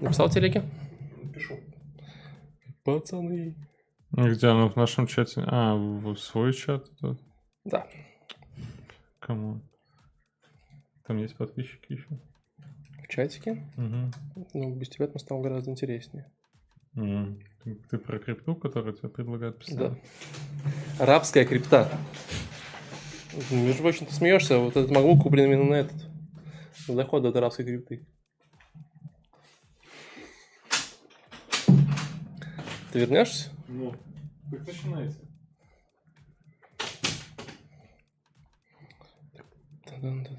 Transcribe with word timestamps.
Написал 0.00 0.28
в 0.28 0.32
телеге? 0.32 0.62
Пишу. 1.32 1.54
Пацаны. 2.84 3.56
Где 4.10 4.48
оно 4.48 4.68
в 4.68 4.76
нашем 4.76 5.06
чате? 5.06 5.42
А, 5.46 5.74
в 5.74 6.16
свой 6.16 6.52
чат? 6.52 6.88
тут? 7.00 7.20
Да. 7.64 7.86
Кому? 9.18 9.60
Там 11.06 11.16
есть 11.18 11.36
подписчики 11.36 11.94
еще? 11.94 12.08
В 13.02 13.08
чатике. 13.08 13.66
Угу. 13.76 14.46
Ну, 14.54 14.76
без 14.76 14.88
тебя 14.90 15.06
там 15.06 15.18
стало 15.18 15.42
гораздо 15.42 15.70
интереснее. 15.70 16.30
Ты, 16.94 17.00
ты 17.64 17.98
про 17.98 18.18
крипту, 18.18 18.54
которую 18.54 18.94
тебе 18.94 19.08
предлагают 19.08 19.58
писать? 19.58 19.78
Да. 19.78 19.96
Арабская 20.98 21.44
крипта. 21.44 21.90
Между 23.50 23.82
прочим, 23.82 24.06
ты 24.06 24.12
смеешься, 24.12 24.58
вот 24.58 24.76
этот 24.76 24.90
MacBook 24.90 25.22
куплен 25.22 25.46
именно 25.46 25.64
на 25.64 25.74
этот. 25.74 25.96
На 26.88 26.94
доход 26.94 27.24
от 27.24 27.36
арабской 27.36 27.64
крипты. 27.64 28.06
Ты 32.92 33.00
вернешься? 33.00 33.50
Ну, 33.66 33.94
как 34.50 34.66
начинается? 34.66 35.18
Та-дан-та-дан. 39.84 40.33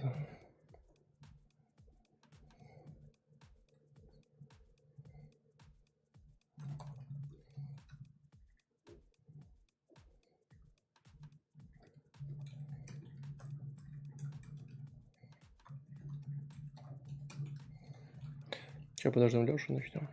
Сейчас 19.06 19.14
подождем 19.14 19.45
Лешу, 19.45 19.72
начнем. 19.72 20.08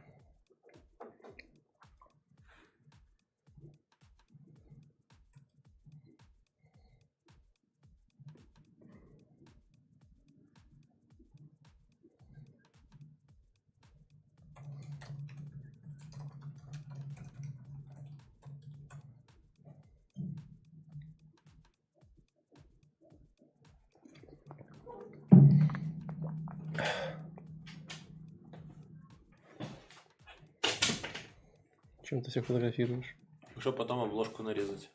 Всех 32.32 32.46
фотографируешь? 32.46 33.14
Чтобы 33.58 33.76
потом 33.76 34.00
обложку 34.00 34.42
нарезать. 34.42 34.88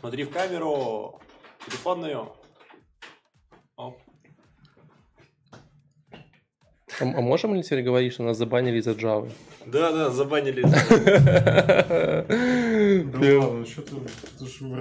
Смотри 0.00 0.24
в 0.24 0.30
камеру. 0.30 1.20
Телефонную. 1.64 2.32
Оп. 3.76 4.00
А, 6.10 7.02
а 7.02 7.20
можем 7.20 7.54
ли 7.54 7.62
теперь 7.62 7.84
говорить, 7.84 8.12
что 8.14 8.24
нас 8.24 8.36
забанили 8.36 8.78
из-за 8.78 8.90
Java? 8.90 9.30
Да, 9.66 9.92
да, 9.92 10.10
забанили. 10.10 10.64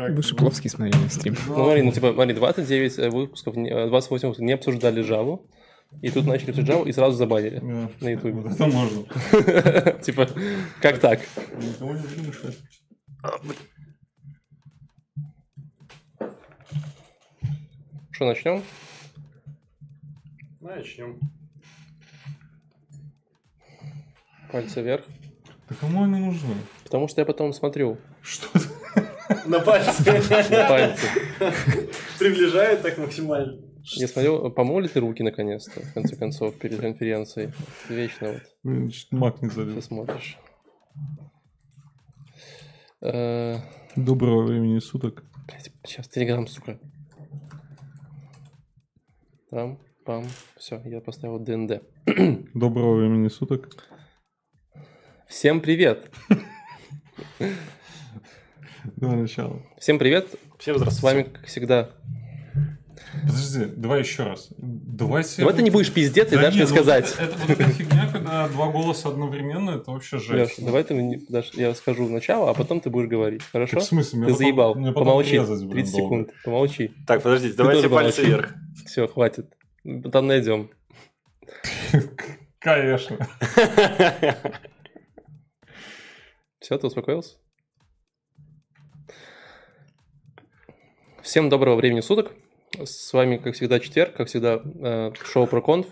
Вы 0.09 0.23
Шикловский 0.23 0.71
смотрели 0.71 1.07
стрим. 1.09 1.35
Ну, 1.47 1.53
смотри, 1.53 1.83
ну, 1.83 1.91
типа, 1.91 2.11
смотри, 2.13 2.33
29 2.33 2.97
э, 2.97 3.09
выпусков, 3.11 3.55
не- 3.55 3.69
э, 3.69 3.87
28 3.87 4.29
выпусков 4.29 4.43
не 4.43 4.53
обсуждали 4.53 5.07
Java, 5.07 5.39
и 6.01 6.09
тут 6.11 6.25
начали 6.25 6.49
обсуждать 6.51 6.75
Java 6.77 6.87
и 6.87 6.91
сразу 6.91 7.15
забанили 7.17 7.59
Да. 7.59 7.89
на 8.01 8.09
YouTube. 8.09 8.45
Это 8.45 8.67
можно. 8.67 9.03
Типа, 10.03 10.27
как 10.81 10.99
так? 10.99 11.19
Никого 11.61 11.93
не 11.93 12.01
будем 12.01 12.27
мешать. 12.27 12.57
Что, 18.11 18.25
начнем? 18.25 18.63
Начнем. 20.61 21.19
Пальцы 24.51 24.81
вверх. 24.81 25.05
Да 25.69 25.75
кому 25.79 26.03
они 26.03 26.19
нужны? 26.19 26.55
Потому 26.83 27.07
что 27.07 27.21
я 27.21 27.25
потом 27.25 27.53
смотрю 27.53 27.97
Что 28.21 28.47
ты? 28.59 29.49
На 29.49 29.59
пальце. 29.59 30.03
на 30.51 30.67
пальцы. 30.67 31.07
Приближает 32.19 32.81
так 32.83 32.97
максимально. 32.97 33.57
Я 33.83 34.07
смотрю, 34.07 34.49
помоли 34.51 34.87
ты 34.87 34.99
руки 35.01 35.23
наконец-то, 35.23 35.81
в 35.81 35.93
конце 35.93 36.15
концов, 36.15 36.55
перед 36.57 36.79
конференцией. 36.79 37.51
Вечно 37.89 38.31
вот 38.33 38.41
Блин, 38.63 38.91
маг 39.11 39.41
не 39.41 39.49
ты 39.49 39.55
залез. 39.55 39.85
смотришь. 39.85 40.37
Э, 43.01 43.57
Доброго 43.97 44.43
времени 44.45 44.79
суток. 44.79 45.25
Сейчас, 45.85 46.07
телеграм, 46.07 46.47
сука. 46.47 46.79
Там, 49.51 49.79
пам, 50.05 50.25
все, 50.57 50.81
я 50.85 51.01
поставил 51.01 51.39
ДНД. 51.39 51.83
Доброго 52.53 52.95
времени 52.95 53.27
суток. 53.27 53.69
Всем 55.27 55.59
привет! 55.59 56.09
Давай 58.95 59.17
начало. 59.17 59.61
Всем 59.77 59.99
привет! 59.99 60.27
Всем 60.57 60.75
С 60.75 60.77
здравствуйте. 60.79 61.17
вами, 61.17 61.23
как 61.33 61.45
всегда... 61.45 61.91
Подожди, 63.11 63.65
давай 63.65 63.99
еще 63.99 64.23
раз. 64.23 64.47
Давайте... 64.57 65.37
Давай 65.41 65.53
ты 65.55 65.61
не 65.61 65.69
будешь 65.69 65.91
пиздец 65.91 66.31
и 66.31 66.35
Да 66.35 66.41
дашь 66.43 66.53
мне 66.55 66.61
нет, 66.61 66.69
вот 66.71 66.75
сказать. 66.77 67.11
Это, 67.13 67.23
это 67.23 67.37
вот 67.37 67.49
эта 67.51 67.63
фигня, 67.69 68.09
когда 68.11 68.47
два 68.47 68.71
голоса 68.71 69.09
одновременно, 69.09 69.71
это 69.71 69.91
вообще 69.91 70.15
Леш, 70.17 70.25
жесть. 70.25 70.65
давай 70.65 70.83
ты 70.83 70.93
мне 70.95 71.21
дашь, 71.29 71.51
я 71.53 71.75
скажу 71.75 72.07
начало, 72.09 72.49
а 72.49 72.53
потом 72.53 72.81
ты 72.81 72.89
будешь 72.89 73.07
говорить. 73.09 73.41
Так 73.41 73.51
Хорошо? 73.51 73.79
в 73.79 73.83
смысле? 73.83 74.19
Ты 74.21 74.25
потом- 74.25 74.37
заебал. 74.37 74.75
мне 74.75 74.87
потом 74.91 75.03
Помолчи. 75.05 75.31
резать, 75.33 75.59
блин, 75.63 75.71
30 75.85 75.91
долго. 75.97 76.05
секунд. 76.05 76.29
Помолчи. 76.43 76.91
Так, 77.05 77.21
подождите, 77.21 77.55
давайте 77.55 77.89
пальцы 77.89 78.21
помолчи. 78.21 78.31
вверх. 78.35 78.53
Все, 78.85 79.07
хватит. 79.07 79.53
Там 80.11 80.27
найдем. 80.27 80.71
Конечно. 82.59 83.17
Все, 86.59 86.77
ты 86.77 86.87
успокоился? 86.87 87.35
Всем 91.21 91.49
доброго 91.49 91.75
времени 91.75 91.99
суток. 92.01 92.31
С 92.81 93.13
вами, 93.13 93.37
как 93.37 93.53
всегда, 93.53 93.79
четверг, 93.79 94.15
как 94.15 94.27
всегда, 94.27 94.59
э, 94.63 95.11
шоу 95.23 95.45
про 95.45 95.61
конф, 95.61 95.85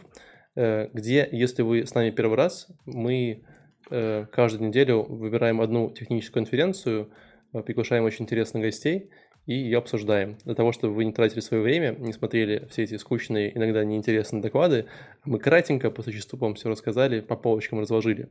э, 0.56 0.90
где, 0.94 1.30
если 1.32 1.62
вы 1.62 1.86
с 1.86 1.94
нами 1.94 2.10
первый 2.10 2.36
раз, 2.36 2.68
мы 2.86 3.44
э, 3.92 4.26
каждую 4.32 4.70
неделю 4.70 5.04
выбираем 5.04 5.62
одну 5.62 5.92
техническую 5.92 6.44
конференцию, 6.44 7.12
приглашаем 7.52 8.06
очень 8.06 8.24
интересных 8.24 8.64
гостей 8.64 9.12
и 9.46 9.54
ее 9.54 9.78
обсуждаем. 9.78 10.38
Для 10.44 10.56
того, 10.56 10.72
чтобы 10.72 10.96
вы 10.96 11.06
не 11.06 11.14
тратили 11.14 11.40
свое 11.42 11.62
время, 11.62 11.96
не 12.00 12.14
смотрели 12.14 12.68
все 12.72 12.84
эти 12.84 12.98
скучные, 12.98 13.56
иногда 13.56 13.84
неинтересные 13.84 14.42
доклады, 14.42 14.86
мы 15.24 15.38
кратенько 15.38 15.92
по 15.92 16.02
существу 16.02 16.40
вам 16.40 16.56
все 16.56 16.70
рассказали, 16.70 17.20
по 17.20 17.36
полочкам 17.36 17.80
разложили. 17.80 18.30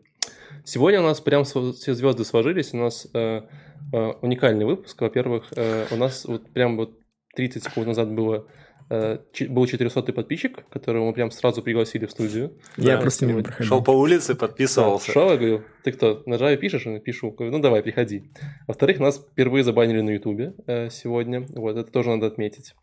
Сегодня 0.65 1.01
у 1.01 1.05
нас 1.05 1.21
прям 1.21 1.45
все 1.45 1.95
звезды 1.95 2.25
сложились, 2.25 2.73
у 2.75 2.79
нас 2.79 3.07
уникальный 3.13 4.65
выпуск. 4.65 5.01
Во-первых, 5.01 5.53
у 5.91 5.97
нас 5.97 6.25
вот 6.25 6.51
прям 6.51 6.77
вот 6.77 7.00
30 7.35 7.65
секунд 7.65 7.87
назад 7.87 8.13
было, 8.13 8.47
э, 8.91 9.19
был 9.49 9.67
400 9.67 10.13
подписчик, 10.13 10.65
которого 10.69 11.07
мы 11.07 11.13
прям 11.13 11.31
сразу 11.31 11.63
пригласили 11.63 12.07
в 12.07 12.11
студию. 12.11 12.59
Я 12.77 12.97
Да, 12.97 13.03
просто 13.03 13.27
сегодня. 13.27 13.45
проходил. 13.45 13.69
Шел 13.69 13.83
по 13.85 13.93
улице, 13.93 14.35
подписывался. 14.35 15.13
Шел, 15.13 15.31
я 15.31 15.37
говорю, 15.37 15.63
ты 15.85 15.93
кто, 15.93 16.23
на 16.27 16.35
Java 16.35 16.57
пишешь? 16.57 16.87
Он, 16.87 17.01
пишу. 17.01 17.31
Говорю, 17.31 17.53
ну 17.53 17.59
давай, 17.61 17.83
приходи. 17.83 18.31
Во-вторых, 18.67 18.99
нас 18.99 19.19
впервые 19.19 19.63
забанили 19.65 20.01
на 20.01 20.11
Ютубе 20.11 20.55
э, 20.67 20.91
сегодня. 20.91 21.47
Вот, 21.51 21.77
это 21.77 21.91
тоже 21.91 22.11
надо 22.11 22.27
отметить. 22.27 22.75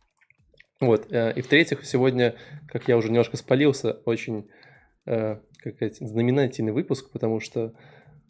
Вот, 0.79 1.07
э, 1.11 1.33
и 1.35 1.41
в-третьих, 1.41 1.85
сегодня, 1.85 2.35
как 2.67 2.87
я 2.87 2.95
уже 2.97 3.09
немножко 3.09 3.35
спалился, 3.35 3.93
очень 4.05 4.47
э, 5.05 5.37
как 5.63 5.75
сказать, 5.75 5.97
знаменательный 5.97 6.71
выпуск, 6.71 7.11
потому 7.11 7.39
что 7.39 7.73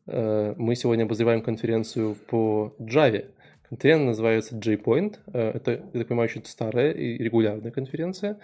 мы 0.10 0.74
сегодня 0.78 1.04
обозреваем 1.04 1.42
конференцию 1.42 2.16
по 2.16 2.74
Java. 2.80 3.26
Конференция 3.70 4.06
называется 4.08 4.56
J-Point. 4.56 5.18
Э, 5.34 5.52
это, 5.56 5.72
я 5.72 6.00
так 6.00 6.08
понимаю, 6.08 6.30
очень 6.30 6.44
старая 6.46 6.92
и 6.92 7.18
регулярная 7.18 7.72
конференция, 7.72 8.40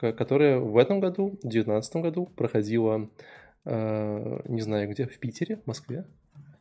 ко- 0.00 0.12
которая 0.12 0.58
в 0.58 0.76
этом 0.76 1.00
году, 1.00 1.28
в 1.38 1.48
2019 1.48 1.96
году, 1.96 2.26
проходила, 2.36 3.08
э, 3.64 4.40
не 4.46 4.60
знаю 4.60 4.88
где, 4.90 5.06
в 5.06 5.18
Питере, 5.18 5.56
в 5.56 5.66
Москве. 5.66 6.04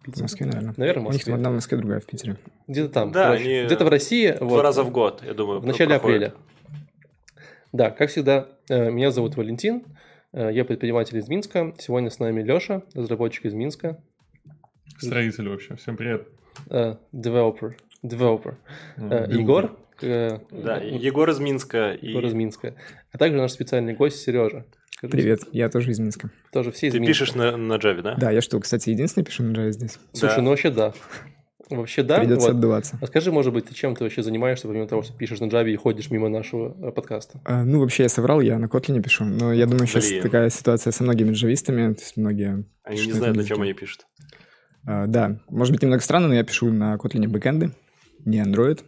В 0.06 0.12
В 0.17 0.21
Москве, 0.21 0.45
наверное. 0.45 0.73
Наверное, 0.77 1.03
в 1.03 1.07
У 1.07 1.09
них 1.12 1.15
Москве. 1.19 1.31
там 1.31 1.35
одна 1.39 1.50
в 1.50 1.53
Москве, 1.56 1.77
другая 1.77 2.00
в 2.00 2.06
Питере. 2.06 2.38
Где-то 2.67 2.89
там. 2.89 3.12
Да, 3.12 3.25
короче. 3.31 3.44
они 3.44 3.65
Где-то 3.65 3.85
в 3.85 3.89
России. 3.89 4.31
Два 4.31 4.47
вот. 4.47 4.61
раза 4.61 4.83
в 4.83 4.91
год, 4.91 5.23
я 5.25 5.33
думаю. 5.33 5.59
В 5.59 5.65
начале 5.65 5.89
проходит. 6.00 6.23
апреля. 6.33 6.33
Да, 7.73 7.89
как 7.91 8.09
всегда, 8.09 8.47
э, 8.69 8.91
меня 8.91 9.11
зовут 9.11 9.35
Валентин, 9.35 9.83
я 10.31 10.65
предприниматель 10.65 11.18
из 11.18 11.27
Минска. 11.29 11.73
Сегодня 11.77 12.09
с 12.09 12.19
нами 12.19 12.41
Леша, 12.44 12.81
разработчик 12.94 13.45
из 13.45 13.53
Минска, 13.53 14.01
Строитель 14.97 15.47
вообще. 15.50 15.75
Всем 15.77 15.95
привет. 15.97 16.27
э, 16.69 16.95
developer, 18.07 18.56
Э, 18.98 19.28
builder. 19.27 19.39
Егор, 19.40 19.78
э, 20.02 20.40
Да, 20.52 20.80
ну, 20.81 20.98
Егор 21.00 21.30
из 21.30 21.40
Минска. 21.40 21.92
и 21.94 22.10
Егор 22.10 22.25
из 22.25 22.34
Минска. 22.34 22.75
А 23.12 23.18
также 23.18 23.38
наш 23.38 23.52
специальный 23.52 23.94
гость 23.94 24.22
Сережа. 24.22 24.66
Скажите, 24.92 25.18
Привет, 25.18 25.40
я 25.52 25.69
тоже 25.69 25.92
из 25.92 26.00
Минска. 26.00 26.30
Тоже 26.54 26.72
все 26.72 26.88
из 26.88 26.94
Ты 26.94 27.00
Минска. 27.00 27.13
пишешь 27.13 27.36
на, 27.36 27.57
на 27.57 27.74
Java, 27.74 28.02
да? 28.02 28.16
Да, 28.16 28.31
я 28.31 28.42
что, 28.42 28.60
кстати, 28.60 28.90
единственный 28.90 29.24
пишу 29.25 29.44
на 29.44 29.52
Java 29.56 29.72
здесь? 29.72 30.00
Слушай, 30.13 30.38
Да. 30.38 30.42
ну 30.42 30.50
вообще 30.52 30.69
да. 30.69 30.94
Вообще 31.69 32.04
да. 32.04 32.19
Придется 32.19 32.50
вот. 32.50 32.57
отдуваться. 32.57 32.98
А 33.02 33.07
скажи, 33.07 33.31
может 33.31 33.52
быть, 33.52 33.66
ты 33.66 33.74
чем 33.74 33.96
ты 33.96 34.04
вообще 34.04 34.22
занимаешься, 34.22 34.68
помимо 34.68 34.88
того, 34.88 35.02
что 35.02 35.13
пишешь 35.18 35.40
на 35.40 35.46
Java 35.46 35.68
и 35.68 35.75
ходишь 35.75 36.12
мимо 36.12 36.30
нашего 36.30 36.75
э, 36.80 36.92
подкаста? 36.92 37.42
А, 37.44 37.63
ну, 37.63 37.80
вообще, 37.80 38.04
я 38.04 38.10
соврал, 38.10 38.40
я 38.40 38.60
на 38.60 38.66
Kotlin 38.66 39.02
пишу, 39.02 39.25
но 39.25 39.52
я 39.52 39.66
думаю, 39.66 39.88
сейчас 39.88 40.07
Блин. 40.07 40.22
такая 40.22 40.50
ситуация 40.52 40.92
со 40.92 41.04
многими 41.04 41.31
джавистами, 41.31 41.94
то 41.94 42.02
есть 42.02 42.18
многие... 42.18 42.66
Они 42.84 43.02
не 43.02 43.07
на 43.13 43.18
знают, 43.18 43.36
этом 43.36 43.42
на 43.42 43.48
чем 43.48 43.62
они 43.63 43.74
пишут. 43.74 44.06
А, 44.86 45.07
да, 45.07 45.40
может 45.50 45.74
быть, 45.74 45.81
немного 45.81 46.04
странно, 46.04 46.28
но 46.28 46.36
я 46.36 46.44
пишу 46.44 46.72
на 46.72 46.96
Kotlin 46.98 47.28
бэкэнды, 47.28 47.72
не 48.25 48.44
Android. 48.44 48.83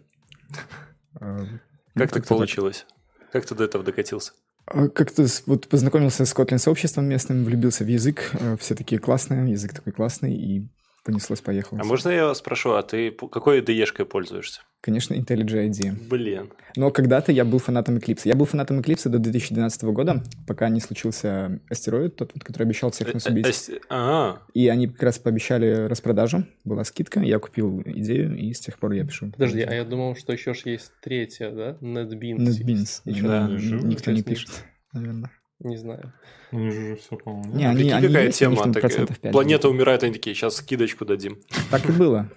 Ну, 1.19 1.48
Как 1.98 2.12
так 2.12 2.13
как-то 2.13 2.36
получилось? 2.36 2.86
Как 3.31 3.45
ты 3.45 3.56
до 3.56 3.63
этого 3.63 3.84
докатился? 3.84 4.34
А, 4.66 4.88
Как-то 4.89 5.25
вот 5.45 5.68
познакомился 5.68 6.25
с 6.25 6.36
Kotlin 6.36 6.57
сообществом 6.60 7.06
местным, 7.06 7.44
влюбился 7.44 7.84
в 7.84 7.88
язык, 7.88 8.31
э, 8.34 8.57
все 8.57 8.75
такие 8.75 9.00
классные, 9.00 9.50
язык 9.51 9.74
такой 9.74 9.94
классный, 9.94 10.36
и 10.36 10.68
понеслось, 11.04 11.42
поехало. 11.42 11.81
А 11.81 11.84
можно 11.86 12.10
я 12.10 12.36
спрошу, 12.36 12.74
а 12.74 12.84
ты 12.84 13.12
какой 13.12 13.62
IDE-шкой 13.62 14.06
пользуешься? 14.06 14.62
Конечно, 14.81 15.15
IntelliJ 15.15 15.69
IDEA. 15.69 16.07
Блин. 16.07 16.51
Но 16.75 16.91
когда-то 16.91 17.31
я 17.31 17.44
был 17.44 17.59
фанатом 17.59 17.97
Eclipse. 17.97 18.21
Я 18.25 18.35
был 18.35 18.45
фанатом 18.45 18.79
Eclipse 18.79 19.09
до 19.09 19.18
2012 19.19 19.83
года, 19.85 20.24
пока 20.47 20.69
не 20.69 20.79
случился 20.79 21.59
астероид, 21.69 22.15
тот, 22.15 22.31
вот, 22.33 22.44
который 22.44 22.63
обещал 22.63 22.91
всех 22.91 23.13
нас 23.13 23.25
Э, 23.25 23.29
э, 23.29 23.33
убить. 23.33 23.71
А, 23.89 24.41
И 24.53 24.68
они 24.68 24.88
как 24.88 25.03
раз 25.03 25.19
пообещали 25.19 25.88
распродажу, 25.88 26.45
была 26.63 26.83
скидка, 26.83 27.19
я 27.21 27.39
купил 27.39 27.81
идею, 27.85 28.38
и 28.38 28.53
с 28.53 28.59
тех 28.59 28.77
пор 28.77 28.91
я 28.94 29.03
пишу. 29.03 29.31
Подожди, 29.31 29.62
а 29.62 29.74
я 29.74 29.83
думал, 29.83 30.15
что 30.15 30.31
еще 30.31 30.53
ж 30.53 30.59
есть 30.65 30.91
третья, 31.01 31.50
да? 31.51 31.77
NetBeans. 31.81 32.38
NetBeans. 32.38 33.01
Ничего 33.06 33.27
Да. 33.27 33.47
никто 33.50 34.12
не 34.12 34.21
пишет, 34.23 34.50
наверное. 34.94 35.31
Не 35.59 35.77
знаю. 35.77 36.13
У 36.51 36.59
них 36.59 36.71
же 36.71 36.95
все, 36.97 37.18
по-моему. 37.18 37.56
Не, 37.56 37.65
они, 37.65 37.77
прикинь, 37.77 37.94
они 37.94 38.07
какая 38.07 38.25
есть, 38.27 38.38
тема? 38.39 38.56
там 38.57 38.73
Так, 38.73 38.81
процентов 38.81 39.19
5. 39.19 39.31
планета 39.31 39.69
умирает, 39.69 40.03
они 40.03 40.13
такие, 40.13 40.35
сейчас 40.35 40.57
скидочку 40.57 41.03
дадим. 41.03 41.39
Так 41.71 41.89
и 41.89 41.91
было. 41.91 42.30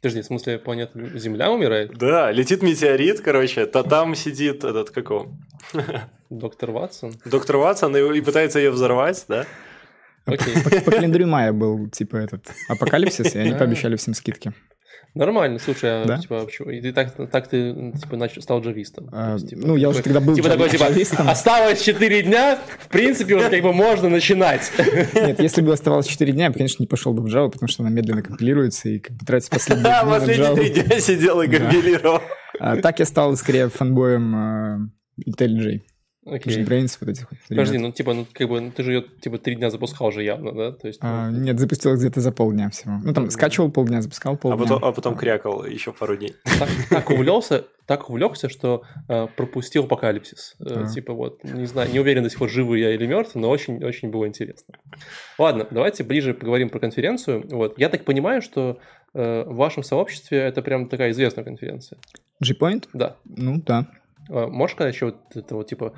Подожди, 0.00 0.22
в 0.22 0.24
смысле, 0.24 0.58
планета 0.58 1.18
Земля 1.18 1.50
умирает? 1.50 1.96
Да, 1.98 2.32
летит 2.32 2.62
метеорит, 2.62 3.20
короче, 3.20 3.66
то 3.66 3.82
там 3.82 4.14
сидит 4.14 4.64
этот, 4.64 4.90
как 4.90 5.10
его, 5.10 5.30
Доктор 6.30 6.70
Ватсон? 6.70 7.12
доктор 7.26 7.58
Ватсон 7.58 7.94
и, 7.96 8.18
и 8.18 8.20
пытается 8.22 8.58
ее 8.58 8.70
взорвать, 8.70 9.24
да? 9.28 9.44
Окей. 10.24 10.54
По, 10.64 10.70
по 10.70 10.90
календарю 10.90 11.26
мая 11.26 11.52
был, 11.52 11.88
типа, 11.90 12.16
этот 12.16 12.46
апокалипсис, 12.68 13.34
и 13.34 13.38
они 13.38 13.52
пообещали 13.52 13.96
всем 13.96 14.14
скидки. 14.14 14.52
Нормально, 15.14 15.58
слушай, 15.58 16.02
а 16.02 16.04
Да? 16.06 16.18
типа, 16.18 16.44
почему? 16.44 16.70
И 16.70 16.80
ты 16.80 16.92
так, 16.92 17.12
так 17.32 17.48
ты, 17.48 17.72
типа, 18.00 18.14
нач- 18.14 18.40
стал 18.40 18.60
джавистом. 18.62 19.06
То 19.08 19.12
А, 19.12 19.32
есть, 19.34 19.48
типа, 19.50 19.62
ну, 19.66 19.74
я 19.76 19.88
уже 19.88 19.98
такой- 19.98 20.12
тогда 20.12 20.26
был 20.26 20.34
Типа 20.36 20.48
такой, 20.50 20.70
типа, 20.70 20.84
джавистом. 20.84 21.28
осталось 21.28 21.82
4 21.82 22.22
дня, 22.22 22.58
в 22.78 22.88
принципе, 22.88 23.34
уже 23.34 23.50
как 23.50 23.62
бы 23.62 23.72
можно 23.72 24.08
начинать. 24.08 24.70
Нет, 25.14 25.40
если 25.40 25.62
бы 25.62 25.72
оставалось 25.72 26.06
4 26.06 26.32
дня, 26.32 26.44
я 26.44 26.50
бы, 26.50 26.56
конечно, 26.56 26.80
не 26.82 26.86
пошел 26.86 27.12
бы 27.12 27.22
в 27.22 27.26
Java, 27.26 27.50
потому 27.50 27.68
что 27.68 27.82
она 27.82 27.90
медленно 27.90 28.22
компилируется 28.22 28.88
и 28.88 28.98
как 29.00 29.16
бы 29.16 29.24
тратится 29.26 29.50
последние 29.50 29.92
дни 30.02 30.10
последние 30.10 30.50
Java. 30.50 30.54
три 30.54 30.82
дня 30.82 31.00
сидел 31.00 31.40
и 31.42 31.48
компилировал. 31.48 32.20
А, 32.60 32.76
так 32.76 32.98
я 33.00 33.04
стал 33.04 33.34
скорее 33.36 33.68
фанбоем 33.68 34.36
э, 34.36 34.78
IntelliJ. 35.28 35.80
Окей. 36.26 36.62
JetBrains, 36.62 36.98
вот 37.00 37.08
этих 37.08 37.30
вот 37.30 37.40
Подожди, 37.48 37.74
ребят. 37.78 37.86
ну, 37.88 37.92
типа, 37.92 38.12
ну, 38.14 38.26
как 38.30 38.48
бы, 38.48 38.60
ну, 38.60 38.70
ты 38.70 38.82
же 38.82 38.92
ее, 38.92 39.04
типа, 39.22 39.38
три 39.38 39.54
дня 39.54 39.70
запускал 39.70 40.08
уже 40.08 40.22
явно, 40.22 40.52
да? 40.52 40.72
То 40.72 40.86
есть, 40.86 40.98
А, 41.02 41.30
ну, 41.30 41.40
нет, 41.40 41.58
запустил 41.58 41.96
где-то 41.96 42.20
за 42.20 42.30
полдня 42.30 42.68
всего. 42.68 43.00
Ну, 43.02 43.14
там 43.14 43.30
скачивал 43.30 43.70
полдня, 43.70 44.02
запускал 44.02 44.34
А 44.34 44.36
полдня. 44.36 44.58
потом, 44.58 44.84
а 44.84 44.92
потом 44.92 45.16
крякал 45.16 45.64
еще 45.64 45.92
пару 45.94 46.16
дней. 46.18 46.34
так, 46.58 46.68
так 46.90 47.10
увлекся, 47.10 47.64
так 47.86 48.10
увлекся, 48.10 48.50
что 48.50 48.82
э, 49.08 49.28
пропустил 49.34 49.84
апокалипсис. 49.84 50.56
Э, 50.60 50.84
А. 50.84 50.86
Типа 50.88 51.14
вот, 51.14 51.42
не 51.42 51.64
знаю, 51.66 51.90
не 51.90 52.00
уверен 52.00 52.22
до 52.22 52.28
сих 52.28 52.38
пор, 52.38 52.50
живой 52.50 52.80
я 52.80 52.94
или 52.94 53.06
мертв, 53.06 53.34
но 53.34 53.48
очень-очень 53.48 54.10
было 54.10 54.26
интересно. 54.28 54.74
Ладно, 55.38 55.66
давайте 55.70 56.04
ближе 56.04 56.34
поговорим 56.34 56.68
про 56.68 56.80
конференцию. 56.80 57.46
Вот, 57.50 57.78
я 57.78 57.88
так 57.88 58.04
понимаю, 58.04 58.42
что 58.42 58.78
э, 59.14 59.44
в 59.46 59.54
вашем 59.56 59.82
сообществе 59.82 60.38
это 60.38 60.60
прям 60.60 60.86
такая 60.86 61.12
известная 61.12 61.44
конференция. 61.44 61.98
G-Point? 62.40 62.88
Да. 62.92 63.16
Ну, 63.24 63.62
да. 63.66 63.86
А 64.30 64.46
Можешь 64.48 64.74
сказать, 64.76 64.94
что 64.94 65.06
вот 65.06 65.16
это 65.34 65.54
вот, 65.54 65.66
типа, 65.68 65.92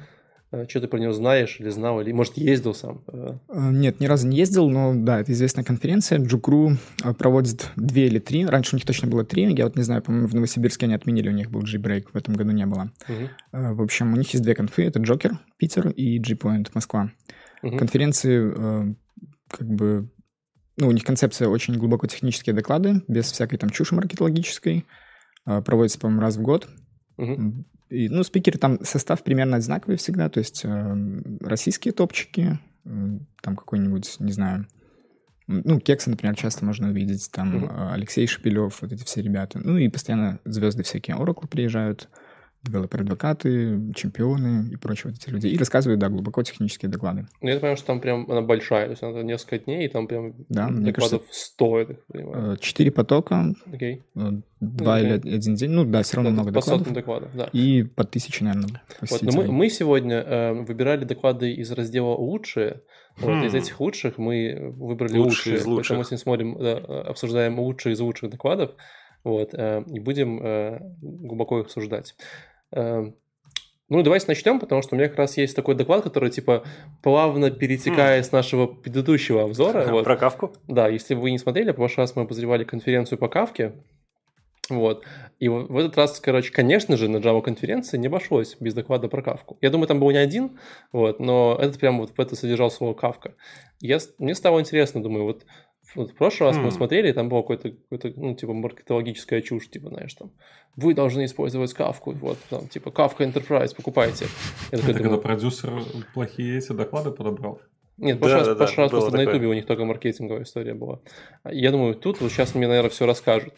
э, 0.50 0.67
что 0.69 0.81
ты 0.81 0.88
про 0.88 0.99
него 0.99 1.12
знаешь 1.12 1.58
или 1.61 1.69
знал, 1.69 2.00
или, 2.00 2.12
может, 2.12 2.37
ездил 2.37 2.75
сам? 2.75 3.05
Э, 3.12 3.38
Э, 3.49 3.70
Нет, 3.70 4.00
ни 4.00 4.06
разу 4.06 4.26
не 4.29 4.37
ездил, 4.38 4.69
но 4.70 4.94
да, 4.94 5.20
это 5.20 5.32
известная 5.32 5.64
конференция. 5.64 6.19
Джукру 6.19 6.73
проводит 7.19 7.70
две 7.76 8.06
или 8.06 8.19
три. 8.19 8.44
Раньше 8.46 8.75
у 8.75 8.79
них 8.79 8.87
точно 8.87 9.08
было 9.08 9.25
три. 9.25 9.52
Я 9.55 9.64
вот 9.64 9.76
не 9.76 9.82
знаю, 9.82 10.02
по-моему, 10.02 10.26
в 10.29 10.34
Новосибирске 10.34 10.87
они 10.87 10.94
отменили, 10.94 11.29
у 11.29 11.32
них 11.32 11.50
был 11.50 11.61
G-Break, 11.61 12.06
в 12.12 12.17
этом 12.17 12.34
году 12.34 12.50
не 12.52 12.67
было. 12.67 12.90
Э, 13.08 13.73
В 13.75 13.82
общем, 13.82 14.12
у 14.12 14.17
них 14.17 14.31
есть 14.32 14.43
две 14.44 14.55
конфы. 14.55 14.85
Это 14.85 14.99
Джокер, 14.99 15.38
Питер 15.58 15.88
и 15.90 16.19
G-Point, 16.19 16.70
Москва. 16.75 17.11
мгм. 17.62 17.78
Конференции 17.78 18.96
как 19.49 19.69
бы... 19.69 20.11
Ну, 20.78 20.88
у 20.88 20.93
них 20.93 21.05
концепция 21.05 21.49
очень 21.49 21.75
глубоко 21.76 22.06
технические 22.06 22.55
доклады, 22.55 23.02
без 23.06 23.31
всякой 23.31 23.58
там 23.58 23.69
чуши 23.69 23.94
маркетологической. 23.94 24.87
Проводится, 25.44 25.99
по-моему, 25.99 26.23
раз 26.23 26.37
в 26.37 26.43
год. 26.43 26.67
Мгм. 27.19 27.67
И, 27.93 28.09
ну, 28.09 28.23
спикеры 28.25 28.59
там 28.59 28.83
состав 28.85 29.23
примерно 29.23 29.56
одинаковый 29.59 29.97
всегда, 29.97 30.29
то 30.29 30.39
есть 30.39 30.62
э, 30.65 31.23
российские 31.41 31.93
топчики, 31.93 32.59
э, 32.85 33.19
там 33.43 33.56
какой-нибудь, 33.56 34.17
не 34.19 34.33
знаю, 34.33 34.67
ну, 35.47 35.79
Кекса, 35.79 36.09
например, 36.09 36.35
часто 36.35 36.65
можно 36.65 36.89
увидеть, 36.89 37.31
там 37.31 37.65
э, 37.65 37.93
Алексей 37.93 38.27
Шепелев, 38.27 38.81
вот 38.81 38.93
эти 38.93 39.05
все 39.05 39.21
ребята. 39.21 39.61
Ну, 39.62 39.77
и 39.77 39.89
постоянно 39.89 40.41
звезды 40.44 40.83
всякие 40.83 41.17
Oracle 41.17 41.47
приезжают, 41.47 42.09
девелопер-адвокаты, 42.64 43.93
чемпионы 43.94 44.70
и 44.73 44.76
прочие 44.76 45.11
вот 45.12 45.20
эти 45.20 45.31
люди. 45.31 45.49
И 45.49 45.56
рассказывают, 45.59 46.00
да, 46.00 46.09
глубоко 46.09 46.43
технические 46.43 46.91
доклады. 46.91 47.26
Ну, 47.41 47.49
я 47.49 47.56
понимаю, 47.56 47.76
что 47.76 47.87
там 47.87 48.00
прям 48.00 48.31
она 48.31 48.41
большая, 48.43 48.85
то 48.87 48.91
есть 48.93 49.03
она 49.03 49.23
несколько 49.23 49.59
дней, 49.59 49.87
и 49.87 49.88
там 49.88 50.06
прям 50.06 50.35
Да, 50.49 50.69
мне 50.69 50.93
докладов 50.93 51.23
100, 51.31 51.79
я 51.81 51.85
так 51.87 52.06
понимаю. 52.06 52.53
Э, 52.53 52.56
Четыре 52.61 52.91
потока, 52.93 53.55
Окей. 53.73 54.03
э, 54.14 54.31
два 54.61 54.97
окей. 54.97 55.06
или 55.09 55.35
один 55.37 55.55
день, 55.55 55.70
ну, 55.70 55.85
да, 55.85 56.03
все 56.03 56.17
равно 56.17 56.31
Да, 56.31 56.35
много 56.35 56.49
по 56.49 56.61
докладов. 56.61 56.93
докладов, 56.93 57.31
да. 57.35 57.49
И 57.53 57.82
по 57.82 58.05
тысяче, 58.05 58.44
наверное, 58.44 58.69
Вот, 58.69 58.81
но 58.91 58.97
посетителей. 59.00 59.37
мы, 59.37 59.53
мы 59.53 59.69
сегодня 59.69 60.17
э, 60.17 60.53
выбирали 60.53 61.05
доклады 61.05 61.53
из 61.53 61.70
раздела 61.73 62.14
«Лучшие». 62.14 62.82
Вот, 63.19 63.29
Хм. 63.29 63.44
из 63.44 63.55
этих 63.55 63.79
лучших 63.81 64.17
мы 64.17 64.73
выбрали 64.79 65.19
Лучшие 65.19 65.56
лучшие. 65.56 65.56
из 65.56 65.67
лучших. 65.67 65.88
Поэтому 65.88 65.99
мы 65.99 66.05
сегодня 66.05 66.19
смотрим, 66.19 66.59
да, 66.59 67.00
обсуждаем 67.11 67.59
лучшие 67.61 67.93
из 67.93 68.00
лучших 68.00 68.31
докладов. 68.31 68.70
Вот, 69.25 69.50
э, 69.53 69.85
и 69.87 70.00
будем 70.00 70.41
э, 70.43 70.79
глубоко 71.03 71.59
их 71.61 71.67
обсуждать. 71.67 72.14
Э, 72.73 73.11
ну, 73.88 74.02
давайте 74.02 74.26
начнем, 74.29 74.59
потому 74.59 74.81
что 74.81 74.95
у 74.95 74.99
меня 74.99 75.09
как 75.09 75.19
раз 75.19 75.37
есть 75.37 75.55
такой 75.55 75.75
доклад, 75.75 76.02
который, 76.02 76.31
типа, 76.31 76.64
плавно 77.02 77.50
перетекает 77.50 78.25
с 78.25 78.33
нашего 78.33 78.67
предыдущего 78.67 79.43
обзора. 79.43 79.87
Вот. 79.91 80.05
Про 80.05 80.17
кавку? 80.17 80.52
Да, 80.67 80.88
если 80.88 81.14
вы 81.14 81.31
не 81.31 81.38
смотрели, 81.38 81.73
в 81.73 81.75
прошлый 81.75 82.05
раз 82.05 82.17
мы 82.17 82.23
обозревали 82.23 82.64
конференцию 82.64 83.19
по 83.19 83.29
Кавке. 83.29 83.75
Вот. 84.71 85.05
И 85.41 85.49
в 85.49 85.76
этот 85.76 85.97
раз, 85.99 86.21
короче, 86.21 86.52
конечно 86.52 86.97
же, 86.97 87.09
на 87.09 87.19
Java 87.19 87.43
конференции 87.43 87.99
не 87.99 88.07
обошлось 88.07 88.57
без 88.61 88.73
доклада 88.73 89.09
про 89.09 89.21
Кавку. 89.21 89.59
Я 89.61 89.71
думаю, 89.71 89.88
там 89.88 90.00
был 90.00 90.11
не 90.11 90.17
один, 90.17 90.59
вот, 90.93 91.21
но 91.21 91.59
этот 91.61 91.79
прям 91.79 91.99
вот 91.99 92.12
в 92.17 92.21
это 92.21 92.37
содержал 92.37 92.71
слово 92.71 92.95
Кавка. 92.95 93.35
Я, 93.81 93.99
мне 94.19 94.35
стало 94.35 94.61
интересно, 94.61 95.02
думаю, 95.02 95.25
вот, 95.25 95.45
вот 95.94 96.11
в 96.11 96.14
прошлый 96.14 96.50
раз 96.50 96.58
мы 96.58 96.68
Хм. 96.68 96.72
смотрели, 96.72 97.12
там 97.12 97.28
была 97.28 97.42
какая-то, 97.42 97.76
какая-то, 97.90 98.20
ну, 98.20 98.34
типа, 98.34 98.52
маркетологическая 98.52 99.40
чушь, 99.42 99.68
типа, 99.70 99.88
знаешь, 99.88 100.14
там, 100.14 100.30
вы 100.76 100.94
должны 100.94 101.25
использовать 101.25 101.72
Кавку, 101.75 102.12
вот, 102.12 102.38
там, 102.50 102.68
типа, 102.68 102.88
Kafka 102.88 103.18
Enterprise, 103.30 103.75
покупайте. 103.76 104.26
Я 104.70 104.78
Это 104.78 104.87
когда 104.88 105.02
думаю, 105.04 105.20
продюсер 105.20 105.72
плохие 106.14 106.58
эти 106.58 106.72
доклады 106.72 107.11
подобрал. 107.11 107.61
нет, 107.99 108.16
в 108.16 108.20
Да, 108.20 108.26
прошлый 108.26 108.38
раз, 108.38 108.49
да, 108.49 108.54
прошлый 108.54 108.76
да, 108.76 108.82
раз 108.82 108.90
было 108.92 109.00
просто 109.00 109.12
на 109.12 109.18
такое. 109.18 109.34
Ютубе 109.34 109.49
у 109.49 109.54
них 109.54 109.66
только 109.66 109.84
маркетинговая 109.84 110.42
история 110.44 110.75
была. 110.75 111.00
Я 111.50 111.70
думаю, 111.70 111.94
тут 111.94 112.20
вот 112.20 112.30
сейчас 112.32 112.54
мне, 112.54 112.66
наверное, 112.68 112.90
все 112.90 113.06
расскажут. 113.06 113.54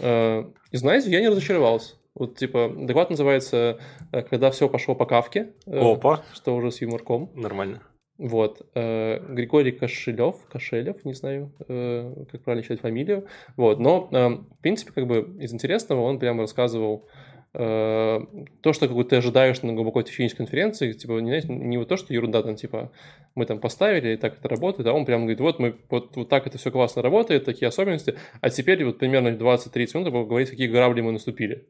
Э, 0.00 0.44
И 0.70 0.76
знаете, 0.76 1.10
я 1.10 1.20
не 1.20 1.28
разочаровался. 1.28 1.94
Вот, 2.14 2.38
типа, 2.38 2.72
доклад 2.74 3.10
называется 3.10 3.78
«Когда 4.10 4.50
все 4.50 4.68
пошло 4.70 4.94
по 4.94 5.04
кавке», 5.04 5.52
э, 5.66 5.78
Опа, 5.78 6.22
что 6.32 6.54
уже 6.56 6.70
с 6.70 6.80
юморком. 6.80 7.30
нормально. 7.34 7.82
Вот. 8.18 8.66
э, 8.74 9.20
Григорий 9.28 9.72
Кошелев, 9.72 10.36
Кошелев, 10.50 11.04
не 11.04 11.12
знаю, 11.12 11.52
э, 11.68 12.24
как 12.30 12.42
правильно 12.42 12.62
читать 12.62 12.80
фамилию. 12.80 13.26
Вот. 13.56 13.78
Но, 13.78 14.08
э, 14.10 14.28
в 14.28 14.62
принципе, 14.62 14.92
как 14.92 15.06
бы 15.06 15.36
из 15.38 15.52
интересного 15.52 16.00
он 16.02 16.18
прямо 16.18 16.42
рассказывал 16.42 17.06
э, 17.52 18.20
то, 18.62 18.72
что 18.72 18.88
как 18.88 18.96
бы, 18.96 19.04
ты 19.04 19.16
ожидаешь 19.16 19.60
на 19.62 19.74
глубокой 19.74 20.04
технической 20.04 20.46
конференции, 20.46 20.92
типа, 20.92 21.18
не, 21.20 21.28
знаешь, 21.28 21.44
не 21.44 21.76
вот 21.76 21.88
то, 21.88 21.96
что 21.96 22.14
ерунда, 22.14 22.42
там, 22.42 22.56
типа, 22.56 22.90
мы 23.34 23.44
там 23.44 23.60
поставили, 23.60 24.14
и 24.14 24.16
так 24.16 24.38
это 24.38 24.48
работает, 24.48 24.86
а 24.88 24.92
он 24.92 25.04
прям 25.04 25.22
говорит, 25.22 25.40
вот 25.40 25.58
мы, 25.58 25.76
вот, 25.90 26.16
вот 26.16 26.28
так 26.28 26.46
это 26.46 26.56
все 26.56 26.70
классно 26.70 27.02
работает, 27.02 27.44
такие 27.44 27.68
особенности, 27.68 28.14
а 28.40 28.48
теперь 28.50 28.84
вот 28.84 28.98
примерно 28.98 29.28
20-30 29.28 29.98
минут 29.98 30.28
говорить, 30.28 30.50
какие 30.50 30.68
грабли 30.68 31.02
мы 31.02 31.12
наступили. 31.12 31.66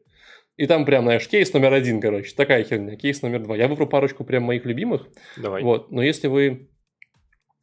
И 0.57 0.65
там 0.65 0.85
прям, 0.85 1.03
знаешь, 1.03 1.27
кейс 1.27 1.53
номер 1.53 1.73
один, 1.73 2.01
короче, 2.01 2.33
такая 2.35 2.63
херня, 2.63 2.95
кейс 2.95 3.21
номер 3.21 3.43
два. 3.43 3.55
Я 3.55 3.67
выбрал 3.67 3.87
парочку 3.87 4.23
прям 4.23 4.43
моих 4.43 4.65
любимых, 4.65 5.07
Давай. 5.37 5.61
вот. 5.63 5.91
Но 5.91 6.01
если 6.01 6.27
вы 6.27 6.67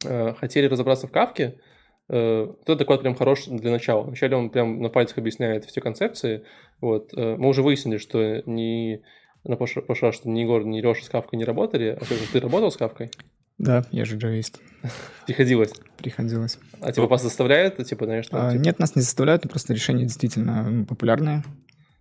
э, 0.05 0.33
хотели 0.33 0.67
разобраться 0.67 1.07
в 1.07 1.11
кавке, 1.11 1.59
э, 2.07 2.47
этот 2.61 2.77
доклад 2.79 3.01
прям 3.01 3.13
хорош 3.15 3.45
для 3.47 3.71
начала. 3.71 4.03
Вначале 4.03 4.37
он 4.37 4.49
прям 4.49 4.81
на 4.81 4.87
пальцах 4.87 5.17
объясняет 5.17 5.65
все 5.65 5.81
концепции. 5.81 6.45
Вот. 6.79 7.13
Э, 7.13 7.35
мы 7.35 7.49
уже 7.49 7.63
выяснили, 7.63 7.97
что 7.97 8.41
ни 8.45 9.01
на 9.43 9.57
Паша, 9.57 9.81
Паша, 9.81 10.13
что 10.13 10.29
ни 10.29 10.39
Егор, 10.39 10.63
ни 10.65 10.79
Леша 10.79 11.03
с 11.03 11.09
Кавкой 11.09 11.37
не 11.37 11.43
работали. 11.45 11.97
А 11.99 12.03
ты 12.31 12.39
работал 12.39 12.71
с 12.71 12.77
Кавкой? 12.77 13.11
Да, 13.57 13.85
я 13.91 14.05
же 14.05 14.17
джавист. 14.17 14.61
Приходилось. 15.27 15.73
Приходилось. 15.97 16.59
А 16.79 16.93
типа 16.93 17.07
вас 17.07 17.23
заставляют? 17.23 17.77
Типа, 17.85 18.05
знаешь, 18.05 18.27
там, 18.27 18.47
А, 18.47 18.51
типа- 18.53 18.61
Нет, 18.61 18.79
нас 18.79 18.95
не 18.95 19.01
заставляют, 19.01 19.43
но 19.43 19.49
просто 19.49 19.73
решение 19.73 20.05
действительно 20.05 20.85
популярное, 20.87 21.43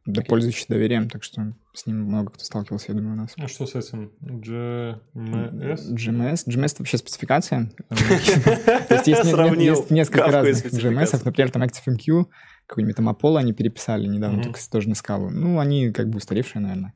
да 0.06 0.20
Окей. 0.20 0.28
пользующееся 0.28 0.68
доверием, 0.68 1.08
так 1.08 1.22
что 1.24 1.54
с 1.72 1.86
ним 1.86 2.02
много 2.02 2.30
кто 2.30 2.44
сталкивался, 2.44 2.92
я 2.92 2.94
думаю, 2.98 3.14
у 3.14 3.16
нас. 3.16 3.32
А 3.38 3.48
что 3.48 3.66
с 3.66 3.74
этим? 3.74 4.12
GMS? 4.20 5.80
GMS. 5.94 6.46
GMS 6.46 6.66
это 6.66 6.76
вообще 6.80 6.98
спецификация. 6.98 7.70
То 7.88 8.94
есть 8.94 9.06
есть 9.06 9.90
несколько 9.90 10.26
разных. 10.26 10.72
GMS, 10.72 11.22
например, 11.24 11.50
там 11.50 11.62
ActiveMQ, 11.62 12.26
какой-нибудь 12.66 12.96
там 12.96 13.08
Apollo 13.08 13.38
они 13.38 13.52
переписали 13.54 14.06
недавно, 14.06 14.42
только 14.42 14.60
тоже 14.70 14.88
на 14.88 14.94
скалу. 14.94 15.30
Ну, 15.30 15.58
они 15.58 15.90
как 15.90 16.10
бы 16.10 16.18
устаревшие, 16.18 16.60
наверное. 16.60 16.94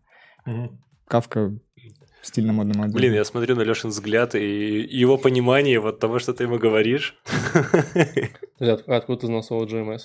Кавка 1.06 1.58
стильно 2.20 2.52
модно 2.52 2.74
молодой. 2.76 2.94
Блин, 2.94 3.14
я 3.14 3.24
смотрю 3.24 3.56
на 3.56 3.62
Лешин 3.62 3.90
взгляд 3.90 4.34
и 4.34 4.86
его 4.90 5.16
понимание 5.16 5.80
вот 5.80 5.98
того, 5.98 6.18
что 6.18 6.34
ты 6.34 6.44
ему 6.44 6.58
говоришь. 6.58 7.18
Откуда 8.58 9.20
ты 9.20 9.26
знал 9.26 9.42
слово 9.42 9.64
GMS? 9.64 10.00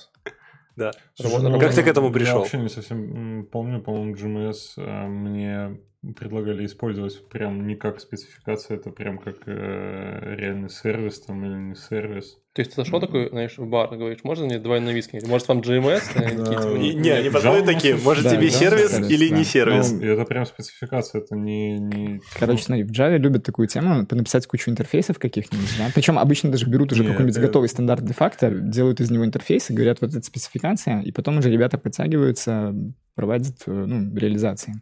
Да. 0.76 0.90
Слушай, 1.14 1.42
ну, 1.42 1.60
Как 1.60 1.74
ты 1.74 1.82
к 1.82 1.86
этому 1.86 2.08
Я 2.08 2.12
пришел? 2.12 2.38
вообще 2.40 2.58
не 2.58 2.68
совсем 2.68 3.46
помню, 3.50 3.80
по-моему, 3.80 4.14
GMS 4.14 4.74
э, 4.76 5.06
мне 5.06 5.78
предлагали 6.12 6.66
использовать 6.66 7.26
прям 7.28 7.66
не 7.66 7.76
как 7.76 8.00
спецификация, 8.00 8.76
это 8.76 8.90
прям 8.90 9.18
как 9.18 9.36
э, 9.46 10.34
реальный 10.36 10.68
сервис 10.70 11.20
там 11.20 11.44
или 11.44 11.54
не 11.70 11.74
сервис. 11.74 12.38
То 12.54 12.60
есть 12.60 12.72
ты 12.72 12.82
зашел 12.82 13.00
такой, 13.00 13.30
знаешь, 13.30 13.58
в 13.58 13.66
бар 13.66 13.96
говоришь, 13.96 14.20
можно 14.22 14.46
мне 14.46 14.60
двойной 14.60 14.94
виски? 14.94 15.20
Может, 15.26 15.48
вам 15.48 15.58
GMS? 15.58 16.02
Типа, 16.14 16.78
Не, 16.78 16.92
«Ну, 16.92 17.00
не, 17.00 17.10
они 17.10 17.28
подходят 17.30 17.66
такие, 17.66 17.96
может 17.96 18.30
тебе 18.30 18.48
сервис 18.48 18.98
или 19.10 19.28
не 19.28 19.42
сервис? 19.42 19.90
Ну, 19.90 20.04
это 20.04 20.24
прям 20.24 20.46
спецификация, 20.46 21.22
это 21.22 21.34
не... 21.34 22.20
Короче, 22.38 22.62
смотри, 22.62 22.84
в 22.84 22.90
Java 22.92 23.16
любят 23.18 23.42
такую 23.44 23.66
тему, 23.66 24.06
написать 24.08 24.46
кучу 24.46 24.70
интерфейсов 24.70 25.18
каких-нибудь, 25.18 25.74
да? 25.78 25.88
Причем 25.94 26.16
обычно 26.18 26.50
даже 26.52 26.66
берут 26.66 26.92
уже 26.92 27.02
какой-нибудь 27.02 27.36
это- 27.36 27.46
готовый 27.46 27.68
стандарт 27.68 28.04
де-факто, 28.04 28.50
делают 28.50 29.00
из 29.00 29.10
него 29.10 29.24
интерфейс 29.24 29.70
и 29.70 29.74
говорят, 29.74 30.00
вот 30.00 30.10
это 30.14 30.22
спецификация, 30.24 31.00
и 31.00 31.10
потом 31.10 31.38
уже 31.38 31.50
ребята 31.50 31.76
подтягиваются, 31.76 32.72
проводят 33.16 33.56
э, 33.66 33.72
ну, 33.72 34.14
реализации. 34.16 34.74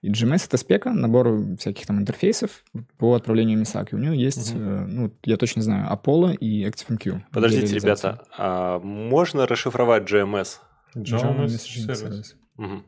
И 0.00 0.10
GMS— 0.10 0.44
это 0.46 0.56
спека, 0.58 0.92
набор 0.92 1.56
всяких 1.58 1.86
там 1.86 1.98
интерфейсов 1.98 2.62
по 2.98 3.14
отправлению 3.14 3.60
MSAC. 3.60 3.88
И 3.90 3.94
у 3.96 3.98
него 3.98 4.14
есть, 4.14 4.54
Мгм. 4.54 4.62
э, 4.68 4.86
ну, 4.86 5.12
я 5.24 5.36
точно 5.36 5.62
знаю, 5.62 5.92
Apollo 5.92 6.36
и 6.36 6.64
ActiveMQ. 6.64 7.22
Подождите, 7.32 7.74
ребята, 7.74 8.22
а 8.36 8.78
можно 8.78 9.46
расшифровать 9.46 10.04
GMS? 10.04 10.60
Service. 10.96 12.34
Мгм. 12.56 12.84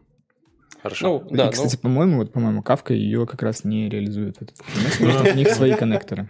Хорошо. 0.83 1.25
Ну, 1.29 1.37
да, 1.37 1.49
и, 1.49 1.53
кстати, 1.53 1.77
по-моему, 1.77 2.19
вот, 2.19 2.33
по-моему, 2.33 2.63
Kafka 2.63 2.95
ее 2.95 3.27
как 3.27 3.43
раз 3.43 3.65
не 3.65 3.89
реализует. 3.89 4.39
в 4.39 4.43
этот 4.43 4.59
GMS, 4.61 4.99
потому 4.99 5.11
что 5.13 5.33
у 5.33 5.37
них 5.37 5.49
свои 5.49 5.75
коннекторы. 5.77 6.29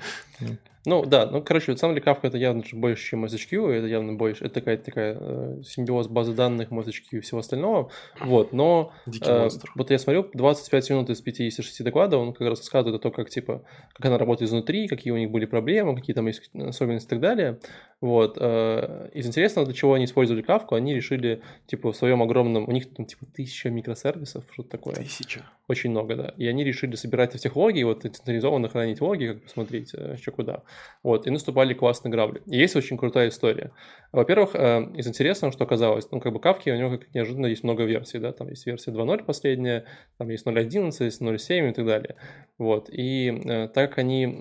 Ну 0.86 1.04
да, 1.04 1.26
ну 1.26 1.42
короче, 1.42 1.72
на 1.72 1.76
самом 1.76 1.94
деле 1.94 2.06
Kafka 2.06 2.20
это 2.22 2.38
явно 2.38 2.64
же 2.64 2.74
больше, 2.74 3.10
чем 3.10 3.26
SHQ, 3.26 3.70
это 3.70 3.86
явно 3.86 4.14
больше, 4.14 4.44
это 4.44 4.54
такая, 4.54 4.78
такая 4.78 5.16
э, 5.20 5.62
симбиоз 5.62 6.08
базы 6.08 6.32
данных, 6.32 6.70
MSHQ 6.70 7.02
и 7.12 7.20
всего 7.20 7.40
остального, 7.40 7.90
вот, 8.18 8.54
но 8.54 8.92
э, 9.06 9.48
вот 9.74 9.90
я 9.90 9.98
смотрю, 9.98 10.30
25 10.32 10.90
минут 10.90 11.10
из 11.10 11.20
56 11.20 11.84
докладов, 11.84 12.22
он 12.22 12.32
как 12.32 12.48
раз 12.48 12.60
рассказывает 12.60 12.98
о 12.98 13.02
том, 13.02 13.12
как, 13.12 13.28
типа, 13.28 13.62
как 13.92 14.06
она 14.06 14.16
работает 14.16 14.48
изнутри, 14.48 14.88
какие 14.88 15.12
у 15.12 15.18
них 15.18 15.30
были 15.30 15.44
проблемы, 15.44 15.94
какие 15.94 16.14
там 16.14 16.26
есть 16.26 16.50
особенности 16.54 17.08
и 17.08 17.10
так 17.10 17.20
далее, 17.20 17.58
вот, 18.00 18.38
э, 18.40 19.10
из 19.12 19.26
интересного, 19.26 19.66
для 19.66 19.74
чего 19.74 19.92
они 19.92 20.06
использовали 20.06 20.42
Kafka, 20.42 20.76
они 20.76 20.94
решили, 20.94 21.42
типа, 21.66 21.92
в 21.92 21.96
своем 21.96 22.22
огромном, 22.22 22.66
у 22.66 22.72
них 22.72 22.94
там, 22.94 23.04
типа, 23.04 23.26
тысяча 23.26 23.68
микросервисов, 23.68 24.44
что-то 24.50 24.70
такое, 24.70 24.94
Тысяча. 24.94 25.44
Очень 25.70 25.90
много, 25.90 26.16
да. 26.16 26.34
И 26.36 26.46
они 26.48 26.64
решили 26.64 26.96
собирать 26.96 27.34
этих 27.34 27.54
логи, 27.54 27.84
вот 27.84 28.02
централизованно 28.02 28.68
хранить 28.68 29.00
логи, 29.00 29.26
как 29.26 29.42
посмотреть, 29.44 29.94
э, 29.94 30.16
что 30.20 30.32
куда. 30.32 30.62
Вот, 31.04 31.26
и 31.26 31.30
наступали 31.30 31.74
классные 31.74 32.10
грабли. 32.10 32.42
И 32.46 32.58
есть 32.58 32.74
очень 32.74 32.98
крутая 32.98 33.28
история. 33.28 33.70
Во-первых, 34.12 34.50
э, 34.54 34.90
из 34.96 35.06
интересного, 35.06 35.52
что 35.52 35.64
оказалось, 35.64 36.10
ну, 36.10 36.20
как 36.20 36.32
бы 36.32 36.40
Кавки, 36.40 36.70
у 36.70 36.76
него, 36.76 36.90
как 36.98 37.14
неожиданно, 37.14 37.46
есть 37.46 37.62
много 37.62 37.84
версий, 37.84 38.18
да, 38.18 38.32
там 38.32 38.48
есть 38.48 38.66
версия 38.66 38.90
2.0 38.90 39.24
последняя, 39.24 39.84
там 40.18 40.28
есть 40.28 40.44
0.11, 40.44 41.04
есть 41.04 41.22
0.7 41.22 41.70
и 41.70 41.72
так 41.72 41.86
далее. 41.86 42.16
Вот, 42.58 42.90
и 42.90 43.42
э, 43.44 43.68
так 43.68 43.90
как 43.90 43.98
они... 43.98 44.38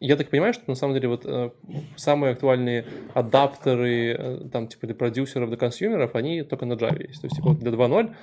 я 0.00 0.16
так 0.16 0.28
понимаю, 0.28 0.52
что 0.52 0.64
на 0.66 0.74
самом 0.74 0.94
деле 0.94 1.08
вот 1.08 1.24
э, 1.24 1.50
самые 1.96 2.32
актуальные 2.32 2.84
адаптеры, 3.14 4.16
э, 4.18 4.48
там, 4.52 4.68
типа, 4.68 4.86
для 4.86 4.94
продюсеров, 4.94 5.48
для 5.48 5.56
консюмеров, 5.56 6.14
они 6.14 6.42
только 6.42 6.66
на 6.66 6.74
Java 6.74 7.00
есть. 7.06 7.20
То 7.20 7.26
есть, 7.26 7.36
типа, 7.36 7.54
для 7.54 7.70
2.0 7.70 8.10
э, 8.10 8.14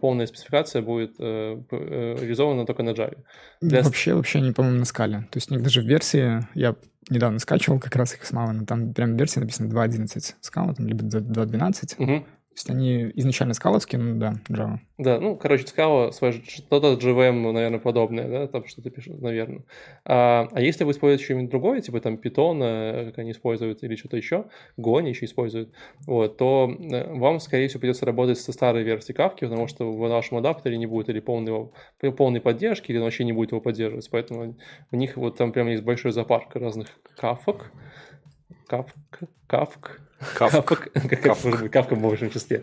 полная 0.00 0.26
спецификация 0.26 0.82
будет 0.82 1.14
э, 1.18 1.60
э, 1.70 2.16
реализована 2.20 2.64
только 2.66 2.82
на 2.82 2.90
Java. 2.90 3.16
Для- 3.60 3.82
Вообще, 3.82 4.14
вообще 4.14 4.38
они, 4.38 4.52
по-моему, 4.52 4.78
на 4.78 4.84
скале. 4.84 5.18
То 5.30 5.36
есть 5.36 5.50
у 5.50 5.54
них 5.54 5.62
даже 5.62 5.82
в 5.82 5.86
версии, 5.86 6.46
я 6.54 6.74
недавно 7.10 7.38
скачивал 7.38 7.80
как 7.80 7.96
раз 7.96 8.14
их 8.14 8.24
с 8.24 8.32
Малана, 8.32 8.64
там 8.64 8.94
прям 8.94 9.14
в 9.14 9.18
версии 9.18 9.40
написано 9.40 9.68
2.11 9.72 10.34
скала, 10.40 10.74
там, 10.74 10.86
либо 10.86 11.02
2.12. 11.04 11.96
То 11.96 12.22
Есть 12.54 12.68
они 12.68 13.10
изначально 13.14 13.54
скаловские, 13.54 14.00
ну 14.00 14.18
да, 14.18 14.34
Java. 14.50 14.78
Да, 14.98 15.18
ну, 15.18 15.36
короче, 15.36 15.64
Scala, 15.64 16.12
что-то 16.12 16.94
JVM, 16.94 17.50
наверное, 17.50 17.78
подобное, 17.78 18.28
да, 18.28 18.46
там 18.46 18.66
что-то 18.66 18.90
пишут, 18.90 19.20
наверное. 19.22 19.64
А, 20.04 20.48
а 20.52 20.60
если 20.60 20.84
вы 20.84 20.92
используете 20.92 21.24
что-нибудь 21.24 21.50
другое, 21.50 21.80
типа 21.80 22.00
там 22.00 22.14
Python, 22.14 22.62
э, 22.62 23.06
как 23.06 23.18
они 23.18 23.30
используют, 23.30 23.82
или 23.82 23.96
что-то 23.96 24.18
еще, 24.18 24.44
Go 24.78 24.98
они 24.98 25.10
еще 25.10 25.24
используют, 25.24 25.72
вот, 26.06 26.36
то 26.36 26.70
э, 26.78 27.12
вам, 27.14 27.40
скорее 27.40 27.68
всего, 27.68 27.80
придется 27.80 28.04
работать 28.04 28.38
со 28.38 28.52
старой 28.52 28.82
версией 28.82 29.16
Kafka, 29.16 29.48
потому 29.48 29.66
что 29.66 29.90
в 29.90 29.96
вашем 29.96 30.36
адаптере 30.36 30.76
не 30.76 30.86
будет 30.86 31.08
или 31.08 31.20
полного, 31.20 31.72
полной 32.16 32.42
поддержки, 32.42 32.90
или 32.92 32.98
вообще 32.98 33.24
не 33.24 33.32
будет 33.32 33.52
его 33.52 33.62
поддерживать, 33.62 34.08
поэтому 34.10 34.56
у 34.90 34.96
них 34.96 35.16
вот 35.16 35.38
там 35.38 35.52
прям 35.52 35.68
есть 35.68 35.82
большой 35.82 36.12
зоопарк 36.12 36.54
разных 36.54 36.88
кафок, 37.16 37.72
кафк, 38.66 38.96
кафк, 39.46 40.00
Может 41.44 41.62
быть, 41.62 41.70
кавка 41.72 41.94
в 41.94 42.00
большем 42.00 42.30
числе. 42.30 42.62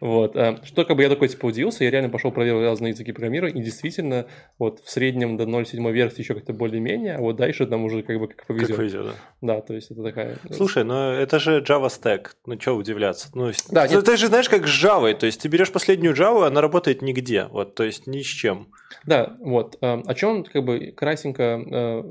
Вот. 0.00 0.36
а, 0.36 0.60
Что 0.64 0.84
как 0.84 0.96
бы 0.96 1.02
я 1.02 1.08
такой 1.08 1.28
типа 1.28 1.46
удивился, 1.46 1.84
я 1.84 1.90
реально 1.90 2.10
пошел 2.10 2.30
проверил 2.32 2.62
разные 2.62 2.90
языки 2.90 3.12
программирования, 3.12 3.60
и 3.60 3.64
действительно 3.64 4.26
вот 4.58 4.80
в 4.80 4.90
среднем 4.90 5.36
до 5.36 5.44
0.7 5.44 5.90
версии 5.92 6.20
еще 6.20 6.34
как-то 6.34 6.52
более-менее, 6.52 7.16
а 7.16 7.20
вот 7.20 7.36
дальше 7.36 7.66
там 7.66 7.84
уже 7.84 8.02
как 8.02 8.18
бы 8.18 8.28
как 8.28 8.36
Как 8.38 8.46
повезет. 8.46 8.76
повезет, 8.76 9.04
да. 9.06 9.12
Да, 9.40 9.60
то 9.60 9.74
есть 9.74 9.90
это 9.90 10.02
такая... 10.02 10.36
Слушай, 10.50 10.84
ну 10.84 11.12
это 11.12 11.38
же 11.38 11.60
Java 11.60 11.86
Stack. 11.88 12.28
Ну 12.46 12.60
что 12.60 12.76
удивляться? 12.76 13.28
Ну, 13.34 13.50
Да, 13.70 13.86
нет. 13.88 14.04
ты 14.04 14.16
же 14.16 14.26
знаешь, 14.26 14.48
как 14.48 14.66
с 14.66 14.84
Java. 14.84 15.12
То 15.14 15.26
есть 15.26 15.40
ты 15.40 15.48
берешь 15.48 15.72
последнюю 15.72 16.14
Java, 16.14 16.46
она 16.46 16.60
работает 16.60 17.02
нигде. 17.02 17.44
Вот, 17.50 17.74
то 17.74 17.84
есть 17.84 18.06
ни 18.06 18.20
с 18.22 18.26
чем. 18.26 18.68
Да, 19.04 19.36
вот. 19.40 19.76
а, 19.80 20.02
О 20.06 20.14
чем 20.14 20.44
как 20.44 20.64
бы 20.64 20.92
красненько 20.96 21.42
э, 21.42 22.04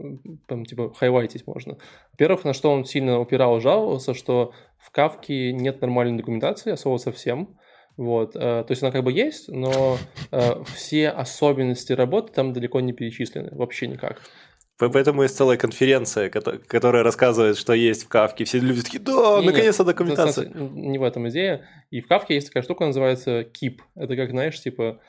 там, 0.48 0.66
типа 0.66 0.94
хайлайтить 0.94 1.48
можно. 1.48 1.78
Во-первых, 2.16 2.46
на 2.46 2.54
что 2.54 2.72
он 2.72 2.86
сильно 2.86 3.20
упирал, 3.20 3.60
жаловался, 3.60 4.14
что 4.14 4.54
в 4.80 4.90
Кавке 4.90 5.52
нет 5.52 5.82
нормальной 5.82 6.18
документации, 6.18 6.72
особо 6.72 6.98
совсем. 6.98 7.58
Вот, 7.98 8.36
э, 8.36 8.40
то 8.40 8.68
есть 8.70 8.82
она 8.82 8.92
как 8.92 9.04
бы 9.04 9.12
есть, 9.12 9.50
но 9.50 9.98
э, 10.32 10.64
все 10.74 11.10
особенности 11.10 11.92
работы 11.92 12.32
там 12.32 12.54
далеко 12.54 12.80
не 12.80 12.94
перечислены, 12.94 13.50
вообще 13.52 13.88
никак. 13.88 14.22
По- 14.78 14.90
Поэтому 14.90 15.24
есть 15.24 15.36
целая 15.36 15.58
конференция, 15.58 16.30
кото- 16.30 16.58
которая 16.60 17.04
рассказывает, 17.04 17.58
что 17.58 17.74
есть 17.74 18.06
в 18.06 18.08
Кавке. 18.08 18.46
Все 18.46 18.60
люди 18.60 18.82
такие, 18.82 19.00
да, 19.00 19.42
наконец-то 19.42 19.84
Это, 19.84 19.92
документация. 19.92 20.50
Не 20.54 20.98
в 20.98 21.04
этом 21.04 21.28
идея. 21.30 21.66
И 21.92 22.00
в 22.00 22.08
Кавке 22.08 22.36
есть 22.36 22.48
такая 22.48 22.64
штука, 22.64 22.86
называется 22.86 23.42
keep. 23.42 23.80
Это 23.96 24.16
как, 24.16 24.30
знаешь, 24.32 24.62
типа, 24.62 25.00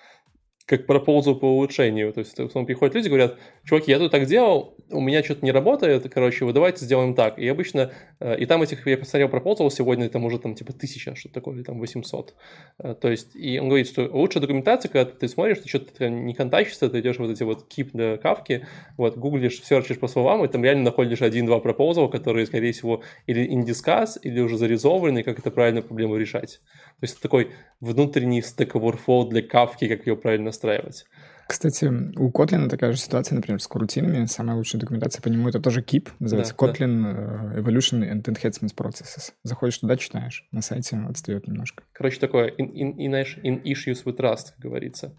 как 0.66 0.86
пропозал 0.86 1.36
по 1.36 1.46
улучшению. 1.46 2.12
То 2.12 2.20
есть, 2.20 2.38
он 2.54 2.66
приходят 2.66 2.94
люди, 2.94 3.08
говорят, 3.08 3.38
чуваки, 3.64 3.92
я 3.92 3.98
тут 3.98 4.10
так 4.10 4.26
делал, 4.26 4.76
у 4.90 5.00
меня 5.00 5.22
что-то 5.22 5.44
не 5.44 5.52
работает, 5.52 6.12
короче, 6.12 6.44
вот 6.44 6.54
давайте 6.54 6.84
сделаем 6.84 7.14
так. 7.14 7.38
И 7.38 7.46
обычно, 7.46 7.92
э, 8.20 8.38
и 8.38 8.46
там 8.46 8.62
этих, 8.62 8.86
я 8.86 8.98
посмотрел 8.98 9.28
пропозал 9.28 9.70
сегодня, 9.70 10.08
там 10.08 10.24
уже 10.24 10.38
там 10.38 10.54
типа 10.54 10.72
тысяча, 10.72 11.14
что-то 11.14 11.34
такое, 11.34 11.56
или 11.56 11.62
там 11.62 11.78
800. 11.78 12.34
Э, 12.78 12.94
То 12.94 13.10
есть, 13.10 13.36
и 13.36 13.58
он 13.60 13.68
говорит, 13.68 13.86
что 13.86 14.08
лучшая 14.12 14.40
документация, 14.40 14.88
когда 14.88 15.10
ты 15.10 15.28
смотришь, 15.28 15.58
ты 15.58 15.68
что-то 15.68 16.08
не 16.08 16.34
контачишься, 16.34 16.88
ты 16.88 16.98
идешь 16.98 17.18
вот 17.18 17.30
эти 17.30 17.44
вот 17.44 17.72
keep 17.72 17.90
до 17.92 18.18
кавки, 18.20 18.66
вот, 18.96 19.16
гуглишь, 19.16 19.62
серчишь 19.62 20.00
по 20.00 20.08
словам, 20.08 20.44
и 20.44 20.48
там 20.48 20.64
реально 20.64 20.84
находишь 20.84 21.22
один-два 21.22 21.60
пропозала, 21.60 22.08
которые, 22.08 22.46
скорее 22.46 22.72
всего, 22.72 23.02
или 23.26 23.46
discuss, 23.64 24.18
или 24.22 24.40
уже 24.40 24.56
зарезованы, 24.58 25.22
как 25.22 25.38
это 25.38 25.50
правильно 25.50 25.82
проблему 25.82 26.16
решать. 26.16 26.60
То 27.00 27.04
есть 27.04 27.20
такой 27.20 27.50
внутренний 27.80 28.40
Overflow 28.40 29.28
для 29.28 29.42
кавки, 29.42 29.88
как 29.88 30.06
ее 30.06 30.16
правильно 30.16 30.52
настраивать. 30.56 31.04
Кстати, 31.48 31.84
у 31.84 32.30
Kotlin 32.30 32.68
такая 32.68 32.90
же 32.92 32.98
ситуация, 32.98 33.36
например, 33.36 33.60
с 33.60 33.68
корутинами. 33.68 34.26
Самая 34.26 34.56
лучшая 34.56 34.80
документация 34.80 35.22
по 35.22 35.28
нему 35.28 35.48
это 35.48 35.60
тоже 35.60 35.80
KEEP, 35.80 36.08
называется 36.18 36.54
Да, 36.58 36.66
да. 36.66 36.72
Kotlin 36.72 37.54
э, 37.54 37.60
Evolution 37.60 38.02
and 38.02 38.22
Enhancement 38.22 38.74
Processes. 38.74 39.32
Заходишь 39.44 39.78
туда, 39.78 39.96
читаешь. 39.96 40.44
На 40.50 40.60
сайте 40.60 40.96
отстает 41.08 41.46
немножко. 41.46 41.84
Короче, 41.92 42.18
такое 42.18 42.48
in, 42.48 42.72
in, 42.72 42.96
in, 42.96 43.62
issues 43.62 44.04
with 44.04 44.16
trust, 44.16 44.54
как 44.54 44.58
говорится. 44.58 45.16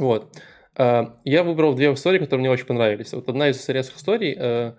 Вот. 0.00 0.36
А, 0.76 1.16
Я 1.24 1.44
выбрал 1.44 1.74
две 1.74 1.92
истории, 1.92 2.18
которые 2.18 2.40
мне 2.40 2.50
очень 2.50 2.66
понравились. 2.66 3.12
Вот 3.12 3.28
одна 3.28 3.50
из 3.50 3.60
интересных 3.60 3.98
историй, 3.98 4.34
э, 4.36 4.72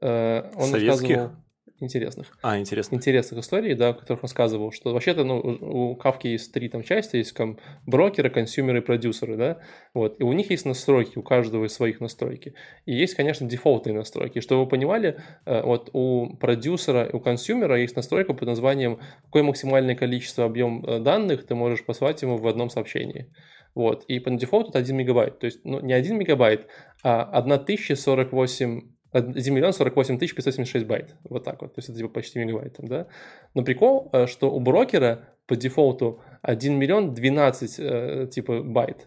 э, 0.00 0.50
он 0.54 0.70
Советских? 0.70 0.88
рассказывал... 0.88 1.45
интересных. 1.80 2.36
А, 2.42 2.58
интересно. 2.58 2.96
Интересных 2.96 3.40
историй, 3.40 3.74
да, 3.74 3.90
о 3.90 3.94
которых 3.94 4.22
рассказывал, 4.22 4.72
что 4.72 4.92
вообще-то, 4.92 5.24
ну, 5.24 5.38
у 5.38 5.86
у 5.86 5.96
Кавки 5.96 6.28
есть 6.28 6.52
три 6.52 6.68
там 6.68 6.82
части, 6.82 7.16
есть 7.16 7.34
там 7.34 7.58
брокеры, 7.86 8.30
консюмеры 8.30 8.78
и 8.78 8.80
продюсеры, 8.80 9.36
да, 9.36 9.58
вот, 9.94 10.20
и 10.20 10.24
у 10.24 10.32
них 10.32 10.50
есть 10.50 10.66
настройки, 10.66 11.18
у 11.18 11.22
каждого 11.22 11.66
из 11.66 11.72
своих 11.72 12.00
настройки. 12.00 12.54
И 12.84 12.94
есть, 12.94 13.14
конечно, 13.14 13.46
дефолтные 13.46 13.94
настройки. 13.94 14.40
Чтобы 14.40 14.64
вы 14.64 14.68
понимали, 14.68 15.20
э, 15.44 15.62
вот 15.62 15.90
у 15.92 16.36
продюсера 16.36 17.04
и 17.04 17.14
у 17.14 17.20
консюмера 17.20 17.78
есть 17.80 17.96
настройка 17.96 18.34
под 18.34 18.48
названием 18.48 19.00
«Какое 19.24 19.42
максимальное 19.42 19.94
количество 19.94 20.44
объем 20.44 20.84
э, 20.84 20.98
данных 20.98 21.46
ты 21.46 21.54
можешь 21.54 21.84
послать 21.84 22.22
ему 22.22 22.36
в 22.36 22.46
одном 22.46 22.70
сообщении». 22.70 23.32
Вот, 23.74 24.04
и 24.04 24.20
по 24.20 24.30
дефолту 24.30 24.70
это 24.70 24.78
1 24.78 24.96
мегабайт, 24.96 25.38
то 25.38 25.44
есть, 25.44 25.60
ну, 25.64 25.80
не 25.80 25.92
1 25.92 26.18
мегабайт, 26.18 26.66
а 27.02 27.22
1048 27.24 28.95
1 29.12 29.54
миллион 29.54 29.72
48 29.72 30.18
тысяч 30.18 30.34
576 30.34 30.86
байт. 30.86 31.14
Вот 31.24 31.44
так 31.44 31.62
вот. 31.62 31.74
То 31.74 31.78
есть 31.78 31.88
это 31.88 31.98
типа 31.98 32.10
почти 32.10 32.38
мегабайт. 32.38 32.76
там, 32.76 32.86
Да? 32.86 33.06
Но 33.54 33.62
прикол, 33.62 34.10
э, 34.12 34.26
что 34.26 34.50
у 34.50 34.60
брокера 34.60 35.28
по 35.46 35.56
дефолту 35.56 36.20
1 36.42 36.78
миллион 36.78 37.14
12 37.14 37.76
э, 37.78 38.28
типа 38.30 38.62
байт. 38.62 39.06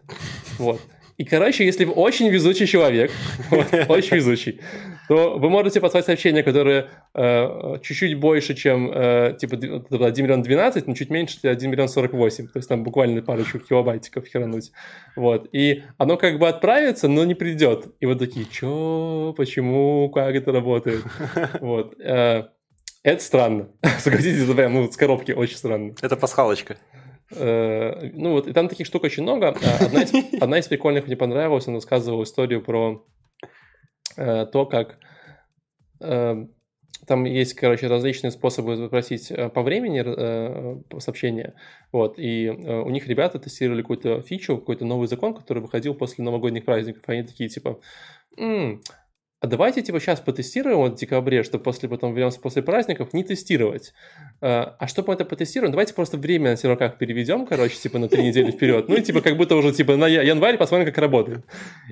Вот. 0.58 0.82
И, 1.20 1.26
короче, 1.26 1.66
если 1.66 1.84
вы 1.84 1.92
очень 1.92 2.30
везучий 2.30 2.66
человек, 2.66 3.12
вот, 3.50 3.68
очень 3.90 4.16
везучий, 4.16 4.62
то 5.10 5.38
вы 5.38 5.50
можете 5.50 5.82
послать 5.82 6.06
сообщение, 6.06 6.44
которое 6.44 6.88
э, 7.14 7.78
чуть-чуть 7.84 8.18
больше, 8.18 8.56
чем 8.56 8.90
э, 8.90 9.36
типа 9.38 9.58
д- 9.58 9.84
вот 9.90 10.02
1 10.02 10.24
миллион 10.24 10.44
12, 10.44 10.88
но 10.88 10.94
чуть 10.96 11.10
меньше 11.10 11.38
1 11.44 11.70
миллион 11.70 11.90
48. 11.90 12.48
То 12.48 12.60
есть 12.60 12.70
там 12.70 12.86
буквально 12.86 13.22
парочку 13.22 13.60
килобайтиков 13.60 14.26
херануть. 14.28 14.72
Вот. 15.18 15.50
И 15.52 15.84
оно 15.98 16.16
как 16.16 16.40
бы 16.40 16.48
отправится, 16.48 17.10
но 17.10 17.26
не 17.26 17.36
придет. 17.36 17.88
И 18.00 18.06
вот 18.06 18.20
такие, 18.20 18.46
чё, 18.46 19.34
почему, 19.36 20.10
как 20.12 20.34
это 20.34 20.54
работает? 20.54 21.04
Вот. 21.60 22.00
Э, 22.00 22.46
это 23.04 23.22
странно. 23.22 23.68
Согласитесь, 24.00 24.44
это 24.44 24.54
прям 24.54 24.74
ну, 24.74 24.90
с 24.90 24.96
коробки 24.96 25.34
очень 25.34 25.58
странно. 25.58 25.96
Это 26.02 26.16
пасхалочка. 26.16 26.78
Э, 27.36 28.10
Ну 28.14 28.32
вот, 28.32 28.48
и 28.48 28.54
там 28.54 28.68
таких 28.68 28.88
штук 28.88 29.04
очень 29.04 29.24
много. 29.24 29.50
А 29.50 29.86
Одна 29.86 30.04
из, 30.04 30.14
одна 30.42 30.60
из 30.60 30.68
прикольных 30.68 31.08
мне 31.08 31.16
понравилась, 31.16 31.68
он 31.68 31.76
рассказывал 31.76 32.24
историю 32.24 32.62
про 32.64 33.06
э, 34.18 34.46
то, 34.46 34.66
как 34.66 34.98
э, 36.02 36.46
там 37.08 37.24
есть, 37.26 37.54
короче, 37.54 37.88
различные 37.88 38.32
способы 38.32 38.76
запросить 38.76 39.32
э, 39.32 39.50
по 39.50 39.64
времени 39.64 40.04
э, 40.06 41.00
сообщения. 41.00 41.56
Вот, 41.92 42.20
и 42.20 42.48
э, 42.48 42.82
у 42.82 42.90
них 42.90 43.08
ребята 43.08 43.40
тестировали 43.40 43.82
какую-то 43.82 44.22
фичу, 44.22 44.58
какой-то 44.58 44.86
новый 44.86 45.08
закон, 45.08 45.34
который 45.34 45.60
выходил 45.62 45.96
после 45.96 46.24
новогодних 46.24 46.66
праздников. 46.66 47.04
Они 47.08 47.24
такие, 47.24 47.50
типа, 47.50 47.80
«М, 48.38 48.82
а 49.42 49.48
давайте, 49.48 49.82
типа, 49.82 50.00
сейчас 50.00 50.20
потестируем 50.20 50.78
вот 50.78 50.94
в 50.94 50.96
декабре, 50.96 51.44
чтобы 51.44 51.64
после 51.64 51.88
потом 51.90 52.14
вернемся 52.14 52.40
после 52.40 52.62
праздников 52.62 53.14
не 53.14 53.24
тестировать. 53.24 53.94
А 54.42 54.76
а 54.80 54.88
чтобы 54.88 55.10
мы 55.10 55.14
это 55.16 55.26
потестируем, 55.26 55.72
давайте 55.72 55.94
просто 55.94 56.18
время 56.18 56.52
на 56.52 56.58
серваках 56.58 56.98
переведем, 56.98 57.46
короче, 57.46 57.76
типа 57.76 58.00
на 58.00 58.08
три 58.08 58.24
недели 58.24 58.52
вперед. 58.52 58.88
Ну 58.88 58.96
и 58.96 59.02
типа 59.02 59.22
как 59.22 59.38
будто 59.38 59.56
уже 59.56 59.72
типа 59.74 59.96
на 59.96 60.08
январь 60.08 60.58
посмотрим, 60.58 60.86
как 60.86 60.98
работает. 60.98 61.46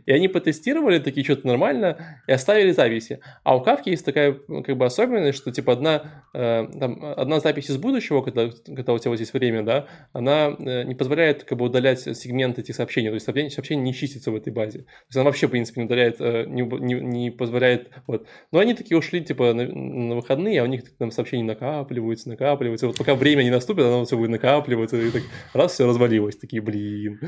И 0.05 0.11
они 0.11 0.27
потестировали, 0.27 0.99
такие 0.99 1.23
что-то 1.23 1.47
нормально, 1.47 2.21
и 2.27 2.31
оставили 2.31 2.71
записи. 2.71 3.19
А 3.43 3.55
у 3.55 3.61
Кавки 3.61 3.89
есть 3.89 4.05
такая 4.05 4.37
ну, 4.47 4.63
как 4.63 4.77
бы 4.77 4.85
особенность, 4.85 5.37
что 5.37 5.51
типа 5.51 5.73
одна, 5.73 6.25
э, 6.33 6.67
там, 6.79 7.13
одна 7.17 7.39
запись 7.39 7.69
из 7.69 7.77
будущего, 7.77 8.21
когда, 8.21 8.49
когда 8.65 8.93
у 8.93 8.99
тебя 8.99 9.11
вот 9.11 9.17
здесь 9.17 9.33
время, 9.33 9.63
да, 9.63 9.87
она 10.13 10.55
э, 10.57 10.83
не 10.83 10.95
позволяет 10.95 11.43
как 11.43 11.57
бы 11.57 11.65
удалять 11.65 11.99
сегменты 11.99 12.61
этих 12.61 12.75
сообщений. 12.75 13.09
То 13.09 13.15
есть 13.15 13.25
сообщение, 13.25 13.51
сообщение 13.51 13.83
не 13.83 13.93
чистится 13.93 14.31
в 14.31 14.35
этой 14.35 14.53
базе. 14.53 14.79
То 14.79 15.07
есть 15.07 15.15
она 15.15 15.25
вообще, 15.25 15.47
в 15.47 15.51
принципе, 15.51 15.81
не 15.81 15.85
удаляет, 15.85 16.17
э, 16.19 16.45
не, 16.47 16.61
не, 16.61 16.93
не 16.93 17.31
позволяет. 17.37 17.91
Вот. 18.07 18.27
Но 18.51 18.59
они 18.59 18.73
такие 18.73 18.97
ушли, 18.97 19.21
типа, 19.21 19.53
на, 19.53 19.65
на 19.67 20.15
выходные, 20.15 20.59
а 20.61 20.63
у 20.63 20.67
них 20.67 20.83
там 20.97 21.11
сообщения 21.11 21.43
накапливаются, 21.43 22.29
накапливаются. 22.29 22.87
Вот 22.87 22.97
пока 22.97 23.15
время 23.15 23.43
не 23.43 23.51
наступит, 23.51 23.85
оно 23.85 24.03
все 24.05 24.17
будет 24.17 24.29
накапливаться. 24.31 24.97
И 24.97 25.11
так 25.11 25.21
раз 25.53 25.73
все 25.73 25.87
развалилось. 25.87 26.37
Такие, 26.37 26.61
блин. 26.61 27.19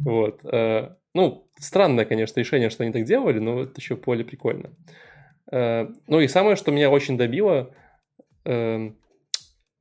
Вот. 0.00 0.40
Э, 0.44 0.90
Ну, 1.14 1.48
странное, 1.58 2.04
конечно, 2.04 2.40
решение, 2.40 2.70
что 2.70 2.82
они 2.84 2.92
так 2.92 3.04
делали, 3.04 3.38
но 3.38 3.62
это 3.62 3.72
еще 3.76 3.96
поле 3.96 4.24
прикольно. 4.24 4.70
Э, 5.50 5.86
Ну 6.08 6.20
и 6.20 6.28
самое, 6.28 6.56
что 6.56 6.70
меня 6.72 6.90
очень 6.90 7.16
добило, 7.16 7.74
эм, 8.44 8.96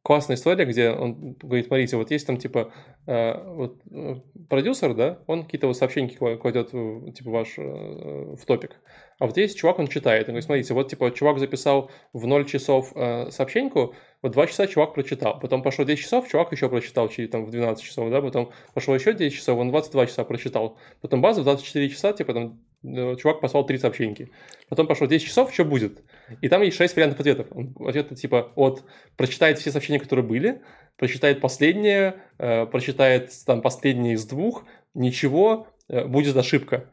классная 0.03 0.35
история, 0.35 0.65
где 0.65 0.89
он 0.91 1.33
говорит, 1.41 1.67
смотрите, 1.67 1.95
вот 1.97 2.11
есть 2.11 2.25
там 2.27 2.37
типа 2.37 2.73
э, 3.07 3.43
вот, 3.53 3.81
э, 3.91 4.15
продюсер, 4.49 4.93
да, 4.95 5.19
он 5.27 5.43
какие-то 5.43 5.67
вот 5.67 5.77
сообщения 5.77 6.09
кла- 6.09 6.37
кладет 6.37 6.71
типа 6.71 7.29
ваш 7.29 7.57
э, 7.57 7.61
в 7.61 8.43
топик. 8.45 8.81
А 9.21 9.27
вот 9.27 9.37
есть 9.37 9.55
чувак, 9.55 9.77
он 9.77 9.87
читает. 9.87 10.23
Он 10.23 10.29
говорит, 10.29 10.45
смотрите, 10.45 10.73
вот 10.73 10.89
типа 10.89 11.11
чувак 11.11 11.37
записал 11.37 11.91
в 12.11 12.25
0 12.25 12.43
часов 12.45 12.91
э, 12.95 13.29
сообщеньку, 13.29 13.93
вот 14.23 14.31
2 14.31 14.47
часа 14.47 14.65
чувак 14.65 14.95
прочитал. 14.95 15.39
Потом 15.39 15.61
пошло 15.61 15.85
10 15.85 16.03
часов, 16.03 16.27
чувак 16.27 16.51
еще 16.51 16.67
прочитал 16.69 17.07
через 17.07 17.29
там 17.29 17.45
в 17.45 17.51
12 17.51 17.83
часов, 17.83 18.09
да, 18.09 18.19
потом 18.19 18.51
пошло 18.73 18.95
еще 18.95 19.13
10 19.13 19.37
часов, 19.37 19.59
он 19.59 19.69
22 19.69 20.07
часа 20.07 20.23
прочитал. 20.23 20.79
Потом 21.01 21.21
база 21.21 21.41
в 21.41 21.43
24 21.43 21.89
часа, 21.89 22.13
типа 22.13 22.33
там 22.33 22.59
э, 22.83 23.15
чувак 23.17 23.41
послал 23.41 23.63
3 23.63 23.77
сообщеньки. 23.77 24.31
Потом 24.69 24.87
пошло 24.87 25.05
10 25.05 25.27
часов, 25.27 25.53
что 25.53 25.65
будет? 25.65 26.01
И 26.41 26.49
там 26.49 26.63
есть 26.63 26.77
6 26.77 26.95
вариантов 26.95 27.19
ответов. 27.19 27.47
Ответы 27.79 28.15
типа 28.15 28.51
от 28.55 28.83
прочитает 29.17 29.59
все 29.59 29.69
сообщения, 29.69 29.99
которые 29.99 30.25
были, 30.25 30.63
прочитает 30.97 31.41
последнее, 31.41 32.15
э, 32.39 32.65
прочитает 32.65 33.29
там 33.45 33.61
последнее 33.61 34.15
из 34.15 34.25
двух, 34.25 34.63
ничего, 34.95 35.67
э, 35.89 36.05
будет 36.05 36.35
ошибка. 36.35 36.89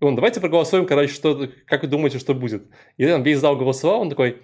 И 0.00 0.04
он, 0.04 0.14
давайте 0.14 0.40
проголосуем, 0.40 0.86
короче, 0.86 1.12
что, 1.12 1.48
как 1.66 1.82
вы 1.82 1.88
думаете, 1.88 2.18
что 2.18 2.34
будет. 2.34 2.64
И 2.96 3.06
там 3.06 3.22
весь 3.22 3.38
зал 3.38 3.56
голосовал, 3.56 4.02
он 4.02 4.10
такой, 4.10 4.42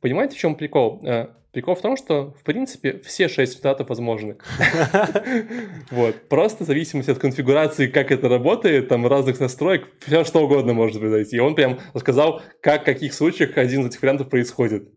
понимаете, 0.00 0.36
в 0.36 0.38
чем 0.38 0.54
прикол? 0.54 1.00
Э, 1.04 1.28
Прикол 1.52 1.74
в 1.74 1.80
том, 1.80 1.96
что, 1.96 2.32
в 2.38 2.44
принципе, 2.44 3.00
все 3.04 3.26
шесть 3.26 3.54
результатов 3.54 3.88
возможны. 3.88 4.36
Вот. 5.90 6.28
Просто 6.28 6.62
в 6.62 6.66
зависимости 6.66 7.10
от 7.10 7.18
конфигурации, 7.18 7.88
как 7.88 8.12
это 8.12 8.28
работает, 8.28 8.88
там, 8.88 9.06
разных 9.06 9.40
настроек, 9.40 9.88
все 10.06 10.22
что 10.22 10.44
угодно 10.44 10.72
может 10.74 11.00
произойти. 11.00 11.36
И 11.36 11.40
он 11.40 11.56
прям 11.56 11.80
рассказал, 11.92 12.42
как, 12.62 12.82
в 12.82 12.84
каких 12.84 13.12
случаях 13.12 13.56
один 13.56 13.80
из 13.80 13.86
этих 13.86 14.02
вариантов 14.02 14.28
происходит. 14.28 14.88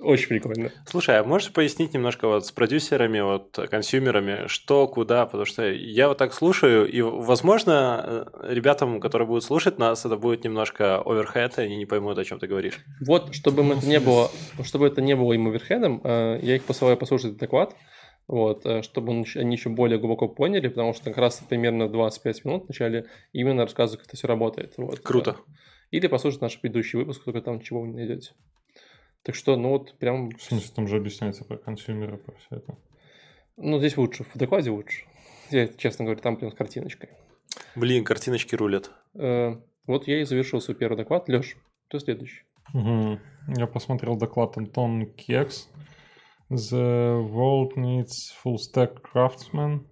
Очень 0.00 0.28
прикольно. 0.28 0.70
Слушай, 0.86 1.18
а 1.18 1.24
можешь 1.24 1.52
пояснить 1.52 1.92
немножко 1.92 2.28
вот 2.28 2.46
с 2.46 2.52
продюсерами, 2.52 3.20
вот 3.20 3.58
консюмерами, 3.68 4.46
что, 4.46 4.86
куда? 4.86 5.26
Потому 5.26 5.44
что 5.44 5.68
я 5.68 6.06
вот 6.06 6.18
так 6.18 6.32
слушаю, 6.32 6.88
и, 6.88 7.00
возможно, 7.00 8.30
э, 8.40 8.54
ребятам, 8.54 9.00
которые 9.00 9.26
будут 9.26 9.42
слушать 9.42 9.78
нас, 9.78 10.06
это 10.06 10.16
будет 10.16 10.44
немножко 10.44 11.02
оверхед, 11.04 11.58
и 11.58 11.62
они 11.62 11.76
не 11.76 11.84
поймут, 11.84 12.16
о 12.16 12.24
чем 12.24 12.38
ты 12.38 12.46
говоришь. 12.46 12.78
Вот, 13.04 13.34
чтобы 13.34 13.62
им 13.62 13.72
это 13.72 13.86
не 13.86 13.98
было, 13.98 14.30
чтобы 14.62 14.86
это 14.86 15.00
не 15.00 15.16
было 15.16 15.32
им 15.32 15.48
оверхедом, 15.48 16.00
э, 16.04 16.38
я 16.42 16.54
их 16.54 16.62
посылаю 16.62 16.96
послушать 16.96 17.30
этот 17.30 17.40
доклад, 17.40 17.74
вот, 18.28 18.64
э, 18.66 18.82
чтобы 18.82 19.24
они 19.34 19.56
еще 19.56 19.68
более 19.68 19.98
глубоко 19.98 20.28
поняли, 20.28 20.68
потому 20.68 20.94
что 20.94 21.06
как 21.06 21.18
раз 21.18 21.42
примерно 21.48 21.88
25 21.88 22.44
минут 22.44 22.64
в 22.66 22.68
начале 22.68 23.06
именно 23.32 23.62
рассказываю, 23.62 23.98
как 23.98 24.06
это 24.06 24.16
все 24.16 24.28
работает. 24.28 24.74
Вот. 24.76 25.00
Круто. 25.00 25.36
Или 25.90 26.06
послушать 26.06 26.40
наш 26.40 26.60
предыдущий 26.60 27.00
выпуск, 27.00 27.24
только 27.24 27.40
там 27.40 27.60
чего 27.60 27.80
вы 27.80 27.88
не 27.88 27.94
найдете. 27.94 28.32
Так 29.22 29.34
что, 29.34 29.56
ну 29.56 29.70
вот 29.70 29.98
прям, 29.98 30.30
В 30.30 30.42
смысле, 30.42 30.70
там 30.74 30.88
же 30.88 30.96
объясняется 30.96 31.44
про 31.44 31.56
консюмера, 31.58 32.16
про 32.16 32.34
все 32.36 32.56
это. 32.56 32.78
ну 33.56 33.78
здесь 33.78 33.96
лучше, 33.96 34.24
в 34.24 34.36
докладе 34.38 34.70
лучше. 34.70 35.04
Я, 35.50 35.66
честно 35.68 36.04
говоря, 36.04 36.20
там 36.20 36.36
прям 36.36 36.50
с 36.50 36.54
картиночкой. 36.54 37.10
Блин, 37.74 38.04
картиночки 38.04 38.54
рулят. 38.54 38.90
Э, 39.14 39.56
Вот 39.86 40.06
я 40.06 40.20
и 40.20 40.24
завершил 40.24 40.60
свой 40.60 40.76
первый 40.76 40.96
доклад. 40.96 41.28
Леш, 41.28 41.56
кто 41.88 41.98
следующий? 41.98 42.42
Мгм. 42.74 43.18
Я 43.56 43.66
посмотрел 43.66 44.16
доклад 44.16 44.56
Антон 44.58 45.06
Кекс. 45.14 45.68
The 46.50 47.20
world 47.30 47.72
needs 47.76 48.12
full 48.44 48.56
stack 48.56 48.98
craftsman. 49.02 49.84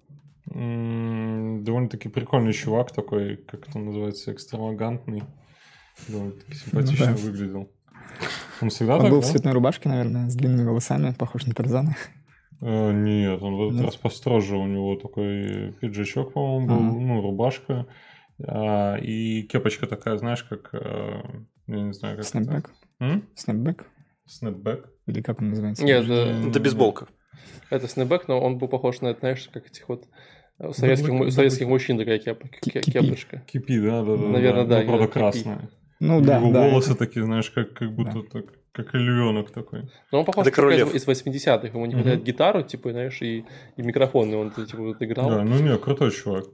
Довольно-таки 1.64 2.08
прикольный 2.08 2.52
чувак 2.52 2.92
такой, 2.92 3.36
как 3.36 3.68
это 3.68 3.78
называется, 3.78 4.32
экстравагантный. 4.32 5.22
Довольно-таки 6.08 6.54
симпатично 6.54 7.06
Ну 7.10 7.16
да. 7.16 7.22
выглядел. 7.22 7.70
Он 8.60 8.68
всегда 8.70 8.96
Он 8.96 9.02
так, 9.02 9.10
был 9.10 9.20
в 9.20 9.24
да? 9.24 9.30
цветной 9.30 9.52
рубашке, 9.52 9.88
наверное, 9.88 10.28
с 10.30 10.34
длинными 10.34 10.66
волосами, 10.66 11.12
похож 11.12 11.46
на 11.46 11.54
Тарзана. 11.54 11.96
Э, 12.62 12.92
Нет, 12.92 13.42
он 13.42 13.56
в 13.56 13.62
этот 13.64 13.74
Нет? 13.76 13.84
раз 13.84 13.96
построже. 13.96 14.56
У 14.56 14.66
него 14.66 14.96
такой 14.96 15.72
пиджачок, 15.80 16.32
по-моему, 16.32 16.66
был, 16.66 16.74
Ага. 16.76 16.98
ну, 17.00 17.20
рубашка. 17.22 17.86
А, 18.46 18.96
И 18.96 19.42
кепочка 19.42 19.86
такая, 19.86 20.16
знаешь, 20.18 20.42
как... 20.44 20.70
э, 20.72 21.20
Я 21.66 21.80
не 21.82 21.92
знаю, 21.92 22.16
как 22.16 22.24
это. 22.24 22.30
Снэпбэк? 22.30 22.70
М? 23.00 23.28
Снэпбэк? 23.34 23.86
Снэпбэк? 24.26 24.88
Или 25.06 25.20
как 25.22 25.40
он 25.40 25.50
называется? 25.50 25.84
Нет, 25.84 26.04
э, 26.08 26.48
Это 26.48 26.60
бейсболка. 26.60 27.06
это 27.70 27.86
snapback, 27.88 28.28
но 28.28 28.40
он 28.40 28.58
был 28.58 28.68
похож 28.68 29.00
на, 29.00 29.14
знаешь, 29.14 29.48
как 29.52 29.66
этих 29.66 29.88
вот 29.88 30.04
э, 30.58 30.72
советских, 30.72 31.08
му- 31.10 31.18
Даблэк, 31.18 31.32
советских 31.34 31.66
мужчин 31.68 31.98
такая 31.98 32.18
кеп- 32.18 32.48
кепочка. 32.60 33.42
Кепи, 33.46 33.78
да, 33.80 34.02
да, 34.02 34.16
да. 34.16 34.22
Наверное, 34.28 34.64
да, 34.64 34.80
Ну, 34.80 34.86
правда, 34.86 35.08
красная. 35.08 35.70
Ну 36.00 36.20
да, 36.20 36.38
него 36.38 36.52
да. 36.52 36.68
волосы 36.68 36.94
такие, 36.94 37.24
знаешь, 37.24 37.50
как, 37.50 37.72
как 37.72 37.92
будто 37.92 38.22
так, 38.22 38.44
как 38.72 38.94
львенок 38.94 39.50
такой. 39.50 39.88
Но 40.12 40.20
он 40.20 40.24
похож 40.24 40.46
Это 40.46 40.50
как 40.50 40.64
Королев. 40.64 40.94
из, 40.94 41.08
из 41.08 41.24
80-х. 41.24 41.68
Ему 41.68 41.86
не 41.86 41.94
хватает 41.94 42.22
гитару, 42.22 42.62
типа, 42.62 42.92
знаешь, 42.92 43.20
и, 43.22 43.44
и 43.76 43.82
микрофон, 43.82 44.30
и 44.30 44.34
он 44.34 44.50
типа 44.50 44.82
вот 44.82 45.02
играл. 45.02 45.30
Да, 45.30 45.44
ну 45.44 45.58
не, 45.58 45.76
крутой 45.78 46.10
чувак. 46.10 46.44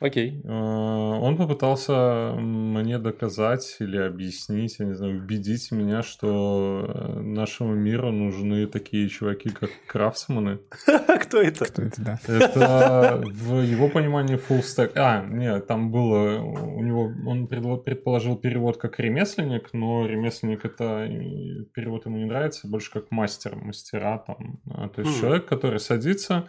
Окей. 0.00 0.40
Э, 0.44 0.48
Он 0.50 1.36
попытался 1.36 2.34
мне 2.36 2.98
доказать 2.98 3.76
или 3.80 3.96
объяснить, 3.98 4.76
я 4.78 4.86
не 4.86 4.94
знаю, 4.94 5.18
убедить 5.18 5.72
меня, 5.72 6.02
что 6.02 6.84
э, 6.88 7.20
нашему 7.20 7.74
миру 7.74 8.12
нужны 8.12 8.66
такие 8.66 9.08
чуваки, 9.08 9.50
как 9.50 9.70
craftsman 9.86 10.46
ы. 10.46 10.60
Кто 11.20 11.40
это? 11.42 11.64
Кто 11.64 11.82
это, 11.82 12.02
да? 12.02 12.18
Это 12.26 13.22
в 13.26 13.60
его 13.62 13.88
понимании 13.88 14.36
full 14.36 14.60
stack. 14.60 14.92
А, 14.94 15.24
нет, 15.24 15.66
там 15.66 15.90
было 15.90 16.40
у 16.40 16.82
него, 16.82 17.12
он 17.26 17.46
предположил 17.48 18.36
перевод 18.36 18.76
как 18.76 19.00
ремесленник, 19.00 19.70
но 19.72 20.06
ремесленник 20.06 20.64
это 20.64 21.06
и 21.06 21.64
перевод 21.74 22.06
ему 22.06 22.18
не 22.18 22.24
нравится, 22.26 22.68
больше 22.68 22.92
как 22.92 23.10
мастер, 23.10 23.56
мастера 23.56 24.18
там. 24.18 24.60
А, 24.70 24.88
То 24.88 25.02
есть 25.02 25.16
Хм. 25.16 25.20
человек, 25.20 25.46
который 25.46 25.80
садится, 25.80 26.48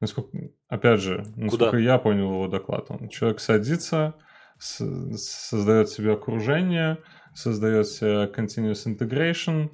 насколько, 0.00 0.30
опять 0.68 1.00
же, 1.00 1.24
насколько 1.36 1.76
я 1.78 1.98
понял 1.98 2.30
его 2.32 2.48
доклад, 2.48 2.86
он 2.90 3.08
человек 3.08 3.40
садится, 3.40 4.14
с- 4.58 5.16
создает 5.16 5.88
себе 5.90 6.12
окружение, 6.12 6.98
создает 7.34 7.86
себе 7.86 8.24
continuous 8.34 8.86
integration, 8.86 9.70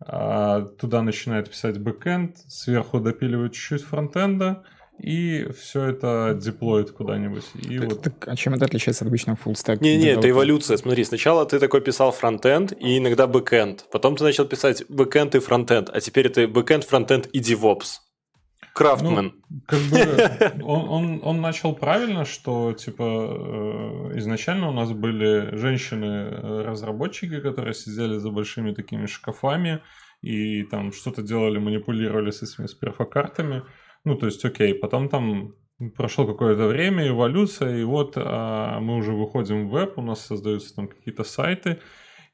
а, 0.00 0.62
туда 0.62 1.02
начинает 1.02 1.50
писать 1.50 1.78
бэкэнд, 1.78 2.36
сверху 2.46 3.00
допиливает 3.00 3.52
чуть-чуть 3.52 3.82
фронтенда, 3.82 4.62
и 5.00 5.46
все 5.56 5.84
это 5.90 6.36
деплоит 6.40 6.90
куда-нибудь. 6.90 7.44
И 7.68 7.78
вот 7.78 8.02
Так, 8.02 8.26
а 8.26 8.34
чем 8.36 8.54
это 8.54 8.64
отличается 8.64 9.04
от 9.04 9.08
обычного 9.08 9.36
full 9.44 9.52
stack? 9.54 9.78
Не-не, 9.80 10.08
это 10.08 10.20
developer? 10.26 10.30
эволюция. 10.30 10.76
Смотри, 10.76 11.04
сначала 11.04 11.46
ты 11.46 11.60
такой 11.60 11.80
писал 11.82 12.10
фронтенд 12.10 12.72
и 12.80 12.98
иногда 12.98 13.26
бэкэнд. 13.28 13.86
Потом 13.92 14.16
ты 14.16 14.24
начал 14.24 14.44
писать 14.44 14.84
бэкэнд 14.88 15.36
и 15.36 15.38
фронтенд. 15.38 15.88
А 15.92 16.00
теперь 16.00 16.26
это 16.26 16.48
бэкэнд, 16.48 16.82
фронтенд 16.84 17.28
и 17.32 17.38
DevOps. 17.40 17.98
Craftsman. 18.78 19.32
Как 19.66 19.80
бы 19.80 20.62
он, 20.62 20.88
он, 20.88 21.20
он 21.24 21.40
начал 21.40 21.74
правильно, 21.74 22.24
что 22.24 22.72
типа 22.72 23.02
э, 23.02 24.18
изначально 24.18 24.68
у 24.68 24.72
нас 24.72 24.92
были 24.92 25.56
женщины-разработчики, 25.56 27.40
которые 27.40 27.74
сидели 27.74 28.18
за 28.18 28.30
большими 28.30 28.72
такими 28.72 29.06
шкафами 29.06 29.80
и 30.22 30.62
там 30.62 30.92
что-то 30.92 31.22
делали, 31.22 31.58
манипулировали 31.58 32.30
с 32.30 32.42
этими 32.42 32.66
сперфокартами. 32.66 33.64
Ну, 34.04 34.14
то 34.14 34.26
есть, 34.26 34.44
окей, 34.44 34.74
потом 34.74 35.08
там 35.08 35.54
прошло 35.96 36.24
какое-то 36.24 36.68
время, 36.68 37.08
эволюция, 37.08 37.78
и 37.78 37.84
вот 37.84 38.12
а, 38.14 38.78
мы 38.78 38.96
уже 38.96 39.12
выходим 39.12 39.68
в 39.68 39.72
веб, 39.72 39.98
у 39.98 40.02
нас 40.02 40.24
создаются 40.24 40.74
там 40.76 40.86
какие-то 40.86 41.24
сайты, 41.24 41.80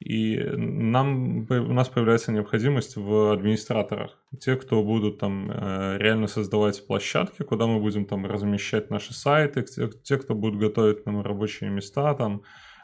и 0.00 0.38
нам, 0.38 1.46
у 1.50 1.72
нас 1.72 1.88
появляется 1.88 2.33
необходимость 2.33 2.96
в 2.96 3.33
администраторах. 3.33 4.18
Те, 4.38 4.57
кто 4.57 4.83
будут 4.83 5.18
там 5.18 5.50
э, 5.50 5.98
реально 5.98 6.26
создавать 6.26 6.87
площадки, 6.87 7.42
куда 7.42 7.66
мы 7.66 7.80
будем 7.80 8.04
там 8.04 8.26
размещать 8.26 8.90
наши 8.90 9.14
сайты, 9.14 9.64
те, 10.02 10.18
кто 10.18 10.35
будут 10.35 10.59
готовить 10.61 11.07
нам 11.07 11.22
рабочие 11.22 11.70
места 11.70 12.14
там 12.14 12.42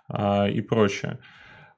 а, 0.09 0.49
и 0.49 0.61
прочее. 0.61 1.18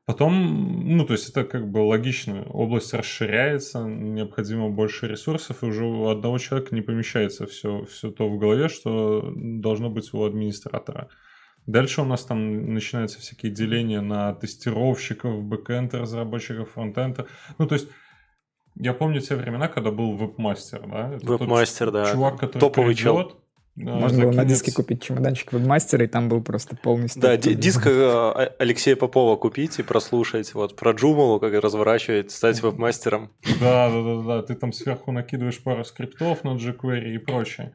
Потом, 0.05 0.97
ну, 0.97 1.05
то 1.07 1.13
есть 1.13 1.31
это 1.31 1.45
как 1.45 1.71
бы 1.71 1.79
логично, 1.79 2.43
область 2.45 2.93
расширяется, 2.93 3.85
необходимо 3.85 4.69
больше 4.69 5.07
ресурсов, 5.07 5.63
и 5.63 5.67
уже 5.67 5.85
у 5.85 6.09
одного 6.09 6.39
человека 6.39 6.75
не 6.75 6.83
помещается 6.83 7.47
все, 7.47 7.85
все 7.85 8.11
то 8.11 8.29
в 8.29 8.37
голове, 8.37 8.69
что 8.69 9.33
должно 9.37 9.91
быть 9.91 10.13
у 10.13 10.25
администратора. 10.25 11.09
Дальше 11.67 12.03
у 12.03 12.05
нас 12.05 12.25
там 12.25 12.75
начинаются 12.75 13.21
всякие 13.21 13.53
деления 13.53 14.01
на 14.01 14.35
тестировщиков, 14.35 15.43
бэкэнд 15.43 15.95
разработчиков, 15.95 16.71
фронтенда. 16.71 17.27
Ну, 17.59 17.67
то 17.67 17.75
есть 17.75 17.89
я 18.75 18.95
помню 18.95 19.21
те 19.21 19.37
времена, 19.37 19.69
когда 19.69 19.91
был 19.91 20.17
веб-мастер, 20.17 20.83
да? 20.87 21.11
Это 21.15 21.27
тот 21.27 21.41
Веб-мастер, 21.41 21.91
да. 21.91 22.11
Чувак, 22.11 22.39
который 22.41 22.61
Топовый 22.61 22.95
чел. 22.95 23.17
придет, 23.17 23.37
э, 23.77 24.01
Можно 24.01 24.25
было 24.25 24.33
на 24.33 24.45
диске 24.45 24.73
купить 24.73 25.03
чемоданчик 25.03 25.53
вебмастера, 25.53 26.05
и 26.05 26.09
там 26.09 26.29
был 26.29 26.43
просто 26.43 26.75
полностью... 26.75 27.23
Да, 27.23 27.37
ди- 27.37 27.55
диск 27.55 27.87
э, 27.87 28.51
Алексея 28.59 28.97
Попова 28.97 29.37
купить 29.37 29.79
и 29.79 29.83
прослушать. 29.83 30.55
Вот 30.55 30.75
про 30.75 30.93
Джумалу, 30.93 31.39
как 31.39 31.53
разворачивать, 31.63 32.31
стать 32.33 32.61
веб-мастером. 32.63 33.31
Да, 33.61 33.89
да, 33.91 34.03
да, 34.03 34.23
да. 34.23 34.43
Ты 34.43 34.55
там 34.55 34.73
сверху 34.73 35.13
накидываешь 35.13 35.63
пару 35.63 35.85
скриптов 35.85 36.43
на 36.43 36.57
jQuery 36.57 37.15
и 37.15 37.19
прочее. 37.19 37.73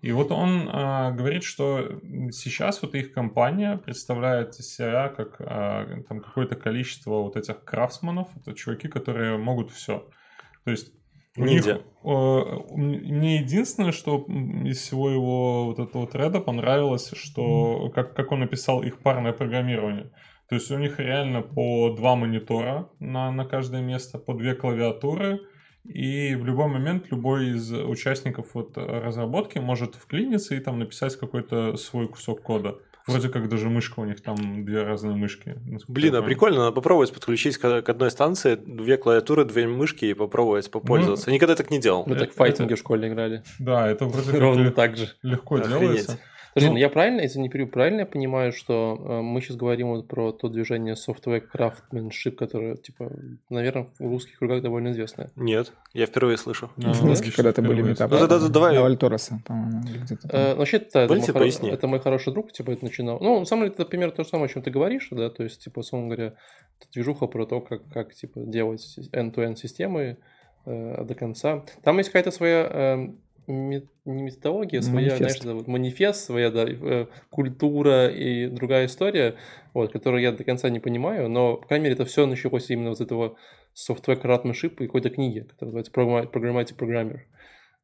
И 0.00 0.12
вот 0.12 0.30
он 0.30 0.68
а, 0.72 1.10
говорит, 1.10 1.42
что 1.42 2.00
сейчас 2.30 2.82
вот 2.82 2.94
их 2.94 3.12
компания 3.12 3.78
представляет 3.78 4.54
из 4.58 4.74
себя 4.74 5.08
как 5.08 5.36
а, 5.40 6.02
там 6.08 6.20
какое-то 6.20 6.54
количество 6.54 7.22
вот 7.22 7.36
этих 7.36 7.64
крафтсманов, 7.64 8.28
это 8.36 8.54
чуваки, 8.54 8.88
которые 8.88 9.38
могут 9.38 9.70
все. 9.70 10.08
То 10.64 10.70
есть 10.70 10.92
у 11.36 11.44
Ниндзя. 11.44 11.74
них, 11.74 11.82
э, 12.04 12.74
мне 12.74 13.36
единственное, 13.36 13.92
что 13.92 14.24
из 14.64 14.78
всего 14.78 15.10
его 15.10 15.66
вот 15.66 15.78
этого 15.78 16.06
треда 16.06 16.40
понравилось, 16.40 17.12
что 17.14 17.90
как, 17.94 18.14
как 18.14 18.32
он 18.32 18.40
написал 18.40 18.82
их 18.82 18.98
парное 18.98 19.32
программирование. 19.32 20.10
То 20.48 20.54
есть 20.54 20.70
у 20.70 20.78
них 20.78 20.98
реально 20.98 21.42
по 21.42 21.90
два 21.90 22.16
монитора 22.16 22.88
на, 22.98 23.30
на 23.30 23.44
каждое 23.44 23.82
место, 23.82 24.18
по 24.18 24.34
две 24.34 24.54
клавиатуры, 24.54 25.40
и 25.88 26.34
в 26.34 26.44
любой 26.44 26.68
момент 26.68 27.06
любой 27.10 27.50
из 27.56 27.72
участников 27.72 28.48
вот 28.54 28.76
разработки 28.76 29.58
может 29.58 29.94
вклиниться 29.94 30.54
и 30.54 30.60
там 30.60 30.78
написать 30.78 31.16
какой-то 31.16 31.76
свой 31.76 32.06
кусок 32.08 32.42
кода. 32.42 32.76
Вроде 33.06 33.30
как 33.30 33.48
даже 33.48 33.70
мышка 33.70 34.00
у 34.00 34.04
них 34.04 34.20
там 34.20 34.66
две 34.66 34.82
разные 34.82 35.16
мышки. 35.16 35.56
Блин, 35.88 36.14
а 36.16 36.20
прикольно, 36.22 36.58
надо 36.58 36.72
попробовать 36.72 37.10
подключить 37.14 37.56
к 37.56 37.80
к 37.80 37.88
одной 37.88 38.10
станции 38.10 38.54
две 38.54 38.98
клавиатуры, 38.98 39.46
две 39.46 39.66
мышки 39.66 40.04
и 40.04 40.12
попробовать 40.12 40.70
попользоваться. 40.70 41.30
Я 41.30 41.34
никогда 41.34 41.54
так 41.54 41.70
не 41.70 41.80
делал. 41.80 42.04
Мы 42.06 42.16
так 42.16 42.24
Это- 42.24 42.32
в 42.34 42.36
файтинге 42.36 42.74
в 42.74 42.78
школе 42.78 43.08
играли. 43.08 43.42
Да, 43.58 43.88
это 43.88 44.04
вроде 44.04 44.30
как 44.32 44.40
Ровно 44.40 44.70
так 44.72 44.98
же. 44.98 45.08
легко 45.22 45.54
Охренеть. 45.56 45.80
делается. 45.80 46.18
Подожди, 46.58 46.68
Ну- 46.68 46.72
ну, 46.74 46.78
я 46.78 46.88
правильно, 46.88 47.20
если 47.20 47.38
не 47.38 47.48
перебью, 47.48 47.70
правильно 47.72 48.00
я 48.00 48.06
понимаю, 48.06 48.52
что 48.52 48.96
э, 48.98 49.20
мы 49.22 49.40
сейчас 49.40 49.56
говорим 49.56 49.88
вот 49.88 50.08
про 50.08 50.32
то 50.32 50.48
движение 50.48 50.94
software 50.94 51.42
craftsmanship, 51.52 52.32
которое, 52.32 52.76
типа, 52.76 53.10
наверное, 53.50 53.88
в 53.98 54.06
русских 54.08 54.38
кругах 54.38 54.62
довольно 54.62 54.88
известное. 54.92 55.30
Нет, 55.36 55.72
я 55.94 56.06
впервые 56.06 56.36
слышу. 56.36 56.70
В 56.76 56.84
Минске 56.84 57.06
логично, 57.06 57.32
когда-то 57.36 57.62
были 57.62 57.82
метапы. 57.82 58.14
Ну, 58.14 58.20
да, 58.20 58.26
да, 58.26 58.38
да, 58.40 58.48
давай. 58.48 58.78
Вальтороса, 58.78 59.40
по-моему, 59.46 59.82
где-то. 60.04 60.28
Э, 60.30 60.50
ну, 60.52 60.56
вообще, 60.56 60.76
это, 61.74 61.86
мой 61.86 62.00
хороший 62.00 62.32
друг, 62.32 62.52
типа, 62.52 62.70
это 62.72 62.84
начинал. 62.84 63.18
Ну, 63.20 63.38
на 63.40 63.44
самом 63.46 63.64
деле, 63.64 63.74
это 63.74 63.84
примерно 63.84 64.12
то 64.14 64.22
же 64.24 64.28
самое, 64.28 64.46
о 64.46 64.52
чем 64.52 64.62
ты 64.62 64.70
говоришь, 64.70 65.08
да, 65.10 65.30
то 65.30 65.42
есть, 65.44 65.62
типа, 65.64 65.80
условно 65.80 66.08
говоря, 66.08 66.34
это 66.80 66.90
движуха 66.92 67.26
про 67.26 67.46
то, 67.46 67.60
как, 67.60 67.82
как 67.92 68.14
типа, 68.14 68.40
делать 68.40 68.98
end-to-end 69.12 69.56
системы 69.56 70.16
э, 70.66 71.04
до 71.04 71.14
конца. 71.14 71.62
Там 71.82 71.98
есть 71.98 72.10
какая-то 72.10 72.30
своя 72.30 72.66
э, 72.70 72.96
ме- 72.96 73.14
не 73.48 73.82
методология, 74.04 74.80
своя, 74.82 75.08
Манифест. 75.10 75.18
знаешь, 75.18 75.38
да, 75.40 75.54
вот 75.54 75.66
манифест, 75.66 76.24
своя, 76.24 76.50
да, 76.50 76.64
э, 76.68 77.06
культура 77.30 78.08
и 78.08 78.46
другая 78.48 78.86
история, 78.86 79.36
вот, 79.74 79.92
которую 79.92 80.22
я 80.22 80.32
до 80.32 80.44
конца 80.44 80.68
не 80.70 80.80
понимаю, 80.80 81.28
но, 81.28 81.56
по 81.56 81.66
крайней 81.66 81.84
мере, 81.84 81.94
это 81.94 82.04
все 82.04 82.26
началось 82.26 82.70
именно 82.70 82.90
вот 82.90 82.98
с 82.98 83.00
этого 83.00 83.36
software 83.74 84.20
craftsmanship 84.22 84.74
и 84.82 84.86
какой-то 84.86 85.10
книги, 85.10 85.40
которая 85.40 85.74
называется 85.74 85.92
Programma- 85.92 86.30
Programmatic 86.30 86.76
Programmer, 86.76 87.20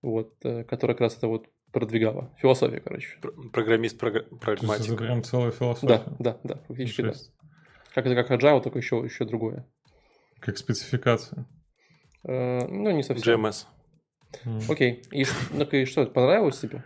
вот, 0.02 0.34
э, 0.44 0.64
которая 0.64 0.94
как 0.94 1.02
раз 1.02 1.16
это 1.16 1.28
вот 1.28 1.46
продвигала. 1.72 2.30
Философия, 2.38 2.80
короче. 2.80 3.08
Пр- 3.20 3.34
Программист, 3.52 4.00
програ- 4.00 4.20
То 4.20 4.28
есть 4.30 4.40
прагматик. 4.42 4.86
это 4.86 4.96
прям 4.96 5.22
целая 5.24 5.50
Да, 5.50 5.56
философия. 5.56 6.02
да, 6.18 6.38
да, 6.44 6.60
фактически 6.68 7.02
да. 7.02 7.12
Как 7.94 8.06
это 8.06 8.14
как 8.14 8.30
agile, 8.30 8.62
только 8.62 8.78
еще, 8.78 8.96
еще 9.04 9.24
другое. 9.24 9.66
Как 10.40 10.58
спецификация. 10.58 11.46
Э, 12.26 12.66
ну, 12.66 12.90
не 12.90 13.02
совсем. 13.02 13.40
GMS. 13.44 13.66
Окей. 14.68 15.02
И, 15.12 15.26
ну, 15.52 15.64
и 15.64 15.84
что, 15.84 16.06
понравилось 16.06 16.58
тебе? 16.58 16.82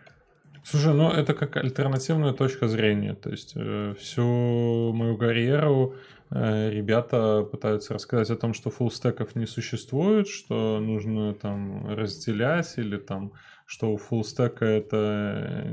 Слушай, 0.64 0.92
ну 0.92 1.10
это 1.10 1.32
как 1.32 1.56
альтернативная 1.56 2.32
точка 2.32 2.68
зрения. 2.68 3.14
То 3.14 3.30
есть 3.30 3.52
э, 3.56 3.94
всю 3.98 4.92
мою 4.92 5.16
карьеру 5.16 5.94
э, 6.30 6.70
ребята 6.70 7.42
пытаются 7.50 7.94
рассказать 7.94 8.30
о 8.30 8.36
том, 8.36 8.52
что 8.52 8.70
фуллстеков 8.70 9.34
не 9.34 9.46
существует, 9.46 10.28
что 10.28 10.78
нужно 10.78 11.32
там 11.32 11.88
разделять 11.88 12.74
или 12.76 12.98
там, 12.98 13.32
что 13.64 13.92
у 13.92 13.96
фуллстека 13.96 14.66
это 14.66 15.64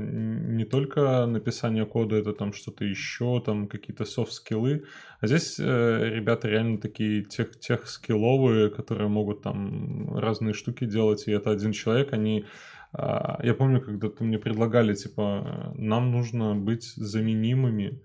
только 0.76 1.24
написание 1.24 1.86
кода, 1.86 2.16
это 2.16 2.34
там 2.34 2.52
что-то 2.52 2.84
еще, 2.84 3.40
там 3.40 3.66
какие-то 3.66 4.04
софт-скиллы. 4.04 4.84
А 5.20 5.26
здесь 5.26 5.58
э, 5.58 6.10
ребята 6.14 6.48
реально 6.48 6.78
такие 6.78 7.24
тех, 7.24 7.58
тех 7.58 7.88
скилловые, 7.88 8.68
которые 8.68 9.08
могут 9.08 9.40
там 9.42 10.18
разные 10.18 10.52
штуки 10.52 10.84
делать, 10.84 11.28
и 11.28 11.32
это 11.32 11.50
один 11.50 11.72
человек, 11.72 12.12
они 12.12 12.44
а, 12.92 13.40
Я 13.42 13.54
помню, 13.54 13.80
когда-то 13.80 14.22
мне 14.22 14.38
предлагали, 14.38 14.94
типа, 14.94 15.72
нам 15.78 16.10
нужно 16.10 16.54
быть 16.54 16.84
заменимыми. 16.96 18.02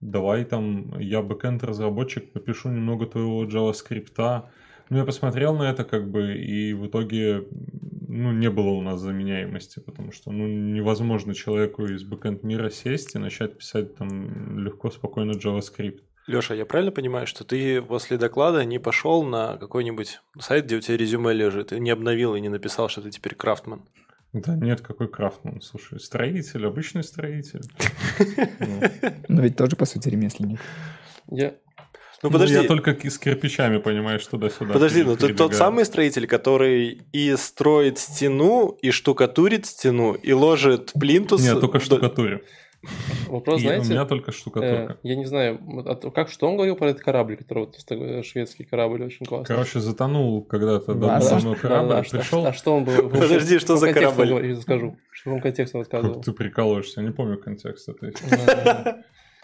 Давай 0.00 0.44
там, 0.44 0.96
я 1.00 1.22
бэкэнд-разработчик, 1.22 2.34
напишу 2.34 2.68
немного 2.68 3.06
твоего 3.06 3.44
JavaScript. 3.44 4.42
Ну, 4.90 4.96
я 4.96 5.04
посмотрел 5.04 5.56
на 5.56 5.70
это, 5.70 5.82
как 5.82 6.08
бы, 6.08 6.36
и 6.36 6.72
в 6.72 6.86
итоге, 6.86 7.48
ну, 8.12 8.30
не 8.32 8.50
было 8.50 8.68
у 8.68 8.82
нас 8.82 9.00
заменяемости, 9.00 9.80
потому 9.80 10.12
что, 10.12 10.30
ну, 10.30 10.46
невозможно 10.46 11.34
человеку 11.34 11.86
из 11.86 12.04
бэкэнд 12.04 12.42
мира 12.42 12.68
сесть 12.68 13.14
и 13.14 13.18
начать 13.18 13.56
писать 13.56 13.96
там 13.96 14.58
легко, 14.58 14.90
спокойно 14.90 15.32
JavaScript. 15.32 16.00
Леша, 16.26 16.54
я 16.54 16.66
правильно 16.66 16.92
понимаю, 16.92 17.26
что 17.26 17.44
ты 17.44 17.80
после 17.80 18.18
доклада 18.18 18.64
не 18.64 18.78
пошел 18.78 19.24
на 19.24 19.56
какой-нибудь 19.56 20.20
сайт, 20.38 20.66
где 20.66 20.76
у 20.76 20.80
тебя 20.80 20.96
резюме 20.96 21.32
лежит, 21.32 21.72
и 21.72 21.80
не 21.80 21.90
обновил 21.90 22.34
и 22.34 22.40
не 22.40 22.48
написал, 22.48 22.88
что 22.88 23.00
ты 23.00 23.10
теперь 23.10 23.34
крафтман? 23.34 23.82
Да 24.32 24.56
нет, 24.56 24.80
какой 24.80 25.08
Крафтман, 25.08 25.60
слушай, 25.60 26.00
строитель, 26.00 26.66
обычный 26.66 27.04
строитель. 27.04 27.60
Ну, 28.60 28.80
Но 29.28 29.42
ведь 29.42 29.56
тоже, 29.56 29.76
по 29.76 29.84
сути, 29.84 30.08
ремесленник. 30.08 30.58
Я... 31.30 31.54
Ну 32.22 32.28
ну, 32.28 32.32
подожди, 32.32 32.54
Я 32.54 32.64
только 32.68 32.96
с 33.10 33.18
кирпичами, 33.18 33.78
понимаешь, 33.78 34.24
туда-сюда. 34.26 34.72
подожди, 34.74 35.02
ну 35.02 35.16
ты 35.16 35.34
тот 35.34 35.54
самый 35.54 35.84
строитель, 35.84 36.26
который 36.28 37.02
и 37.12 37.36
строит 37.36 37.98
стену, 37.98 38.78
и 38.80 38.90
штукатурит 38.92 39.66
стену, 39.66 40.12
и 40.14 40.32
ложит 40.32 40.92
плинтус. 40.92 41.42
Нет, 41.42 41.60
только 41.60 41.80
штукатурю. 41.80 42.42
Вопрос, 43.28 43.60
И 43.60 43.62
знаете, 43.64 43.86
У 43.86 43.90
меня 43.90 44.04
только 44.04 44.32
э, 44.32 44.34
штукатурка. 44.34 44.98
я 45.04 45.14
не 45.14 45.24
знаю, 45.24 45.60
а 45.86 45.94
как 46.10 46.28
что 46.28 46.48
он 46.48 46.56
говорил 46.56 46.74
про 46.74 46.90
этот 46.90 47.00
корабль, 47.02 47.36
который 47.36 47.66
вот 47.66 47.76
э, 47.90 48.22
шведский 48.24 48.64
корабль 48.64 49.04
очень 49.04 49.24
классный. 49.24 49.54
Короче, 49.54 49.78
затонул 49.78 50.42
когда-то 50.42 50.94
Да, 50.94 51.20
давно 51.20 51.50
да, 51.50 51.54
Да, 51.54 51.60
корабль, 51.60 51.88
да, 51.90 52.04
что- 52.04 52.18
пришел. 52.18 52.46
А 52.46 52.52
что 52.52 52.74
он 52.76 52.84
был? 52.84 53.08
Подожди, 53.08 53.58
что 53.60 53.76
за 53.76 53.92
корабль? 53.92 54.48
Я 54.48 54.56
скажу. 54.56 54.96
Что 55.12 55.20
в 55.20 55.24
каком 55.24 55.40
контексте 55.40 55.76
он 55.76 55.82
рассказывал? 55.82 56.14
Как 56.16 56.24
ты 56.24 56.32
прикалываешься, 56.32 57.00
я 57.00 57.06
не 57.06 57.12
помню 57.12 57.38
контекст 57.38 57.88
этой. 57.88 58.12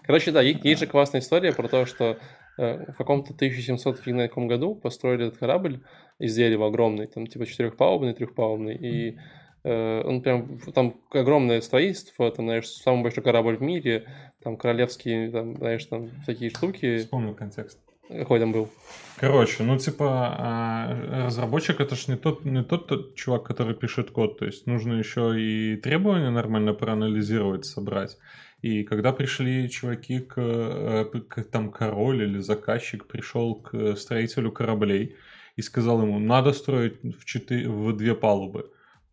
Короче, 0.05 0.31
да, 0.31 0.41
есть 0.41 0.79
же 0.79 0.87
классная 0.87 1.21
история 1.21 1.53
про 1.53 1.67
то, 1.67 1.85
что 1.85 2.05
э, 2.05 2.17
в 2.59 2.97
каком-то 2.97 3.33
1700 3.33 3.99
фиг 3.99 4.13
на 4.15 4.27
каком 4.27 4.47
году 4.47 4.75
построили 4.75 5.27
этот 5.27 5.39
корабль 5.39 5.81
из 6.19 6.35
дерева 6.35 6.67
огромный, 6.67 7.07
там 7.07 7.25
типа 7.25 7.45
четырехпалубный, 7.45 8.13
трехпалубный, 8.13 8.75
и 8.75 9.17
э, 9.63 10.01
он 10.03 10.21
прям, 10.21 10.59
там 10.73 10.95
огромное 11.11 11.61
строительство, 11.61 12.29
там, 12.31 12.45
знаешь, 12.45 12.67
самый 12.67 13.03
большой 13.03 13.23
корабль 13.23 13.55
в 13.55 13.61
мире, 13.61 14.07
там 14.43 14.57
королевские, 14.57 15.31
там, 15.31 15.55
знаешь, 15.55 15.85
там 15.85 16.09
такие 16.25 16.51
штуки. 16.51 16.97
Вспомнил 16.97 17.33
контекст. 17.33 17.79
Какой 18.09 18.39
там 18.39 18.51
был? 18.51 18.69
Короче, 19.17 19.63
ну 19.63 19.77
типа 19.77 20.35
а, 20.39 21.25
разработчик 21.25 21.79
это 21.79 21.95
ж 21.95 22.07
не 22.07 22.15
тот, 22.15 22.43
не 22.43 22.63
тот, 22.63 22.87
тот 22.87 23.15
чувак, 23.15 23.43
который 23.43 23.75
пишет 23.75 24.09
код, 24.09 24.39
то 24.39 24.45
есть 24.45 24.65
нужно 24.65 24.93
еще 24.93 25.39
и 25.39 25.75
требования 25.75 26.31
нормально 26.31 26.73
проанализировать, 26.73 27.65
собрать. 27.65 28.17
И 28.61 28.83
когда 28.83 29.13
пришли 29.13 29.69
чуваки 29.69 30.19
к, 30.19 30.33
э, 30.37 31.05
к- 31.27 31.43
там 31.43 31.71
король 31.71 32.23
или 32.23 32.39
заказчик 32.39 33.05
пришел 33.07 33.55
к 33.55 33.95
строителю 33.95 34.51
кораблей 34.51 35.15
и 35.55 35.61
сказал 35.61 36.01
ему, 36.01 36.19
надо 36.19 36.51
строить 36.51 37.01
в, 37.03 37.23
четыре, 37.25 37.69
в 37.69 37.95
две 37.95 38.15
палубы. 38.15 38.69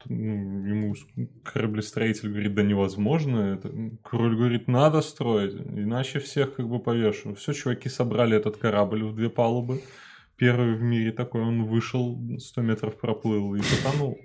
Ну, 0.09 0.67
ему 0.67 0.95
кораблестроитель 1.43 2.31
говорит, 2.31 2.55
да 2.55 2.63
невозможно. 2.63 3.55
Это. 3.55 3.73
Король 4.03 4.37
говорит, 4.37 4.69
надо 4.69 5.01
строить, 5.01 5.55
иначе 5.55 6.19
всех 6.19 6.55
как 6.57 6.69
бы 6.69 6.79
повешу. 6.79 7.35
Все, 7.35 7.53
чуваки 7.53 7.89
собрали 7.89 8.37
этот 8.37 8.57
корабль 8.57 9.05
в 9.05 9.15
две 9.15 9.31
палубы. 9.31 9.81
Первый 10.37 10.75
в 10.75 10.83
мире 10.83 11.12
такой, 11.12 11.40
он 11.40 11.64
вышел, 11.64 12.18
100 12.38 12.61
метров 12.61 12.99
проплыл 12.99 13.55
и 13.55 13.61
потонул. 13.61 14.18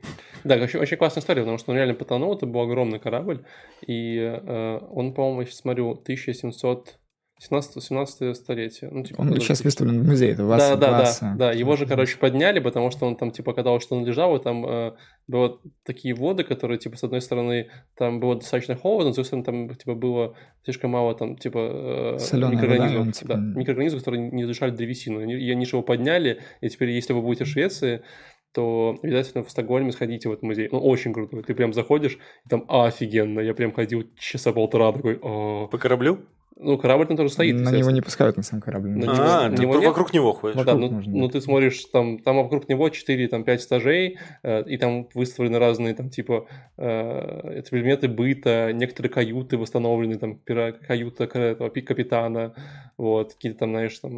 Да, 0.43 0.55
очень, 0.55 0.79
очень 0.79 0.97
классная 0.97 1.21
история, 1.21 1.41
потому 1.41 1.57
что 1.57 1.71
он 1.71 1.77
реально 1.77 1.93
потонул, 1.93 2.35
это 2.35 2.45
был 2.45 2.61
огромный 2.61 2.99
корабль, 2.99 3.45
и 3.87 4.17
э, 4.17 4.79
он, 4.91 5.13
по-моему, 5.13 5.41
я 5.41 5.45
сейчас 5.45 5.59
смотрю, 5.59 5.91
1700... 5.91 6.97
17 7.41 8.35
столетие. 8.35 8.91
Ну, 8.91 9.03
типа, 9.03 9.21
Он 9.21 9.27
когда- 9.29 9.41
сейчас 9.41 9.63
выставлен 9.63 10.03
в 10.03 10.07
музее, 10.07 10.33
это 10.33 10.43
Да, 10.43 10.47
Васа. 10.47 10.75
да, 10.77 10.91
да, 10.91 10.99
Васа. 10.99 11.35
да. 11.37 11.51
Его 11.51 11.75
же, 11.75 11.87
короче, 11.87 12.17
подняли, 12.19 12.59
потому 12.59 12.91
что 12.91 13.07
он 13.07 13.15
там, 13.15 13.31
типа, 13.31 13.53
казалось, 13.53 13.81
что 13.81 13.95
он 13.95 14.05
лежал, 14.05 14.35
и 14.35 14.43
там 14.43 14.63
э, 14.63 14.91
было 15.27 15.59
такие 15.83 16.13
воды, 16.13 16.43
которые, 16.43 16.77
типа, 16.77 16.97
с 16.97 17.03
одной 17.03 17.19
стороны, 17.19 17.69
там 17.97 18.19
было 18.19 18.35
достаточно 18.35 18.75
холодно, 18.75 19.11
с 19.11 19.15
другой 19.15 19.25
стороны, 19.25 19.43
там, 19.45 19.75
типа, 19.75 19.95
было 19.95 20.35
слишком 20.63 20.91
мало, 20.91 21.15
там, 21.15 21.35
типа, 21.35 22.15
э, 22.15 22.19
Солёная 22.19 22.55
вода, 22.57 22.61
микроорганизмов. 22.61 23.07
он, 23.07 23.11
типа, 23.11 23.33
да, 23.33 23.39
микроорганизмов, 23.59 24.01
которые 24.03 24.31
не 24.31 24.43
разрушали 24.43 24.71
древесину. 24.71 25.21
И 25.27 25.51
они 25.51 25.65
же 25.65 25.71
его 25.77 25.81
подняли, 25.81 26.41
и 26.61 26.69
теперь, 26.69 26.91
если 26.91 27.13
вы 27.13 27.21
будете 27.23 27.45
в 27.45 27.47
Швеции, 27.47 28.03
то 28.53 28.97
обязательно 29.01 29.43
в 29.43 29.49
Стокгольме 29.49 29.91
сходите 29.91 30.29
в 30.29 30.33
этот 30.33 30.43
музей. 30.43 30.69
Ну, 30.71 30.77
очень 30.79 31.13
круто. 31.13 31.41
Ты 31.41 31.55
прям 31.55 31.73
заходишь, 31.73 32.19
и 32.45 32.49
там 32.49 32.65
офигенно. 32.67 33.39
Я 33.39 33.53
прям 33.55 33.71
ходил 33.71 34.03
часа 34.19 34.51
полтора, 34.51 34.91
такой, 34.91 35.17
«О». 35.21 35.67
По 35.71 35.77
кораблю? 35.77 36.19
Ну, 36.63 36.77
корабль 36.77 37.07
там 37.07 37.17
тоже 37.17 37.29
стоит, 37.31 37.59
На 37.59 37.69
него 37.71 37.89
не 37.91 38.01
пускают 38.01 38.37
на 38.37 38.43
сам 38.43 38.61
корабль. 38.61 38.89
На 38.89 38.95
Ну, 38.97 39.13
него- 39.13 39.23
А, 39.23 39.49
на 39.49 39.55
ты 39.55 39.61
него 39.63 39.81
вокруг 39.81 40.13
него 40.13 40.31
ходишь. 40.33 40.55
Ну 40.55 40.61
Вокруг 40.63 40.79
да, 40.81 40.87
ну, 40.87 40.93
можно, 40.95 41.11
ну 41.17 41.27
ты 41.27 41.41
смотришь, 41.41 41.85
там, 41.85 42.19
там 42.19 42.37
вокруг 42.37 42.69
него 42.69 42.87
4, 42.89 43.27
там 43.27 43.43
5 43.43 43.65
этажей, 43.65 44.17
э, 44.43 44.63
и 44.67 44.77
там 44.77 45.07
выставлены 45.15 45.57
разные, 45.59 45.93
там, 45.95 46.09
типа, 46.09 46.45
э, 46.77 47.49
это 47.57 47.69
предметы 47.71 48.07
быта, 48.07 48.71
некоторые 48.73 49.11
каюты 49.11 49.57
восстановлены, 49.57 50.17
там, 50.17 50.37
пира- 50.45 50.73
каюта 50.87 51.23
этого, 51.23 51.69
пи- 51.69 51.81
капитана, 51.81 52.53
вот, 52.97 53.33
какие-то 53.33 53.59
там, 53.59 53.71
знаешь, 53.71 53.97
там, 53.99 54.13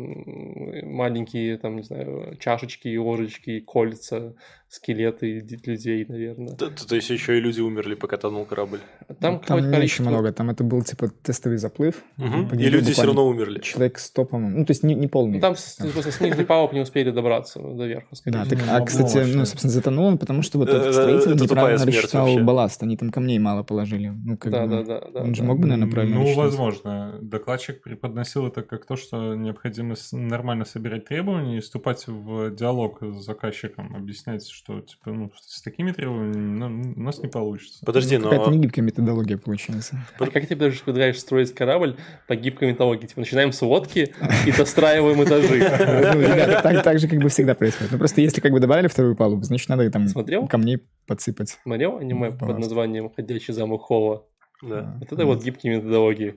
маленькие, 0.84 1.58
там, 1.58 1.78
не 1.78 1.84
знаю, 1.84 2.36
чашечки, 2.40 2.96
ложечки, 2.98 3.60
кольца, 3.62 4.34
скелеты 4.68 5.46
людей, 5.66 6.06
наверное. 6.10 6.56
То, 6.56 6.70
то- 6.70 6.88
то 6.88 6.96
есть 6.96 7.10
еще 7.12 7.38
и 7.38 7.42
люди 7.42 7.62
умерли, 7.62 7.94
пока 7.96 8.18
тонул 8.18 8.44
корабль. 8.46 8.80
Там, 9.08 9.16
Там 9.20 9.40
какое-то 9.40 9.62
не 9.62 9.68
очень 9.70 9.76
количество- 9.78 10.04
много, 10.10 10.32
там 10.34 10.50
это 10.50 10.64
был 10.64 10.82
типа 10.84 11.10
тестовый 11.22 11.58
заплыв. 11.60 12.04
Мгм. 12.34 12.60
И 12.60 12.70
люди 12.70 12.92
все 12.94 13.04
равно 13.04 13.28
умерли. 13.28 13.60
Человек 13.60 14.00
100, 14.00 14.26
по-моему. 14.26 14.60
Ну, 14.60 14.66
то 14.66 14.72
есть 14.72 14.84
не, 14.84 14.96
не 14.96 15.08
полный. 15.08 15.36
Ну, 15.36 15.40
там 15.42 15.56
с, 15.56 15.76
просто 15.94 16.12
с 16.12 16.20
нижней 16.20 16.44
палуб 16.46 16.74
не 16.74 16.82
успели 16.82 17.12
добраться 17.12 17.60
до 17.60 17.86
верха, 17.86 18.08
Да, 18.26 18.46
так, 18.46 18.60
Ну, 18.60 18.66
а, 18.70 18.82
кстати, 18.82 19.18
ну, 19.18 19.46
собственно, 19.46 19.72
затонул 19.72 20.06
он, 20.06 20.18
потому 20.18 20.42
что 20.42 20.58
вот 20.58 20.70
Э, 20.70 20.72
этот 20.74 20.88
э, 20.88 20.94
строитель 20.94 21.42
неправильно 21.42 21.86
рассчитал 21.86 22.40
балласт. 22.40 22.82
Они 22.84 22.98
там 22.98 23.10
камней 23.12 23.40
мало 23.40 23.64
положили. 23.64 24.08
Ну, 24.10 24.38
как 24.38 24.52
Да, 24.52 24.66
бы, 24.66 24.70
да, 24.70 24.84
да, 24.84 25.08
да. 25.14 25.22
Он 25.22 25.36
же 25.36 25.44
мог 25.44 25.60
бы, 25.60 25.68
наверное, 25.68 25.92
правильно 25.92 26.20
Ну, 26.20 26.34
возможно. 26.36 27.20
Докладчик 27.22 27.82
преподносил 27.84 28.48
это 28.48 28.62
как 28.64 28.86
то, 28.86 28.96
что 28.96 29.36
необходимо 29.36 29.96
с- 29.96 30.12
нормально 30.16 30.66
собирать 30.66 31.06
требования 31.06 31.58
и 31.58 31.60
вступать 31.62 32.06
в 32.08 32.52
диалог 32.52 33.00
с 33.02 33.24
заказчиком, 33.26 33.96
объяснять, 33.96 34.48
что 34.48 34.82
типа, 34.82 35.12
ну, 35.12 35.32
с 35.46 35.62
такими 35.62 35.92
требованиями 35.92 36.58
ну, 36.58 36.94
у 36.96 37.02
нас 37.02 37.20
не 37.20 37.28
получится. 37.28 37.86
Подожди, 37.86 38.18
Ну, 38.18 38.26
но... 38.26 38.30
Какая-то 38.30 38.52
негибкая 38.52 38.86
методология 38.86 39.38
получается. 39.38 40.00
А 40.20 40.28
как 40.28 40.48
ты 40.48 40.56
даже 40.56 40.80
предлагаешь 40.84 41.20
строить 41.20 41.54
корабль 41.54 41.96
по 42.28 42.36
гибкой 42.36 42.70
методологии? 42.70 43.08
Типа 43.08 43.20
начинаем 43.22 43.52
с 43.52 43.62
лодки 43.62 44.14
и 44.46 44.52
достраиваем 44.52 45.24
этажи. 45.24 45.48
Ну, 46.14 46.22
ребята, 46.22 46.60
так, 46.62 46.84
так 46.84 47.00
же 47.00 47.08
как 47.08 47.20
бы 47.20 47.30
всегда 47.30 47.56
происходит. 47.56 47.92
Ну, 47.92 47.98
просто 47.98 48.22
если 48.22 48.42
как 48.42 48.52
бы 48.52 48.60
добавили 48.60 48.88
вторую 48.88 49.16
палубу, 49.16 49.44
значит, 49.44 49.70
надо 49.70 49.90
там 49.92 50.08
Смотрел? 50.08 50.48
камней 50.48 50.80
подсыпать. 51.08 51.58
Смотрел 51.64 51.98
аниме 51.98 52.30
под 52.32 52.40
Пожалуйста. 52.40 52.62
названием 52.62 53.12
«Ходячий 53.16 53.54
замок 53.54 53.82
Холла»? 53.84 54.26
Да. 54.62 54.96
Вот 55.00 55.12
это 55.12 55.26
вот 55.26 55.44
гибкие 55.44 55.76
методологии. 55.78 56.36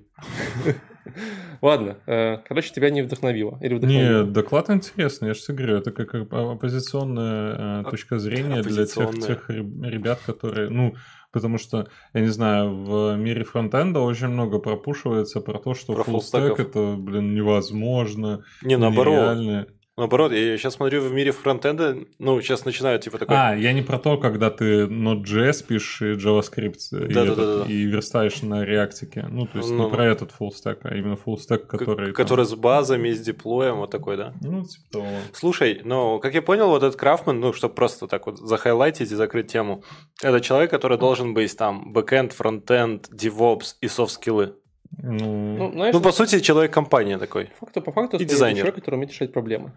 Ладно, 1.63 1.99
э, 2.07 2.39
короче, 2.49 2.73
тебя 2.73 2.91
не 2.91 3.03
вдохновило? 3.03 3.59
Или 3.63 3.75
вдохновило? 3.75 4.25
Нет, 4.25 4.33
доклад 4.33 4.69
интересный, 4.71 5.29
я 5.29 5.35
же 5.35 5.41
говорю, 5.53 5.77
это 5.79 5.93
как 5.93 6.15
оп- 6.15 6.35
оппозиционная 6.35 7.83
э, 7.83 7.91
точка 7.91 8.19
зрения 8.19 8.63
для 8.63 8.87
тех, 8.87 9.11
тех 9.21 9.49
ре- 9.49 9.59
ребят, 9.59 10.19
которые, 10.27 10.69
ну, 10.69 10.95
потому 11.37 11.59
что, 11.59 11.87
я 12.15 12.21
не 12.23 12.29
знаю, 12.29 12.75
в 12.75 13.17
мире 13.17 13.45
фронтенда 13.45 14.01
очень 14.01 14.29
много 14.29 14.59
пропушивается 14.59 15.41
про 15.41 15.59
то, 15.59 15.75
что 15.75 15.93
Про 15.93 16.05
фуллстеков. 16.05 16.59
это, 16.59 16.97
блин, 16.99 17.35
невозможно, 17.35 18.43
Не, 18.63 18.77
наоборот. 18.79 19.37
нереально. 19.37 19.67
Наоборот, 19.99 20.31
я 20.33 20.59
сейчас 20.59 20.75
смотрю 20.75 21.01
в 21.01 21.11
мире 21.11 21.33
фронтенда, 21.33 21.97
ну, 22.19 22.39
сейчас 22.43 22.67
начинают 22.67 23.03
типа 23.03 23.17
такой... 23.17 23.35
А, 23.35 23.55
я 23.57 23.73
не 23.73 23.81
про 23.81 23.99
то, 23.99 24.19
когда 24.19 24.51
ты 24.51 24.83
Node.js 24.83 25.65
пишешь 25.67 26.03
и 26.03 26.05
JavaScript 26.23 26.77
и, 26.93 27.15
Да-да-да-да. 27.15 27.61
этот, 27.61 27.71
и 27.71 27.85
верстаешь 27.85 28.43
на 28.43 28.63
реактике. 28.63 29.25
Ну, 29.31 29.47
то 29.47 29.57
есть 29.57 29.71
Ну, 29.71 29.85
не 29.85 29.91
про 29.91 30.05
этот 30.05 30.33
full 30.39 30.51
stack, 30.51 30.81
а 30.83 30.95
именно 30.95 31.15
full 31.15 31.37
stack, 31.37 31.61
к- 31.61 31.67
который... 31.79 32.07
там- 32.09 32.15
который 32.15 32.45
с 32.45 32.55
базами, 32.55 33.11
с 33.11 33.21
деплоем, 33.21 33.77
вот 33.77 33.91
такой, 33.91 34.19
да? 34.19 34.35
Ну, 34.43 34.65
типа 34.65 34.85
того. 34.93 35.07
Слушай, 35.33 35.81
ну, 35.83 36.21
как 36.21 36.35
я 36.35 36.43
понял, 36.43 36.69
вот 36.69 36.83
этот 36.83 36.97
craftsman, 37.01 37.41
ну, 37.41 37.55
чтобы 37.55 37.75
просто 37.75 38.07
так 38.07 38.27
вот 38.27 38.37
захайлайтить 38.37 39.11
и 39.11 39.15
закрыть 39.15 39.51
тему, 39.51 39.83
это 40.23 40.43
человек, 40.43 40.71
который 40.71 40.99
должен 40.99 41.33
быть 41.33 41.57
там 41.57 41.95
бэкэнд, 41.95 42.35
фронтенд, 42.35 43.09
DevOps 43.09 43.77
и 43.81 43.89
софт-скиллы. 43.89 44.57
Ну, 45.03 45.57
Ну, 45.59 45.73
знаешь, 45.73 45.95
Ну, 45.95 46.01
по 46.01 46.13
сути, 46.13 46.41
человек-компания 46.41 47.19
такой. 47.19 47.47
по 47.61 47.67
факту, 47.67 47.83
по 47.83 47.93
факту 47.93 48.17
и 48.17 48.23
это 48.25 48.31
дизайнер. 48.33 48.59
человек, 48.59 48.75
который 48.77 48.95
умеет 48.97 49.13
решать 49.13 49.33
проблемы. 49.33 49.73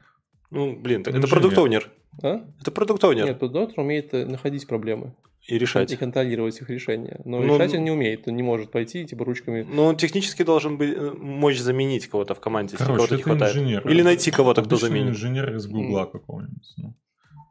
Ну, 0.51 0.75
блин, 0.75 1.03
так 1.03 1.13
это 1.13 1.19
Инженер. 1.25 1.29
продукт-оунер. 1.41 1.89
А? 2.23 2.41
Это 2.61 2.71
продукт-оунер. 2.71 3.25
Нет, 3.25 3.39
продуктор 3.39 3.79
умеет 3.83 4.13
э, 4.13 4.25
находить 4.25 4.65
проблемы 4.67 5.13
И 5.47 5.57
решать. 5.59 5.91
и 5.91 5.95
контролировать 5.95 6.59
их 6.61 6.69
решения. 6.69 7.19
Но 7.25 7.39
Ну, 7.39 7.55
решать 7.55 7.75
он 7.75 7.83
не 7.83 7.91
умеет, 7.91 8.27
он 8.27 8.35
не 8.35 8.43
может 8.43 8.71
пойти 8.71 9.05
типа 9.05 9.25
ручками. 9.25 9.65
Ну, 9.69 9.83
он 9.85 9.95
технически 9.95 10.43
должен 10.43 10.77
быть, 10.77 10.95
э, 10.97 11.11
мочь 11.17 11.59
заменить 11.59 12.07
кого-то 12.07 12.33
в 12.33 12.39
команде, 12.39 12.73
если 12.73 12.85
Короче, 12.85 12.97
кого-то 12.97 13.15
не 13.15 13.21
это 13.21 13.29
хватает. 13.29 13.55
инженер. 13.55 13.87
Или 13.87 14.01
найти 14.01 14.31
кого-то, 14.31 14.63
кто 14.63 14.75
заменит. 14.75 15.09
инженер 15.09 15.55
из 15.55 15.67
Гугла 15.67 16.05
какого-нибудь. 16.05 16.73
Ну, 16.77 16.93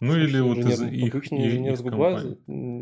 Ну, 0.01 0.15
или 0.17 0.39
Слушай, 0.39 0.43
вот 0.43 0.59
из 0.59 0.81
инженер- 0.83 0.93
их, 0.95 1.15
Обычный 1.15 1.39
их- 1.39 1.47
инженер 1.47 1.73
их 1.73 1.79
с 1.79 1.83
Гугла 1.83 2.11
компаний. 2.13 2.37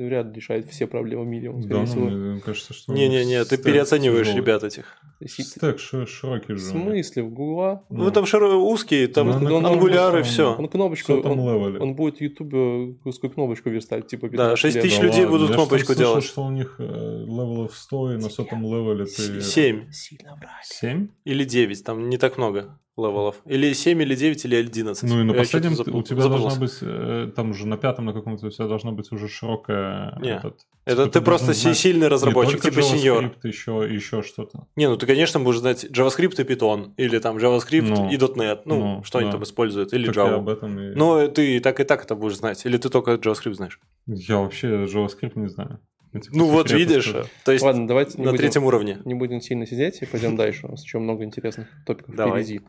ли 0.09 0.37
решает 0.37 0.67
все 0.69 0.87
проблемы 0.87 1.25
в 1.25 1.27
мире. 1.27 1.51
он, 1.51 1.63
Да, 1.63 1.67
скорее 1.67 1.81
ну, 1.81 1.87
всего. 1.87 2.05
мне 2.11 2.41
кажется, 2.41 2.75
что... 2.75 2.93
Не-не-не, 2.93 3.45
ты 3.45 3.57
переоцениваешь 3.57 4.27
тяжелый. 4.27 4.43
ребят 4.43 4.65
этих. 4.65 4.97
Стек 5.25 5.79
ши- 5.79 6.07
широкий 6.07 6.53
В 6.55 6.59
же. 6.59 6.65
смысле, 6.67 7.23
в 7.23 7.31
Гугла? 7.31 7.83
Ну, 7.89 8.11
там 8.11 8.25
широ- 8.25 8.55
узкие, 8.55 9.09
там 9.09 9.29
Ну, 9.29 9.35
он- 9.37 9.53
он- 9.53 9.67
ангуляры, 9.67 10.23
все. 10.23 10.55
Он 10.55 10.69
кнопочку, 10.69 11.15
он, 11.15 11.39
левели? 11.41 11.79
он 11.79 11.95
будет 11.95 12.19
в 12.19 12.21
Ютубе 12.21 12.97
узкую 13.05 13.31
кнопочку 13.33 13.71
верстать, 13.71 14.07
типа 14.09 14.27
Да, 14.29 14.33
15 14.33 14.59
6 14.59 14.75
лет. 14.77 14.85
тысяч 14.85 14.99
Да 14.99 15.03
людей 15.05 15.21
ладно, 15.25 15.31
будут 15.39 15.49
я 15.51 15.55
кнопочку 15.57 15.87
слышал, 15.95 16.03
делать. 16.13 16.25
что 16.25 16.45
у 16.45 16.51
них 16.51 16.77
э, 16.79 16.85
левелов 16.85 17.75
100, 17.77 18.13
и 18.13 18.17
на 18.17 18.29
сотом 18.29 18.63
левеле 18.63 19.07
ты... 19.07 19.41
Семь 19.41 19.91
Сильно 19.91 20.37
врать. 20.37 20.65
7? 20.65 21.09
или 21.25 21.45
девять, 21.45 21.83
там 21.85 22.09
не 22.11 22.19
так 22.19 22.37
много. 22.37 22.79
левелов? 22.99 23.37
Или 23.45 23.75
7, 23.75 24.01
или 24.03 24.15
9, 24.15 24.45
или 24.47 24.55
11? 24.57 25.03
Ну 25.11 25.21
и 25.21 25.25
на 25.25 25.33
Я 25.33 25.39
последнем 25.39 25.75
ты- 25.77 25.91
у 25.91 26.03
тебя 26.03 26.23
запутался. 26.23 26.59
должна 26.59 26.61
быть, 26.61 26.79
э, 26.81 27.31
там 27.37 27.51
уже 27.51 27.67
на 27.67 27.77
пятом 27.77 28.07
на 28.07 28.13
каком-то 28.15 28.47
у 28.47 28.51
тебя 28.51 28.67
должна 28.69 28.91
быть 28.93 29.13
уже 29.13 29.29
широкая... 29.29 30.19
Не, 30.21 30.31
этот, 30.37 30.61
Это 30.87 31.03
типа, 31.03 31.13
ты 31.13 31.21
просто 31.21 31.47
должен 31.49 31.63
знать 31.63 31.77
сильный 31.77 32.09
разработчик, 32.09 32.63
типа 32.63 32.81
сеньор. 32.81 33.35
Еще, 33.43 33.87
еще 33.93 34.23
что-то. 34.23 34.67
Не, 34.77 34.89
ну 34.89 34.97
ты, 34.97 35.06
конечно, 35.07 35.41
будешь 35.41 35.59
знать 35.59 35.85
JavaScript 35.85 36.41
и 36.41 36.45
Python, 36.45 36.93
или 36.97 37.19
там 37.19 37.37
JavaScript 37.39 37.83
Ну, 37.89 38.11
и 38.11 38.17
.NET, 38.17 38.63
ну, 38.65 38.97
ну, 38.97 39.05
что 39.05 39.19
они 39.19 39.29
да. 39.29 39.33
там 39.33 39.43
используют, 39.45 39.93
или 39.93 40.07
Так 40.07 40.17
я 40.17 40.35
об 40.35 40.49
Java. 40.49 40.53
этом 40.53 40.79
и... 40.79 40.95
Ну, 40.95 41.29
ты 41.29 41.57
и 41.57 41.61
так 41.61 41.81
и 41.81 41.85
так 41.85 42.05
это 42.05 42.15
будешь 42.15 42.37
знать, 42.37 42.67
или 42.67 42.77
ты 42.77 42.89
только 42.89 43.13
JavaScript 43.13 43.55
знаешь. 43.55 43.81
Я 44.07 44.39
вообще 44.39 44.85
JavaScript 44.85 45.33
не 45.39 45.49
знаю. 45.49 45.81
Типа 46.13 46.35
Ну 46.37 46.47
вот 46.47 46.71
видишь, 46.71 47.13
то 47.45 47.53
есть 47.53 47.63
Ладно, 47.65 47.87
давайте 47.87 48.17
на 48.19 48.25
будем, 48.25 48.39
третьем 48.39 48.65
уровне. 48.65 48.99
не 49.05 49.15
будем 49.15 49.41
сильно 49.43 49.67
сидеть 49.67 50.01
и 50.01 50.07
пойдем 50.07 50.37
дальше. 50.37 50.67
У 50.67 50.71
нас 50.71 50.83
еще 50.83 50.99
много 50.99 51.25
интересных 51.25 51.69
топиков 51.85 52.15
Давай. 52.15 52.43
впереди. 52.43 52.63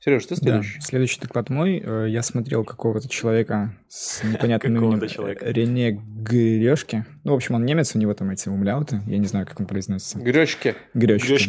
Сереж, 0.00 0.26
ты 0.26 0.36
Да, 0.36 0.40
следующий? 0.40 0.80
следующий 0.80 1.20
доклад 1.20 1.50
мой. 1.50 1.82
Э, 1.84 2.06
Я 2.08 2.22
смотрел 2.22 2.64
какого-то 2.64 3.08
человека 3.08 3.74
с 3.88 4.22
непонятным 4.32 4.76
именем. 4.76 5.08
человека. 5.08 5.44
Рене 5.50 5.92
Грешки. 5.92 7.04
Ну, 7.24 7.32
в 7.32 7.34
общем, 7.34 7.56
он 7.56 7.64
немец, 7.64 7.94
у 7.94 7.98
него 7.98 8.14
там 8.14 8.30
эти 8.30 8.48
умляуты. 8.48 9.00
Я 9.06 9.18
не 9.18 9.26
знаю, 9.26 9.46
как 9.46 9.58
он 9.58 9.66
произносится. 9.66 10.18
Грешки. 10.18 10.74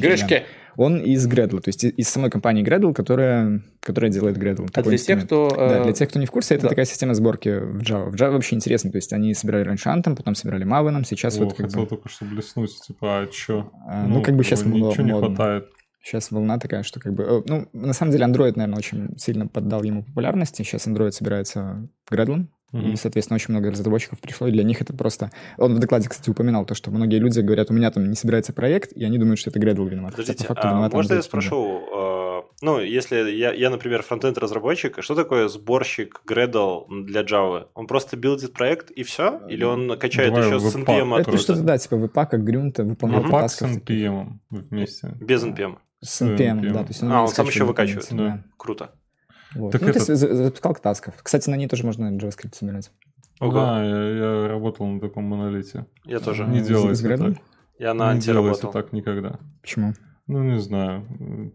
да. 0.01 0.07
Гречки. 0.07 0.43
Он 0.77 0.99
из 0.99 1.27
Gradle, 1.27 1.59
то 1.59 1.67
есть 1.67 1.83
из 1.83 2.07
самой 2.07 2.31
компании 2.31 2.63
Gradle, 2.63 2.93
которая, 2.93 3.62
которая 3.81 4.09
делает 4.09 4.38
Gradle. 4.38 4.69
А 4.73 4.81
для 4.81 4.97
тех, 4.97 5.25
кто... 5.25 5.49
Да, 5.49 5.81
э, 5.81 5.83
для 5.83 5.93
тех, 5.93 6.07
кто 6.09 6.19
не 6.19 6.25
в 6.25 6.31
курсе, 6.31 6.55
это 6.55 6.63
да. 6.63 6.69
такая 6.69 6.85
система 6.85 7.13
сборки 7.13 7.49
в 7.49 7.81
Java. 7.81 8.09
В 8.09 8.15
Java 8.15 8.31
вообще 8.31 8.55
интересно, 8.55 8.89
то 8.89 8.95
есть 8.97 9.12
они 9.12 9.33
собирали 9.33 9.63
раньше 9.63 9.89
Антом, 9.89 10.15
потом 10.15 10.35
собирали 10.35 10.65
Maven, 10.65 11.03
сейчас 11.05 11.38
О, 11.38 11.43
вот 11.43 11.55
как 11.55 11.65
хотел 11.65 11.81
бы... 11.81 11.88
только 11.88 12.07
что 12.07 12.23
блеснуть, 12.25 12.79
типа, 12.81 13.19
а 13.19 13.27
чё? 13.27 13.71
а, 13.88 14.07
ну, 14.07 14.21
как 14.21 14.35
бы 14.38 14.43
сейчас 14.45 14.63
ничего 14.63 15.03
не 15.03 15.12
модно. 15.12 15.27
хватает. 15.35 15.69
Сейчас 16.10 16.32
волна 16.32 16.58
такая, 16.58 16.82
что 16.82 17.00
как 17.00 17.13
бы... 17.13 17.24
э, 17.24 17.41
Ну, 17.45 17.69
на 17.72 17.93
самом 17.93 18.12
деле, 18.12 18.26
Android, 18.26 18.54
наверное, 18.56 18.80
очень 18.80 19.15
сильно 19.19 19.45
поддал 19.45 19.84
ему 19.84 20.04
популярности. 20.04 20.63
Сейчас 20.63 20.88
Android 20.88 21.12
собирается 21.12 21.88
Gradle, 22.12 22.48
Мгм. 22.72 22.93
и, 22.93 22.95
соответственно, 22.95 23.36
очень 23.36 23.52
много 23.54 23.69
разработчиков 23.72 24.19
пришло, 24.19 24.48
и 24.48 24.52
для 24.52 24.63
них 24.63 24.82
это 24.82 24.93
просто... 24.93 25.32
Он 25.58 25.76
в 25.76 25.80
докладе, 25.80 26.10
кстати, 26.10 26.30
упоминал 26.30 26.65
то, 26.65 26.74
что 26.74 26.89
многие 26.89 27.17
люди 27.17 27.39
говорят, 27.41 27.69
у 27.69 27.74
меня 27.74 27.91
там 27.91 28.10
не 28.10 28.15
собирается 28.15 28.54
проект, 28.54 28.91
и 28.93 29.04
они 29.04 29.19
думают, 29.19 29.39
что 29.39 29.52
это 29.52 29.60
Gradle 29.60 29.88
виноват. 29.88 30.12
Подождите, 30.12 30.43
по 30.48 30.54
факту 30.54 30.67
а 30.67 30.72
виноват 30.72 30.93
можно 30.93 31.13
я 31.13 31.22
спрошу, 31.22 31.84
э, 31.95 32.41
ну, 32.62 32.80
если 32.80 33.30
я, 33.32 33.54
я, 33.54 33.69
например, 33.69 34.02
фронтенд-разработчик, 34.04 35.02
что 35.02 35.15
такое 35.15 35.48
сборщик 35.48 36.22
Gradle 36.28 36.86
для 37.06 37.22
Java? 37.22 37.67
Он 37.74 37.88
просто 37.88 38.17
билдит 38.17 38.54
проект 38.54 38.91
и 38.91 39.04
все? 39.04 39.41
Или 39.48 39.63
он 39.63 39.98
качает 39.98 40.34
Давай 40.34 40.48
еще 40.48 40.60
с. 40.60 40.76
NPM 40.76 41.19
Это 41.19 41.38
что-то, 41.38 41.62
да, 41.62 41.78
типа 41.78 41.98
веб-пака, 41.98 42.38
грюнта, 42.38 42.84
выполнял 42.84 43.24
тасков 43.30 43.69
с. 43.69 43.78
NPM 43.78 44.39
вместе. 44.50 45.15
Без 45.19 45.43
NPM. 45.43 45.78
С 46.01 46.21
NPM, 46.21 46.62
NPM. 46.62 46.71
да. 46.73 46.79
То 46.83 46.89
есть 46.89 47.03
А, 47.03 47.05
он 47.05 47.12
сам 47.12 47.27
скачивает 47.27 47.53
еще 47.53 47.65
выкачивает. 47.65 48.09
дополнительно, 48.09 48.43
Круто. 48.57 48.91
да. 49.25 49.59
Вот. 49.59 49.71
Так 49.71 49.81
Ну, 49.81 49.91
то 49.91 49.99
это- 49.99 50.15
запускалка 50.15 50.81
тасков. 50.81 51.15
Кстати, 51.21 51.49
на 51.49 51.55
ней 51.55 51.67
тоже 51.67 51.85
можно 51.85 52.05
JavaScript 52.17 52.55
собирать. 52.55 52.91
Ого. 53.39 53.51
Да, 53.53 53.83
я, 53.83 54.43
я 54.43 54.47
работал 54.47 54.85
на 54.88 54.99
таком 54.99 55.23
монолите. 55.25 55.85
Я 56.05 56.19
тоже. 56.19 56.45
Не 56.45 56.62
с 56.63 56.69
Gradle? 56.69 57.33
так. 57.35 57.43
Я 57.79 57.93
на 57.93 58.13
не 58.13 58.31
работал. 58.31 58.71
так 58.71 58.91
никогда. 58.93 59.39
Почему? 59.62 59.93
Ну, 60.27 60.43
не 60.43 60.59
знаю. 60.59 61.05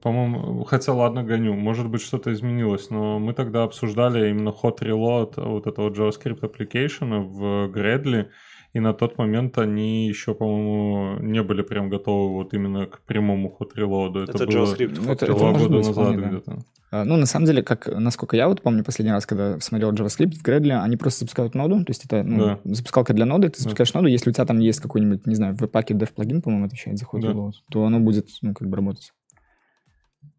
По-моему, 0.03 0.65
хотя 0.65 0.93
ладно, 0.95 1.23
гоню. 1.23 1.55
Может 1.55 1.89
быть, 1.89 2.01
что-то 2.01 2.33
изменилось, 2.33 2.91
но 2.91 3.21
мы 3.21 3.33
тогда 3.35 3.63
обсуждали 3.63 4.31
именно 4.31 4.49
hot 4.49 4.81
reload 4.81 5.35
вот 5.41 5.67
этого 5.67 5.91
JavaScript 5.91 6.41
application 6.41 7.21
в 7.21 7.71
Gradle, 7.71 8.31
и 8.75 8.81
на 8.81 8.93
тот 8.93 9.19
момент 9.19 9.57
они 9.59 10.07
еще, 10.09 10.35
по-моему, 10.35 11.19
не 11.23 11.43
были 11.43 11.63
прям 11.63 11.89
готовы 11.89 12.35
вот 12.35 12.53
именно 12.55 12.87
к 12.87 13.01
прямому 13.07 13.57
hot 13.59 13.71
reload. 13.77 14.25
Это, 14.25 14.47
было 14.47 14.65
JavaScript. 14.65 15.01
Ну, 15.07 15.13
это- 15.13 15.25
это 15.27 15.35
два 15.35 15.53
года 15.53 15.69
быть 15.69 15.77
назад 15.79 15.93
вполне, 15.93 16.19
да. 16.19 16.29
где-то. 16.29 16.59
А, 16.91 17.05
Ну, 17.05 17.17
на 17.17 17.27
самом 17.27 17.47
деле, 17.47 17.63
как, 17.63 17.87
насколько 17.89 18.37
я 18.37 18.47
вот 18.49 18.63
помню 18.63 18.85
последний 18.85 19.13
раз, 19.13 19.27
когда 19.27 19.59
смотрел 19.61 19.93
JavaScript 19.93 20.33
в 20.37 20.43
Gradle, 20.45 20.83
они 20.83 20.97
просто 20.97 21.21
запускают 21.21 21.55
ноду, 21.55 21.85
то 21.85 21.91
есть 21.91 22.05
это 22.05 22.23
ну, 22.23 22.45
Да. 22.45 22.61
запускалка 22.65 23.15
для 23.15 23.27
ноды, 23.27 23.49
ты 23.49 23.59
Да. 23.59 23.63
запускаешь 23.63 23.95
ноду, 23.95 24.07
если 24.09 24.31
у 24.31 24.33
тебя 24.33 24.45
там 24.45 24.59
есть 24.59 24.81
какой-нибудь, 24.81 25.27
не 25.27 25.35
знаю, 25.37 25.55
в 25.55 25.67
паке 25.69 25.95
dev 25.95 26.13
плагин, 26.13 26.43
по-моему, 26.43 26.67
отвечает 26.67 26.99
за 26.99 27.05
hot 27.07 27.21
Да. 27.21 27.29
reload, 27.33 27.53
то 27.71 27.85
оно 27.85 28.01
будет, 28.01 28.27
ну, 28.43 28.55
как 28.55 28.69
бы 28.69 28.77
работать. 28.77 29.13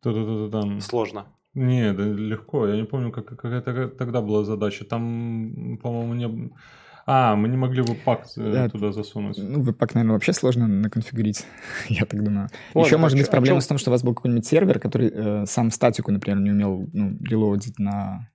Да-да-да-да. 0.04 0.80
Сложно. 0.82 1.26
Не, 1.54 1.94
да 1.94 2.04
легко. 2.04 2.68
Я 2.68 2.76
не 2.76 2.84
помню, 2.86 3.12
как, 3.12 3.26
какая 3.28 3.62
тогда 3.62 4.22
была 4.22 4.44
задача. 4.44 4.84
Там, 4.86 5.80
по-моему, 5.82 6.14
не... 6.14 6.52
А, 7.08 7.36
мы 7.36 7.50
не 7.50 7.58
могли 7.58 7.84
бы 7.84 7.94
пак 7.94 8.26
э, 8.36 8.52
Да. 8.52 8.70
туда 8.70 8.92
засунуть. 8.92 9.38
Ну, 9.38 9.62
веб-пак, 9.62 9.94
наверное, 9.94 10.14
вообще 10.14 10.34
сложно 10.34 10.68
наконфигурить, 10.68 11.46
я 11.90 12.06
так 12.06 12.24
думаю. 12.24 12.50
Ладно, 12.74 12.88
Еще 12.88 12.96
а 12.96 13.00
может 13.00 13.18
быть 13.18 13.28
а 13.28 13.32
проблема 13.32 13.60
в 13.60 13.68
том, 13.68 13.78
что 13.78 13.92
у 13.92 13.94
вас 13.94 14.04
был 14.04 14.16
какой-нибудь 14.16 14.46
сервер, 14.46 14.80
который 14.80 15.12
э, 15.14 15.46
сам 15.46 15.70
статику, 15.70 16.12
например, 16.12 16.40
не 16.40 16.52
умел 16.52 16.90
ну, 16.94 17.18
релоадить 17.24 17.78
на... 17.78 18.30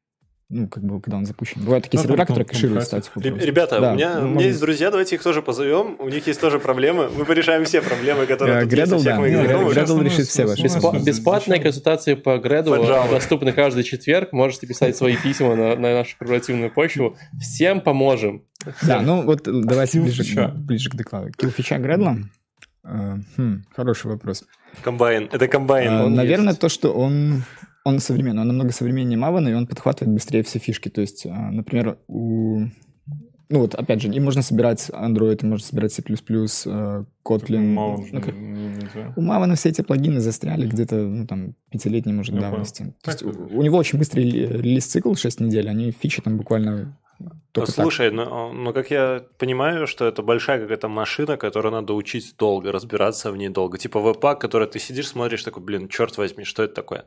Ну, 0.52 0.68
как 0.68 0.82
бы, 0.82 1.00
когда 1.00 1.16
он 1.16 1.26
запущен. 1.26 1.62
Бывают 1.62 1.84
такие 1.84 1.98
Ну, 1.98 2.02
сервера, 2.02 2.26
которые 2.26 2.44
кэшируют 2.44 2.82
статику. 2.82 3.20
Ребята, 3.20 3.80
Да, 3.80 3.92
у 3.92 3.94
меня, 3.94 4.18
ну, 4.18 4.26
у 4.26 4.30
меня 4.30 4.46
есть 4.46 4.60
друзья, 4.60 4.90
давайте 4.90 5.14
их 5.14 5.22
тоже 5.22 5.42
позовем. 5.42 5.94
У 6.00 6.08
них 6.08 6.26
есть 6.26 6.40
тоже 6.40 6.58
проблемы. 6.58 7.08
Мы 7.16 7.24
порешаем 7.24 7.64
все 7.64 7.80
проблемы, 7.80 8.26
которые 8.26 8.58
Э, 8.58 8.62
тут 8.62 8.72
есть 8.72 8.90
Gradle, 8.92 8.98
всех 8.98 9.16
да. 9.16 9.38
знакомых. 9.38 9.76
Gradle 9.76 9.94
Ну, 9.94 10.02
решит 10.02 10.26
все 10.26 10.42
ну, 10.42 10.48
ваши 10.48 10.62
ну, 10.62 11.04
бесплатные 11.04 11.60
консультации 11.60 12.14
по 12.14 12.38
Gradle 12.38 13.10
доступны 13.10 13.52
каждый 13.52 13.84
четверг. 13.84 14.32
Можете 14.32 14.66
писать 14.66 14.96
свои 14.96 15.16
письма 15.16 15.54
на, 15.54 15.76
на 15.76 15.94
нашу 15.94 16.18
корпоративную 16.18 16.72
почву. 16.72 17.16
Всем 17.40 17.80
поможем. 17.80 18.44
Да, 18.86 19.00
ну 19.02 19.22
вот 19.24 19.46
э, 19.48 19.52
давайте 19.64 20.00
ближе, 20.00 20.48
ближе 20.56 20.90
к 20.90 20.94
докладу. 20.94 21.30
Килфича 21.32 21.78
Гредла? 21.78 22.18
Э, 22.84 23.18
хм, 23.36 23.64
хороший 23.74 24.10
вопрос. 24.10 24.44
Комбайн. 24.82 25.28
Это 25.32 25.48
комбайн. 25.48 25.90
Э, 25.92 26.08
Наверное, 26.08 26.48
есть. 26.48 26.60
то, 26.60 26.68
что 26.68 26.92
он, 26.92 27.42
он 27.84 27.98
современный, 28.00 28.42
он 28.42 28.48
намного 28.48 28.72
современнее 28.72 29.18
Мавана, 29.18 29.48
и 29.48 29.54
он 29.54 29.66
подхватывает 29.66 30.14
быстрее 30.14 30.42
все 30.42 30.58
фишки. 30.58 30.88
То 30.88 31.00
есть, 31.00 31.24
например, 31.26 31.98
у... 32.08 32.66
Ну 33.52 33.58
вот, 33.58 33.74
опять 33.74 34.00
же, 34.00 34.08
и 34.08 34.20
можно 34.20 34.42
собирать 34.42 34.90
Android, 34.90 35.42
и 35.42 35.46
можно 35.46 35.66
собирать 35.66 35.92
C++, 35.92 36.02
Kotlin. 36.02 37.72
Мало 37.72 38.04
Ну, 38.12 38.20
как-. 38.20 39.16
У 39.16 39.20
Мавана 39.22 39.56
все 39.56 39.70
эти 39.70 39.82
плагины 39.82 40.20
застряли 40.20 40.68
где-то, 40.68 40.94
ну, 40.96 41.26
там, 41.26 41.54
пятилетней, 41.70 42.12
может, 42.12 42.34
Я 42.34 42.42
давности. 42.42 42.94
То 43.02 43.10
есть 43.10 43.22
у, 43.24 43.30
у 43.30 43.62
него 43.62 43.76
очень 43.76 43.98
быстрый 43.98 44.24
рели- 44.24 44.46
релиз-цикл, 44.56 45.14
6 45.14 45.40
недель, 45.40 45.68
они 45.68 45.90
фичи 45.90 46.22
там 46.22 46.36
буквально 46.36 46.96
только 47.52 47.72
так. 47.72 47.82
Слушай, 47.84 48.10
но, 48.10 48.52
но 48.52 48.72
как 48.72 48.90
я 48.90 49.24
понимаю, 49.38 49.86
что 49.86 50.06
это 50.06 50.22
большая 50.22 50.60
какая-то 50.60 50.88
машина, 50.88 51.36
которую 51.36 51.72
надо 51.72 51.94
учить 51.94 52.34
долго, 52.38 52.72
разбираться 52.72 53.30
в 53.32 53.36
ней 53.36 53.48
долго. 53.48 53.78
Типа 53.78 54.00
веб-пак, 54.00 54.40
который 54.40 54.68
ты 54.68 54.78
сидишь, 54.78 55.08
смотришь, 55.08 55.42
такой, 55.44 55.62
блин, 55.62 55.88
черт 55.88 56.16
возьми, 56.18 56.44
что 56.44 56.62
это 56.62 56.74
такое? 56.74 57.04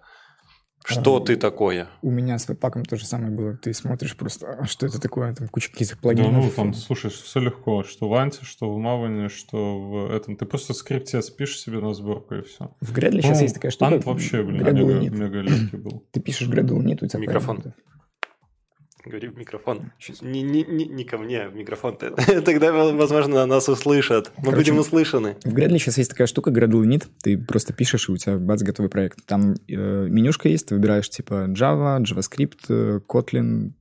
Что 0.86 1.16
А, 1.16 1.22
ты 1.26 1.38
такое? 1.38 1.88
У 2.02 2.12
меня 2.12 2.38
с 2.38 2.50
веб-паком 2.50 2.84
то 2.84 2.98
же 2.98 3.06
самое 3.06 3.32
было. 3.32 3.56
Ты 3.56 3.74
смотришь 3.74 4.18
просто, 4.18 4.48
«А, 4.60 4.66
что 4.66 4.86
это 4.86 5.00
такое, 5.00 5.34
там 5.34 5.48
куча 5.48 5.72
каких-то 5.72 5.96
Да, 5.96 6.02
плагинов. 6.02 6.34
ну, 6.44 6.52
там, 6.54 6.74
слушай, 6.74 7.10
все 7.10 7.40
легко. 7.40 7.84
Что 7.86 8.10
в 8.10 8.14
Анте, 8.16 8.40
что 8.44 8.70
в 8.70 8.78
Маване, 8.78 9.30
что 9.30 9.80
в 9.80 10.12
этом. 10.14 10.36
Ты 10.36 10.46
просто 10.46 10.74
скрипте 10.74 11.22
спишь 11.22 11.58
себе 11.58 11.80
на 11.80 11.94
сборку 11.94 12.36
и 12.36 12.42
все. 12.42 12.76
В 12.82 12.92
Gradle 12.94 13.22
сейчас 13.22 13.42
есть 13.42 13.54
такая 13.56 13.72
штука. 13.72 13.94
Ант 13.94 14.04
вообще, 14.04 14.44
блин, 14.44 14.58
мега, 14.62 15.10
мега 15.10 15.40
легкий 15.40 15.78
был. 15.78 16.04
Ты 16.12 16.20
пишешь 16.20 16.50
Gradle 16.50 16.84
нет, 16.84 17.02
у 17.02 17.08
тебя 17.08 17.20
Микрофон. 17.22 17.62
правильно. 17.62 17.76
Говори 19.06 19.28
в 19.28 19.38
микрофон. 19.38 19.92
Не, 20.22 20.42
не, 20.42 20.64
не, 20.64 20.86
не 20.86 21.04
ко 21.04 21.18
мне, 21.18 21.50
в 21.50 21.56
микрофон. 21.56 21.98
Тогда, 22.46 22.72
возможно, 22.72 23.46
нас 23.46 23.68
услышат. 23.68 24.32
Мы 24.38 24.46
Короче, 24.46 24.58
будем 24.58 24.78
услышаны. 24.80 25.36
В 25.44 25.54
Gradle 25.54 25.78
сейчас 25.78 25.98
есть 25.98 26.10
такая 26.10 26.26
штука, 26.28 26.52
Gradle 26.52 26.84
Init. 26.86 27.08
Ты 27.22 27.38
просто 27.38 27.74
пишешь, 27.74 28.08
и 28.08 28.14
у 28.14 28.18
тебя 28.18 28.38
бац, 28.38 28.62
готовый 28.62 28.90
проект. 28.90 29.26
Там 29.26 29.56
э, 29.68 30.08
менюшка 30.08 30.48
есть, 30.48 30.68
ты 30.68 30.76
выбираешь 30.76 31.10
типа 31.10 31.48
Java, 31.50 32.00
JavaScript, 32.02 32.60
э, 32.70 33.00
Kotlin. 33.06 33.72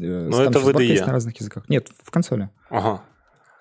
э, 0.00 0.28
Но 0.28 0.44
там 0.50 0.68
это 0.68 0.78
VDE. 0.78 0.84
есть 0.84 1.06
на 1.06 1.12
разных 1.12 1.40
языках. 1.40 1.68
Нет, 1.68 1.88
в 2.00 2.10
консоли. 2.12 2.50
Ага. 2.70 3.02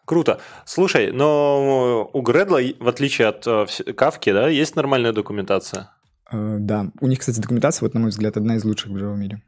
Круто. 0.06 0.40
Слушай, 0.66 1.12
но 1.12 2.10
у 2.14 2.22
Гредла, 2.22 2.60
в 2.80 2.88
отличие 2.88 3.28
от 3.30 3.48
э, 3.48 3.66
Кавки, 3.94 4.32
да, 4.32 4.50
есть 4.50 4.76
нормальная 4.76 5.14
документация. 5.14 5.90
Э, 6.32 6.58
да, 6.60 6.92
у 7.00 7.08
них, 7.08 7.20
кстати, 7.20 7.40
документация, 7.40 7.86
вот, 7.88 7.96
на 7.96 8.02
мой 8.02 8.10
взгляд, 8.10 8.38
одна 8.38 8.56
из 8.58 8.64
лучших 8.66 8.92
в 8.92 8.96
Java 8.96 9.16
мире. 9.16 9.42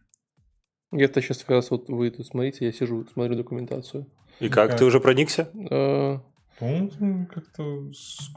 Где-то 0.93 1.21
сейчас 1.21 1.39
как 1.39 1.49
раз 1.49 1.71
вот 1.71 1.89
вы 1.89 2.09
тут 2.11 2.27
смотрите, 2.27 2.65
я 2.65 2.71
сижу, 2.71 3.05
смотрю 3.11 3.35
документацию. 3.35 4.05
И 4.39 4.49
как, 4.49 4.71
Как? 4.71 4.79
ты 4.79 4.85
уже 4.85 4.99
проникся? 4.99 5.49
Э, 5.69 6.19
По-моему, 6.59 7.27
как-то 7.33 7.63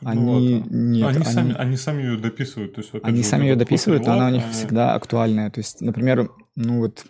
Они, 0.05 0.61
нет, 0.71 1.09
они, 1.09 1.17
они, 1.17 1.25
сами, 1.25 1.55
они 1.55 1.77
сами 1.77 2.03
ее 2.03 2.17
дописывают. 2.17 2.75
То 2.75 2.81
есть, 2.81 2.93
они 3.03 3.23
же, 3.23 3.25
сами 3.25 3.45
ее 3.45 3.57
дописывают, 3.57 4.07
но 4.07 4.13
она 4.13 4.29
у 4.29 4.31
них 4.31 4.45
всегда 4.51 4.95
актуальная. 4.95 5.51
То 5.51 5.61
есть, 5.61 5.81
например, 5.81 6.31
ну 6.55 6.81
вот 6.81 7.05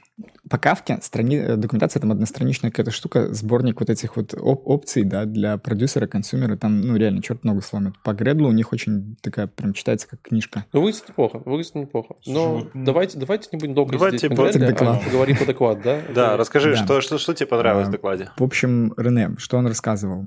по 0.49 0.57
кавке 0.59 0.99
страни... 1.03 1.37
э, 1.37 1.57
документация 1.57 2.01
там 2.01 2.11
одностраничная 2.13 2.71
какая-то 2.71 2.91
штука, 2.91 3.35
сборник 3.35 3.81
вот 3.81 3.91
этих 3.91 4.17
вот 4.17 4.33
оп- 4.35 4.63
опций, 4.67 5.05
да, 5.05 5.25
для 5.27 5.59
продюсера, 5.59 6.07
консюмера, 6.07 6.57
там, 6.57 6.81
ну, 6.81 6.97
реально, 6.97 7.21
черт 7.21 7.45
ногу 7.45 7.61
сломит. 7.61 7.95
По 8.03 8.15
Гредлу 8.15 8.49
у 8.49 8.53
них 8.53 8.73
очень 8.73 9.17
такая, 9.21 9.47
прям 9.47 9.75
читается 9.75 10.09
как 10.09 10.23
книжка. 10.23 10.65
ну, 10.73 10.81
выглядит 10.81 11.09
неплохо, 11.09 11.43
выглядит 11.45 11.75
неплохо. 11.75 12.15
Но 12.27 12.55
вот, 12.59 12.75
м, 12.75 12.85
давайте, 12.85 13.19
давайте 13.19 13.49
не 13.53 13.59
будем 13.59 13.75
долго 13.75 13.93
Давайте 13.93 14.19
сидеть 14.19 14.37
просто 14.37 14.59
Гредле, 14.59 14.75
доклад. 14.75 15.01
а 15.03 15.05
поговорим 15.11 15.37
по 15.37 15.45
доклад, 15.45 15.83
да? 15.83 16.01
Да, 16.15 16.37
расскажи. 16.37 16.77
Что, 16.77 17.01
что, 17.03 17.19
что 17.19 17.35
тебе 17.35 17.47
понравилось 17.49 17.87
А, 17.87 17.91
в 17.91 17.93
докладе? 17.93 18.31
В 18.39 18.43
общем, 18.43 18.95
Рене, 18.97 19.35
что 19.39 19.59
он 19.59 19.67
рассказывал? 19.67 20.27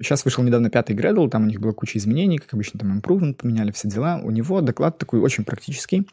Сейчас 0.00 0.24
вышел 0.24 0.42
недавно 0.44 0.70
пятый 0.70 0.96
Gradle, 0.96 1.28
там 1.28 1.42
у 1.42 1.46
них 1.46 1.60
была 1.60 1.72
куча 1.72 1.98
изменений, 1.98 2.38
как 2.38 2.54
обычно, 2.54 2.78
там 2.80 2.98
improvement 2.98 3.34
поменяли 3.34 3.70
все 3.72 3.88
дела. 3.88 4.20
У 4.22 4.30
него 4.30 4.60
доклад 4.60 4.96
такой 4.98 5.20
очень 5.20 5.44
практический. 5.44 6.06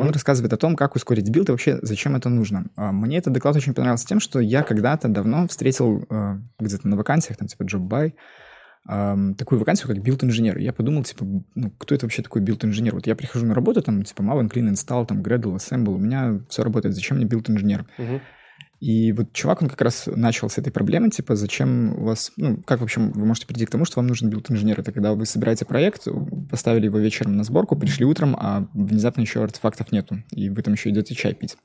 Он 0.00 0.10
рассказывает 0.10 0.52
о 0.52 0.56
том, 0.56 0.76
как 0.76 0.96
ускорить 0.96 1.30
билд 1.30 1.48
и 1.48 1.52
вообще 1.52 1.78
зачем 1.82 2.16
это 2.16 2.28
нужно. 2.28 2.66
А, 2.76 2.92
Мне 2.92 3.18
этот 3.18 3.32
доклад 3.32 3.56
очень 3.56 3.74
понравился 3.74 4.06
тем, 4.06 4.20
что 4.20 4.40
я 4.40 4.62
когда-то 4.62 5.08
давно 5.08 5.46
встретил 5.48 6.06
э, 6.08 6.38
где-то 6.58 6.88
на 6.88 6.96
вакансиях, 6.96 7.38
там 7.38 7.48
типа 7.48 7.62
JobBuy, 7.62 8.12
такую 8.86 9.58
вакансию, 9.58 9.88
как 9.88 10.00
билд-инженер. 10.00 10.58
Я 10.58 10.72
подумал, 10.72 11.02
типа, 11.02 11.24
ну, 11.24 11.70
кто 11.76 11.94
это 11.94 12.06
вообще 12.06 12.22
такой 12.22 12.40
билд-инженер? 12.40 12.94
Вот 12.94 13.06
я 13.06 13.16
прихожу 13.16 13.44
на 13.44 13.54
работу, 13.54 13.82
там, 13.82 14.04
типа, 14.04 14.22
Maven, 14.22 14.48
clean 14.48 14.70
install, 14.70 15.06
там, 15.06 15.22
Gradle, 15.22 15.56
assemble, 15.56 15.94
у 15.94 15.98
меня 15.98 16.40
все 16.48 16.62
работает. 16.62 16.94
Зачем 16.94 17.16
мне 17.16 17.26
билд-инженер? 17.26 17.84
Мгм. 17.98 18.20
И 18.80 19.12
вот 19.12 19.32
чувак, 19.32 19.62
он 19.62 19.68
как 19.68 19.80
раз 19.80 20.06
начал 20.06 20.50
с 20.50 20.58
этой 20.58 20.70
проблемы, 20.70 21.08
типа, 21.10 21.34
зачем 21.34 21.98
у 21.98 22.04
вас, 22.04 22.32
ну, 22.36 22.58
как 22.64 22.80
вообще 22.80 23.00
вы 23.00 23.24
можете 23.24 23.46
прийти 23.46 23.64
к 23.64 23.70
тому, 23.70 23.84
что 23.84 24.00
вам 24.00 24.06
нужен 24.06 24.28
билд-инженер? 24.28 24.80
Это 24.80 24.92
когда 24.92 25.14
вы 25.14 25.24
собираете 25.24 25.64
проект, 25.64 26.06
поставили 26.50 26.86
его 26.86 26.98
вечером 26.98 27.36
на 27.36 27.44
сборку, 27.44 27.76
пришли 27.76 28.04
утром, 28.04 28.36
а 28.38 28.68
внезапно 28.74 29.22
еще 29.22 29.42
артефактов 29.42 29.92
нету, 29.92 30.22
и 30.30 30.50
вы 30.50 30.62
там 30.62 30.74
еще 30.74 30.90
идете 30.90 31.14
чай 31.14 31.34
пить. 31.34 31.56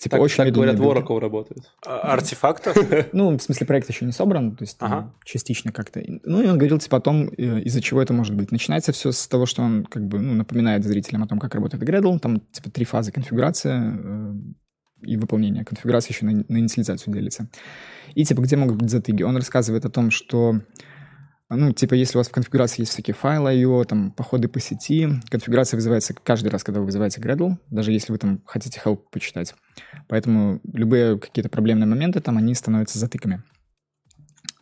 Типа, 0.00 0.16
Так, 0.16 0.22
очень 0.22 0.36
так 0.38 0.52
говорят, 0.52 0.76
в. 0.78 0.82
Oracle 0.82 1.20
работает. 1.20 1.70
А- 1.86 2.12
Артефактов? 2.14 2.76
Ну, 3.12 3.38
в 3.38 3.42
смысле, 3.42 3.66
проект 3.66 3.88
еще 3.88 4.04
не 4.04 4.10
собран, 4.12 4.56
то 4.56 4.64
есть 4.64 4.76
Ага. 4.80 5.14
частично 5.24 5.70
как-то. 5.70 6.02
Ну, 6.24 6.42
и 6.42 6.46
он 6.48 6.58
говорил, 6.58 6.78
типа, 6.78 6.96
о 6.98 7.00
том, 7.00 7.28
э, 7.28 7.60
из-за 7.60 7.80
чего 7.80 8.02
это 8.02 8.12
может 8.12 8.34
быть. 8.34 8.50
Начинается 8.50 8.90
все 8.92 9.12
с 9.12 9.28
того, 9.28 9.46
что 9.46 9.62
он, 9.62 9.84
как 9.84 10.04
бы, 10.06 10.18
ну, 10.18 10.34
напоминает 10.34 10.82
зрителям 10.84 11.22
о 11.22 11.28
том, 11.28 11.38
как 11.38 11.54
работает 11.54 11.82
Gradle. 11.84 12.18
Там, 12.18 12.40
типа, 12.40 12.70
три 12.70 12.84
фазы 12.84 13.12
конфигурация 13.12 13.94
э, 14.02 14.34
и 15.02 15.16
выполнение. 15.16 15.64
Конфигурация 15.64 16.14
еще 16.14 16.24
на, 16.26 16.44
на 16.48 16.58
инициализацию 16.58 17.12
делится. 17.12 17.48
И, 18.14 18.24
типа, 18.24 18.40
где 18.40 18.56
могут 18.56 18.76
быть 18.76 18.90
затыги? 18.90 19.22
Он 19.22 19.36
рассказывает 19.36 19.84
о 19.84 19.90
том, 19.90 20.10
что 20.10 20.60
ну, 21.54 21.72
типа, 21.72 21.94
если 21.94 22.16
у 22.16 22.20
вас 22.20 22.28
в 22.28 22.32
конфигурации 22.32 22.82
есть 22.82 22.92
всякие 22.92 23.14
файлы 23.14 23.50
IO, 23.50 23.84
там, 23.84 24.10
походы 24.12 24.48
по 24.48 24.58
сети, 24.58 25.08
конфигурация 25.28 25.76
вызывается 25.76 26.14
каждый 26.14 26.48
раз, 26.48 26.64
когда 26.64 26.80
вы 26.80 26.86
вызываете 26.86 27.20
Gradle, 27.20 27.56
даже 27.68 27.92
если 27.92 28.10
вы 28.10 28.18
там 28.18 28.40
хотите 28.46 28.80
help 28.82 29.00
почитать. 29.10 29.54
Поэтому 30.08 30.60
любые 30.72 31.18
какие-то 31.18 31.50
проблемные 31.50 31.86
моменты 31.86 32.20
там, 32.20 32.38
они 32.38 32.54
становятся 32.54 32.98
затыками. 32.98 33.42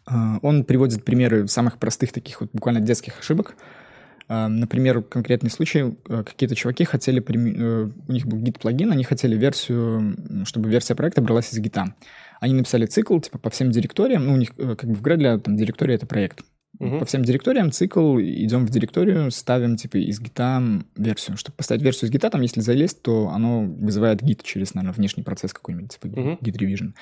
А, 0.07 0.39
Он 0.43 0.65
приводит 0.65 1.05
примеры 1.05 1.47
самых 1.47 1.79
простых 1.79 2.13
таких 2.13 2.41
вот 2.41 2.51
буквально 2.53 2.81
детских 2.81 3.21
ошибок. 3.21 3.55
А, 4.33 4.49
Например, 4.49 5.03
конкретный 5.03 5.51
случай, 5.51 5.97
э, 6.09 6.23
какие-то 6.23 6.55
чуваки 6.55 6.85
хотели, 6.85 7.21
э, 7.21 7.91
у 8.07 8.13
них 8.13 8.27
был 8.27 8.39
гид-плагин, 8.39 8.93
они 8.93 9.03
хотели 9.03 9.37
версию, 9.37 10.45
чтобы 10.45 10.71
версия 10.71 10.95
проекта 10.95 11.21
бралась 11.21 11.53
из 11.53 11.59
гита. 11.59 11.97
Они 12.39 12.55
написали 12.55 12.87
цикл, 12.87 13.19
типа, 13.19 13.39
по 13.39 13.51
всем 13.51 13.73
директориям, 13.73 14.25
ну, 14.25 14.35
у 14.35 14.37
них 14.37 14.51
э, 14.57 14.77
как 14.77 14.89
бы 14.89 14.95
в 14.95 15.03
Gradle 15.03 15.41
там 15.41 15.57
директория— 15.57 15.95
это 15.97 16.07
проект. 16.07 16.45
Мгм. 16.79 17.01
По 17.01 17.07
всем 17.07 17.25
директориям 17.25 17.73
цикл, 17.73 18.21
идем 18.21 18.67
в 18.67 18.71
директорию, 18.71 19.33
ставим, 19.33 19.75
типа, 19.75 19.97
из 19.97 20.21
гита 20.21 20.63
версию. 20.95 21.37
Чтобы 21.37 21.57
поставить 21.57 21.83
версию 21.83 22.09
из 22.09 22.13
гита, 22.13 22.31
там, 22.31 22.41
если 22.43 22.61
залезть, 22.61 23.03
то 23.03 23.31
оно 23.31 23.65
вызывает 23.65 24.23
гит 24.23 24.45
через, 24.45 24.75
наверное, 24.75 24.95
внешний 24.95 25.25
процесс 25.25 25.53
какой-нибудь, 25.53 25.91
типа 25.91 26.07
Мгм. 26.07 26.39
git 26.41 26.57
revision. 26.57 26.93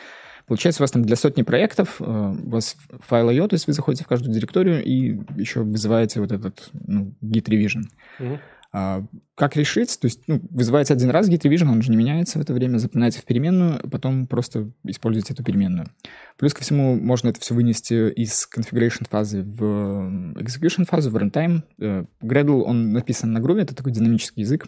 Получается, 0.48 0.82
у 0.82 0.84
вас 0.84 0.90
там 0.90 1.02
для 1.02 1.16
сотни 1.16 1.42
проектов, 1.42 1.96
э, 2.00 2.04
у 2.04 2.48
вас 2.48 2.76
файл 3.06 3.30
IO, 3.30 3.48
то 3.48 3.54
есть 3.54 3.66
вы 3.66 3.74
заходите 3.74 4.04
в 4.04 4.08
каждую 4.08 4.34
директорию 4.34 4.82
и 4.82 5.20
еще 5.36 5.60
вызываете 5.62 6.20
вот 6.20 6.32
этот, 6.32 6.70
ну, 6.72 7.14
git 7.22 7.44
revision. 7.44 7.82
Мгм. 8.18 8.40
А, 8.70 9.02
как 9.34 9.56
решить? 9.56 9.98
То 9.98 10.06
есть, 10.06 10.26
ну, 10.26 10.40
вызываете 10.50 10.92
один 10.92 11.10
раз 11.10 11.28
git 11.28 11.40
revision, 11.40 11.70
он 11.70 11.82
же 11.82 11.90
не 11.90 11.96
меняется 11.96 12.38
в 12.38 12.42
это 12.42 12.52
время, 12.52 12.78
запоминаете 12.78 13.20
в 13.20 13.24
переменную, 13.24 13.80
потом 13.90 14.26
просто 14.26 14.70
используете 14.84 15.32
эту 15.32 15.42
переменную. 15.42 15.88
Плюс 16.36 16.52
ко 16.52 16.62
всему, 16.62 16.94
можно 16.94 17.28
это 17.28 17.40
все 17.40 17.54
вынести 17.54 18.10
из 18.10 18.48
configuration 18.54 19.06
фазы 19.08 19.42
в 19.42 19.62
м, 19.62 20.32
execution 20.32 20.84
фазу, 20.84 21.10
в 21.10 21.16
runtime. 21.16 21.62
Э, 21.78 22.04
Gradle, 22.22 22.62
он 22.62 22.92
написан 22.92 23.32
на 23.32 23.38
Groovy, 23.38 23.62
это 23.62 23.74
такой 23.74 23.92
динамический 23.92 24.42
язык. 24.42 24.66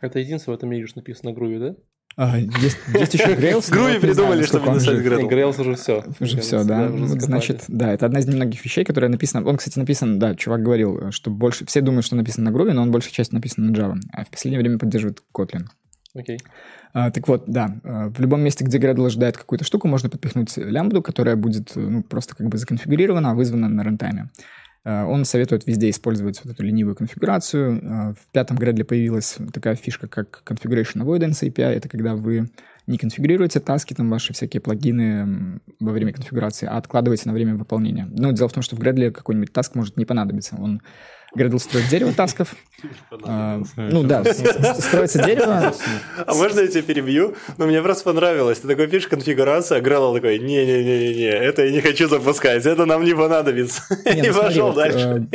Это 0.00 0.18
единственное 0.18 0.56
в 0.56 0.58
этом 0.58 0.70
мире, 0.70 0.86
что 0.86 0.98
написано 0.98 1.30
на 1.30 1.36
Groovy, 1.36 1.58
да? 1.58 1.76
А, 2.20 2.36
есть, 2.36 2.78
есть 2.92 3.14
еще 3.14 3.28
не 3.36 3.60
знаю, 3.60 4.00
придумали, 4.00 4.42
чтобы 4.42 4.66
он 4.66 4.74
написать. 4.74 4.98
Не, 5.04 5.28
Grails 5.28 5.60
уже 5.60 5.76
все. 5.76 6.04
Уже 6.18 6.40
все, 6.40 6.64
да. 6.64 6.88
Значит, 6.90 7.66
да, 7.68 7.92
это 7.92 8.06
одна 8.06 8.18
из 8.18 8.26
немногих 8.26 8.64
вещей, 8.64 8.84
которая 8.84 9.08
написана... 9.08 9.46
Он, 9.46 9.56
кстати, 9.56 9.78
написан, 9.78 10.18
да, 10.18 10.34
чувак 10.34 10.64
говорил, 10.64 11.12
что 11.12 11.30
больше... 11.30 11.64
Все 11.66 11.80
думают, 11.80 12.04
что 12.04 12.16
написан 12.16 12.42
на 12.42 12.48
Groovy, 12.48 12.72
но 12.72 12.82
он 12.82 12.90
большая 12.90 13.12
часть 13.12 13.32
написан 13.32 13.66
на 13.66 13.70
Java, 13.70 14.00
а 14.12 14.24
в 14.24 14.30
последнее 14.30 14.58
время 14.58 14.80
поддерживает 14.80 15.22
Kotlin. 15.32 15.66
Окей. 16.12 16.40
А, 16.92 17.12
так 17.12 17.28
вот, 17.28 17.44
да, 17.46 17.76
а, 17.84 18.08
в 18.08 18.18
любом 18.18 18.40
месте, 18.40 18.64
где 18.64 18.78
Gradle 18.78 19.06
ожидает 19.06 19.36
какую-то 19.36 19.64
штуку, 19.64 19.86
можно 19.86 20.10
подпихнуть 20.10 20.56
лямбду, 20.56 21.02
которая 21.02 21.36
будет 21.36 21.70
ну, 21.76 22.02
просто 22.02 22.34
как 22.34 22.48
бы 22.48 22.58
законфигурирована, 22.58 23.30
а 23.30 23.34
вызвана 23.34 23.68
на 23.68 23.84
рантайме. 23.84 24.28
А, 24.88 25.04
Он 25.04 25.26
советует 25.26 25.66
везде 25.66 25.90
использовать 25.90 26.40
вот 26.42 26.54
эту 26.54 26.62
ленивую 26.62 26.96
конфигурацию. 26.96 27.80
А, 27.84 28.12
В 28.14 28.32
пятом 28.32 28.56
Gradle 28.56 28.84
появилась 28.84 29.36
такая 29.52 29.74
фишка, 29.74 30.08
как 30.08 30.42
Configuration 30.46 31.02
Avoidance 31.04 31.42
API. 31.42 31.74
Это 31.74 31.88
когда 31.90 32.14
вы 32.14 32.48
не 32.86 32.96
конфигурируете 32.96 33.60
таски, 33.60 33.92
там 33.92 34.08
ваши 34.08 34.32
всякие 34.32 34.62
плагины 34.62 35.60
во 35.78 35.92
время 35.92 36.14
конфигурации, 36.14 36.66
а 36.66 36.78
откладываете 36.78 37.24
на 37.26 37.34
время 37.34 37.54
выполнения. 37.54 38.08
Ну, 38.10 38.32
дело 38.32 38.48
в 38.48 38.52
том, 38.54 38.62
что 38.62 38.76
в 38.76 38.80
Gradle 38.80 39.10
какой-нибудь 39.10 39.52
таск 39.52 39.74
может 39.74 39.98
не 39.98 40.06
понадобиться. 40.06 40.56
Он 40.58 40.80
Gradle 41.36 41.58
строит 41.58 41.88
дерево 41.88 42.12
тасков. 42.12 42.54
А, 43.24 43.60
Ну 43.76 44.02
да, 44.02 44.24
строится 44.24 45.22
дерево, 45.24 45.74
А 46.26 46.34
можно 46.34 46.60
я 46.60 46.68
тебя 46.68 46.82
перебью? 46.82 47.34
Ну, 47.58 47.66
мне 47.66 47.82
просто 47.82 48.04
понравилось. 48.04 48.60
Ты 48.60 48.68
такой 48.68 48.86
пишешь 48.88 49.08
конфигурацию, 49.08 49.78
а 49.78 49.80
Gradle 49.80 50.14
такой, 50.14 50.38
не-не-не-не, 50.38 51.28
это 51.28 51.64
я 51.64 51.72
не 51.72 51.80
хочу 51.80 52.08
запускать, 52.08 52.64
это 52.64 52.86
нам 52.86 53.04
не 53.04 53.14
понадобится. 53.14 53.82
Не, 54.04 54.20
И 54.20 54.30
ну 54.30 54.34
пошел 54.34 54.66
вот, 54.68 54.76
дальше. 54.76 55.28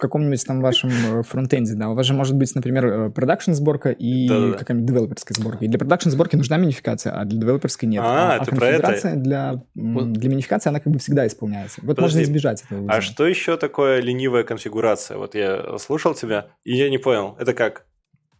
В 0.00 0.02
каком-нибудь 0.02 0.42
там 0.46 0.62
вашем 0.62 0.88
э, 0.90 1.22
фронтенде, 1.22 1.74
да, 1.74 1.90
у 1.90 1.94
вас 1.94 2.06
же 2.06 2.14
может 2.14 2.34
быть, 2.34 2.54
например, 2.54 2.86
э, 2.86 3.10
production 3.10 3.52
сборка 3.52 3.90
и 3.90 4.26
Да-да-да. 4.26 4.56
какая-нибудь 4.56 4.88
девелоперская 4.88 5.36
сборка. 5.36 5.66
И 5.66 5.68
для 5.68 5.78
production 5.78 6.08
сборки 6.08 6.36
нужна 6.36 6.56
минификация, 6.56 7.12
а 7.12 7.26
для 7.26 7.38
девелоперской 7.38 7.86
нет. 7.86 8.02
А, 8.02 8.42
ты 8.42 8.56
про 8.56 8.66
это? 8.68 9.14
для, 9.14 9.62
для 9.74 10.30
минификации, 10.30 10.70
она 10.70 10.80
как 10.80 10.90
бы 10.90 10.98
всегда 10.98 11.26
исполняется. 11.26 11.82
Вот 11.82 11.96
Подожди, 11.96 12.20
можно 12.20 12.22
избежать 12.22 12.62
этого. 12.62 12.90
А 12.90 13.02
что 13.02 13.26
еще 13.26 13.58
такое 13.58 14.00
ленивая 14.00 14.42
конфигурация? 14.42 15.18
Вот 15.18 15.34
я 15.34 15.76
слушал 15.76 16.14
тебя, 16.14 16.46
и 16.64 16.74
я 16.74 16.88
не 16.88 16.96
понял. 16.96 17.36
Это 17.38 17.52
как? 17.52 17.84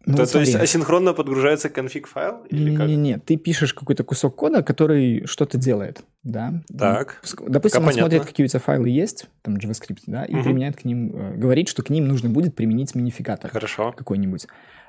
Ну, 0.07 0.15
то, 0.17 0.23
вот 0.23 0.33
то 0.33 0.41
есть 0.41 0.55
асинхронно 0.55 1.13
подгружается 1.13 1.69
конфиг-файл? 1.69 2.45
Или 2.49 2.75
как? 2.75 2.87
Не-не-не, 2.89 3.19
ты 3.19 3.37
пишешь 3.37 3.75
какой-то 3.75 4.03
кусок 4.03 4.35
кода, 4.35 4.63
который 4.63 5.27
что-то 5.27 5.59
делает, 5.59 6.03
да? 6.23 6.63
Так. 6.77 7.21
Пуск- 7.23 7.45
Допустим, 7.49 7.81
Как 7.83 7.89
он 7.89 7.93
смотрит, 7.95 8.11
понятно. 8.13 8.27
какие 8.27 8.47
у 8.47 8.49
тебя 8.49 8.61
файлы 8.61 8.89
есть, 8.89 9.27
там 9.43 9.57
JavaScript, 9.57 10.01
да, 10.07 10.25
и 10.25 10.33
Мгм. 10.35 10.45
применяет 10.45 10.77
к 10.77 10.85
ним, 10.85 11.15
э, 11.15 11.37
говорит, 11.37 11.69
что 11.69 11.83
к 11.83 11.91
ним 11.91 12.09
нужно 12.09 12.31
будет 12.31 12.57
применить 12.57 12.95
минификатор. 12.95 13.51
Хорошо. 13.51 13.93
какой-нибудь. 13.93 14.47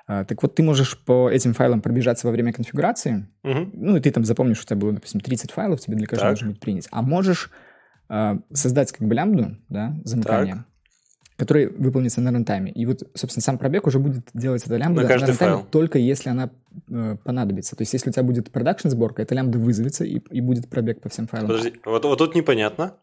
А, 0.07 0.23
Так 0.25 0.41
вот, 0.41 0.55
ты 0.55 0.63
можешь 0.63 0.97
по 1.03 1.29
этим 1.29 1.53
файлам 1.53 1.81
пробежаться 1.81 2.25
во 2.27 2.31
время 2.31 2.53
конфигурации, 2.53 3.27
Мгм. 3.43 3.71
ну, 3.73 3.97
и 3.97 3.99
ты 3.99 4.11
там 4.11 4.23
запомнишь, 4.25 4.61
у 4.61 4.65
тебя 4.65 4.77
было, 4.77 4.93
допустим, 4.93 5.19
30 5.19 5.51
файлов, 5.51 5.79
тебе 5.81 5.95
для 5.97 6.07
каждого 6.07 6.35
Так. 6.35 6.47
быть 6.47 6.59
принять. 6.61 6.87
А 6.91 7.01
можешь 7.01 7.51
а, 8.13 8.39
создать 8.51 8.91
как 8.91 9.07
бы 9.07 9.15
лямбду, 9.15 9.55
да, 9.69 9.93
замыкание, 10.03 10.65
который 11.41 11.67
выполнится 11.69 12.21
на 12.21 12.31
рантайме. 12.31 12.71
И 12.71 12.85
вот, 12.85 13.01
собственно, 13.15 13.41
сам 13.41 13.57
пробег 13.57 13.87
уже 13.87 13.97
будет 13.97 14.27
делать 14.35 14.63
это 14.63 14.77
лямбда 14.77 15.01
На 15.01 15.07
каждый 15.07 15.29
рантайме 15.29 15.55
файл. 15.55 15.65
только 15.71 15.97
если 15.97 16.29
она 16.29 16.51
э, 16.89 17.17
понадобится. 17.23 17.75
То 17.75 17.81
есть, 17.81 17.93
если 17.93 18.11
у 18.11 18.13
тебя 18.13 18.21
будет 18.21 18.51
продакшн 18.51 18.89
сборка, 18.89 19.23
эта 19.23 19.33
лямбда 19.33 19.57
вызовется 19.57 20.03
и, 20.05 20.19
и 20.29 20.39
будет 20.41 20.69
пробег 20.69 21.01
по 21.01 21.09
всем 21.09 21.27
файлам. 21.27 21.47
Подожди, 21.47 21.73
вот, 21.83 22.05
вот 22.05 22.17
тут 22.19 22.35
непонятно. 22.35 22.93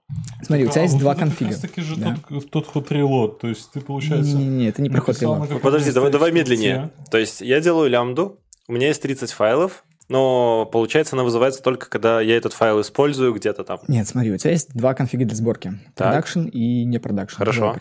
Смотри, 0.43 0.67
у 0.67 0.71
тебя 0.71 0.83
А, 0.83 0.85
есть 0.85 0.95
вот 0.95 1.01
два 1.03 1.13
это 1.13 1.21
конфига. 1.23 1.51
раз 1.51 1.59
таки 1.61 1.81
же 1.81 1.97
Да. 1.97 2.17
тот, 2.29 2.51
тот 2.51 2.67
hot 2.69 2.93
reload. 2.93 3.41
То 3.41 3.49
есть 3.49 3.73
ты, 3.73 3.81
получается... 3.81 4.37
Не-не-не, 4.37 4.69
это 4.69 4.83
не 4.83 4.91
проход 4.91 5.21
на 5.21 5.41
каком-то 5.41 5.59
Подожди, 5.59 5.91
давай, 5.91 6.13
давай 6.13 6.31
медленнее. 6.31 6.91
То 7.11 7.19
есть 7.19 7.41
я 7.41 7.61
делаю 7.61 7.91
лямбду, 7.91 8.39
у 8.69 8.73
меня 8.73 8.87
есть 8.89 9.03
30 9.03 9.33
файлов, 9.33 9.85
но 10.09 10.67
получается 10.67 11.17
она 11.17 11.25
вызывается 11.25 11.63
только 11.63 11.89
когда 11.89 12.21
я 12.21 12.37
этот 12.37 12.53
файл 12.53 12.81
использую 12.81 13.35
где-то 13.35 13.65
там. 13.65 13.81
Нет, 13.89 14.09
смотри, 14.09 14.33
у 14.33 14.37
тебя 14.37 14.53
есть 14.53 14.75
два 14.75 14.95
конфига 14.95 15.25
для 15.25 15.37
сборки. 15.37 15.79
Продакшн 15.95 16.45
и 16.47 16.85
не 16.85 16.99
продакшн. 16.99 17.37
Хорошо. 17.37 17.77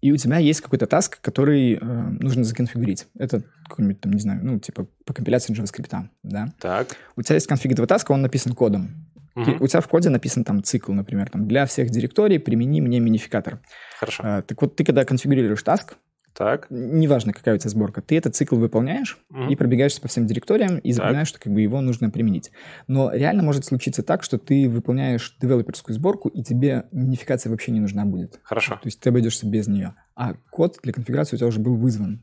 И 0.00 0.12
у 0.12 0.16
тебя 0.16 0.38
есть 0.38 0.60
какой-то 0.60 0.86
таск, 0.86 1.20
который 1.20 1.74
э, 1.74 1.78
нужно 1.80 2.44
законфигурить. 2.44 3.06
Это 3.18 3.42
какой-нибудь 3.68 4.00
там, 4.00 4.12
не 4.12 4.20
знаю, 4.20 4.40
ну, 4.42 4.58
типа 4.58 4.86
по 5.04 5.12
компиляции 5.12 5.54
JavaScript, 5.54 6.08
да? 6.22 6.52
Так. 6.58 6.96
У 7.16 7.22
тебя 7.22 7.34
есть 7.34 7.46
конфиг 7.46 7.72
этого 7.72 7.86
таска, 7.86 8.12
он 8.12 8.22
написан 8.22 8.54
кодом. 8.54 9.06
Мгм. 9.34 9.58
у 9.60 9.66
тебя 9.68 9.80
в 9.80 9.86
коде 9.86 10.10
написан 10.10 10.42
там 10.42 10.62
цикл, 10.62 10.92
например, 10.92 11.30
там 11.30 11.46
для 11.46 11.64
всех 11.64 11.90
директорий 11.90 12.40
примени 12.40 12.80
мне 12.80 12.98
минификатор. 12.98 13.60
Хорошо. 13.98 14.22
А, 14.26 14.42
так 14.42 14.60
вот, 14.60 14.74
ты 14.74 14.84
когда 14.84 15.04
конфигурируешь 15.04 15.62
таск, 15.62 15.94
Так. 16.40 16.66
неважно, 16.70 17.34
какая 17.34 17.54
у 17.54 17.58
тебя 17.58 17.68
сборка, 17.68 18.00
ты 18.00 18.16
этот 18.16 18.34
цикл 18.34 18.56
выполняешь 18.56 19.18
Мгм. 19.28 19.50
и 19.50 19.56
пробегаешься 19.56 20.00
по 20.00 20.08
всем 20.08 20.26
директориям 20.26 20.78
и 20.78 20.90
запоминаешь, 20.92 21.28
что 21.28 21.38
как 21.38 21.52
бы 21.52 21.60
его 21.60 21.80
нужно 21.82 22.08
применить. 22.08 22.50
Но 22.86 23.12
реально 23.12 23.42
может 23.42 23.66
случиться 23.66 24.02
так, 24.02 24.22
что 24.22 24.38
ты 24.38 24.68
выполняешь 24.68 25.36
девелоперскую 25.40 25.94
сборку, 25.94 26.28
и 26.30 26.42
тебе 26.42 26.86
минификация 26.92 27.50
вообще 27.50 27.72
не 27.72 27.80
нужна 27.80 28.06
будет. 28.06 28.40
Хорошо. 28.42 28.76
То 28.76 28.86
есть 28.86 29.00
ты 29.00 29.10
обойдешься 29.10 29.46
без 29.46 29.68
нее. 29.68 29.94
А 30.16 30.34
код 30.50 30.78
для 30.82 30.94
конфигурации 30.94 31.36
у 31.36 31.38
тебя 31.38 31.48
уже 31.48 31.60
был 31.60 31.76
вызван. 31.76 32.22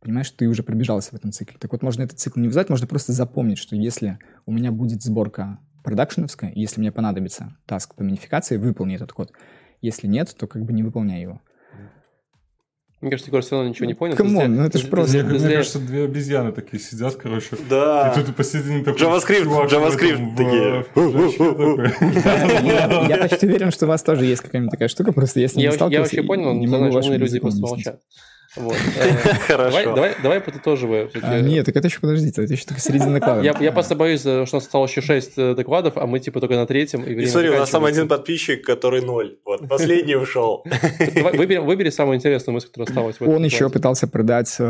Понимаешь, 0.00 0.30
ты 0.30 0.46
уже 0.48 0.62
пробежался 0.62 1.10
в 1.10 1.14
этом 1.14 1.32
цикле. 1.32 1.56
Так 1.58 1.72
вот, 1.72 1.82
можно 1.82 2.02
этот 2.02 2.18
цикл 2.18 2.38
не 2.38 2.48
вызывать, 2.48 2.68
можно 2.68 2.86
просто 2.86 3.12
запомнить, 3.12 3.58
что 3.58 3.74
если 3.74 4.18
у 4.44 4.52
меня 4.52 4.70
будет 4.70 5.02
сборка 5.02 5.58
продакшеновская, 5.82 6.52
если 6.54 6.80
мне 6.80 6.92
понадобится 6.92 7.56
таск 7.64 7.94
по 7.94 8.02
минификации, 8.02 8.56
выполни 8.58 8.96
этот 8.96 9.12
код. 9.12 9.32
Если 9.80 10.06
нет, 10.06 10.34
то 10.38 10.46
как 10.46 10.64
бы 10.64 10.72
не 10.72 10.82
выполняй 10.82 11.22
его. 11.22 11.40
Мне 13.06 13.12
кажется, 13.12 13.30
Егор 13.30 13.40
все 13.40 13.54
равно 13.54 13.68
ничего 13.70 13.86
не 13.86 13.94
понял. 13.94 14.16
Come 14.16 14.39
on, 14.39 14.56
ну 14.56 14.64
это 14.64 14.78
ж 14.78 14.82
ты- 14.82 14.88
просто- 14.88 15.16
Мне, 15.18 15.22
мне 15.28 15.38
зря- 15.38 15.56
кажется, 15.58 15.78
две 15.78 16.04
обезьяны 16.06 16.50
такие 16.50 16.82
сидят, 16.82 17.14
короче. 17.14 17.50
Да. 17.70 18.12
И 18.12 18.20
тут 18.24 18.34
посередине 18.34 18.82
такой 18.82 19.00
JavaScript, 19.00 19.44
чувак 19.44 19.70
JavaScript 19.70 20.36
такие. 20.36 20.84
Я, 23.08 23.16
почти 23.18 23.46
уверен, 23.46 23.70
что 23.70 23.86
у 23.86 23.88
вас 23.88 24.02
тоже 24.02 24.24
есть 24.24 24.42
какая-нибудь 24.42 24.72
такая 24.72 24.88
штука, 24.88 25.12
просто 25.12 25.38
Я, 25.38 25.44
не 25.44 25.46
вообще- 25.46 25.62
я 25.66 25.72
сталкивался. 25.72 26.16
вообще 26.16 26.26
понял, 26.26 26.52
не 26.54 26.66
но 26.66 26.78
знаешь, 26.78 26.94
умные 27.04 27.18
люди 27.20 27.38
просто 27.38 27.60
молчат. 27.60 28.00
Вот. 28.56 28.76
Э, 28.98 29.12
Хорошо. 29.46 29.70
Давай, 29.70 29.84
давай, 29.84 30.14
давай 30.22 30.40
подытоживая. 30.40 31.08
всё-таки. 31.08 31.34
А, 31.34 31.40
нет, 31.40 31.66
так 31.66 31.76
это 31.76 31.88
еще 31.88 32.00
подождите, 32.00 32.42
это 32.42 32.52
еще 32.52 32.64
только 32.64 32.80
середина 32.80 33.14
доклада. 33.14 33.42
Я, 33.42 33.54
я 33.60 33.72
просто 33.72 33.94
боюсь, 33.94 34.24
э, 34.24 34.46
что 34.46 34.56
у 34.56 34.60
нас 34.60 34.66
осталось 34.66 34.90
еще 34.90 35.02
6 35.02 35.36
докладов, 35.54 35.96
а 35.96 36.06
мы 36.06 36.20
типа 36.20 36.40
только 36.40 36.56
на 36.56 36.66
третьем. 36.66 37.02
И, 37.02 37.26
смотри, 37.26 37.50
у 37.50 37.58
нас 37.58 37.70
там 37.70 37.84
один 37.84 38.08
подписчик, 38.08 38.64
который 38.64 39.02
ноль. 39.02 39.36
Вот, 39.44 39.68
последний 39.68 40.16
ушел. 40.16 40.64
Выбери, 40.64 41.58
выбери 41.58 41.90
самую 41.90 42.16
интересную 42.16 42.54
мысль, 42.54 42.68
которая 42.68 42.88
осталась. 42.88 43.16
Он 43.20 43.44
еще 43.44 43.68
пытался 43.68 44.06
продать 44.08 44.56
э, 44.58 44.62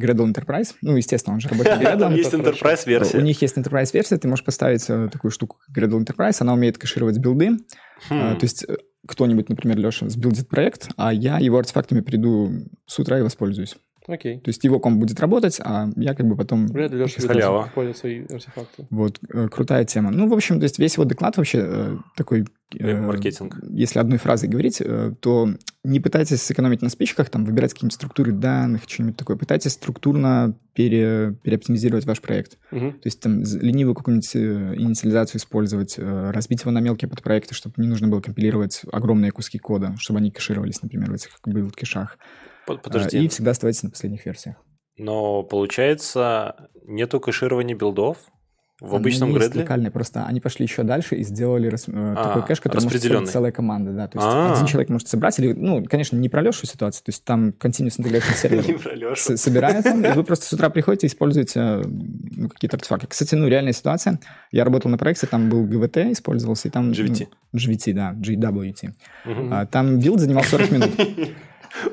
Gradle 0.00 0.32
Enterprise. 0.32 0.74
Ну, 0.82 0.96
естественно, 0.96 1.34
он 1.34 1.40
же 1.40 1.48
работает 1.48 1.78
в 1.78 1.82
Там 1.82 2.12
Gradle. 2.12 2.16
есть 2.16 2.30
хорошо. 2.30 2.48
У 2.48 2.52
enterprise-версия. 2.52 3.22
них 3.22 3.42
есть 3.42 3.56
Enterprise-версия, 3.56 4.18
ты 4.18 4.28
можешь 4.28 4.44
поставить 4.44 4.84
э, 4.88 5.08
такую 5.12 5.30
штуку, 5.30 5.56
как 5.66 5.76
Gradle 5.76 6.04
Enterprise, 6.04 6.36
она 6.40 6.54
умеет 6.54 6.78
кэшировать 6.78 7.18
билды. 7.18 7.58
Хм. 8.08 8.36
То 8.36 8.42
есть 8.42 8.64
э, 8.68 8.76
кто-нибудь, 9.06 9.48
например, 9.48 9.78
Леша, 9.78 10.08
сбилдит 10.08 10.48
проект, 10.48 10.88
а 10.96 11.12
я 11.12 11.38
его 11.38 11.58
артефактами 11.58 12.00
приду 12.00 12.50
с 12.86 12.98
утра 12.98 13.18
и 13.18 13.22
воспользуюсь. 13.22 13.76
Окей. 14.08 14.40
То 14.40 14.48
есть 14.48 14.64
его 14.64 14.80
комп 14.80 14.98
будет 14.98 15.20
работать, 15.20 15.60
а 15.62 15.90
я 15.96 16.14
как 16.14 16.26
бы 16.26 16.34
потом... 16.34 16.66
Вряд 16.66 16.92
ли 16.92 16.98
Леша 16.98 17.20
Халява. 17.20 17.66
использует 17.68 17.96
свои 17.98 18.22
артефакты. 18.22 18.86
Вот, 18.88 19.18
э, 19.32 19.48
крутая 19.48 19.84
тема. 19.84 20.10
Ну, 20.10 20.26
в 20.28 20.32
общем, 20.32 20.58
то 20.58 20.64
есть 20.64 20.78
весь 20.78 20.94
его 20.94 21.04
доклад 21.04 21.36
вообще 21.36 21.58
э, 21.62 21.96
такой... 22.16 22.46
э, 22.78 23.00
Маркетинг. 23.02 23.58
Если 23.68 23.98
одной 23.98 24.16
фразой 24.16 24.48
говорить, 24.48 24.82
то 25.20 25.50
не 25.84 26.00
пытайтесь 26.00 26.40
сэкономить 26.40 26.80
на 26.80 26.88
спичках, 26.88 27.28
там, 27.28 27.44
выбирать 27.44 27.74
какие-нибудь 27.74 27.94
структуры 27.94 28.32
данных, 28.32 28.82
что-нибудь 28.86 29.18
такое. 29.18 29.36
Пытайтесь 29.36 29.72
структурно 29.72 30.56
пере, 30.72 31.36
переоптимизировать 31.42 32.06
ваш 32.06 32.22
проект. 32.22 32.56
Мгм. 32.70 32.92
То 32.92 33.06
есть 33.06 33.20
там 33.20 33.42
ленивую 33.42 33.94
какую-нибудь 33.94 34.36
инициализацию 34.80 35.38
использовать, 35.38 35.98
разбить 35.98 36.62
его 36.62 36.70
на 36.70 36.80
мелкие 36.80 37.10
подпроекты, 37.10 37.54
чтобы 37.54 37.74
не 37.76 37.88
нужно 37.88 38.08
было 38.08 38.22
компилировать 38.22 38.82
огромные 38.90 39.32
куски 39.32 39.58
кода, 39.58 39.94
чтобы 39.98 40.20
они 40.20 40.30
кэшировались, 40.30 40.80
например, 40.80 41.10
в 41.10 41.14
этих 41.14 41.30
билд-кэшах. 41.46 42.16
А, 42.68 42.76
Подожди. 42.76 43.24
И 43.24 43.28
всегда 43.28 43.52
оставайтесь 43.52 43.82
на 43.82 43.90
последних 43.90 44.26
версиях. 44.26 44.56
Но 44.96 45.42
получается, 45.42 46.68
нету 46.84 47.20
кэширования 47.20 47.76
билдов 47.76 48.18
в 48.80 48.94
обычном 48.94 49.30
есть 49.30 49.40
Gradle? 49.40 49.62
локальная, 49.62 49.90
просто 49.90 50.24
они 50.26 50.40
пошли 50.40 50.64
еще 50.64 50.84
дальше 50.84 51.16
и 51.16 51.24
сделали 51.24 51.66
рас- 51.66 51.88
э, 51.88 51.92
А, 52.16 52.28
такой 52.28 52.46
кэш, 52.46 52.60
который 52.60 52.84
может 52.84 53.02
собрать 53.02 53.28
целая 53.28 53.50
команда, 53.50 53.92
да. 53.92 54.06
То 54.06 54.18
есть 54.18 54.28
А. 54.28 54.52
один 54.54 54.66
человек 54.66 54.88
может 54.88 55.08
собрать, 55.08 55.36
или, 55.40 55.52
ну, 55.52 55.84
конечно, 55.84 56.16
не 56.16 56.28
про 56.28 56.42
Лешу 56.42 56.64
ситуацию, 56.64 57.04
то 57.04 57.10
есть 57.10 57.24
там 57.24 57.48
continuous 57.48 57.98
integration 57.98 58.34
сервер 58.36 59.16
собирает 59.36 59.84
и 59.84 60.12
вы 60.16 60.22
просто 60.22 60.46
с 60.46 60.52
утра 60.52 60.70
приходите 60.70 61.08
и 61.08 61.10
используете 61.10 61.58
э, 61.60 61.82
ну, 61.86 62.48
какие-то 62.48 62.76
артефакты. 62.76 63.08
Кстати, 63.08 63.34
ну, 63.34 63.48
реальная 63.48 63.72
ситуация. 63.72 64.20
Я 64.52 64.64
работал 64.64 64.90
на 64.92 64.98
проекте, 64.98 65.26
там 65.26 65.48
был 65.48 65.66
GVT 65.66 66.12
использовался, 66.12 66.68
и 66.68 66.70
там... 66.70 66.92
GVT. 66.92 67.26
ну, 67.52 67.58
GVT, 67.58 67.92
да, 67.94 68.14
GWT. 68.14 68.92
А, 69.50 69.66
там 69.66 69.98
билд 69.98 70.20
занимал 70.20 70.44
40 70.44 70.70
минут. 70.70 70.90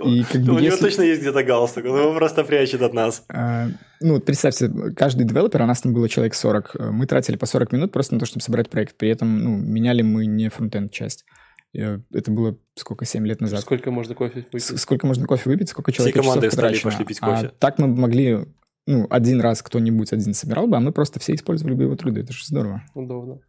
И 0.05 0.23
как 0.23 0.41
бы 0.41 0.53
У 0.53 0.55
него 0.55 0.59
если- 0.59 0.79
точно 0.85 1.01
есть 1.03 1.21
где-то 1.21 1.43
галстук, 1.43 1.85
он 1.85 1.97
его 1.99 2.13
просто 2.15 2.43
прячет 2.43 2.81
от 2.81 2.93
нас. 2.93 3.23
А, 3.29 3.67
Ну, 4.01 4.19
представьте, 4.19 4.69
каждый 4.95 5.25
девелопер, 5.25 5.61
а 5.61 5.65
нас 5.65 5.81
там 5.81 5.93
было 5.93 6.07
человек 6.09 6.33
40, 6.35 6.75
э, 6.77 6.91
мы 6.91 7.05
тратили 7.07 7.37
по 7.37 7.45
40 7.45 7.71
минут 7.71 7.91
просто 7.91 8.13
на 8.13 8.19
то, 8.19 8.25
чтобы 8.25 8.41
собрать 8.41 8.69
проект. 8.69 8.97
При 8.97 9.09
этом, 9.09 9.39
ну, 9.43 9.57
меняли 9.57 10.01
мы 10.01 10.25
не 10.25 10.49
фронтенд 10.49 10.91
часть. 10.91 11.25
Э, 11.73 11.99
Это 12.13 12.31
было 12.31 12.57
сколько, 12.75 13.05
7 13.05 13.25
лет 13.27 13.41
назад. 13.41 13.61
Сколько 13.61 13.91
можно 13.91 14.15
кофе 14.15 14.45
выпить? 14.51 14.79
Сколько 14.79 15.07
можно 15.07 15.25
кофе 15.27 15.49
выпить, 15.49 15.69
сколько 15.69 15.91
человек 15.91 16.15
часов 16.15 16.35
потрачено. 16.41 16.91
пошли 16.91 17.05
пить 17.05 17.17
А 17.21 17.35
кофе. 17.35 17.51
так 17.59 17.79
мы 17.79 17.87
могли, 17.87 18.45
ну, 18.87 19.07
один 19.09 19.41
раз 19.41 19.61
кто-нибудь 19.61 20.13
один 20.13 20.33
собирал 20.33 20.67
бы, 20.67 20.77
а 20.77 20.79
мы 20.79 20.91
просто 20.91 21.19
все 21.19 21.33
использовали 21.35 21.73
бы 21.75 21.83
его 21.83 21.95
труды. 21.95 22.21
Это 22.21 22.33
же 22.33 22.45
здорово. 22.45 22.83
Удобно. 22.93 23.39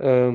Э, 0.00 0.32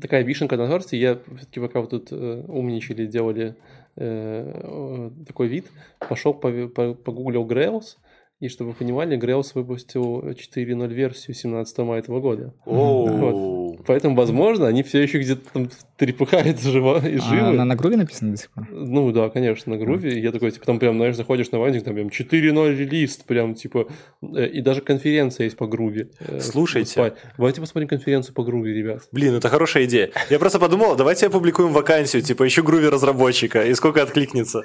Такая 0.00 0.24
вишенка 0.24 0.56
на 0.56 0.66
торте. 0.66 0.98
Я 0.98 1.20
все-таки 1.36 1.60
пока 1.60 1.80
вы 1.80 1.86
тут 1.86 2.08
э, 2.10 2.44
умничали, 2.48 3.06
делали 3.06 3.56
э, 3.96 4.60
э, 4.62 5.10
такой 5.26 5.48
вид, 5.48 5.66
пошел, 6.08 6.32
пове- 6.32 6.68
по- 6.68 6.94
погуглил 6.94 7.46
Grails, 7.46 7.96
и 8.40 8.48
чтобы 8.48 8.70
вы 8.70 8.76
понимали, 8.76 9.18
Grails 9.18 9.52
выпустил 9.54 10.20
4.0 10.30 10.88
версию 10.92 11.34
17 11.34 11.78
мая 11.78 12.00
этого 12.00 12.20
года. 12.20 12.54
Оу. 12.66 13.63
Поэтому, 13.86 14.16
возможно, 14.16 14.66
они 14.66 14.82
все 14.82 15.02
еще 15.02 15.18
где-то 15.18 15.42
там 15.52 15.68
трепыхают 15.96 16.60
живо 16.60 16.98
и 17.06 17.18
А 17.18 17.20
живы. 17.20 17.48
она 17.48 17.64
на 17.64 17.76
груве 17.76 17.96
написана 17.96 18.32
до 18.32 18.36
сих 18.38 18.50
пор? 18.50 18.66
Ну 18.70 19.12
да, 19.12 19.28
конечно, 19.28 19.72
на 19.74 19.78
груве. 19.78 20.18
И 20.18 20.20
Я 20.20 20.32
такой, 20.32 20.50
типа, 20.50 20.66
там 20.66 20.78
прям, 20.78 20.96
знаешь, 20.96 21.16
заходишь 21.16 21.50
на 21.50 21.58
вантик, 21.58 21.84
там 21.84 21.94
прям 21.94 22.08
4.0 22.08 22.76
релиз, 22.76 23.16
прям, 23.18 23.54
типа, 23.54 23.88
э, 24.36 24.46
и 24.48 24.60
даже 24.60 24.80
конференция 24.80 25.44
есть 25.44 25.56
по 25.56 25.66
груве. 25.66 26.08
э, 26.20 26.40
Слушайте. 26.40 27.00
выступать. 27.00 27.14
Давайте 27.36 27.60
посмотрим 27.60 27.88
конференцию 27.88 28.34
по 28.34 28.42
груве, 28.44 28.72
ребят. 28.74 29.02
Блин, 29.12 29.34
это 29.34 29.48
хорошая 29.48 29.84
идея. 29.84 30.10
Я 30.30 30.38
просто 30.38 30.58
подумал, 30.58 30.96
давайте 30.96 31.26
опубликуем 31.26 31.72
вакансию, 31.72 32.22
типа, 32.22 32.46
ищу 32.46 32.62
груви 32.64 32.88
разработчика, 32.88 33.64
и 33.64 33.74
сколько 33.74 34.02
откликнется. 34.02 34.62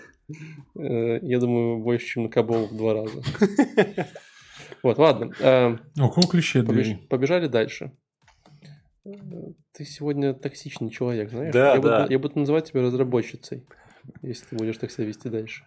Э, 0.75 1.19
Я 1.21 1.39
думаю, 1.39 1.77
больше, 1.79 2.05
чем 2.07 2.23
на 2.23 2.29
Кабол 2.29 2.67
в 2.67 2.75
два 2.77 2.93
раза. 2.93 3.21
Вот, 4.83 4.97
ладно. 4.97 5.33
э, 5.39 5.77
А 5.99 6.05
У 6.05 6.09
кого 6.09 6.27
ключи 6.27 6.59
от 6.59 6.65
побеж- 6.67 6.83
двери? 6.85 6.99
Побежали 7.09 7.47
дальше. 7.47 7.91
Ты 9.73 9.85
сегодня 9.85 10.33
токсичный 10.33 10.89
человек, 10.89 11.29
знаешь? 11.29 11.53
Да, 11.53 11.75
я, 11.75 11.79
да. 11.81 11.99
Буду, 12.01 12.11
я 12.13 12.19
буду 12.19 12.39
называть 12.39 12.65
тебя 12.65 12.81
разработчицей, 12.81 13.65
если 14.21 14.45
ты 14.47 14.55
будешь 14.55 14.77
так 14.77 14.91
себя 14.91 15.05
вести 15.05 15.29
дальше. 15.29 15.63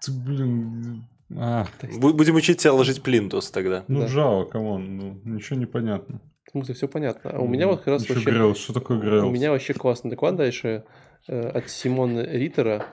Ты, 0.00 0.12
блин... 0.12 1.04
А, 1.36 1.66
Бу- 1.98 2.14
Будем 2.14 2.36
учить 2.36 2.58
тебя 2.58 2.72
ложить 2.72 3.02
плинтус 3.02 3.50
тогда. 3.50 3.84
ну 3.88 4.00
Да. 4.00 4.06
Java, 4.06 4.48
come 4.48 4.75
on, 4.75 4.96
ну 4.96 5.20
ничего 5.24 5.58
не 5.58 5.66
понятно. 5.66 6.20
В 6.46 6.50
смысле, 6.52 6.74
все 6.74 6.88
понятно. 6.88 7.30
А 7.30 7.40
у 7.40 7.46
меня 7.46 7.66
вот 7.66 7.80
как 7.80 7.88
раз 7.88 8.04
Еще 8.04 8.14
вообще... 8.14 8.30
Grails, 8.30 8.54
что 8.54 8.72
такое 8.72 8.98
Grails? 8.98 9.26
У 9.26 9.30
меня 9.30 9.50
вообще 9.50 9.74
классный 9.74 10.10
доклад 10.10 10.36
дальше 10.36 10.84
э, 11.26 11.48
от 11.48 11.68
Симона 11.68 12.20
Риттера, 12.20 12.86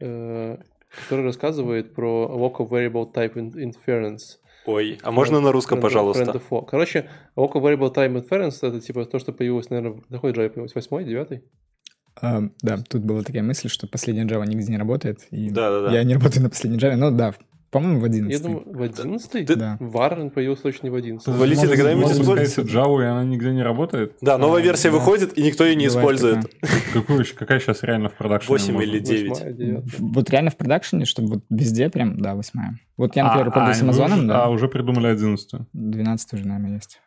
э, 0.00 0.56
который 1.04 1.24
рассказывает 1.24 1.94
про 1.94 2.28
Local 2.34 2.68
Variable 2.68 3.12
Type 3.12 3.34
in- 3.34 3.72
Inference. 3.72 4.38
Ой, 4.64 4.98
а 5.02 5.10
можно 5.10 5.40
на 5.40 5.52
русском, 5.52 5.80
пожалуйста? 5.80 6.40
Короче, 6.68 7.08
Local 7.36 7.60
Variable 7.60 7.92
Time 7.92 8.22
Inference 8.22 8.58
это 8.62 8.80
типа 8.80 9.04
то, 9.04 9.18
что 9.18 9.32
появилось, 9.32 9.70
наверное, 9.70 10.00
в 10.00 10.12
какой 10.12 10.32
Java 10.32 10.48
появилось? 10.48 10.74
Восьмой, 10.74 11.04
девятый? 11.04 11.44
А, 12.20 12.42
да, 12.62 12.78
тут 12.88 13.02
была 13.02 13.22
такая 13.22 13.42
мысль, 13.42 13.68
что 13.68 13.86
последняя 13.86 14.24
Java 14.24 14.46
нигде 14.46 14.70
не 14.70 14.78
работает. 14.78 15.26
И 15.30 15.50
Да-да-да. 15.50 15.92
Я 15.92 16.04
не 16.04 16.14
работаю 16.14 16.42
на 16.42 16.50
последней 16.50 16.78
Java, 16.78 16.96
но 16.96 17.10
да, 17.10 17.34
по-моему, 17.72 18.00
в 18.00 18.04
11 18.04 18.30
Я 18.30 18.38
думаю, 18.38 18.62
в 18.66 18.82
одиннадцатый? 18.82 19.44
Ты- 19.46 19.56
Да. 19.56 19.76
Варен 19.80 20.30
появился 20.30 20.62
точно 20.64 20.86
не 20.86 20.90
в 20.90 20.94
одиннадцатый. 20.94 21.34
Валентин, 21.34 21.68
ты 21.70 21.76
когда-нибудь 21.76 22.02
может, 22.04 22.20
используешь? 22.20 22.48
запускаете 22.50 22.78
Java, 22.78 23.02
и 23.02 23.06
она 23.06 23.24
нигде 23.24 23.50
не 23.52 23.62
работает? 23.62 24.16
Да, 24.20 24.36
новая 24.38 24.60
А, 24.60 24.64
версия 24.64 24.90
да. 24.90 24.98
выходит, 24.98 25.36
и 25.38 25.42
никто 25.42 25.64
ее 25.64 25.74
не 25.74 25.88
Бывает 25.88 25.98
использует. 25.98 26.54
Какую, 26.92 27.20
еще- 27.20 27.34
какая 27.34 27.58
сейчас 27.60 27.82
реально 27.82 28.10
в 28.10 28.14
продакшене? 28.14 28.50
8 28.52 28.74
может 28.74 28.88
или 28.88 28.98
быть? 28.98 29.08
9. 29.08 29.28
Восьмая, 29.30 29.52
девятая. 29.54 29.84
Вот 29.98 30.30
реально 30.30 30.50
в 30.50 30.56
продакшене, 30.56 31.04
чтобы 31.06 31.28
вот 31.28 31.44
везде 31.50 31.88
прям, 31.88 32.18
да, 32.18 32.34
восьмая. 32.34 32.78
Вот 32.98 33.16
я, 33.16 33.22
А, 33.22 33.26
например, 33.28 33.50
пробовал 33.50 33.70
а, 33.70 33.74
с 33.74 33.82
Амазоном, 33.82 34.18
уже- 34.20 34.28
да, 34.28 34.44
А, 34.44 34.48
уже 34.50 34.68
придумали 34.68 35.06
11 35.08 35.60
12 35.72 36.34
уже, 36.34 36.46
наверное, 36.46 36.74
есть. 36.74 37.00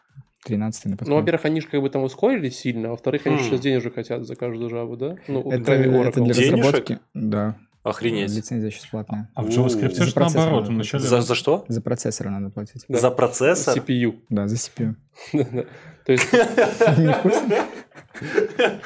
13 0.45 0.85
на 0.85 0.97
Ну, 1.07 1.15
во-первых, 1.15 1.45
они 1.45 1.59
же 1.61 1.67
как 1.67 1.81
бы 1.81 1.89
там 1.89 2.03
ускорили 2.03 2.49
сильно, 2.49 2.89
а 2.89 2.91
во-вторых, 2.91 3.25
они 3.25 3.37
Хм. 3.37 3.39
сейчас 3.39 3.59
денежек 3.61 3.95
хотят 3.95 4.25
за 4.27 4.35
каждую 4.35 4.69
жабу, 4.69 4.95
да? 4.95 5.15
Ну, 5.27 5.41
это, 5.51 5.73
это 5.73 6.21
для 6.23 6.33
Денежек? 6.33 6.53
разработки. 6.57 6.99
Да. 7.15 7.55
Охренеть. 7.85 8.31
Лицензия 8.31 8.71
сейчас 8.71 8.87
платная. 8.87 9.29
А 9.35 9.43
в 9.43 9.47
JavaScript 9.47 9.93
за 9.93 10.05
же 10.05 10.13
наоборот. 10.15 10.67
Вначале... 10.67 11.03
За, 11.03 11.21
за 11.21 11.35
что? 11.35 11.65
За 11.67 11.81
процессор 11.81 12.31
надо 12.31 12.49
платить. 12.49 12.83
Да. 12.87 12.97
За 12.97 13.11
процессор? 13.11 13.77
CPU. 13.77 14.21
Да, 14.29 14.47
за 14.47 14.55
CPU. 14.55 14.95
То 15.31 16.11
есть, 16.11 16.33
Не 16.33 17.21
курсе? 17.21 17.63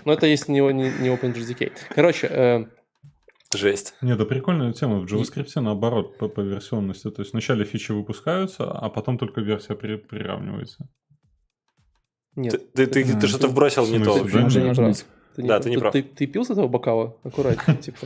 ну, 0.03 0.11
это 0.11 0.27
если 0.27 0.51
не, 0.51 0.59
не, 0.59 0.91
не 0.99 1.07
OpenJDK. 1.15 1.71
Короче, 1.95 2.27
э, 2.27 2.65
Жесть. 3.55 3.93
Нет, 4.01 4.17
да 4.17 4.25
прикольная 4.25 4.73
тема. 4.73 4.99
В 4.99 5.05
JavaScript 5.05 5.61
наоборот 5.61 6.17
по, 6.17 6.27
по 6.27 6.41
версионности. 6.41 7.09
То 7.09 7.21
есть 7.21 7.31
вначале 7.31 7.63
фичи 7.63 7.93
выпускаются, 7.93 8.69
а 8.69 8.89
потом 8.89 9.17
только 9.17 9.39
версия 9.39 9.75
при- 9.75 9.95
приравнивается. 9.95 10.89
нет. 12.35 12.73
Ты, 12.73 12.85
ты, 12.85 13.03
ты, 13.05 13.17
ты 13.17 13.27
что-то 13.27 13.47
вбросил 13.47 13.87
не 13.87 14.03
то. 14.03 14.17
Может, 14.17 14.77
не. 14.77 14.93
Ты 15.35 15.43
Да, 15.43 15.59
ты 15.59 15.69
не 15.69 15.75
ты- 15.75 15.79
прав. 15.81 15.93
Ты, 15.93 16.01
ты 16.03 16.25
пил 16.27 16.43
с 16.43 16.49
этого 16.49 16.67
бокала? 16.67 17.15
Аккуратнее. 17.23 17.77
Типа, 17.81 17.97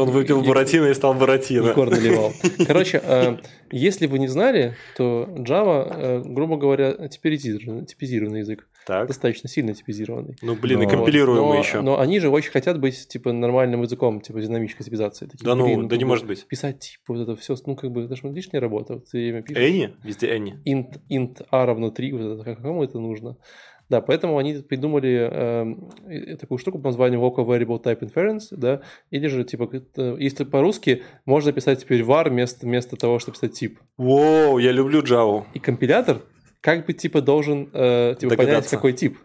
Он 0.00 0.10
выпил 0.10 0.42
Буратино 0.42 0.86
и 0.86 0.94
стал 0.94 1.14
Буратино. 1.14 1.68
Егор 1.68 1.90
наливал. 1.90 2.32
Короче, 2.66 3.00
э, 3.02 3.38
если 3.72 4.06
вы 4.06 4.18
не 4.18 4.28
знали, 4.28 4.76
то 4.96 5.24
Java, 5.38 5.88
э, 5.90 6.22
грубо 6.24 6.56
говоря, 6.56 6.92
типизированный, 7.08 8.40
язык. 8.40 8.68
Так. 8.86 9.08
Достаточно 9.08 9.48
сильно 9.48 9.74
типизированный. 9.74 10.36
Ну, 10.42 10.54
блин, 10.54 10.80
и 10.82 10.86
компилируемый 10.86 11.58
еще. 11.58 11.80
но 11.80 11.98
они 11.98 12.20
же 12.20 12.30
очень 12.30 12.52
хотят 12.52 12.78
быть, 12.78 13.08
типа, 13.08 13.32
нормальным 13.32 13.82
языком, 13.82 14.20
типа, 14.20 14.40
динамической 14.40 14.84
типизации. 14.84 15.28
Да 15.42 15.56
ну, 15.56 15.88
да 15.88 15.96
не 15.96 16.04
может 16.04 16.24
быть. 16.26 16.46
Писать, 16.46 16.78
типа, 16.78 17.14
вот 17.14 17.22
это 17.22 17.34
все, 17.34 17.56
ну, 17.66 17.74
как 17.74 17.90
бы, 17.90 18.04
это 18.04 18.14
же 18.14 18.28
лишняя 18.28 18.60
работа. 18.60 19.00
Ты 19.00 19.18
время 19.18 19.42
пишешь. 19.42 19.60
Энни? 19.60 19.94
Везде 20.04 20.28
Энни. 20.28 20.60
int, 20.64 21.00
int 21.10 21.44
a 21.50 21.66
равно 21.66 21.90
3, 21.90 22.12
вот 22.12 22.20
это, 22.20 22.44
как- 22.44 22.62
кому 22.62 22.84
это 22.84 23.00
нужно? 23.00 23.36
Да, 23.88 24.00
поэтому 24.00 24.38
они 24.38 24.54
придумали 24.54 25.28
э, 25.30 26.36
такую 26.36 26.58
штуку 26.58 26.78
по 26.78 26.88
названию 26.88 27.20
Local 27.20 27.46
Variable 27.46 27.82
Type 27.82 28.00
Inference, 28.00 28.48
да, 28.50 28.80
или 29.10 29.28
же, 29.28 29.44
типа, 29.44 29.70
если 30.18 30.44
по-русски, 30.44 31.02
можно 31.24 31.52
писать 31.52 31.82
теперь 31.82 32.02
var 32.02 32.28
вместо, 32.28 32.66
вместо 32.66 32.96
того, 32.96 33.18
чтобы 33.18 33.36
писать 33.36 33.52
тип. 33.52 33.78
Воу, 33.96 34.58
я 34.58 34.72
люблю 34.72 35.02
Java. 35.02 35.44
И 35.54 35.60
компилятор 35.60 36.22
как 36.60 36.84
бы, 36.84 36.92
типа, 36.94 37.20
должен, 37.20 37.70
э, 37.72 38.16
типа, 38.18 38.34
понять, 38.36 38.68
какой 38.68 38.92
тип. 38.92 39.18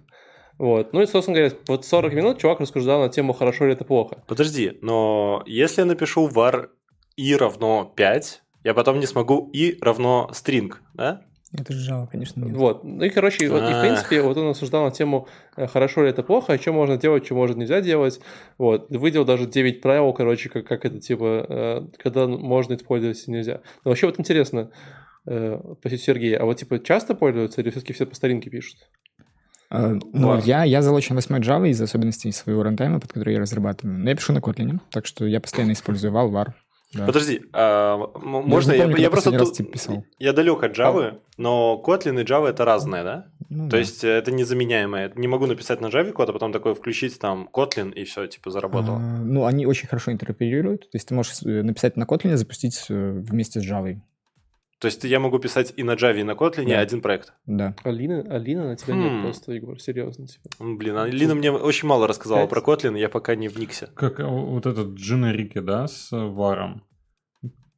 Вот. 0.60 0.94
Ну 0.94 1.02
и, 1.02 1.08
собственно 1.08 1.38
говоря, 1.38 1.56
вот 1.68 1.86
40 1.86 2.14
минут 2.14 2.38
чувак 2.38 2.60
рассуждал 2.60 3.02
на 3.02 3.10
тему, 3.10 3.34
хорошо 3.34 3.66
ли 3.66 3.74
это 3.74 3.84
плохо. 3.84 4.24
Подожди, 4.28 4.78
но 4.82 5.42
если 5.48 5.82
я 5.82 5.86
напишу 5.86 6.28
var 6.28 6.70
i 7.18 7.36
равно 7.36 7.92
5, 7.96 8.42
я 8.64 8.76
потом 8.76 9.00
не 9.00 9.08
смогу 9.08 9.50
i 9.54 9.76
равно 9.82 10.30
string, 10.34 10.72
да? 10.94 11.26
Это 11.54 11.74
же 11.74 11.92
Java, 11.92 12.08
конечно, 12.10 12.40
нет. 12.46 12.56
Вот. 12.56 12.84
Ну 12.86 13.04
и, 13.04 13.10
короче, 13.10 13.50
вот, 13.50 13.62
и, 13.62 13.74
в 13.74 13.82
принципе, 13.82 14.22
вот 14.22 14.38
он 14.38 14.50
рассуждал 14.50 14.86
на 14.86 14.92
тему, 14.92 15.28
э, 15.58 15.68
хорошо 15.68 16.04
ли 16.04 16.10
это 16.10 16.24
плохо, 16.24 16.54
а 16.54 16.58
что 16.58 16.72
можно 16.72 16.96
делать, 16.98 17.26
что 17.26 17.36
может 17.36 17.58
нельзя 17.58 17.82
делать. 17.82 18.22
Вот. 18.58 18.90
Выделил 18.90 19.26
даже 19.26 19.48
9 19.48 19.82
правил, 19.82 20.14
короче, 20.14 20.48
как, 20.50 20.66
как 20.66 20.86
это, 20.86 21.02
типа, 21.02 21.46
э, 21.50 21.82
когда 21.98 22.26
можно 22.28 22.76
использовать 22.76 23.22
и 23.28 23.32
нельзя. 23.32 23.60
Но 23.84 23.92
вообще 23.92 24.06
вот 24.06 24.18
интересно, 24.18 24.72
э, 25.26 25.60
спросить 25.80 26.02
Сергея, 26.04 26.40
а 26.40 26.46
вот, 26.46 26.56
типа, 26.56 26.80
часто 26.80 27.16
пользуются 27.16 27.60
или 27.60 27.70
все-таки 27.70 27.92
все 27.92 28.06
по 28.06 28.16
старинке 28.16 28.50
пишут? 28.50 28.78
Uh, 29.74 30.02
ну, 30.12 30.38
я, 30.40 30.66
я 30.66 30.82
залочен 30.82 31.16
8 31.16 31.38
Java 31.38 31.70
из 31.70 31.82
особенностей 31.82 32.32
своего 32.34 32.62
рантайма, 32.62 33.00
под 33.00 33.14
который 33.14 33.34
я 33.34 33.40
разрабатываю. 33.40 34.00
Но 34.00 34.10
я 34.10 34.16
пишу 34.18 34.34
на 34.34 34.40
Kotlin, 34.40 34.80
так 34.90 35.06
что 35.06 35.26
я 35.26 35.40
постоянно 35.40 35.72
использую 35.72 36.12
val, 36.12 36.30
var, 36.30 36.54
да. 36.94 37.06
Подожди, 37.06 37.42
а, 37.54 37.98
можно 38.16 38.74
я, 38.74 38.84
помню, 38.84 38.98
я, 38.98 39.04
я 39.04 39.10
просто 39.10 39.32
тут, 39.32 39.72
писал. 39.72 40.04
я 40.20 40.34
далек 40.34 40.62
от 40.62 40.78
Java, 40.78 41.08
а. 41.08 41.20
но 41.38 41.82
Kotlin 41.86 42.20
и 42.20 42.26
Java 42.26 42.50
это 42.50 42.66
разное, 42.66 43.04
да? 43.04 43.26
Ну, 43.50 43.66
То 43.66 43.72
да. 43.72 43.78
есть 43.80 44.04
это 44.04 44.32
незаменяемое. 44.32 45.12
Не 45.16 45.28
могу 45.28 45.46
написать 45.46 45.80
на 45.80 45.88
Java 45.88 46.12
код, 46.12 46.30
а 46.30 46.34
потом 46.34 46.52
такой 46.52 46.76
включить 46.76 47.18
там 47.18 47.50
Kotlin 47.54 47.94
и 47.94 48.04
все, 48.04 48.28
типа 48.28 48.52
заработало. 48.52 48.98
А, 48.98 49.18
ну, 49.24 49.46
они 49.46 49.66
очень 49.66 49.88
хорошо 49.88 50.12
интероперируют. 50.12 50.92
То 50.92 50.96
есть 50.96 51.08
ты 51.08 51.14
можешь 51.14 51.42
э, 51.44 51.62
написать 51.62 51.96
на 51.96 52.04
Kotlin, 52.04 52.36
запустить 52.36 52.86
э, 52.90 53.12
вместе 53.12 53.62
с 53.62 53.66
Java. 53.66 53.98
То 54.82 54.88
есть 54.88 55.04
я 55.04 55.20
могу 55.20 55.38
писать 55.38 55.74
и 55.78 55.84
на 55.84 55.92
Java, 55.92 56.20
и 56.20 56.24
на 56.24 56.32
Kotlin 56.32 56.68
да. 56.68 56.80
один 56.80 57.02
проект? 57.02 57.34
Да. 57.46 57.76
Алина, 57.84 58.26
Алина 58.28 58.70
на 58.70 58.76
тебя 58.76 58.96
хм. 58.96 59.00
нет 59.00 59.22
просто, 59.22 59.52
Егор, 59.52 59.80
серьезно. 59.80 60.26
Типа. 60.26 60.50
Блин, 60.60 60.98
Алина 60.98 61.36
мне 61.36 61.52
очень 61.52 61.88
мало 61.88 62.08
рассказала 62.08 62.48
5. 62.48 62.50
про 62.50 62.62
Kotlin, 62.62 62.98
я 62.98 63.08
пока 63.08 63.36
не 63.36 63.48
вникся. 63.48 63.92
Как 63.94 64.20
а, 64.20 64.26
вот 64.26 64.66
этот 64.66 64.96
дженерики, 64.96 65.60
да, 65.60 65.88
с 65.88 66.10
варом? 66.12 66.84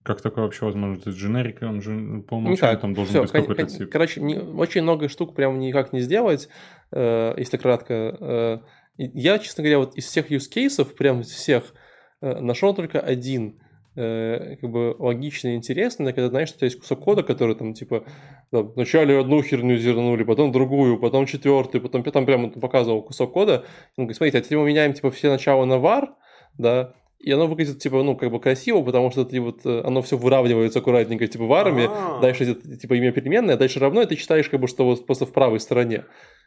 Как 0.03 0.21
такое 0.21 0.45
вообще 0.45 0.63
возможно? 0.63 0.97
Это 0.97 1.09
дженерик, 1.09 1.61
он 1.61 1.81
же 1.81 2.23
по 2.23 2.35
умолчанию 2.35 2.79
там 2.79 2.93
должен 2.93 3.11
Все, 3.11 3.21
быть 3.21 3.31
какой-то 3.31 3.65
тип. 3.65 3.91
Короче, 3.91 4.21
не, 4.21 4.37
очень 4.37 4.83
много 4.83 5.09
штук 5.09 5.35
прям 5.35 5.59
никак 5.59 5.91
не 5.91 5.99
сделать, 5.99 6.47
э, 6.93 7.33
если 7.35 7.57
кратко. 7.57 7.93
Э, 7.93 8.59
я, 8.95 9.39
честно 9.39 9.61
говоря, 9.61 9.79
вот 9.79 9.95
из 9.95 10.05
всех 10.05 10.31
use 10.31 10.49
cases, 10.49 10.85
прям 10.85 11.19
из 11.19 11.31
всех, 11.31 11.73
э, 12.21 12.39
нашел 12.39 12.73
только 12.73 13.01
один 13.01 13.59
э, 13.95 14.55
как 14.59 14.69
бы 14.69 14.95
логичный 14.97 15.53
и 15.53 15.55
интересный, 15.55 16.13
когда 16.13 16.29
знаешь, 16.29 16.49
что 16.49 16.65
есть 16.65 16.79
кусок 16.79 16.99
кода, 16.99 17.23
который 17.23 17.55
там 17.55 17.73
типа 17.73 18.05
там, 18.51 18.71
вначале 18.73 19.19
одну 19.19 19.41
херню 19.41 19.77
зернули, 19.77 20.23
потом 20.23 20.51
другую, 20.51 20.99
потом 20.99 21.25
четвертую, 21.25 21.81
потом 21.81 22.03
там 22.03 22.25
прямо 22.25 22.49
показывал 22.49 23.03
кусок 23.03 23.33
кода. 23.33 23.65
Он 23.97 24.05
говорит, 24.05 24.17
смотрите, 24.17 24.37
а 24.37 24.41
теперь 24.41 24.57
мы 24.57 24.67
меняем 24.67 24.93
типа 24.93 25.11
все 25.11 25.29
начала 25.29 25.65
на 25.65 25.75
var, 25.75 26.09
да, 26.57 26.93
и 27.23 27.31
оно 27.31 27.47
выглядит, 27.47 27.79
типа, 27.79 28.03
ну, 28.03 28.17
как 28.17 28.31
бы 28.31 28.39
красиво, 28.41 28.81
потому 28.81 29.09
что 29.09 29.23
ты 29.23 29.39
вот, 29.39 29.65
э, 29.65 29.81
оно 29.85 30.01
все 30.01 30.17
выравнивается 30.17 30.79
аккуратненько, 30.79 31.25
типа, 31.25 31.45
варами, 31.45 31.85
А-а-а. 31.85 32.21
дальше, 32.21 32.53
типа, 32.53 32.95
имя 32.95 33.13
переменное, 33.13 33.55
дальше 33.55 33.79
равно, 33.79 34.01
и 34.01 34.05
ты 34.05 34.17
читаешь, 34.17 34.49
как 34.49 34.59
бы, 34.59 34.67
что 34.67 34.83
вот 34.83 35.05
просто 35.05 35.25
в 35.25 35.31
правой 35.31 35.61
стороне. 35.61 36.03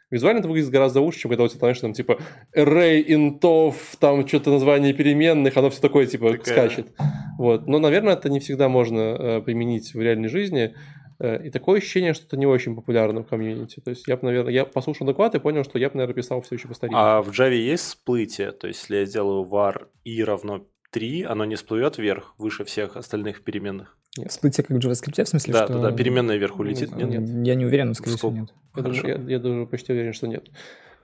Визуально 0.09 0.39
это 0.39 0.47
выглядит 0.47 0.69
гораздо 0.69 1.01
лучше, 1.01 1.19
чем 1.19 1.29
когда 1.29 1.43
у 1.43 1.47
тебя, 1.47 1.59
знаешь, 1.59 1.79
там, 1.79 1.93
типа, 1.93 2.17
array, 2.55 3.03
интов, 3.07 3.95
там, 3.99 4.25
что-то 4.27 4.51
название 4.51 4.93
переменных, 4.93 5.57
оно 5.57 5.69
все 5.69 5.81
такое, 5.81 6.05
типа, 6.05 6.31
Такая... 6.31 6.69
скачет. 6.69 6.87
Вот. 7.37 7.67
Но, 7.67 7.79
наверное, 7.79 8.13
это 8.13 8.29
не 8.29 8.39
всегда 8.39 8.69
можно 8.69 8.99
э, 8.99 9.41
применить 9.41 9.93
в 9.93 9.99
реальной 9.99 10.29
жизни. 10.29 10.73
Э, 11.19 11.43
и 11.43 11.49
такое 11.49 11.79
ощущение, 11.79 12.13
что 12.13 12.25
это 12.25 12.37
не 12.37 12.45
очень 12.45 12.75
популярно 12.75 13.23
в 13.23 13.27
комьюнити. 13.27 13.79
То 13.79 13.89
есть 13.89 14.07
я 14.07 14.17
бы, 14.17 14.25
наверное, 14.25 14.53
я 14.53 14.65
послушал 14.65 15.05
доклад 15.05 15.35
и 15.35 15.39
понял, 15.39 15.63
что 15.63 15.79
я 15.79 15.89
бы, 15.89 15.97
наверное, 15.97 16.15
писал 16.15 16.41
все 16.41 16.55
еще 16.55 16.67
по 16.67 16.73
старинке. 16.73 16.97
А 16.99 17.21
в 17.21 17.29
Java 17.29 17.53
есть 17.53 17.83
всплытие? 17.83 18.51
То 18.51 18.67
есть 18.67 18.81
если 18.81 18.97
я 18.97 19.05
сделаю 19.05 19.45
var 19.45 19.87
i 20.05 20.23
равно 20.23 20.65
3, 20.91 21.23
оно 21.23 21.45
не 21.45 21.55
всплывет 21.55 21.97
вверх, 21.97 22.33
выше 22.37 22.63
всех 22.63 22.95
остальных 22.95 23.43
переменных? 23.43 23.97
Нет. 24.17 24.31
Всплытие 24.31 24.63
как 24.63 24.77
в 24.77 24.79
JavaScript, 24.79 25.23
в 25.23 25.27
смысле, 25.27 25.53
да, 25.53 25.65
что... 25.65 25.73
Да, 25.73 25.89
да, 25.89 25.91
переменная 25.91 26.37
вверх 26.37 26.59
улетит, 26.59 26.95
нет? 26.95 27.09
нет? 27.09 27.45
Я 27.45 27.55
не 27.55 27.65
уверен, 27.65 27.89
но, 27.89 27.93
скорее 27.93 28.17
всего, 28.17 28.31
нет. 28.31 28.49
Я 28.75 28.81
даже, 28.83 29.07
я, 29.07 29.15
я 29.15 29.39
даже 29.39 29.65
почти 29.65 29.93
уверен, 29.93 30.13
что 30.13 30.27
нет. 30.27 30.49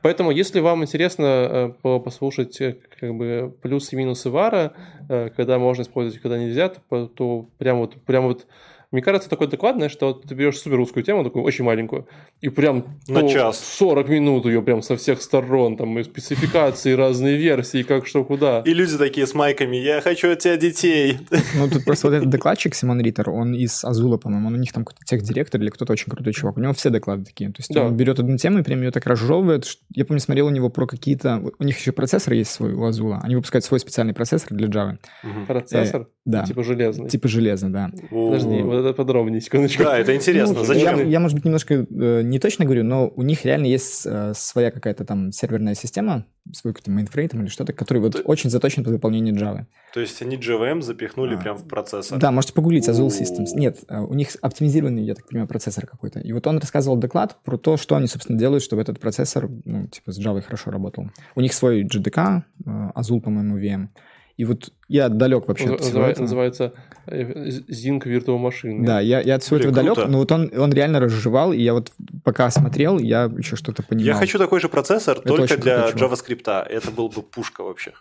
Поэтому, 0.03 0.31
если 0.31 0.59
вам 0.59 0.83
интересно 0.83 1.73
э, 1.81 1.99
послушать 1.99 2.59
э, 2.59 2.75
как 2.99 3.15
бы 3.15 3.55
плюсы 3.61 3.95
и 3.95 3.97
минусы 3.97 4.29
вара, 4.29 4.73
э, 5.07 5.29
когда 5.29 5.57
можно 5.59 5.83
использовать, 5.83 6.21
когда 6.21 6.37
нельзя, 6.37 6.69
то, 6.69 7.07
то 7.07 7.47
прям 7.57 7.77
вот, 7.77 7.95
прям 8.03 8.25
вот 8.25 8.45
мне 8.93 9.01
кажется, 9.01 9.29
такой 9.29 9.47
доклад, 9.47 9.75
знаешь, 9.75 9.91
что 9.91 10.13
ты 10.13 10.35
берешь 10.35 10.59
супер 10.59 10.77
русскую 10.77 11.03
тему, 11.03 11.23
такую 11.23 11.43
очень 11.43 11.65
маленькую, 11.65 12.07
и 12.41 12.49
прям 12.49 12.99
на 13.07 13.27
час 13.27 13.59
40 13.59 14.07
минут 14.07 14.45
ее 14.45 14.61
прям 14.61 14.83
со 14.83 14.95
всех 14.95 15.21
сторон, 15.21 15.77
там 15.77 15.97
и 15.97 16.03
спецификации, 16.03 16.93
разные 16.93 17.35
версии, 17.37 17.81
как 17.81 18.05
что 18.05 18.23
куда. 18.23 18.61
И 18.65 18.73
люди 18.73 18.95
такие 18.97 19.25
с 19.25 19.33
майками, 19.33 19.77
я 19.77 19.99
хочу 19.99 20.31
от 20.31 20.39
тебя 20.39 20.57
детей. 20.57 21.17
Ну, 21.55 21.67
тут 21.69 21.85
просто 21.85 22.07
вот 22.07 22.13
этот 22.13 22.29
докладчик 22.29 22.75
Симон 22.75 23.01
Риттер, 23.01 23.29
он 23.29 23.53
из 23.53 23.83
Азула, 23.83 24.17
по-моему, 24.17 24.47
он 24.49 24.53
у 24.53 24.57
них 24.57 24.71
там 24.71 24.85
какой-то 24.85 25.03
техдиректор 25.05 25.59
или 25.59 25.69
кто-то 25.69 25.93
очень 25.93 26.11
крутой 26.11 26.33
чувак. 26.33 26.57
У 26.57 26.59
него 26.61 26.73
все 26.73 26.89
доклады 26.89 27.25
такие. 27.25 27.49
То 27.49 27.59
есть 27.59 27.73
да. 27.73 27.85
он 27.85 27.97
берет 27.97 28.19
одну 28.19 28.37
тему 28.37 28.59
и 28.59 28.63
прям 28.63 28.81
ее 28.81 28.91
так 28.91 29.05
разжевывает. 29.07 29.65
Я 29.93 30.05
помню, 30.05 30.19
смотрел 30.19 30.47
у 30.47 30.51
него 30.51 30.69
про 30.69 30.85
какие-то... 30.85 31.41
У 31.57 31.63
них 31.63 31.79
еще 31.79 31.91
процессор 31.91 32.33
есть 32.33 32.51
свой 32.51 32.73
у 32.73 32.83
Азула. 32.85 33.19
Они 33.23 33.35
выпускают 33.35 33.65
свой 33.65 33.79
специальный 33.79 34.13
процессор 34.13 34.53
для 34.55 34.67
Java. 34.67 34.97
Угу. 35.23 35.45
Процессор? 35.47 36.01
Э, 36.01 36.05
да. 36.25 36.43
Типа 36.43 36.63
железный? 36.63 37.09
Типа 37.09 37.27
железный, 37.27 37.69
да. 37.69 37.91
Подожди, 38.09 38.61
вот 38.61 38.82
это 38.85 38.93
подробнее, 38.93 39.41
секундочку. 39.41 39.83
Да, 39.83 39.97
это 39.97 40.15
интересно. 40.15 40.55
Ну, 40.59 40.63
Зачем? 40.63 40.99
Я, 40.99 41.03
я, 41.03 41.19
может 41.19 41.35
быть, 41.35 41.45
немножко 41.45 41.85
э, 41.89 42.21
не 42.23 42.39
точно 42.39 42.65
говорю, 42.65 42.83
но 42.83 43.11
у 43.15 43.21
них 43.21 43.45
реально 43.45 43.65
есть 43.65 44.05
э, 44.05 44.33
своя 44.35 44.71
какая-то 44.71 45.05
там 45.05 45.31
серверная 45.31 45.75
система, 45.75 46.25
свой 46.51 46.73
какой-то 46.73 46.91
mainframe 46.91 47.41
или 47.41 47.47
что-то, 47.47 47.73
который 47.73 47.99
вот 47.99 48.13
То... 48.13 48.21
очень 48.23 48.49
заточен 48.49 48.83
под 48.83 48.93
выполнение 48.93 49.33
Java. 49.33 49.65
То 49.93 49.99
есть 49.99 50.21
они 50.21 50.37
JVM 50.37 50.81
запихнули 50.81 51.35
а, 51.35 51.37
прям 51.37 51.57
в 51.57 51.67
процессор? 51.67 52.17
Да, 52.19 52.31
можете 52.31 52.53
погуглить 52.53 52.87
Azul 52.89 53.07
Systems. 53.07 53.55
Нет, 53.55 53.79
э, 53.87 53.99
у 53.99 54.13
них 54.13 54.29
оптимизированный, 54.41 55.03
я 55.03 55.15
так 55.15 55.27
понимаю, 55.27 55.47
процессор 55.47 55.85
какой-то. 55.85 56.19
И 56.19 56.33
вот 56.33 56.45
он 56.47 56.57
рассказывал 56.57 56.97
доклад 56.97 57.37
про 57.43 57.57
то, 57.57 57.77
что 57.77 57.95
они, 57.95 58.07
собственно, 58.07 58.37
делают, 58.37 58.63
чтобы 58.63 58.81
этот 58.81 58.99
процессор, 58.99 59.49
ну, 59.65 59.87
типа, 59.87 60.11
с 60.11 60.19
Java 60.19 60.41
хорошо 60.41 60.71
работал. 60.71 61.09
У 61.35 61.41
них 61.41 61.53
свой 61.53 61.83
JDK, 61.83 62.43
э, 62.65 62.69
Azul, 62.95 63.21
по-моему, 63.21 63.59
VM. 63.59 63.89
И 64.35 64.45
вот 64.45 64.71
я 64.87 65.09
далек 65.09 65.47
вообще 65.47 65.75
от 65.75 65.81
всего 65.81 66.03
этого. 66.05 66.23
Называется 66.23 66.73
Zinc 67.07 68.03
Virtual 68.03 68.39
Machine. 68.39 68.83
Да, 68.83 68.99
я, 68.99 69.21
я 69.21 69.35
от 69.35 69.43
всего 69.43 69.57
Блин, 69.57 69.69
этого 69.69 69.95
далек, 69.95 70.09
но 70.09 70.17
вот 70.17 70.31
он, 70.31 70.51
он 70.57 70.73
реально 70.73 70.99
разжевал, 70.99 71.53
и 71.53 71.61
я 71.61 71.73
вот 71.73 71.91
пока 72.23 72.49
смотрел, 72.49 72.97
я 72.97 73.31
еще 73.37 73.55
что-то 73.55 73.83
понимал. 73.83 74.05
Я 74.07 74.13
хочу 74.15 74.39
такой 74.39 74.59
же 74.59 74.69
процессор, 74.69 75.17
Это 75.17 75.27
только 75.27 75.57
для 75.57 75.89
JavaScript. 75.89 76.49
Это 76.49 76.91
был 76.91 77.09
бы 77.09 77.21
пушка 77.21 77.63
вообще. 77.63 77.93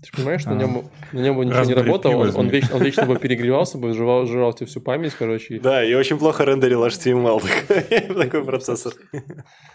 Ты 0.00 0.06
же 0.06 0.12
понимаешь, 0.12 0.42
что 0.42 0.50
на 0.50 0.60
нем, 0.60 0.84
на 1.12 1.18
нем 1.18 1.36
бы 1.36 1.44
ничего 1.44 1.64
не 1.64 1.74
работало, 1.74 2.28
он, 2.28 2.36
он, 2.36 2.48
вечно, 2.48 2.76
он 2.76 2.82
вечно 2.82 3.04
бы 3.04 3.18
перегревался 3.18 3.78
бы, 3.78 3.92
жевал, 3.94 4.26
жрал 4.26 4.52
тебе 4.52 4.66
всю 4.66 4.80
память, 4.80 5.12
короче. 5.12 5.58
Да, 5.58 5.84
и 5.84 5.92
очень 5.94 6.18
плохо 6.18 6.44
рендерил 6.44 6.86
HTML 6.86 8.14
такой 8.14 8.44
процессор. 8.44 8.92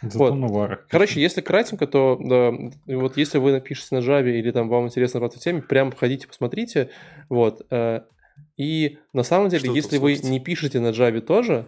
Вот. 0.01 0.79
Короче, 0.89 1.21
если 1.21 1.41
кратенько, 1.41 1.87
то 1.87 2.17
да, 2.21 2.53
вот 2.87 3.17
если 3.17 3.37
вы 3.37 3.51
напишете 3.51 3.95
на 3.95 3.99
Java 3.99 4.29
или 4.29 4.51
там 4.51 4.69
вам 4.69 4.85
интересно 4.85 5.19
в 5.19 5.25
этой 5.25 5.39
теме, 5.39 5.61
прям 5.61 5.91
ходите, 5.91 6.25
посмотрите. 6.25 6.89
Вот. 7.27 7.65
Э, 7.69 8.01
и 8.55 8.99
на 9.11 9.23
самом 9.23 9.49
деле, 9.49 9.65
что 9.65 9.73
если 9.73 9.97
вы 9.97 10.15
не 10.15 10.39
пишете 10.39 10.79
на 10.79 10.91
Java 10.91 11.19
тоже, 11.19 11.65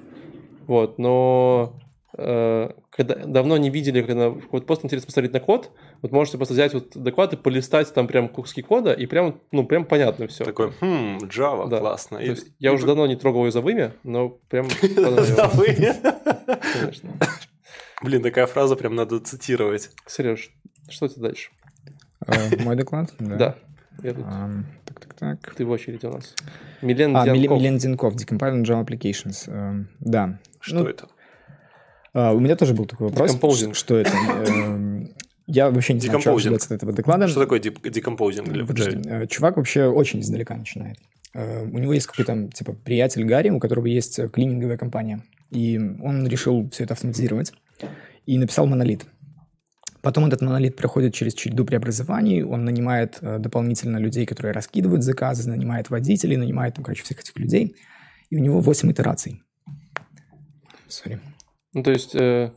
вот, 0.66 0.98
но 0.98 1.78
когда 2.16 3.16
давно 3.26 3.58
не 3.58 3.70
видели, 3.70 4.02
когда 4.02 4.30
вот 4.30 4.66
просто 4.66 4.88
интересно 4.88 5.08
посмотреть 5.08 5.34
на 5.34 5.40
код, 5.42 5.72
вот 6.02 6.12
можете 6.12 6.38
просто 6.38 6.54
взять 6.54 6.74
вот 6.74 6.96
доклад 6.96 7.34
и 7.34 7.38
полистать 7.38 7.94
там 7.94 8.08
прям 8.08 8.30
куски 8.30 8.62
кода, 8.62 8.94
и 8.94 9.06
прям, 9.06 9.42
ну, 9.52 9.66
прям 9.66 9.86
понятно 9.86 10.28
все. 10.28 10.46
Такой, 10.46 10.72
хм, 10.80 11.18
Java, 11.26 11.68
да. 11.68 11.80
классно. 11.80 12.18
И, 12.18 12.36
я 12.60 12.72
и... 12.72 12.74
уже 12.74 12.86
давно 12.86 13.06
не 13.08 13.16
трогал 13.16 13.46
из-за 13.48 13.62
вымя, 13.62 13.94
но 14.04 14.30
прям... 14.30 14.68
Конечно. 16.74 17.12
Блин, 18.02 18.24
такая 18.24 18.46
фраза 18.48 18.76
прям 18.76 18.96
надо 18.96 19.20
цитировать. 19.20 19.92
Сереж, 20.06 20.52
что 20.90 21.08
ты 21.08 21.20
дальше? 21.20 21.52
Э, 22.28 22.64
мой 22.64 22.76
доклад? 22.76 23.14
Да. 23.20 23.56
Так, 24.02 25.00
так, 25.00 25.14
так. 25.14 25.56
Ты 25.56 25.66
в 25.66 25.70
очереди 25.70 26.06
у 26.06 26.12
нас. 26.12 26.36
Милен 26.82 27.16
а, 27.16 27.24
Зенков. 27.24 27.58
Милен 27.58 27.80
Зенков, 27.80 28.16
Decompiling 28.16 28.64
Java 28.64 28.86
Applications. 28.86 29.86
Да. 30.00 30.38
Что 30.60 30.76
ну, 30.76 30.86
это? 30.86 31.08
А, 32.16 32.32
у 32.32 32.40
меня 32.40 32.56
тоже 32.56 32.74
был 32.74 32.86
такой 32.86 33.10
вопрос. 33.10 33.32
Что 33.74 33.98
это? 33.98 34.12
Эм, 34.48 35.10
я 35.48 35.70
вообще 35.70 35.94
не 35.94 36.00
знаю, 36.00 36.22
что 36.22 36.34
ожидать 36.34 36.66
от 36.66 36.72
этого 36.72 36.94
доклада. 36.94 37.28
Что 37.28 37.42
такое 37.42 37.60
декомпозинг? 37.60 38.48
Э, 39.06 39.28
чувак 39.28 39.58
вообще 39.58 39.88
очень 39.88 40.22
издалека 40.22 40.56
начинает. 40.56 40.98
Э, 41.34 41.64
у 41.66 41.78
него 41.78 41.92
есть 41.92 42.08
какой-то, 42.08 42.48
типа, 42.54 42.72
приятель 42.72 43.26
Гарри, 43.26 43.50
у 43.50 43.60
которого 43.60 43.88
есть 43.88 44.18
клининговая 44.32 44.78
компания. 44.78 45.24
И 45.52 45.78
он 45.78 46.26
решил 46.26 46.70
все 46.72 46.86
это 46.86 46.94
автоматизировать. 46.94 47.54
и 48.26 48.38
написал 48.38 48.66
монолит. 48.66 49.06
Потом 50.02 50.26
этот 50.26 50.42
монолит 50.42 50.78
проходит 50.78 51.14
через 51.14 51.34
череду 51.34 51.66
преобразований, 51.66 52.44
он 52.44 52.64
нанимает 52.64 53.18
э, 53.22 53.40
дополнительно 53.40 53.98
людей, 53.98 54.26
которые 54.26 54.54
раскидывают 54.54 55.04
заказы, 55.04 55.50
нанимает 55.50 55.90
водителей, 55.90 56.38
нанимает, 56.38 56.76
там, 56.76 56.84
короче, 56.86 57.04
всех 57.04 57.20
этих 57.20 57.38
людей, 57.38 57.76
и 58.30 58.38
у 58.38 58.40
него 58.40 58.62
8 58.62 58.92
итераций. 58.92 59.42
Сори. 60.88 61.20
Ну, 61.76 61.84
то 61.84 61.92
есть, 61.92 62.16
э, 62.16 62.50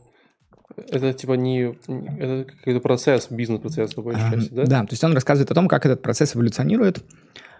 это 0.89 1.13
типа 1.13 1.33
не... 1.33 1.75
Это 2.17 2.45
какой-то 2.57 2.79
процесс, 2.79 3.27
бизнес-процесс, 3.29 3.93
по 3.93 4.01
большей 4.01 4.23
А, 4.27 4.31
части, 4.31 4.53
да? 4.53 4.63
Да, 4.65 4.81
то 4.81 4.91
есть 4.93 5.03
он 5.03 5.13
рассказывает 5.13 5.51
о 5.51 5.53
том, 5.53 5.67
как 5.67 5.85
этот 5.85 6.01
процесс 6.01 6.35
эволюционирует. 6.35 7.03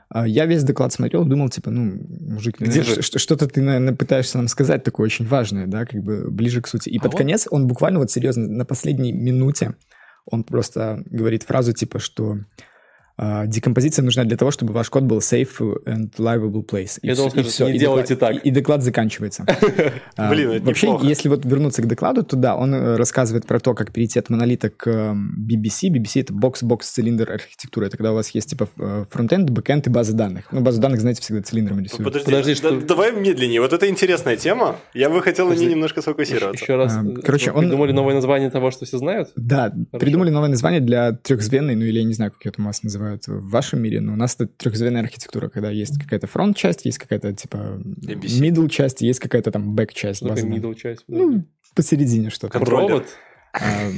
А, 0.09 0.27
Я 0.27 0.45
весь 0.47 0.63
доклад 0.63 0.91
смотрел, 0.91 1.23
думал, 1.25 1.49
типа, 1.49 1.69
ну, 1.69 1.99
мужик, 2.09 2.59
Где 2.59 2.79
наверное, 2.79 3.03
же? 3.03 3.19
что-то 3.19 3.47
ты, 3.47 3.61
наверное, 3.61 3.93
пытаешься 3.93 4.37
нам 4.37 4.47
сказать 4.47 4.83
такое 4.83 5.05
очень 5.05 5.27
важное, 5.27 5.67
да, 5.67 5.85
как 5.85 6.01
бы 6.01 6.31
ближе 6.31 6.61
к 6.61 6.67
сути. 6.67 6.89
И 6.89 6.97
А 6.97 7.01
под 7.01 7.11
вот- 7.13 7.17
конец 7.19 7.47
он 7.51 7.67
буквально 7.67 7.99
вот 7.99 8.09
серьезно 8.09 8.47
на 8.47 8.65
последней 8.65 9.11
минуте 9.11 9.75
он 10.25 10.43
просто 10.43 11.03
говорит 11.05 11.43
фразу 11.43 11.73
типа, 11.73 11.99
что 11.99 12.37
декомпозиция 13.47 14.03
нужна 14.03 14.23
для 14.23 14.37
того, 14.37 14.51
чтобы 14.51 14.73
ваш 14.73 14.89
код 14.89 15.03
был 15.03 15.17
safe 15.19 15.49
and 15.85 16.09
livable 16.17 16.65
place. 16.65 16.99
И 17.01 17.07
Я 17.07 17.13
и 17.13 17.15
скажешь, 17.15 17.47
всё, 17.51 17.67
не 17.69 17.75
и 17.75 17.79
делайте 17.79 18.15
доклад- 18.15 18.33
так. 18.35 18.45
И, 18.45 18.49
и 18.49 18.51
доклад 18.51 18.83
заканчивается. 18.83 19.45
А, 20.15 20.29
Блин, 20.29 20.51
это 20.51 20.65
Вообще, 20.65 20.87
неплохо. 20.87 21.05
если 21.05 21.29
вот 21.29 21.45
вернуться 21.45 21.81
к 21.81 21.87
докладу, 21.87 22.23
то 22.23 22.35
да, 22.35 22.55
он 22.55 22.73
э, 22.73 22.95
рассказывает 22.97 23.45
про 23.45 23.59
то, 23.59 23.73
как 23.73 23.91
перейти 23.93 24.19
от 24.19 24.29
монолита 24.29 24.69
к 24.69 24.87
эм, 24.89 25.33
BBC. 25.49 25.89
BBC— 25.89 26.21
это 26.21 26.33
box-box-цилиндр 26.33 27.31
архитектура. 27.31 27.85
Это 27.85 27.97
когда 27.97 28.11
у 28.11 28.15
вас 28.15 28.29
есть 28.31 28.49
типа 28.49 28.67
э, 28.77 29.05
фронтенд, 29.09 29.49
бэкенд 29.49 29.87
и 29.87 29.89
база 29.89 30.13
данных. 30.13 30.45
Ну, 30.51 30.61
базу 30.61 30.81
данных, 30.81 30.99
знаете, 31.01 31.21
всегда 31.21 31.41
цилиндрами 31.41 31.83
рисуют. 31.83 32.03
Подожди, 32.05 32.25
Подожди, 32.25 32.51
да- 32.53 32.57
что- 32.57 32.81
давай 32.81 33.11
медленнее. 33.13 33.61
Вот 33.61 33.71
это 33.73 33.87
интересная 33.89 34.35
тема. 34.35 34.75
Я 34.93 35.09
бы 35.09 35.21
хотел 35.21 35.47
на 35.47 35.53
ней 35.53 35.67
немножко 35.67 36.01
сфокусироваться. 36.01 36.63
Еще 36.63 36.75
раз. 36.75 36.95
А, 36.95 37.03
э, 37.05 37.21
короче, 37.23 37.51
он- 37.51 37.65
придумали 37.65 37.91
новое 37.93 38.15
название 38.15 38.49
того, 38.49 38.71
что 38.71 38.85
все 38.85 38.97
знают? 38.97 39.29
Да, 39.35 39.73
придумали 39.91 40.29
новое 40.29 40.49
название 40.49 40.81
для 40.81 41.13
трехзвенной, 41.13 41.75
ну 41.75 41.85
или 41.85 41.99
я 41.99 42.03
не 42.03 42.13
знаю, 42.13 42.31
как 42.31 42.45
ее 42.45 42.51
там 42.51 42.65
у 42.65 42.69
вас 42.69 42.83
называют 42.83 43.08
в 43.27 43.49
вашем 43.49 43.81
мире, 43.81 44.01
но 44.01 44.13
у 44.13 44.15
нас 44.15 44.35
это 44.35 44.47
трехзвенная 44.47 45.01
архитектура, 45.01 45.49
когда 45.49 45.69
есть 45.69 45.99
какая-то 46.01 46.27
фронт-часть, 46.27 46.85
есть 46.85 46.97
какая-то 46.97 47.33
типа 47.33 47.81
ABC. 48.05 48.41
middle-часть, 48.41 49.01
есть 49.01 49.19
какая-то 49.19 49.51
там 49.51 49.75
бэк-часть. 49.75 50.21
Данных. 50.23 50.43
middle 50.45 50.75
часть? 50.75 51.03
Ну, 51.07 51.45
посередине 51.75 52.29
что-то. 52.29 52.53
Контроллер. 52.59 52.87
Провод? 52.87 53.05
А, 53.53 53.89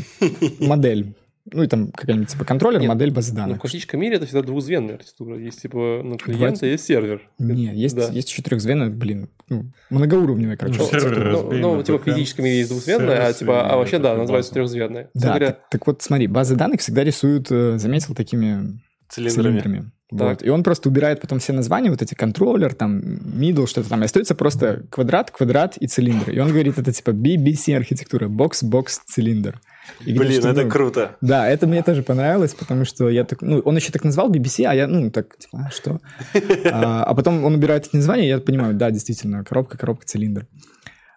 Модель. 0.60 1.16
Ну 1.52 1.64
и 1.64 1.68
там 1.68 1.92
какая-нибудь 1.92 2.30
типа 2.30 2.46
контроллер, 2.46 2.80
Нет, 2.82 2.90
модель 2.90 3.12
базы 3.12 3.32
Ну, 3.32 3.34
в 3.34 3.38
данных. 3.38 3.62
классическом 3.62 4.00
мире 4.00 4.18
это 4.18 4.28
всегда 4.28 4.44
двухзвенная 4.44 4.96
архитектура. 4.96 5.40
Есть 5.40 5.62
типа 5.64 6.02
ну, 6.04 6.16
клиент, 6.18 6.40
Бывает. 6.40 6.64
а 6.64 6.66
есть 6.68 6.86
сервер. 6.86 7.22
Не, 7.40 7.74
есть, 7.74 7.96
Да. 7.96 8.10
есть 8.10 8.30
еще 8.30 8.44
трехзвенная, 8.44 8.92
блин, 8.92 9.28
ну, 9.50 9.66
многоуровневая, 9.90 10.56
короче. 10.56 10.78
Ну, 10.78 10.86
Ну, 10.92 11.00
сервер 11.00 11.18
ну, 11.18 11.32
разбили 11.32 11.62
ну, 11.62 11.76
на 11.78 11.84
типа 11.84 11.98
в 11.98 12.04
физическом 12.04 12.46
мире 12.46 12.58
есть 12.60 12.70
двухзвенная, 12.70 13.26
а 13.28 13.34
типа, 13.34 13.68
а 13.68 13.76
вообще, 13.76 13.98
да, 13.98 14.12
это 14.12 14.20
называется 14.20 14.54
трехзвенная. 14.54 15.10
Да, 15.16 15.30
говоря, 15.30 15.48
так, 15.48 15.70
так 15.72 15.88
вот 15.88 16.02
смотри, 16.04 16.28
базы 16.28 16.56
данных 16.56 16.80
всегда 16.82 17.04
рисуют, 17.04 17.48
э, 17.50 17.80
заметил, 17.80 18.14
такими 18.14 18.80
Цилиндрами. 19.12 19.60
цилиндрами. 19.60 19.92
Так. 20.10 20.20
Вот. 20.20 20.44
И 20.44 20.50
он 20.50 20.64
просто 20.64 20.90
убирает 20.90 21.22
потом 21.22 21.40
все 21.40 21.54
названия, 21.54 21.90
вот 21.90 22.02
эти 22.02 22.16
контроллер, 22.16 22.74
там, 22.74 23.00
middle, 23.00 23.68
что-то 23.68 23.90
там, 23.90 24.02
и 24.02 24.06
остается 24.06 24.36
просто 24.36 24.84
квадрат, 24.90 25.32
квадрат 25.32 25.78
и 25.78 25.88
цилиндр. 25.88 26.32
И 26.32 26.40
он 26.40 26.50
говорит, 26.50 26.78
это 26.78 26.92
типа 26.92 27.12
BBC 27.12 27.76
архитектура, 27.76 28.28
бокс, 28.28 28.64
бокс, 28.64 29.00
цилиндр. 29.06 29.62
И 30.02 30.12
видно, 30.12 30.26
Блин, 30.26 30.40
что, 30.40 30.50
это 30.50 30.64
ну, 30.64 30.70
круто. 30.70 31.18
Да, 31.22 31.48
это 31.48 31.66
мне 31.68 31.82
тоже 31.82 32.04
понравилось, 32.04 32.54
потому 32.54 32.86
что 32.86 33.10
я 33.10 33.24
так, 33.24 33.42
ну, 33.42 33.60
он 33.60 33.76
еще 33.76 33.92
так 33.92 34.04
назвал 34.04 34.30
BBC, 34.32 34.66
а 34.66 34.74
я, 34.76 34.88
ну, 34.88 35.10
так, 35.12 35.38
типа, 35.38 35.68
а 35.68 35.72
что? 35.72 36.00
А, 36.72 37.04
а 37.04 37.16
потом 37.16 37.44
он 37.44 37.56
убирает 37.56 37.88
эти 37.88 37.96
названия, 37.96 38.26
и 38.26 38.30
я 38.30 38.40
понимаю, 38.40 38.74
да, 38.74 38.92
действительно, 38.92 39.44
коробка, 39.44 39.78
коробка, 39.78 40.06
цилиндр. 40.06 40.48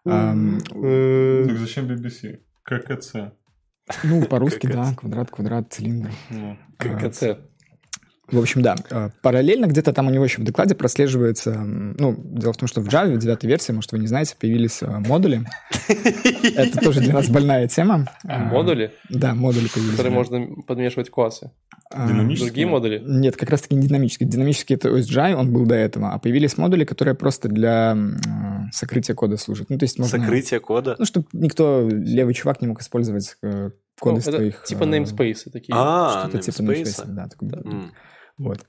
Ам, 0.04 0.60
Так 0.60 1.58
зачем 1.58 1.86
BBC? 1.86 2.38
ККЦ. 2.64 3.14
ну, 4.04 4.24
по-русски, 4.24 4.66
да, 4.66 4.94
квадрат, 4.96 5.30
квадрат, 5.30 5.72
цилиндр. 5.72 6.10
А, 6.30 6.56
КЦ. 6.78 7.22
В 8.30 8.38
общем, 8.38 8.62
да. 8.62 8.74
э, 8.90 9.10
Параллельно 9.20 9.66
где-то 9.66 9.92
там 9.92 10.06
у 10.06 10.10
него 10.10 10.24
еще 10.24 10.40
в 10.40 10.44
докладе 10.44 10.74
прослеживается... 10.74 11.52
Ну, 11.54 12.16
дело 12.18 12.52
в 12.52 12.56
том, 12.56 12.66
что 12.68 12.80
в 12.80 12.88
Java, 12.88 13.14
в 13.14 13.18
девятой 13.18 13.46
версии, 13.48 13.72
может, 13.72 13.92
вы 13.92 13.98
не 13.98 14.06
знаете, 14.06 14.34
появились 14.40 14.82
э, 14.82 14.86
модули. 14.86 15.46
Это 16.56 16.80
тоже 16.80 17.00
для 17.00 17.12
нас 17.12 17.28
больная 17.28 17.68
тема. 17.68 18.06
А, 18.26 18.38
Модули, 18.38 18.92
Да, 19.10 19.34
модули 19.34 19.68
появились. 19.68 19.96
которые 19.96 20.12
можно 20.14 20.46
подмешивать 20.66 21.10
классы. 21.10 21.50
А, 21.90 22.08
Динамические? 22.08 22.48
Другие 22.50 22.66
модули? 22.66 23.02
Нет, 23.04 23.36
как 23.36 23.50
раз-таки 23.50 23.74
не 23.76 23.86
динамический. 23.86 24.26
Динамический 24.26 24.74
это 24.76 24.88
OSGI, 24.88 25.34
он 25.34 25.52
был 25.52 25.66
до 25.66 25.74
этого. 25.74 26.12
А 26.12 26.18
появились 26.18 26.56
модули, 26.56 26.84
которые 26.84 27.14
просто 27.14 27.48
для 27.48 27.96
сокрытия 28.72 29.14
кода 29.14 29.36
служат. 29.36 29.68
Ну, 29.70 29.78
то 29.78 29.84
есть 29.84 29.98
можно... 29.98 30.18
Сокрытие 30.18 30.60
кода. 30.60 30.96
Ну, 30.98 31.04
чтобы 31.04 31.26
никто, 31.32 31.86
левый 31.88 32.32
чувак, 32.34 32.62
не 32.62 32.68
мог 32.68 32.80
использовать 32.80 33.36
э, 33.42 33.70
коды 34.00 34.22
Ну, 34.24 34.32
твоих... 34.32 34.64
типа 34.64 34.84
namespace 34.84 35.50
такие. 35.52 35.74
А, 35.76 36.26
Что-то 36.28 36.38
типа 36.50 36.62
namespace. 36.62 37.04
да, 37.06 37.28
такой. 37.28 37.50
Вот. 38.38 38.64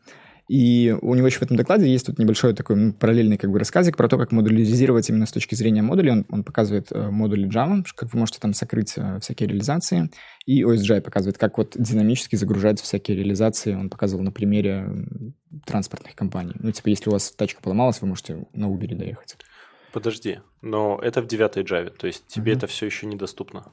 И 0.47 0.95
у 1.01 1.15
него 1.15 1.25
еще 1.25 1.39
в 1.39 1.41
этом 1.41 1.57
докладе 1.57 1.91
есть 1.91 2.05
тут 2.05 2.19
небольшой 2.19 2.53
такой 2.53 2.75
ну, 2.75 2.93
параллельный 2.93 3.37
как 3.37 3.51
бы 3.51 3.57
рассказик 3.57 3.97
про 3.97 4.07
то, 4.07 4.17
как 4.17 4.31
модуляризировать 4.31 5.09
именно 5.09 5.25
с 5.25 5.31
точки 5.31 5.55
зрения 5.55 5.81
модулей. 5.81 6.11
Он, 6.11 6.25
он 6.29 6.43
показывает 6.43 6.91
э, 6.91 7.09
модули 7.09 7.49
Java, 7.49 7.83
как 7.95 8.13
вы 8.13 8.19
можете 8.19 8.39
там 8.39 8.53
сокрыть 8.53 8.93
э, 8.95 9.19
всякие 9.21 9.49
реализации. 9.49 10.11
И 10.45 10.61
OSGI 10.61 11.01
показывает, 11.01 11.39
как 11.39 11.57
вот 11.57 11.73
динамически 11.75 12.35
загружаются 12.35 12.85
всякие 12.85 13.17
реализации. 13.17 13.73
Он 13.73 13.89
показывал 13.89 14.23
на 14.23 14.31
примере 14.31 14.87
транспортных 15.65 16.13
компаний. 16.15 16.53
Ну, 16.59 16.71
типа, 16.71 16.89
если 16.89 17.09
у 17.09 17.13
вас 17.13 17.31
тачка 17.31 17.63
поломалась, 17.63 17.99
вы 18.01 18.07
можете 18.07 18.45
на 18.53 18.65
Uber 18.65 18.93
доехать. 18.93 19.37
Подожди, 19.93 20.41
но 20.61 20.99
это 21.01 21.21
в 21.23 21.27
девятой 21.27 21.63
Java, 21.63 21.89
то 21.89 22.05
есть 22.05 22.27
тебе 22.27 22.51
Мгм. 22.51 22.57
это 22.57 22.67
все 22.67 22.85
еще 22.85 23.07
недоступно. 23.07 23.71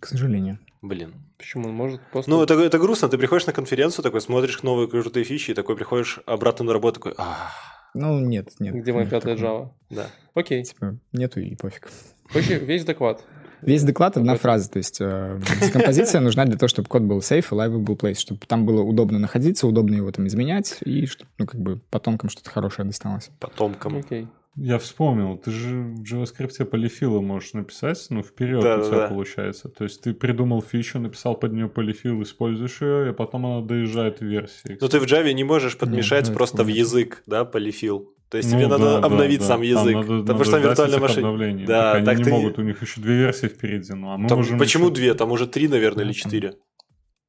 К 0.00 0.06
сожалению. 0.06 0.58
Блин. 0.82 1.12
Почему? 1.36 1.68
Он 1.68 1.74
может 1.74 2.00
просто... 2.10 2.30
Ну, 2.30 2.42
это, 2.42 2.54
это 2.54 2.78
грустно. 2.78 3.08
Ты 3.08 3.18
приходишь 3.18 3.46
на 3.46 3.52
конференцию, 3.52 4.02
такой 4.02 4.20
смотришь 4.20 4.62
новые 4.62 4.88
крутые 4.88 5.24
фичи, 5.24 5.50
и 5.50 5.54
такой 5.54 5.76
приходишь 5.76 6.20
обратно 6.26 6.64
на 6.64 6.72
работу, 6.72 7.00
такой, 7.00 7.14
«Ах, 7.18 7.52
Ну, 7.94 8.18
нет, 8.20 8.48
нет. 8.60 8.74
Где 8.74 8.92
моя 8.92 9.06
пятая. 9.06 9.36
Java? 9.36 9.70
да. 9.90 10.06
Окей. 10.34 10.64
Типа, 10.64 10.96
нету 11.12 11.40
и 11.40 11.54
пофиг. 11.54 11.88
Короче, 12.28 12.58
весь 12.58 12.84
доклад. 12.84 13.22
Весь 13.62 13.82
доклад 13.82 14.16
одна 14.16 14.36
фраза, 14.36 14.70
то 14.70 14.78
есть 14.78 15.02
э, 15.02 15.38
декомпозиция 15.60 16.22
нужна 16.22 16.46
для 16.46 16.56
того, 16.56 16.68
чтобы 16.68 16.88
код 16.88 17.02
был 17.02 17.18
safe 17.18 17.40
и 17.40 17.54
livable 17.54 17.98
place, 17.98 18.14
чтобы 18.14 18.40
там 18.46 18.64
было 18.64 18.80
удобно 18.82 19.18
находиться, 19.18 19.66
удобно 19.66 19.96
его 19.96 20.10
там 20.12 20.26
изменять, 20.28 20.78
и 20.82 21.04
чтобы, 21.04 21.30
ну, 21.36 21.46
как 21.46 21.60
бы 21.60 21.78
потомкам 21.90 22.30
что-то 22.30 22.48
хорошее 22.48 22.86
досталось. 22.86 23.30
Потомкам. 23.38 23.98
Окей. 23.98 24.28
Я 24.62 24.78
вспомнил, 24.78 25.38
ты 25.38 25.50
же 25.50 25.74
в 25.80 26.02
JavaScript 26.02 26.62
полифилы 26.66 27.22
можешь 27.22 27.54
написать, 27.54 28.04
ну, 28.10 28.22
вперед 28.22 28.62
Да, 28.62 28.76
у 28.76 28.80
да, 28.80 28.86
тебя 28.86 28.96
да. 28.98 29.08
получается. 29.08 29.70
То 29.70 29.84
есть 29.84 30.02
ты 30.02 30.12
придумал 30.12 30.60
фичу, 30.60 30.98
написал 30.98 31.34
под 31.34 31.54
нее 31.54 31.66
полифил, 31.68 32.22
используешь 32.22 32.82
ее, 32.82 33.10
и 33.10 33.12
потом 33.14 33.46
она 33.46 33.66
доезжает 33.66 34.20
в 34.20 34.24
версии. 34.26 34.76
Но 34.78 34.88
ты 34.88 35.00
в 35.00 35.04
Java 35.04 35.32
не 35.32 35.44
можешь 35.44 35.78
подмешать 35.78 36.24
ну, 36.26 36.30
это 36.32 36.36
просто 36.36 36.62
в 36.64 36.68
язык, 36.68 37.22
да, 37.26 37.46
полифил. 37.46 38.12
То 38.28 38.36
есть 38.36 38.52
Ну 38.52 38.58
тебе 38.58 38.68
надо 38.68 38.84
да, 38.84 39.00
да, 39.00 39.06
обновить 39.06 39.40
да. 39.40 39.46
сам 39.46 39.60
Там 39.60 39.68
язык. 39.68 39.94
надо- 39.94 40.06
потому 40.20 40.26
надо 40.38 40.44
что 40.44 40.52
там 40.52 40.62
виртуальная 40.62 40.98
машина. 41.00 41.66
Да, 41.66 41.82
Так 41.92 41.96
они 41.96 42.04
так 42.06 42.18
не 42.18 42.24
ты- 42.24 42.30
могут, 42.30 42.58
у 42.58 42.62
них 42.62 42.82
еще 42.82 43.00
две 43.00 43.14
версии 43.16 43.46
впереди, 43.46 43.92
ну 43.94 44.10
а 44.10 44.18
мы 44.18 44.28
Там- 44.28 44.38
можем 44.38 44.58
почему 44.58 44.84
еще- 44.86 44.94
две? 44.94 45.14
Там 45.14 45.32
уже 45.32 45.46
три, 45.46 45.68
наверное, 45.68 46.04
или 46.04 46.12
Да, 46.12 46.20
там- 46.20 46.30
четыре. 46.30 46.54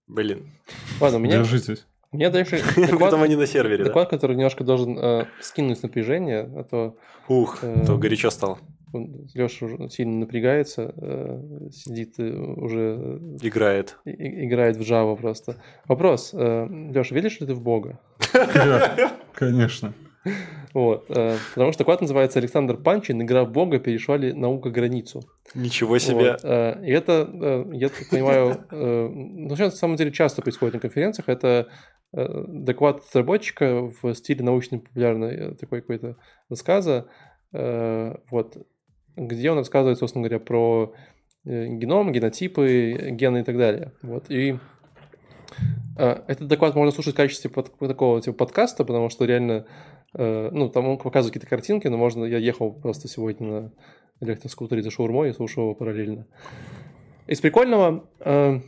Блин. 0.07 0.51
Ладно, 0.99 1.17
у 1.17 1.21
меня, 1.21 1.37
Держитесь. 1.37 1.85
Меня 2.17 2.29
дальше 2.29 2.61
Потом 2.75 2.87
доклад, 2.89 3.13
они 3.13 3.35
на 3.35 3.47
сервере, 3.47 3.77
да? 3.79 3.83
доклад, 3.85 4.09
который 4.09 4.35
немножко 4.35 4.63
должен 4.63 4.97
э, 4.99 5.25
скинуть 5.41 5.81
напряжение, 5.83 6.41
а 6.55 6.63
то 6.63 6.95
Ух, 7.27 7.59
Э, 7.63 7.83
то 7.85 7.97
горячо 7.97 8.29
стало. 8.31 8.57
Леша 9.33 9.65
уже 9.67 9.87
сильно 9.89 10.17
напрягается, 10.19 10.93
э, 10.97 11.69
сидит 11.71 12.15
э, 12.19 12.29
уже 12.29 13.19
Играет. 13.41 13.97
и- 14.03 14.45
играет 14.45 14.75
в 14.75 14.81
Java 14.81 15.15
просто. 15.15 15.55
Вопрос, 15.87 16.33
Леша, 16.33 17.15
веришь 17.15 17.39
ли 17.39 17.47
ты 17.47 17.53
в 17.53 17.61
Бога? 17.61 17.99
Да, 18.33 19.11
Конечно. 19.33 19.93
Вот, 20.73 21.05
э, 21.09 21.37
потому 21.53 21.71
что 21.71 21.79
доклад 21.79 22.01
называется 22.01 22.39
«Александр 22.39 22.77
Панчин. 22.77 23.21
Игра 23.21 23.43
в 23.43 23.51
Бога. 23.51 23.79
Перешла 23.79 24.17
ли 24.17 24.31
наука 24.33 24.69
границу?» 24.69 25.21
Ничего 25.53 25.97
себе. 25.99 26.31
Вот, 26.31 26.39
э, 26.43 26.81
И 26.85 26.91
это, 26.91 27.29
э, 27.31 27.65
я 27.73 27.89
так 27.89 28.09
понимаю, 28.09 28.65
ну, 28.71 29.55
сейчас 29.55 29.73
на 29.73 29.77
самом 29.77 29.95
деле 29.97 30.11
часто 30.11 30.41
происходит 30.41 30.75
на 30.75 30.79
конференциях, 30.79 31.27
это 31.29 31.67
доклад 32.13 33.01
разработчика 33.07 33.89
в 34.01 34.13
стиле 34.15 34.43
научно-популярной 34.43 35.55
такой 35.55 35.79
какой-то 35.79 36.17
рассказа, 36.49 37.07
вот, 37.53 38.57
где 39.15 39.49
он 39.49 39.57
рассказывает, 39.57 39.97
собственно 39.97 40.27
говоря, 40.27 40.43
про 40.43 40.93
геном, 41.45 42.11
генотипы, 42.11 43.11
гены 43.11 43.39
и 43.39 43.43
так 43.43 43.57
далее. 43.57 43.93
Вот, 44.01 44.25
и 44.29 44.59
этот 45.95 46.47
доклад 46.47 46.75
можно 46.75 46.91
слушать 46.91 47.13
в 47.13 47.17
качестве 47.17 47.49
под- 47.49 47.77
такого 47.79 48.21
типа 48.21 48.37
подкаста, 48.37 48.83
потому 48.83 49.09
что 49.09 49.23
реально, 49.25 49.65
ну, 50.13 50.69
там 50.69 50.87
он 50.87 50.97
показывает 50.97 51.33
какие-то 51.33 51.47
картинки, 51.47 51.87
но 51.87 51.97
можно, 51.97 52.25
я 52.25 52.37
ехал 52.37 52.73
просто 52.73 53.07
сегодня 53.07 53.47
на 53.47 53.71
электроскутере 54.21 54.83
за 54.83 54.91
шаурмой 54.91 55.29
и 55.29 55.33
слушал 55.33 55.63
его 55.63 55.75
параллельно. 55.75 56.27
Из 57.27 57.39
прикольного, 57.39 58.05
э, 58.19 58.59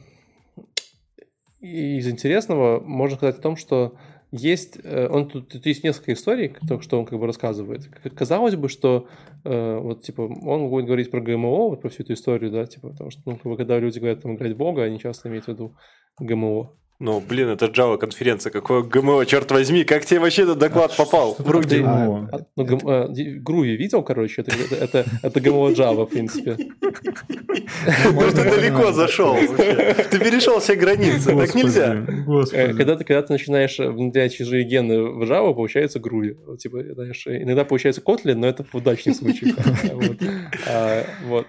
и 1.59 1.97
из 1.97 2.07
интересного 2.07 2.79
можно 2.79 3.17
сказать 3.17 3.37
о 3.37 3.41
том, 3.41 3.55
что 3.55 3.95
есть, 4.31 4.79
э, 4.83 5.07
он 5.07 5.29
тут, 5.29 5.49
тут 5.49 5.65
есть 5.65 5.83
несколько 5.83 6.13
историй, 6.13 6.55
то, 6.67 6.81
что 6.81 6.99
он 6.99 7.05
как 7.05 7.19
бы 7.19 7.27
рассказывает. 7.27 7.87
Казалось 8.15 8.55
бы, 8.55 8.69
что 8.69 9.07
э, 9.43 9.77
вот 9.77 10.03
типа 10.03 10.21
он 10.21 10.69
будет 10.69 10.85
говорить 10.85 11.11
про 11.11 11.21
ГМО, 11.21 11.69
вот 11.69 11.81
про 11.81 11.89
всю 11.89 12.03
эту 12.03 12.13
историю, 12.13 12.51
да, 12.51 12.65
типа, 12.65 12.89
потому 12.89 13.11
что 13.11 13.21
ну, 13.25 13.55
когда 13.55 13.79
люди 13.79 13.99
говорят 13.99 14.21
там 14.21 14.35
играть 14.35 14.57
Бога, 14.57 14.83
они 14.83 14.99
часто 14.99 15.29
имеют 15.29 15.45
в 15.45 15.49
виду 15.49 15.75
ГМО. 16.19 16.75
Ну, 17.03 17.19
блин, 17.19 17.49
это 17.49 17.65
Java 17.65 17.97
конференция, 17.97 18.49
какое 18.49 18.81
ГМО, 18.81 19.25
черт 19.25 19.51
возьми, 19.51 19.83
как 19.83 20.05
тебе 20.05 20.21
вообще 20.21 20.43
этот 20.43 20.57
доклад 20.57 20.95
попал? 20.95 21.33
Что 21.33 21.43
такое 21.43 21.63
Ты- 21.63 21.81
ГМО? 21.81 22.29
А, 22.31 22.39
ну, 22.55 22.63
гм- 22.63 22.87
а, 22.87 23.07
Груви 23.41 23.75
видел, 23.75 24.03
короче, 24.03 24.41
это, 24.41 24.51
это, 24.55 24.75
это, 24.75 25.05
это 25.21 25.41
ГМО 25.41 25.71
Java, 25.71 26.05
в 26.05 26.09
принципе. 26.09 26.55
Ну, 26.79 28.31
ты 28.31 28.43
далеко 28.49 28.93
зашел. 28.93 29.35
Ты 29.35 30.17
перешел 30.17 30.61
все 30.61 30.75
границы, 30.75 31.35
так 31.35 31.53
нельзя. 31.53 32.05
Э. 32.53 32.73
Когда 32.73 32.95
ты, 32.95 33.03
когда 33.03 33.21
ты 33.21 33.33
начинаешь 33.33 33.79
внедрять 33.79 34.33
чужие 34.33 34.63
гены 34.63 35.03
в 35.03 35.23
Java, 35.23 35.53
получается. 35.53 35.99
Вот, 36.01 36.59
Типа, 36.59 36.81
знаешь, 36.93 37.27
иногда 37.27 37.65
получается 37.65 38.01
Kotlin, 38.01 38.35
но 38.35 38.47
это 38.47 38.63
в 38.63 38.73
удачных 38.73 39.17
случаях. 39.17 39.57
Вот. 41.25 41.47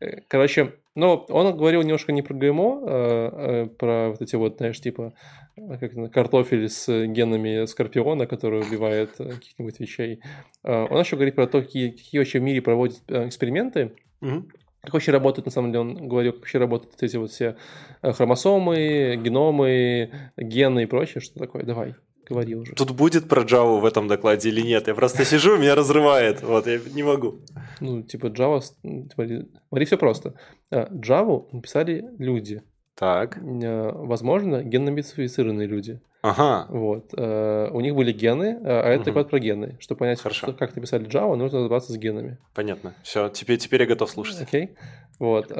Э, 0.00 0.20
Короче, 0.28 0.74
ну, 0.94 1.26
он 1.28 1.56
говорил 1.56 1.82
немножко 1.82 2.12
не 2.12 2.22
про 2.22 2.34
ГМО, 2.34 2.82
а, 2.82 2.86
а 2.88 3.66
про 3.66 4.10
вот 4.10 4.22
эти 4.22 4.36
вот, 4.36 4.58
знаешь, 4.58 4.80
типа, 4.80 5.12
а, 5.56 5.78
как 5.78 6.12
картофель 6.12 6.68
с 6.68 6.86
генами 7.06 7.66
скорпиона, 7.66 8.26
который 8.26 8.60
убивает 8.60 9.10
э, 9.18 9.30
каких-нибудь 9.32 9.78
вещей. 9.80 10.20
А, 10.62 10.86
Он 10.86 11.00
еще 11.00 11.16
говорит 11.16 11.34
про 11.34 11.46
то, 11.46 11.60
какие, 11.62 11.90
какие 11.90 12.18
вообще 12.18 12.38
в 12.38 12.42
мире 12.42 12.62
проводят 12.62 13.02
э, 13.08 13.28
эксперименты, 13.28 13.92
Мгм. 14.20 14.50
как 14.80 14.94
вообще 14.94 15.12
работают, 15.12 15.46
на 15.46 15.52
самом 15.52 15.72
деле, 15.72 15.80
он 15.80 16.08
говорил, 16.08 16.32
как 16.32 16.40
вообще 16.40 16.58
работают 16.58 17.02
эти 17.02 17.16
вот 17.16 17.30
все 17.30 17.56
хромосомы, 18.02 19.16
геномы, 19.22 20.10
гены 20.36 20.84
и 20.84 20.86
прочее, 20.86 21.20
что 21.20 21.38
такое. 21.38 21.64
Давай, 21.64 21.94
говори 22.28 22.54
уже. 22.54 22.72
Тут 22.74 22.90
будет 22.90 23.28
про 23.28 23.42
Java 23.42 23.80
в 23.80 23.84
этом 23.84 24.08
докладе 24.08 24.48
или 24.48 24.60
нет? 24.60 24.88
Я 24.88 24.94
просто 24.94 25.24
сижу, 25.24 25.56
меня 25.56 25.74
разрывает. 25.74 26.42
Вот, 26.42 26.66
я 26.66 26.78
не 26.94 27.02
могу. 27.02 27.40
Ну, 27.80 28.02
типа 28.02 28.26
Java, 28.26 28.60
с- 28.60 28.76
м, 28.84 29.08
смотри, 29.14 29.84
все 29.84 29.96
просто. 29.96 30.34
А, 30.70 30.86
Java 30.92 31.44
написали 31.52 32.04
люди. 32.18 32.62
Так. 32.94 33.38
Э, 33.38 33.92
Возможно, 33.92 34.62
генно-модифицированные 34.62 35.66
люди. 35.68 36.00
Ага. 36.22 36.66
Вот. 36.70 37.10
Э, 37.16 37.68
У 37.72 37.80
них 37.80 37.94
были 37.94 38.10
гены, 38.12 38.58
а 38.64 38.80
а 38.84 38.88
это 38.88 39.04
доклад 39.04 39.28
про 39.30 39.38
гены. 39.38 39.76
Чтобы 39.80 39.98
понять, 40.00 40.20
Хорошо. 40.20 40.46
что- 40.46 40.52
как 40.54 40.74
написали 40.74 41.06
Java, 41.06 41.36
нужно 41.36 41.58
разобраться 41.58 41.92
с 41.92 41.96
генами. 41.98 42.38
Понятно. 42.54 42.94
Все, 43.02 43.28
теперь, 43.28 43.58
теперь 43.58 43.82
я 43.82 43.86
готов 43.86 44.10
слушать. 44.10 44.40
Окей. 44.40 44.70
Вот. 45.18 45.52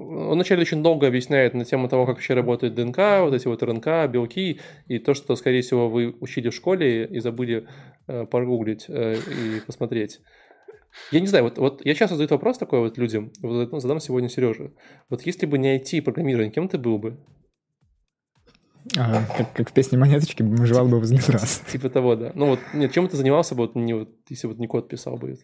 Он 0.00 0.34
вначале 0.34 0.62
очень 0.62 0.82
долго 0.82 1.06
объясняет 1.06 1.54
на 1.54 1.64
тему 1.64 1.88
того, 1.88 2.06
как 2.06 2.16
вообще 2.16 2.34
работает 2.34 2.74
ДНК, 2.74 2.98
вот 3.20 3.34
эти 3.34 3.46
вот 3.46 3.62
РНК, 3.62 4.10
белки, 4.10 4.60
и 4.86 4.98
то, 4.98 5.14
что, 5.14 5.36
скорее 5.36 5.62
всего, 5.62 5.88
вы 5.88 6.14
учили 6.20 6.48
в 6.48 6.54
школе 6.54 7.04
и 7.06 7.20
забыли 7.20 7.68
э, 8.06 8.26
погуглить 8.26 8.86
э, 8.88 9.16
и 9.16 9.60
посмотреть. 9.60 10.20
Я 11.12 11.20
не 11.20 11.26
знаю, 11.26 11.44
вот, 11.44 11.58
вот 11.58 11.84
я 11.84 11.94
часто 11.94 12.16
задаю 12.16 12.28
вопрос 12.30 12.58
такой 12.58 12.80
вот 12.80 12.98
людям, 12.98 13.32
вот 13.42 13.80
задам 13.80 14.00
сегодня 14.00 14.28
Сереже. 14.28 14.72
Вот 15.08 15.22
если 15.22 15.46
бы 15.46 15.58
не 15.58 15.78
IT-программирование, 15.78 16.50
кем 16.50 16.68
ты 16.68 16.78
был 16.78 16.98
бы? 16.98 17.18
А, 18.96 19.24
как, 19.36 19.52
как 19.52 19.70
в 19.70 19.72
песне 19.72 19.98
«Монеточки» 19.98 20.42
жевал 20.64 20.88
бы 20.88 20.98
возле 20.98 21.18
раз. 21.28 21.62
Типа 21.70 21.90
того, 21.90 22.16
да. 22.16 22.32
Ну 22.34 22.46
вот, 22.46 22.60
нет, 22.74 22.92
чем 22.92 23.08
ты 23.08 23.16
занимался 23.16 23.54
бы, 23.54 23.62
вот, 23.62 23.74
не, 23.76 23.94
вот, 23.94 24.08
если 24.28 24.46
вот 24.46 24.58
не 24.58 24.66
код 24.66 24.88
писал 24.88 25.16
бы? 25.16 25.36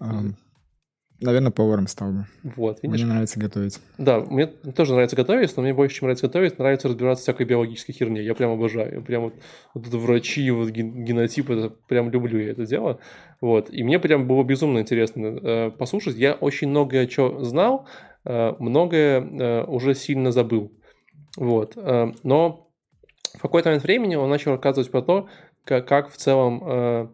Наверное, 1.21 1.51
поваром 1.51 1.87
стал 1.87 2.13
бы. 2.13 2.27
Вот, 2.43 2.83
видишь? 2.83 3.01
Мне 3.01 3.11
нравится 3.11 3.41
готовить. 3.41 3.81
Да, 3.97 4.21
мне 4.21 4.47
тоже 4.47 4.93
нравится 4.93 5.17
готовить, 5.17 5.57
но 5.57 5.63
мне 5.63 5.73
больше, 5.73 5.97
чем 5.97 6.07
нравится 6.07 6.27
готовить, 6.27 6.59
нравится 6.59 6.89
разбираться 6.89 7.23
всякой 7.23 7.47
биологической 7.47 7.93
херне. 7.93 8.23
Я 8.23 8.35
прям 8.35 8.51
обожаю. 8.51 8.97
Я 8.97 9.01
прям 9.01 9.23
вот, 9.25 9.35
вот 9.73 9.87
это 9.87 9.97
врачи, 9.97 10.51
вот 10.51 10.69
ген- 10.69 11.05
генотип, 11.05 11.51
это 11.51 11.71
прям 11.89 12.11
люблю 12.11 12.39
я 12.39 12.51
это 12.51 12.67
дело. 12.67 12.99
Вот. 13.41 13.71
И 13.71 13.83
мне 13.83 13.99
прям 13.99 14.27
было 14.27 14.45
безумно 14.45 14.81
интересно 14.81 15.27
э, 15.27 15.71
послушать. 15.71 16.17
Я 16.17 16.35
очень 16.35 16.69
многое 16.69 17.09
что 17.09 17.43
знал, 17.45 17.87
э, 18.25 18.53
многое 18.59 19.21
э, 19.21 19.65
уже 19.65 19.95
сильно 19.95 20.33
забыл. 20.33 20.73
Вот. 21.37 21.75
Э, 21.77 22.13
но 22.25 22.71
в 23.35 23.41
какой-то 23.41 23.71
момент 23.71 23.85
времени 23.85 24.17
он 24.17 24.29
начал 24.29 24.53
рассказывать 24.53 24.91
про 24.91 25.03
то, 25.03 25.29
как, 25.65 25.89
как 25.89 26.11
в 26.11 26.17
целом 26.17 26.63
э, 26.65 27.09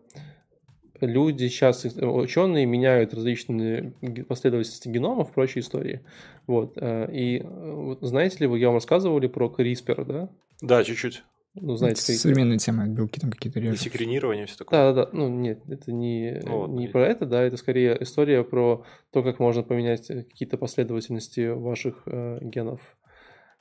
люди 1.07 1.49
сейчас, 1.49 1.85
ученые, 1.85 2.67
меняют 2.67 3.15
различные 3.15 3.93
последовательности 4.29 4.89
геномов 4.89 5.31
и 5.31 5.33
прочие 5.35 5.63
истории. 5.63 6.01
Вот. 6.47 6.73
э, 6.77 7.09
И 7.13 7.43
э, 7.45 7.95
знаете 8.01 8.39
ли 8.41 8.47
вы, 8.47 8.59
я 8.59 8.69
вам 8.69 8.77
рассказывал 8.77 9.19
ли 9.19 9.29
про 9.29 9.49
CRISPR, 9.49 10.05
да? 10.05 10.29
Да, 10.61 10.85
чуть-чуть. 10.85 11.23
Ну, 11.55 11.77
знаете, 11.77 12.01
Это 12.01 12.13
CRISPR. 12.13 12.17
современная 12.17 12.59
тема, 12.59 12.87
белки 12.89 13.21
там 13.21 13.31
какие-то 13.31 13.61
режут. 13.61 13.81
Секренирование, 13.81 14.47
все 14.47 14.57
такое. 14.57 14.79
Да, 14.79 14.93
да, 14.93 15.05
да. 15.05 15.11
Ну, 15.13 15.29
нет, 15.29 15.61
это 15.69 15.93
не, 15.93 16.41
Вот, 16.47 16.69
не 16.71 16.89
про 16.89 17.07
это, 17.07 17.27
да, 17.27 17.43
это 17.43 17.57
скорее 17.59 18.03
история 18.03 18.43
про 18.43 18.85
то, 19.13 19.23
как 19.23 19.39
можно 19.39 19.63
поменять 19.63 20.11
э, 20.11 20.23
какие-то 20.23 20.57
последовательности 20.57 21.49
ваших 21.49 22.03
э, 22.07 22.39
генов. 22.41 22.81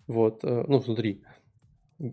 Вот, 0.08 0.40
э, 0.44 0.66
ну, 0.68 0.80
внутри. 0.80 1.22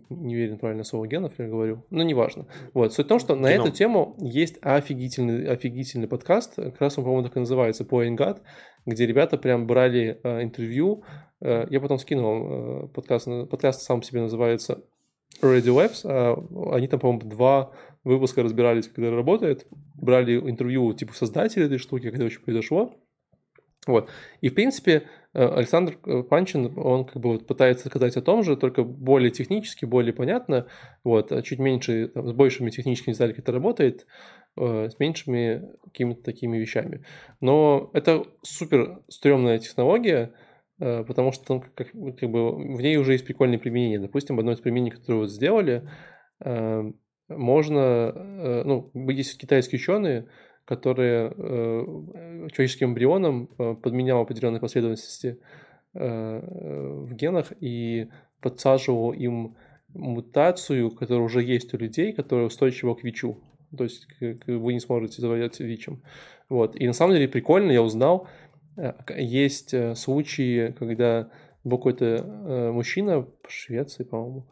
Не 0.09 0.35
уверен, 0.35 0.57
правильно 0.57 0.83
слово 0.83 1.07
генов 1.07 1.33
я 1.37 1.47
говорю, 1.47 1.83
но 1.89 2.03
неважно. 2.03 2.45
Вот, 2.73 2.93
суть 2.93 3.07
в 3.07 3.09
том, 3.09 3.19
что 3.19 3.35
на 3.35 3.49
Геном. 3.49 3.65
эту 3.65 3.75
тему 3.75 4.15
есть 4.19 4.57
офигительный, 4.61 5.47
офигительный 5.47 6.07
подкаст, 6.07 6.55
как 6.55 6.79
раз 6.79 6.97
он, 6.97 7.05
по-моему, 7.05 7.27
так 7.27 7.37
и 7.37 7.39
называется, 7.39 7.83
Point 7.83 8.15
God, 8.15 8.41
где 8.85 9.05
ребята 9.05 9.37
прям 9.37 9.65
брали 9.65 10.19
э, 10.23 10.43
интервью, 10.43 11.03
Э, 11.41 11.65
я 11.69 11.79
потом 11.79 11.99
скину 11.99 12.23
вам 12.23 12.85
э, 12.85 12.87
подкаст, 12.89 13.27
подкаст 13.49 13.81
сам 13.81 14.01
себе 14.01 14.21
называется 14.21 14.83
Radio 15.41 15.75
Labs, 15.75 16.01
а 16.05 16.75
они 16.75 16.87
там, 16.87 16.99
по-моему, 16.99 17.29
два 17.29 17.71
выпуска 18.03 18.43
разбирались, 18.43 18.87
когда 18.87 19.11
работает, 19.11 19.67
брали 19.95 20.37
интервью 20.37 20.93
типа 20.93 21.13
создателя 21.13 21.65
этой 21.65 21.77
штуки, 21.77 22.07
это 22.07 22.23
вообще 22.23 22.39
произошло. 22.39 22.93
Вот. 23.87 24.09
И, 24.41 24.49
в 24.49 24.55
принципе, 24.55 24.91
э, 24.91 25.01
Александр 25.33 25.97
э, 26.05 26.23
Панчин, 26.23 26.73
он 26.77 27.05
как 27.05 27.21
бы 27.21 27.33
вот 27.33 27.45
пытается 27.45 27.87
сказать 27.87 28.17
о 28.17 28.21
том 28.21 28.43
же, 28.43 28.57
только 28.57 28.83
более 28.83 29.29
технически, 29.29 29.85
более 29.85 30.13
понятно, 30.13 30.67
вот, 31.03 31.31
а 31.31 31.41
чуть 31.43 31.59
меньше, 31.59 32.07
там, 32.07 32.27
с 32.27 32.33
большими 32.33 32.71
техническими 32.71 33.13
деталями 33.13 33.37
это 33.37 33.51
работает, 33.51 34.07
э, 34.57 34.89
с 34.89 34.99
меньшими 34.99 35.69
какими-то 35.83 36.23
такими 36.23 36.57
вещами. 36.57 37.03
Но 37.41 37.91
это 37.93 38.25
супер 38.41 39.03
стрёмная 39.07 39.59
технология, 39.59 40.33
э, 40.79 41.03
потому 41.03 41.31
что 41.31 41.45
там 41.45 41.61
как, 41.61 41.91
как 41.91 42.29
бы 42.29 42.75
в 42.75 42.81
ней 42.81 42.97
уже 42.97 43.11
есть 43.11 43.25
прикольные 43.25 43.59
применения. 43.59 43.99
Допустим, 43.99 44.39
одно 44.39 44.53
из 44.53 44.59
применений, 44.59 44.91
которое 44.91 45.19
вот 45.19 45.31
сделали, 45.31 45.87
э, 46.43 46.91
можно, 47.27 48.11
э, 48.15 48.63
ну, 48.65 48.91
есть 49.11 49.39
китайские 49.39 49.77
ученые, 49.77 50.27
которые 50.69 51.33
э, 51.35 52.47
человеческим 52.53 52.91
эмбрионом 52.91 53.49
э, 53.57 53.73
подменял 53.81 54.21
определенные 54.21 54.61
последовательности 54.61 55.39
э, 55.95 56.41
в 57.07 57.11
генах 57.15 57.53
и 57.59 58.09
подсаживал 58.39 59.11
им 59.11 59.55
мутацию, 59.95 60.91
которая 60.91 61.25
уже 61.25 61.41
есть 61.41 61.73
у 61.73 61.77
людей, 61.77 62.13
которая 62.13 62.45
устойчива 62.45 62.93
к 62.93 63.03
ВИЧу. 63.03 63.39
То 63.75 63.83
есть 63.83 64.05
вы 64.45 64.73
не 64.73 64.79
сможете 64.79 65.23
заболеть 65.23 65.59
ВИЧем. 65.59 66.03
Вот. 66.49 66.79
И 66.79 66.85
на 66.85 66.93
самом 66.93 67.15
деле 67.15 67.27
прикольно, 67.27 67.71
я 67.71 67.81
узнал, 67.81 68.27
э, 68.77 68.93
есть 69.17 69.73
э, 69.73 69.95
случаи, 69.95 70.75
когда 70.77 71.31
был 71.63 71.79
какой-то 71.79 72.05
э, 72.05 72.71
мужчина 72.71 73.21
в 73.21 73.49
Швеции, 73.51 74.03
по-моему, 74.03 74.45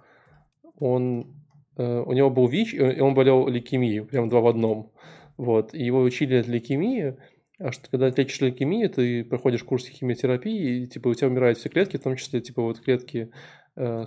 он, 0.80 1.36
у 1.76 2.14
него 2.14 2.32
был 2.32 2.48
ВИЧ, 2.48 2.74
и 2.74 3.02
он 3.02 3.14
болел 3.14 3.48
лейкемией, 3.48 4.04
прям 4.04 4.30
два 4.30 4.42
в 4.42 4.48
одном. 4.48 4.92
Вот. 5.38 5.74
И 5.74 5.84
его 5.84 6.02
учили 6.02 6.36
от 6.36 6.48
лейкемии, 6.48 7.18
а 7.60 7.72
что 7.72 7.90
когда 7.90 8.12
ты 8.12 8.22
лечишь 8.22 8.42
лейкемию, 8.42 8.90
ты 8.90 9.24
проходишь 9.24 9.64
курс 9.64 9.88
химиотерапии, 9.88 10.84
и 10.84 10.88
типа 10.88 11.08
у 11.08 11.14
тебя 11.14 11.28
умирают 11.28 11.58
все 11.58 11.70
клетки, 11.70 11.98
в 11.98 12.04
том 12.04 12.16
числе 12.16 12.42
типа 12.42 12.62
вот 12.62 12.80
клетки 12.80 13.32
э, 13.76 14.06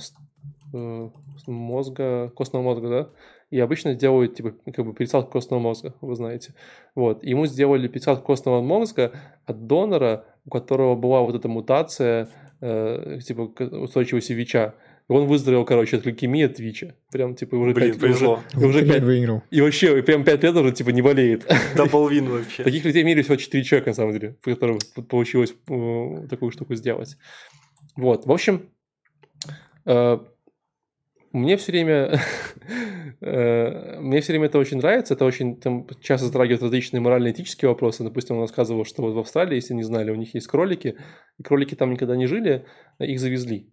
э, 0.72 1.10
мозга, 1.46 2.28
костного 2.36 2.62
мозга, 2.62 2.88
да, 2.88 3.10
и 3.50 3.58
обычно 3.58 3.94
делают 3.94 4.36
типа 4.36 4.54
как 4.72 4.86
бы 4.86 4.94
пересадку 4.94 5.32
костного 5.32 5.60
мозга, 5.60 5.94
вы 6.00 6.14
знаете. 6.14 6.54
Вот. 6.94 7.24
Ему 7.24 7.46
сделали 7.46 7.88
пересадку 7.88 8.26
костного 8.26 8.62
мозга 8.62 9.12
от 9.46 9.66
донора, 9.66 10.24
у 10.44 10.50
которого 10.50 10.94
была 10.94 11.22
вот 11.22 11.34
эта 11.34 11.48
мутация 11.48 12.28
э, 12.60 13.18
типа 13.26 13.42
устойчивости 13.42 14.32
ВИЧа. 14.32 14.74
Он 15.12 15.26
выздоровел, 15.26 15.64
короче, 15.64 15.96
от 15.96 16.06
лейкемии, 16.06 16.44
от 16.44 16.58
ВИЧа. 16.60 16.94
Прям, 17.10 17.34
типа, 17.34 17.56
уже 17.56 17.74
Блин, 17.74 17.90
пять- 17.92 18.00
повезло. 18.00 18.40
уже- 18.54 18.64
и 18.64 18.68
уже 18.68 18.78
Например, 18.78 18.94
пять- 18.96 19.04
выиграл. 19.04 19.42
и 19.50 19.60
вообще, 19.60 19.98
и 19.98 20.02
прям 20.02 20.22
5 20.24 20.42
лет 20.44 20.54
уже, 20.54 20.72
типа, 20.72 20.90
не 20.90 21.02
болеет. 21.02 21.46
Даблвин 21.76 22.28
вообще. 22.28 22.62
Таких 22.62 22.84
людей 22.84 23.02
в 23.02 23.06
мире 23.06 23.22
всего 23.22 23.34
4 23.36 23.64
человека, 23.64 23.90
на 23.90 23.94
самом 23.94 24.12
деле, 24.12 24.36
по 24.42 24.50
которым 24.52 24.78
п- 24.94 25.02
получилось 25.02 25.52
э, 25.68 26.26
такую 26.30 26.52
штуку 26.52 26.74
сделать. 26.76 27.16
Вот, 27.96 28.24
в 28.24 28.30
общем, 28.30 28.68
э, 29.84 30.18
мне 31.32 31.56
все 31.56 31.72
время, 31.72 32.20
э, 33.20 33.98
мне 34.00 34.20
все 34.20 34.32
время 34.32 34.46
это 34.46 34.58
очень 34.58 34.78
нравится, 34.78 35.14
это 35.14 35.24
очень 35.24 35.56
там, 35.60 35.86
часто 36.00 36.26
затрагивает 36.26 36.62
различные 36.62 37.00
морально-этические 37.00 37.68
вопросы. 37.68 38.04
Допустим, 38.04 38.36
он 38.36 38.42
рассказывал, 38.42 38.84
что 38.84 39.02
вот 39.02 39.14
в 39.14 39.18
Австралии, 39.18 39.56
если 39.56 39.74
не 39.74 39.82
знали, 39.82 40.10
у 40.10 40.16
них 40.16 40.34
есть 40.34 40.46
кролики, 40.46 40.96
и 41.38 41.42
кролики 41.42 41.74
там 41.74 41.90
никогда 41.92 42.16
не 42.16 42.26
жили, 42.26 42.64
их 42.98 43.18
завезли. 43.20 43.70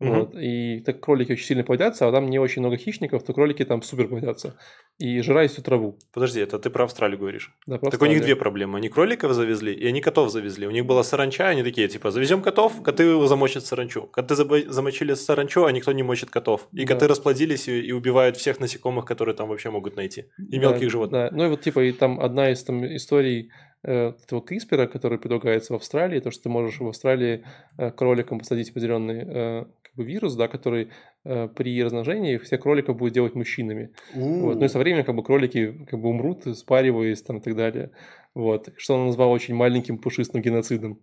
Мгм. 0.00 0.18
Вот, 0.18 0.34
и 0.34 0.80
так 0.80 1.00
кролики 1.00 1.32
очень 1.32 1.44
сильно 1.44 1.62
плодятся, 1.62 2.08
а 2.08 2.12
там 2.12 2.30
не 2.30 2.38
очень 2.38 2.62
много 2.62 2.78
хищников, 2.78 3.22
то 3.22 3.34
кролики 3.34 3.64
там 3.66 3.82
супер 3.82 4.08
плодятся. 4.08 4.56
И 4.98 5.20
жрают 5.20 5.52
всю 5.52 5.62
траву. 5.62 5.98
Подожди, 6.12 6.40
это 6.40 6.58
ты 6.58 6.70
про 6.70 6.84
Австралию 6.84 7.18
говоришь. 7.18 7.54
Да, 7.66 7.78
просто 7.78 7.98
Так 7.98 8.08
у 8.08 8.10
них 8.10 8.22
две 8.22 8.34
проблемы. 8.34 8.78
Они 8.78 8.88
кроликов 8.88 9.32
завезли, 9.34 9.72
и 9.74 9.86
они 9.86 10.00
котов 10.00 10.30
завезли. 10.30 10.66
У 10.66 10.70
них 10.70 10.86
была 10.86 11.02
саранча, 11.02 11.48
они 11.48 11.62
такие, 11.62 11.86
типа, 11.88 12.10
завезем 12.10 12.40
котов, 12.42 12.82
коты 12.82 13.26
замочат 13.26 13.64
саранчу. 13.66 14.06
Коты 14.06 14.34
замочили 14.34 15.14
саранчу, 15.14 15.64
а 15.64 15.72
никто 15.72 15.92
не 15.92 16.02
мочит 16.02 16.30
котов. 16.30 16.66
И 16.72 16.84
Да. 16.84 16.94
коты 16.94 17.06
расплодились 17.06 17.68
и, 17.68 17.80
и 17.80 17.92
убивают 17.92 18.36
всех 18.38 18.58
насекомых, 18.58 19.04
которые 19.04 19.34
там 19.34 19.48
вообще 19.48 19.70
могут 19.70 19.96
найти. 19.96 20.24
И 20.38 20.58
Да, 20.58 20.58
мелких 20.58 20.90
животных. 20.90 21.30
Да. 21.30 21.36
Ну 21.36 21.44
и 21.44 21.48
вот 21.48 21.60
типа 21.60 21.80
и 21.80 21.92
там 21.92 22.20
одна 22.20 22.50
из 22.50 22.62
там 22.64 22.84
историй 22.86 23.50
э, 23.82 24.12
этого 24.24 24.40
CRISPR, 24.40 24.86
который 24.88 25.18
предлагается 25.18 25.72
в 25.72 25.76
Австралии, 25.76 26.20
то, 26.20 26.30
что 26.30 26.44
ты 26.44 26.48
можешь 26.48 26.80
в 26.80 26.86
Австралии 26.88 27.44
э, 27.78 27.90
кроликам 27.90 28.38
посадить 28.38 28.70
определенный 28.70 29.24
э, 29.26 29.64
как 29.90 29.96
бы 29.96 30.04
вирус, 30.04 30.34
да, 30.34 30.48
который 30.48 30.90
э, 31.24 31.48
при 31.48 31.82
размножении 31.82 32.38
всех 32.38 32.62
кроликов 32.62 32.96
будет 32.96 33.12
делать 33.12 33.34
мужчинами. 33.34 33.90
Вот. 34.14 34.58
Ну 34.58 34.64
и 34.64 34.68
со 34.68 34.78
временем 34.78 35.04
как 35.04 35.16
бы 35.16 35.22
кролики 35.22 35.84
как 35.88 36.00
бы 36.00 36.08
умрут, 36.08 36.44
спариваясь 36.56 37.22
там 37.22 37.38
и 37.38 37.40
так 37.40 37.56
далее. 37.56 37.90
Вот. 38.34 38.68
Что 38.76 38.94
он 38.94 39.06
назвал 39.06 39.30
очень 39.32 39.54
маленьким 39.54 39.98
пушистым 39.98 40.42
геноцидом. 40.42 41.00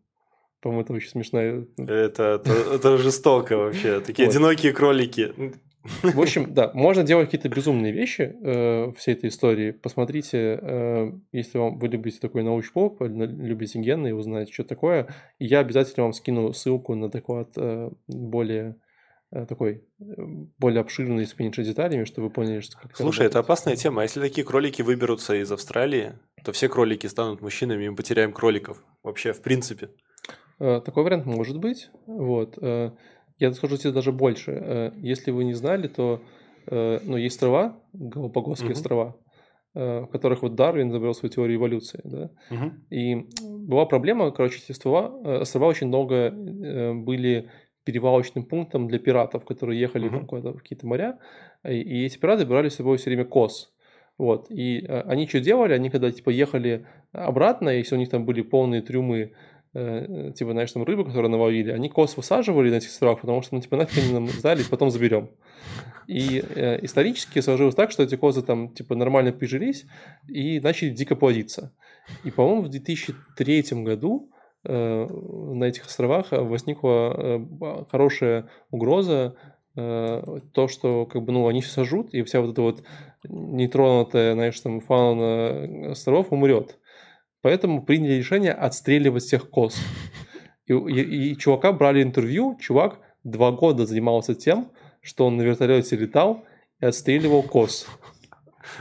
По-моему, 0.61 0.83
это 0.83 0.93
очень 0.93 1.09
смешная 1.09 1.67
Это, 1.77 2.23
это, 2.41 2.51
это 2.73 2.97
жестоко 2.97 3.57
вообще. 3.57 3.99
Такие 3.99 4.25
Вот. 4.25 4.35
одинокие 4.35 4.73
кролики. 4.73 5.33
В 6.03 6.19
общем, 6.19 6.53
да, 6.53 6.71
можно 6.73 7.03
делать 7.03 7.27
какие-то 7.27 7.49
безумные 7.49 7.91
вещи 7.91 8.35
э, 8.41 8.91
всей 8.97 9.13
этой 9.13 9.29
истории. 9.29 9.71
Посмотрите, 9.71 10.59
э, 10.61 11.11
если 11.31 11.57
вам 11.57 11.79
вы 11.79 11.87
любите 11.87 12.19
такой 12.19 12.43
научпоп, 12.43 13.01
любите 13.01 13.79
гены 13.79 14.09
и 14.09 14.11
узнаете, 14.11 14.53
что 14.53 14.63
такое. 14.63 15.07
Я 15.39 15.59
обязательно 15.59 16.03
вам 16.03 16.13
скину 16.13 16.53
ссылку 16.53 16.95
на 16.95 17.09
доклад 17.09 17.51
э, 17.55 17.89
более 18.07 18.75
э, 19.31 19.45
такой, 19.45 19.83
э, 19.99 20.03
более 20.57 20.81
обширный, 20.81 21.25
с 21.25 21.37
меньше 21.39 21.63
деталями, 21.63 22.03
чтобы 22.03 22.27
вы 22.27 22.33
поняли, 22.33 22.59
что 22.59 22.77
как 22.77 22.95
Слушай, 22.95 23.27
это 23.27 23.35
работает. 23.37 23.45
опасная 23.45 23.75
тема. 23.75 24.01
А 24.01 24.03
если 24.03 24.19
такие 24.19 24.45
кролики 24.45 24.81
выберутся 24.81 25.35
из 25.35 25.51
Австралии, 25.51 26.13
то 26.43 26.51
все 26.51 26.69
кролики 26.69 27.07
станут 27.07 27.41
мужчинами, 27.41 27.85
и 27.85 27.89
мы 27.89 27.95
потеряем 27.95 28.33
кроликов. 28.33 28.83
Вообще, 29.03 29.33
в 29.33 29.41
принципе. 29.41 29.89
Э, 30.59 30.81
Такой 30.83 31.03
вариант 31.03 31.25
может 31.25 31.59
быть. 31.59 31.89
Вот. 32.05 32.57
Я 33.39 33.53
скажу 33.53 33.77
тебе 33.77 33.93
даже 33.93 34.11
больше. 34.11 34.51
Э, 34.51 34.91
Если 34.97 35.31
вы 35.31 35.43
не 35.43 35.53
знали, 35.53 35.87
то 35.87 36.21
э, 36.67 36.99
ну, 37.03 37.17
есть 37.17 37.35
острова, 37.35 37.79
Галапагосские 37.93 38.69
Мгм. 38.69 38.77
острова, 38.77 39.15
в 39.73 40.07
которых 40.07 40.41
вот 40.41 40.55
Дарвин 40.55 40.89
изобрел 40.89 41.13
свою 41.13 41.31
теорию 41.31 41.57
эволюции. 41.57 42.01
Да? 42.03 42.31
Мгм. 42.49 42.85
И 42.89 43.27
была 43.67 43.85
проблема, 43.85 44.31
короче, 44.31 44.59
эти 44.63 44.71
острова, 44.71 45.11
э, 45.23 45.41
острова 45.41 45.67
очень 45.67 45.91
э, 45.93 46.93
были 46.93 47.49
перевалочным 47.83 48.43
пунктом 48.45 48.87
для 48.87 48.99
пиратов, 48.99 49.45
которые 49.45 49.79
ехали 49.79 50.09
там 50.09 50.25
куда-то 50.25 50.57
в 50.57 50.61
какие-то 50.61 50.87
моря, 50.87 51.19
и, 51.63 51.79
и 51.79 52.05
эти 52.05 52.17
пираты 52.17 52.45
брали 52.45 52.69
с 52.69 52.75
собой 52.75 52.97
все 52.97 53.09
время 53.09 53.23
коз. 53.23 53.73
Вот. 54.17 54.47
И 54.49 54.83
они 54.87 55.27
что 55.27 55.39
делали? 55.39 55.73
Они 55.73 55.89
когда 55.89 56.11
типа 56.11 56.31
ехали 56.31 56.85
обратно, 57.13 57.69
если 57.69 57.95
у 57.95 57.99
них 57.99 58.09
там 58.09 58.25
были 58.25 58.41
полные 58.41 58.81
трюмы 58.81 59.31
э, 59.77 60.31
типа, 60.35 60.51
знаешь, 60.51 60.71
там 60.71 60.83
рыбы, 60.83 61.05
которые 61.05 61.29
наловили, 61.29 61.71
они 61.71 61.89
коз 61.89 62.17
высаживали 62.17 62.69
на 62.69 62.75
этих 62.75 62.89
островах, 62.89 63.21
потому 63.21 63.41
что, 63.41 63.55
ну, 63.55 63.61
типа, 63.61 63.77
нафиг 63.77 64.03
они 64.03 64.13
нам 64.13 64.27
сдались, 64.27 64.67
потом 64.67 64.89
заберем. 64.89 65.29
И 66.07 66.43
э, 66.55 66.83
исторически 66.83 67.41
сложилось 67.41 67.75
так, 67.75 67.91
что 67.91 68.03
эти 68.03 68.15
козы 68.15 68.41
там, 68.41 68.69
типа, 68.69 68.95
нормально 68.95 69.31
прижились 69.31 69.85
и 70.27 70.59
начали 70.59 70.89
дико 70.89 71.15
плодиться. 71.15 71.73
И, 72.23 72.31
по-моему, 72.31 72.63
в 72.63 72.69
2003 72.69 73.83
году 73.83 74.31
э, 74.63 75.05
на 75.05 75.63
этих 75.65 75.85
островах 75.85 76.27
возникла 76.31 77.13
э, 77.17 77.85
хорошая 77.91 78.49
угроза, 78.71 79.35
э, 79.75 80.39
то, 80.53 80.67
что, 80.67 81.05
как 81.05 81.23
бы, 81.23 81.33
ну, 81.33 81.47
они 81.47 81.61
все 81.61 81.71
сожрут, 81.71 82.13
и 82.13 82.23
вся 82.23 82.41
вот 82.41 82.51
эта 82.51 82.61
вот 82.61 82.83
нетронутая, 83.27 84.33
знаешь, 84.33 84.59
там, 84.59 84.79
фауна 84.79 85.91
островов 85.91 86.31
умрет. 86.31 86.77
Поэтому 87.41 87.83
приняли 87.83 88.13
решение 88.13 88.51
отстреливать 88.51 89.23
всех 89.23 89.49
коз. 89.49 89.77
И, 90.65 90.73
и- 90.73 91.31
и 91.31 91.37
чувака 91.37 91.71
брали 91.71 92.03
интервью, 92.03 92.57
чувак 92.59 92.99
два 93.23 93.51
года 93.51 93.85
занимался 93.85 94.35
тем, 94.35 94.71
что 95.01 95.25
он 95.27 95.37
на 95.37 95.43
вертолете 95.43 95.95
летал 95.95 96.43
и 96.81 96.85
отстреливал 96.85 97.43
коз. 97.43 97.87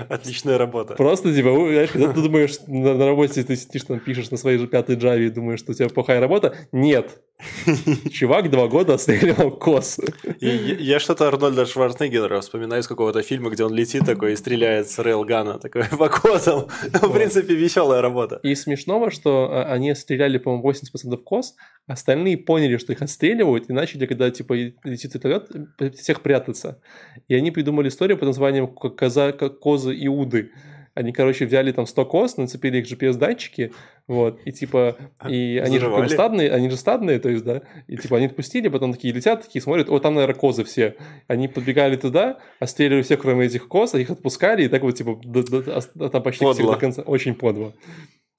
Отличная 0.09 0.59
работа. 0.59 0.95
Просто, 0.95 1.33
типа, 1.33 1.51
знаешь, 1.55 1.91
когда 1.91 2.13
ты 2.13 2.21
думаешь, 2.21 2.59
на, 2.67 2.95
на 2.95 3.07
работе 3.07 3.43
ты 3.45 3.55
сидишь 3.57 3.85
там, 3.85 4.01
пишешь 4.01 4.31
на 4.31 4.37
своей 4.37 4.59
же 4.59 4.67
пятой 4.67 4.97
джаве 4.97 5.27
и 5.27 5.31
думаешь, 5.31 5.61
что 5.61 5.73
у 5.73 5.75
тебя 5.75 5.89
плохая 5.89 6.19
работа. 6.21 6.57
Нет. 6.73 7.23
Чувак 8.11 8.51
два 8.51 8.67
года 8.67 8.95
отстреливал 8.95 9.51
коз. 9.51 10.01
И 10.41 10.49
я, 10.81 10.99
что-то 10.99 11.29
Арнольда 11.29 11.67
Шварценеггера 11.67 12.41
вспоминаю 12.41 12.83
из 12.83 12.89
какого-то 12.89 13.23
фильма, 13.23 13.51
где 13.51 13.65
он 13.65 13.75
летит 13.75 14.07
такой 14.07 14.33
и 14.33 14.37
стреляет 14.37 14.89
с 14.89 14.99
рейлгана 14.99 15.59
такой 15.59 15.85
по 15.85 16.09
козам. 16.23 16.69
В 16.93 17.13
принципе, 17.13 17.55
веселая 17.55 18.01
работа. 18.01 18.41
И 18.43 18.55
смешного, 18.55 19.11
что 19.11 19.51
а, 19.51 19.73
они 19.73 19.95
стреляли, 19.95 20.39
по-моему, 20.39 20.71
80% 20.71 21.17
коз, 21.19 21.55
остальные 21.87 22.39
поняли, 22.39 22.79
что 22.79 22.93
их 22.93 23.03
отстреливают, 23.03 23.69
и 23.69 23.73
начали, 23.73 24.07
когда, 24.07 24.31
типа, 24.31 24.55
летит 24.55 25.15
вертолет, 25.15 25.51
всех 25.97 26.23
прятаться. 26.23 26.81
И 27.29 27.35
они 27.35 27.51
придумали 27.51 27.89
историю 27.89 28.17
под 28.17 28.29
названием 28.29 28.67
«К- 28.67 28.91
«Коза, 28.91 29.33
козы 29.33 29.95
Иуды». 30.07 30.53
Они, 30.97 31.13
короче, 31.13 31.45
взяли 31.45 31.73
там 31.73 31.87
100 31.87 32.07
коз, 32.07 32.37
нацепили 32.39 32.79
их 32.79 32.91
GPS-датчики, 32.91 33.73
вот, 34.09 34.41
и 34.47 34.51
типа, 34.51 34.97
и 35.29 35.61
они 35.63 35.79
же 35.79 35.89
стадные, 36.09 36.51
они 36.51 36.71
же 36.71 36.77
стадные, 36.77 37.19
то 37.19 37.29
есть, 37.29 37.45
да, 37.45 37.61
и 37.87 37.99
типа 37.99 38.17
они 38.17 38.27
отпустили, 38.27 38.69
потом 38.69 38.93
такие 38.95 39.13
летят, 39.13 39.43
такие 39.43 39.61
смотрят, 39.61 39.91
о, 39.91 39.99
там, 39.99 40.15
наверное, 40.15 40.35
козы 40.35 40.65
все. 40.65 40.97
Они 41.29 41.49
подбегали 41.49 41.97
туда, 41.97 42.39
отстреливали 42.61 43.03
всех, 43.03 43.21
кроме 43.21 43.45
этих 43.45 43.69
коз, 43.69 43.95
а 43.95 44.01
их 44.01 44.09
отпускали, 44.11 44.65
и 44.65 44.69
так 44.69 44.83
вот, 44.83 44.97
типа, 44.97 45.21
до- 45.23 45.43
до- 45.63 45.79
а 46.01 46.09
там 46.09 46.23
почти 46.23 46.45
всех 46.47 46.57
Подло. 46.57 46.75
до 46.75 46.81
конца. 46.81 47.03
Очень 47.03 47.35
подло. 47.35 47.75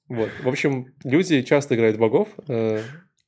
Вот. 0.10 0.30
В 0.44 0.48
общем, 0.48 0.88
люди 1.04 1.44
часто 1.44 1.76
играют 1.76 1.98
в 1.98 2.00
богов. 2.00 2.30
э, 2.48 2.82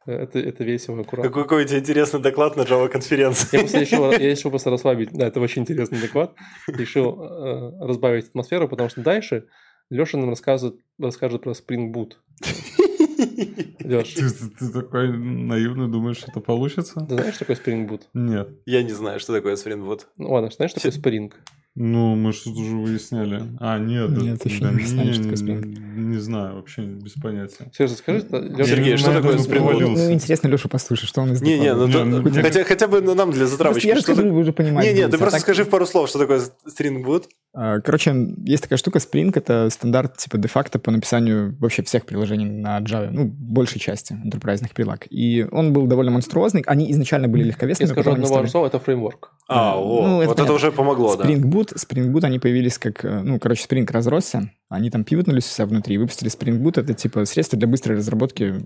Это, 0.05 0.39
это 0.39 0.63
весело, 0.63 1.01
аккуратно. 1.01 1.29
Какой, 1.29 1.43
какой 1.43 1.63
у 1.63 1.67
тебя 1.67 1.79
интересный 1.79 2.19
доклад 2.21 2.55
на 2.55 2.61
Java 2.61 2.87
конференции. 2.89 3.47
Я 3.51 3.59
просто 3.59 3.79
решил, 3.81 4.11
я 4.11 4.17
решил 4.17 4.49
просто 4.49 4.69
расслабить. 4.71 5.11
Да, 5.11 5.27
это 5.27 5.39
очень 5.39 5.61
интересный 5.63 5.99
доклад. 6.01 6.33
Решил 6.67 7.21
э, 7.21 7.85
разбавить 7.85 8.27
атмосферу, 8.29 8.67
потому 8.69 8.89
что 8.89 9.01
дальше 9.01 9.47
Леша 9.89 10.17
нам 10.17 10.29
рассказывает, 10.29 10.79
расскажет 10.99 11.41
про 11.43 11.51
Spring 11.51 11.91
Boot. 11.93 12.13
Леш, 13.83 14.13
Ты, 14.13 14.29
ты- 14.29 14.49
ты 14.59 14.69
такой 14.71 15.09
наивный, 15.17 15.87
думаешь, 15.87 16.23
это 16.27 16.39
получится? 16.41 16.99
ты 17.07 17.15
знаешь, 17.15 17.35
что 17.35 17.45
такое 17.45 17.57
Spring 17.57 17.87
Boot? 17.87 18.01
Нет. 18.13 18.49
Я 18.65 18.83
не 18.83 18.91
знаю, 18.93 19.19
что 19.19 19.33
такое 19.33 19.55
Spring 19.55 19.85
Boot. 19.85 20.01
Ну 20.17 20.31
ладно, 20.31 20.49
знаешь, 20.51 20.71
что 20.71 20.79
такое 20.81 20.99
Spring? 20.99 21.33
Ну, 21.75 22.15
мы 22.15 22.33
что-то 22.33 22.59
уже 22.59 22.75
выясняли. 22.75 23.43
А, 23.59 23.77
нет. 23.77 24.09
Нет, 24.09 24.39
да- 24.43 24.49
еще 24.49 24.59
да 24.61 24.69
не 24.71 24.75
выясняли, 24.75 25.11
что 25.13 25.21
не, 25.23 25.29
такое 25.31 25.57
Spring. 25.57 25.79
Не 25.95 26.17
знаю, 26.17 26.55
вообще 26.55 26.81
без 26.81 27.13
понятия. 27.13 27.71
Серьезно, 27.73 27.97
скажи, 27.97 28.25
Леша, 28.31 28.65
Сергей, 28.65 28.97
что 28.97 29.13
такое 29.13 29.37
провалился. 29.43 30.03
Ну, 30.03 30.11
интересно 30.13 30.47
Лешу 30.49 30.67
послушать, 30.67 31.07
что 31.07 31.21
он 31.21 31.31
из 31.33 31.41
Не-не, 31.41 31.73
доклада. 31.73 32.03
ну, 32.05 32.19
Не, 32.21 32.29
ну, 32.31 32.41
хотя, 32.41 32.63
хотя 32.65 32.87
бы 32.87 33.01
ну, 33.01 33.15
нам 33.15 33.31
для 33.31 33.45
затравочки. 33.45 33.87
я 33.87 33.95
расскажу, 33.95 34.23
вы 34.23 34.39
уже 34.39 34.51
понимаете. 34.51 34.93
Не-не, 34.93 35.07
ты 35.07 35.15
А 35.15 35.19
просто 35.19 35.37
так- 35.37 35.41
скажи 35.41 35.63
в 35.63 35.69
пару 35.69 35.85
слов, 35.85 36.09
что 36.09 36.19
такое. 36.19 36.41
А, 36.41 37.48
Короче, 37.51 38.13
есть 38.45 38.63
такая 38.63 38.77
штука, 38.77 38.99
Spring— 38.99 39.31
это 39.35 39.69
стандарт 39.71 40.17
типа 40.17 40.37
де-факто 40.37 40.77
по 40.77 40.91
написанию 40.91 41.57
вообще 41.59 41.81
всех 41.81 42.05
приложений 42.05 42.45
на 42.45 42.79
Java, 42.79 43.09
ну, 43.09 43.25
большей 43.25 43.79
части 43.79 44.13
enterprise 44.13 44.61
прилаг. 44.73 45.07
И 45.09 45.43
он 45.51 45.73
был 45.73 45.87
довольно 45.87 46.11
монструозный. 46.11 46.63
Они 46.67 46.91
изначально 46.91 47.27
были 47.27 47.41
я 47.41 47.47
легковесными, 47.47 47.87
скажу 47.87 48.01
потом 48.01 48.13
они 48.13 48.23
одного 48.23 48.41
стали- 48.41 48.51
слова, 48.51 48.67
это 48.67 48.79
фреймворк. 48.79 49.33
А, 49.47 49.75
Ну, 49.75 49.81
о, 49.81 49.99
это 49.99 50.15
вот 50.15 50.21
это 50.23 50.33
понятно. 50.35 50.53
уже 50.53 50.71
помогло, 50.71 51.15
да. 51.15 51.23
Spring 51.23 51.41
Boot, 51.41 51.73
Spring 51.75 52.11
Boot, 52.11 52.23
они 52.23 52.37
появились 52.37 52.77
как, 52.77 53.03
э, 53.03 53.21
ну, 53.23 53.39
короче, 53.39 53.65
Spring 53.67 53.91
разросся, 53.91 54.51
они 54.69 54.91
там 54.91 55.03
пивотнулись 55.03 55.47
у 55.47 55.49
себя 55.49 55.65
внутри 55.65 55.95
и 55.95 55.97
выпустили 55.97 56.29
Spring 56.29 56.59
Boot, 56.61 56.79
это 56.79 56.93
типа 56.93 57.25
средство 57.25 57.57
для 57.57 57.67
быстрой 57.67 57.97
разработки 57.97 58.63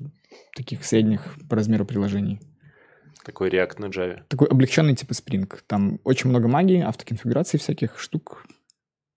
таких 0.57 0.83
средних 0.83 1.35
по 1.49 1.55
размеру 1.55 1.85
приложений. 1.85 2.41
Такой 3.25 3.49
React 3.49 3.75
на 3.79 3.85
Java. 3.85 4.19
Такой 4.27 4.49
облегченный 4.49 4.93
типа 4.95 5.13
Spring. 5.13 5.49
Там 5.67 5.99
очень 6.03 6.29
много 6.29 6.49
магии, 6.49 6.81
автоконфигурации 6.81 7.57
всяких 7.57 7.97
штук. 7.97 8.43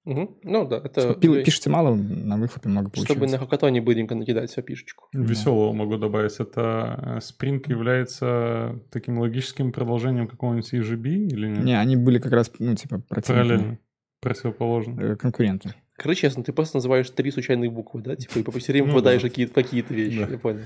Мгм. 0.07 0.37
Ну 0.45 0.67
да, 0.69 0.77
это... 0.77 1.01
Типа, 1.01 1.15
пил- 1.21 1.45
пишете 1.45 1.69
мало, 1.69 1.95
на 1.95 2.37
выхлопе 2.39 2.69
много 2.69 2.91
Чтобы 2.95 3.07
получается. 3.09 3.37
на 3.37 3.45
хакатоне 3.45 3.81
быренько 3.83 4.15
накидать 4.15 4.51
себе 4.53 4.63
пишечку. 4.63 5.09
Веселого 5.13 5.73
могу 5.73 5.97
добавить. 5.99 6.37
Это 6.39 6.95
э, 7.03 7.19
Spring 7.19 7.63
является 7.69 8.81
таким 8.93 9.19
логическим 9.19 9.73
продолжением 9.73 10.29
какого-нибудь 10.29 10.73
EGB 10.73 11.09
или 11.09 11.49
нет? 11.49 11.65
Не, 11.65 11.79
они 11.79 11.97
были 11.97 12.19
как 12.21 12.33
раз, 12.33 12.53
ну, 12.61 12.75
типа, 12.77 13.01
противники, 13.01 13.49
Параллельно. 13.49 13.79
Противоположно. 14.21 15.01
э, 15.01 15.17
конкуренты. 15.17 15.75
Короче, 15.99 16.27
ясно, 16.27 16.45
ты 16.45 16.53
просто 16.53 16.77
называешь 16.77 17.09
три 17.11 17.31
случайные 17.31 17.71
буквы, 17.71 18.03
да? 18.03 18.17
Типа, 18.17 18.39
и 18.39 18.43
по 18.43 18.53
все 18.53 18.73
время 18.73 18.89
Ну 18.89 18.93
попадаешь 18.95 19.23
да. 19.23 19.29
какие-то 19.29 19.55
какие 19.55 19.85
вещи, 19.89 20.19
Да. 20.25 20.29
я 20.31 20.39
понял. 20.39 20.61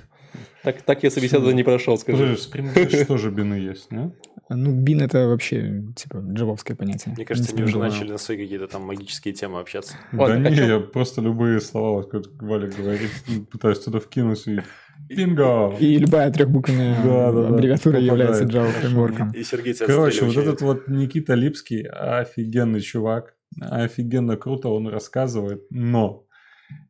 Так, 0.62 0.82
так 0.82 1.02
я 1.02 1.10
собеседование 1.10 1.54
не 1.56 1.62
прошел, 1.62 1.96
скажи. 1.98 2.18
Подожди, 2.22 2.42
в 2.42 2.54
Spring 2.54 2.74
Bash 2.74 3.04
тоже 3.06 3.30
бины 3.30 3.54
есть, 3.54 3.90
не? 3.92 4.12
Ну, 4.48 4.72
бин 4.72 5.00
это 5.00 5.28
вообще, 5.28 5.84
типа, 5.94 6.18
джавовское 6.32 6.76
понятие. 6.76 7.14
Мне 7.16 7.24
кажется, 7.24 7.52
они 7.54 7.62
уже 7.62 7.78
начали 7.78 8.10
на 8.12 8.18
свои 8.18 8.36
какие-то 8.38 8.66
там 8.66 8.82
магические 8.82 9.32
темы 9.32 9.60
общаться. 9.60 9.94
Да 10.12 10.36
не, 10.36 10.56
я 10.66 10.80
просто 10.80 11.20
любые 11.20 11.60
слова, 11.60 11.98
вот 12.02 12.10
как 12.10 12.22
Валя 12.42 12.68
говорит, 12.68 13.10
пытаюсь 13.52 13.78
туда 13.78 14.00
вкинуть 14.00 14.46
и 14.48 14.60
бинго! 15.08 15.74
И 15.78 15.96
любая 15.98 16.30
трехбуквенная 16.32 16.96
Да, 17.04 17.32
да, 17.32 17.42
да. 17.42 17.48
аббревиатура 17.48 18.00
является. 18.00 18.44
Java 18.44 18.70
фреймворком. 18.72 19.30
И 19.32 19.44
Сергей 19.44 19.74
тебя 19.74 19.86
Короче, 19.86 20.24
вот 20.24 20.36
этот 20.36 20.60
вот 20.62 20.88
Никита 20.88 21.34
Липский 21.34 21.82
офигенный 21.86 22.80
чувак, 22.80 23.34
офигенно 23.60 24.36
круто 24.36 24.68
он 24.68 24.88
рассказывает, 24.88 25.66
но 25.70 26.26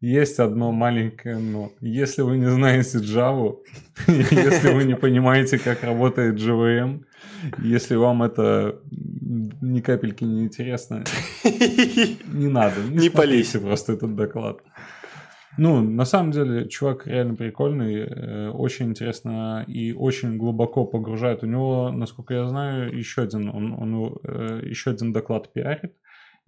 есть 0.01 0.39
одно 0.39 0.73
маленькое 0.73 1.39
но. 1.39 1.73
Если 1.81 2.23
вы 2.23 2.39
не 2.39 2.51
знаете 2.51 2.99
Java, 2.99 3.57
если 4.07 4.73
вы 4.73 4.85
не 4.85 4.97
понимаете, 4.97 5.59
как 5.59 5.83
работает 5.83 6.37
JVM, 6.37 7.05
если 7.59 7.97
вам 7.97 8.23
это 8.23 8.81
ни 9.61 9.81
капельки 9.81 10.25
не 10.25 10.43
интересно, 10.43 11.05
не 11.45 12.49
надо. 12.49 12.83
Не 12.91 13.11
смотрите 13.11 13.59
просто 13.59 13.93
этот 13.95 14.15
доклад. 14.17 14.61
Ну, 15.59 15.81
на 15.83 16.05
самом 16.05 16.31
деле, 16.31 16.69
чувак 16.69 17.07
реально 17.07 17.35
прикольный, 17.35 17.97
э, 17.97 18.49
очень 18.51 18.87
интересно 18.87 19.65
и 19.67 19.93
очень 19.93 20.39
глубоко 20.39 20.87
погружает. 20.87 21.43
У 21.43 21.47
него, 21.47 21.91
насколько 21.91 22.35
я 22.35 22.47
знаю, 22.47 22.97
еще 22.97 23.23
один, 23.23 23.49
он, 23.49 23.73
он 23.73 24.19
э, 24.23 24.61
еще 24.65 24.93
один 24.93 25.13
доклад 25.13 25.53
пиарит, 25.53 25.95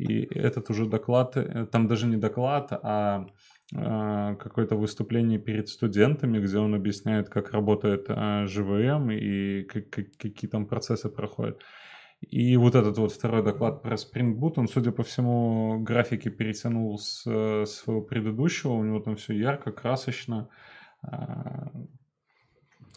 и 0.03 0.39
этот 0.39 0.71
уже 0.71 0.87
доклад, 0.87 1.37
э, 1.37 1.67
там 1.71 1.89
даже 1.89 2.07
не 2.07 2.17
доклад, 2.17 2.69
а 2.73 3.27
э, 3.75 4.37
какое-то 4.37 4.77
выступление 4.77 5.39
перед 5.39 5.69
студентами, 5.69 6.39
где 6.41 6.59
он 6.59 6.75
объясняет, 6.75 7.29
как 7.29 7.53
работает 7.53 8.07
э, 8.09 8.45
JVM 8.47 9.15
и 9.15 9.63
как- 9.65 9.91
как- 9.91 10.17
какие 10.19 10.51
там 10.51 10.67
процессы 10.67 11.09
проходят. 11.09 11.61
И 12.31 12.57
вот 12.57 12.75
этот 12.75 12.99
вот 12.99 13.13
второй 13.13 13.43
доклад 13.43 13.83
про 13.83 13.97
Spring 13.97 14.35
Boot, 14.39 14.53
он, 14.57 14.69
судя 14.69 14.93
по 14.93 15.03
всему, 15.03 15.81
графики 15.81 16.29
перетянул 16.31 16.99
с 16.99 17.25
э, 17.27 17.67
своего 17.67 18.03
предыдущего, 18.03 18.73
у 18.73 18.85
него 18.85 19.01
там 19.01 19.17
все 19.17 19.35
ярко, 19.35 19.73
красочно. 19.73 20.49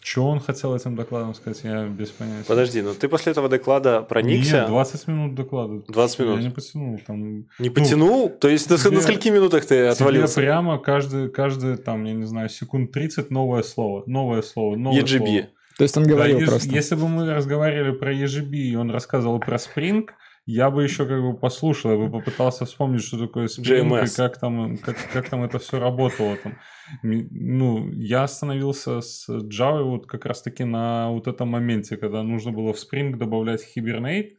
Что 0.07 0.27
он 0.27 0.39
хотел 0.39 0.75
этим 0.75 0.95
докладом 0.95 1.33
сказать, 1.33 1.61
я 1.63 1.87
без 1.87 2.09
понятия. 2.11 2.45
Подожди, 2.47 2.81
ну 2.83 2.93
ты 2.93 3.07
после 3.07 3.31
этого 3.31 3.49
доклада 3.49 4.01
проникся? 4.03 4.57
Нет, 4.59 4.67
20 4.67 5.07
минут 5.07 5.33
доклада. 5.33 5.81
20 5.87 6.19
минут. 6.19 6.37
Я 6.37 6.43
не 6.43 6.49
потянул. 6.51 6.99
Там 7.07 7.45
Не 7.57 7.69
потянул? 7.71 8.29
То 8.29 8.47
есть 8.47 8.69
на, 8.69 8.77
тебе- 8.77 8.91
на 8.97 9.01
скольких 9.01 9.33
минутах 9.33 9.63
ты 9.63 9.69
Тебе 9.75 9.89
отвалился? 9.89 10.35
прямо 10.39 10.77
каждый, 10.77 11.29
каждый, 11.31 11.77
там, 11.77 12.03
я 12.05 12.13
не 12.13 12.25
знаю, 12.25 12.49
секунд 12.49 12.91
30 12.91 13.31
новое 13.31 13.63
слово. 13.63 14.03
Новое 14.05 14.43
слово. 14.43 14.75
Новое 14.75 15.01
EGB. 15.01 15.17
слово. 15.17 15.47
То 15.77 15.83
есть 15.83 15.97
он 15.97 16.03
Да, 16.03 16.09
говорил 16.11 16.39
ес- 16.39 16.49
просто. 16.49 16.69
Если 16.69 16.93
бы 16.93 17.07
мы 17.07 17.33
разговаривали 17.33 17.91
про 17.97 18.13
EGB, 18.13 18.55
и 18.57 18.75
он 18.75 18.91
рассказывал 18.91 19.39
про 19.39 19.57
Spring, 19.57 20.07
я 20.45 20.69
бы 20.69 20.83
еще 20.83 21.05
как 21.05 21.21
бы 21.21 21.35
послушал, 21.35 21.91
я 21.91 21.97
бы 21.97 22.11
попытался 22.11 22.65
вспомнить, 22.65 23.03
что 23.03 23.17
такое 23.17 23.47
Spring, 23.47 23.89
JMS. 23.89 24.13
и 24.13 24.15
как 24.15 24.39
там, 24.39 24.77
как, 24.77 24.95
как 25.11 25.29
там 25.29 25.43
это 25.43 25.57
все 25.57 25.79
работало. 25.79 26.37
Там. 26.37 26.57
Ну, 27.01 27.91
я 27.91 28.23
остановился 28.23 29.01
с 29.01 29.27
Java 29.27 29.83
вот 29.83 30.05
как 30.05 30.25
раз-таки 30.25 30.63
на 30.63 31.09
вот 31.09 31.27
этом 31.27 31.49
моменте, 31.49 31.97
когда 31.97 32.21
нужно 32.21 32.51
было 32.51 32.73
в 32.73 32.77
Spring 32.77 33.15
добавлять 33.15 33.65
Hibernate, 33.75 34.33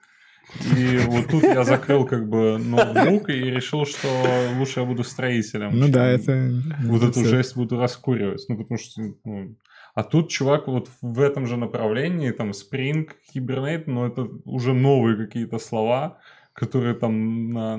и 0.77 0.99
вот 1.07 1.29
тут 1.29 1.43
я 1.43 1.65
закрыл 1.65 2.07
как 2.07 2.29
бы 2.29 2.57
ноутбук 2.59 3.29
и 3.31 3.51
решил, 3.51 3.85
что 3.85 4.09
лучше 4.57 4.81
я 4.81 4.87
буду 4.87 5.03
строителем. 5.03 5.77
Ну 5.77 5.89
да, 5.89 6.07
это... 6.07 6.53
вот 6.85 7.03
это 7.03 7.21
эту 7.21 7.25
жесть 7.25 7.57
буду 7.57 7.81
раскуривать. 7.81 8.45
Ну, 8.49 8.57
потому 8.57 8.79
что... 8.79 9.03
ну, 9.25 9.57
а 9.97 10.03
тут 10.03 10.29
чувак 10.29 10.69
вот 10.69 10.91
в 11.01 11.21
этом 11.21 11.47
же 11.47 11.57
направлении, 11.57 12.31
там, 12.31 12.51
Spring, 12.51 13.09
Hibernate, 13.35 13.85
но 13.87 14.07
это 14.07 14.29
уже 14.45 14.75
новые 14.75 15.17
какие-то 15.17 15.59
слова, 15.59 16.19
которые 16.53 16.95
там 16.95 17.51
на, 17.51 17.79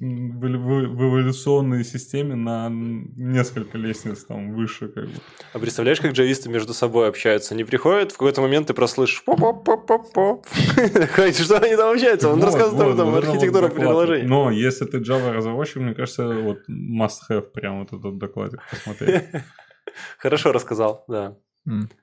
в, 0.00 0.44
эволю- 0.44 0.88
в 0.88 1.02
эволюционной 1.04 1.84
системе 1.84 2.34
на 2.34 2.68
несколько 2.68 3.78
лестниц 3.78 4.24
там 4.24 4.54
выше, 4.54 4.88
как 4.88 5.04
бы. 5.04 5.12
А 5.52 5.58
представляешь, 5.60 6.00
как 6.00 6.14
джависты 6.14 6.48
между 6.48 6.74
собой 6.74 7.08
общаются? 7.08 7.54
Они 7.54 7.62
приходят, 7.62 8.10
в 8.10 8.18
какой-то 8.18 8.40
момент 8.40 8.66
ты 8.66 8.74
прослышишь 8.74 9.22
поп-поп-поп-поп. 9.24 10.44
Такой, 10.92 11.32
Что 11.32 11.58
они 11.60 11.76
там 11.76 11.92
общаются? 11.92 12.28
Он 12.28 12.40
Вот, 12.40 12.46
рассказывает 12.46 12.88
вот, 12.88 12.96
там 12.96 13.12
вот 13.12 13.24
архитектуру 13.24 13.68
приложений. 13.68 14.26
Но 14.26 14.50
если 14.50 14.84
ты 14.84 14.98
Java 14.98 15.30
разработчик, 15.30 15.76
мне 15.76 15.94
кажется, 15.94 16.26
вот 16.28 16.58
must 16.68 17.30
have 17.30 17.52
прям 17.52 17.84
вот 17.84 17.92
этот 17.92 18.18
докладик 18.18 18.60
посмотреть. 18.68 19.22
Хорошо 20.18 20.52
рассказал, 20.52 21.04
да. 21.08 21.36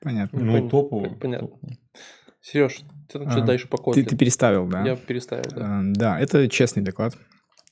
Понятно. 0.00 0.40
Ну, 0.40 0.68
топово. 0.68 1.08
понятно. 1.20 1.50
Сереж, 2.40 2.80
ты 3.08 3.20
там 3.20 3.30
что 3.30 3.40
А, 3.40 3.44
дальше 3.44 3.68
по 3.68 3.92
Ты, 3.92 4.02
ты 4.04 4.16
переставил, 4.16 4.66
да? 4.66 4.82
Я 4.82 4.96
переставил, 4.96 5.44
да. 5.54 5.80
Э, 5.80 5.82
Да, 5.84 6.20
это 6.20 6.48
честный 6.48 6.82
доклад. 6.82 7.16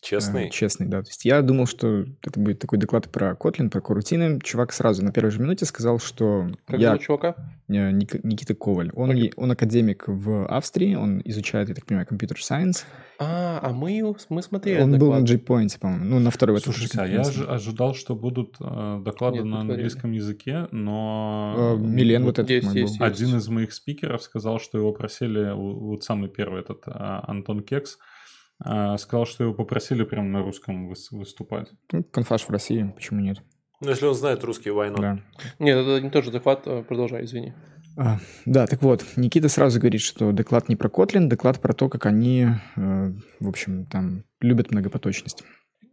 Честный. 0.01 0.47
Э, 0.47 0.51
Честный, 0.51 0.87
да. 0.87 1.03
То 1.03 1.09
есть 1.09 1.25
я 1.27 1.43
думал, 1.43 1.67
что 1.67 2.05
это 2.23 2.41
будет 2.41 2.59
такой 2.59 2.79
доклад 2.79 3.11
про 3.11 3.33
Kotlin, 3.33 3.69
про 3.69 3.81
корутины. 3.81 4.41
Чувак 4.43 4.73
сразу 4.73 5.05
на 5.05 5.13
первой 5.13 5.31
же 5.31 5.41
минуте 5.41 5.67
сказал, 5.67 5.99
что 5.99 6.49
Как 6.67 6.81
я... 6.81 6.89
зовут 6.89 7.03
чувака? 7.03 7.35
э, 7.69 7.91
Ник- 7.93 8.25
Никита 8.25 8.55
Коваль. 8.55 8.91
Он, 8.95 9.11
е- 9.13 9.33
он 9.37 9.51
академик 9.51 10.05
в 10.07 10.47
Австрии, 10.47 10.95
он 10.95 11.21
изучает, 11.25 11.69
я 11.69 11.75
так 11.75 11.85
понимаю, 11.85 12.07
компьютер 12.07 12.43
сайенс. 12.43 12.87
А, 13.19 13.61
а 13.63 13.73
мы, 13.75 14.03
мы 14.31 14.43
смотрели 14.43 14.81
Он 14.81 14.99
был 14.99 15.13
на 15.13 15.21
доклад. 15.21 15.43
JPoint, 15.43 15.79
по-моему, 15.79 16.05
ну, 16.07 16.19
на 16.21 16.31
второй 16.31 16.59
Слушайте, 16.61 16.99
а 16.99 17.07
я 17.07 17.21
ожидал, 17.21 17.95
что 17.95 18.15
будут 18.15 18.57
э, 18.59 19.03
доклады 19.05 19.37
Нет, 19.39 19.45
на 19.45 19.61
английском 19.61 20.13
языке, 20.13 20.67
но... 20.71 21.75
Э, 21.75 21.77
Милен 21.77 22.23
вот 22.25 22.39
вот 22.39 22.39
этот 22.39 22.51
есть, 22.51 22.67
мой 22.69 22.81
есть, 22.81 22.99
был. 22.99 23.07
есть. 23.07 23.21
Один 23.21 23.37
из 23.37 23.49
моих 23.49 23.75
спикеров 23.75 24.23
сказал, 24.23 24.59
что 24.59 24.79
его 24.79 24.93
просили, 24.93 25.53
вот 25.55 26.03
самый 26.05 26.31
первый 26.31 26.63
этот 26.63 26.85
а, 26.87 27.23
Антон 27.29 27.63
Кекс, 27.63 27.99
а, 27.99 28.10
сказал, 28.63 29.27
что 29.27 29.45
его 29.45 29.55
попросили 29.55 30.05
прям 30.05 30.33
на 30.33 30.43
русском 30.43 30.91
выс- 30.91 31.09
выступать. 31.11 31.69
Ну, 31.93 32.05
конфаш 32.05 32.43
в 32.43 32.51
России, 32.51 32.93
почему 32.95 33.21
нет? 33.21 33.39
Ну, 33.81 33.89
если 33.89 34.07
он 34.07 34.15
знает 34.15 34.45
русский, 34.45 34.71
not? 34.71 35.01
Да. 35.01 35.19
Нет, 35.59 35.79
это 35.79 36.01
не 36.03 36.11
тот 36.11 36.25
же 36.25 36.31
доклад, 36.31 36.65
продолжай, 36.87 37.25
извини. 37.25 37.55
А, 37.97 38.19
да, 38.47 38.67
так 38.67 38.83
вот, 38.83 39.05
Никита 39.17 39.49
сразу 39.49 39.81
говорит, 39.81 40.01
что 40.01 40.33
доклад 40.33 40.69
не 40.69 40.77
про 40.77 40.89
Kotlin, 40.89 41.27
доклад 41.27 41.61
про 41.61 41.73
то, 41.73 41.89
как 41.89 42.07
они, 42.07 42.49
э, 42.77 43.13
в 43.41 43.49
общем, 43.49 43.87
там, 43.87 44.25
любят 44.41 44.71
многопоточность. 44.71 45.43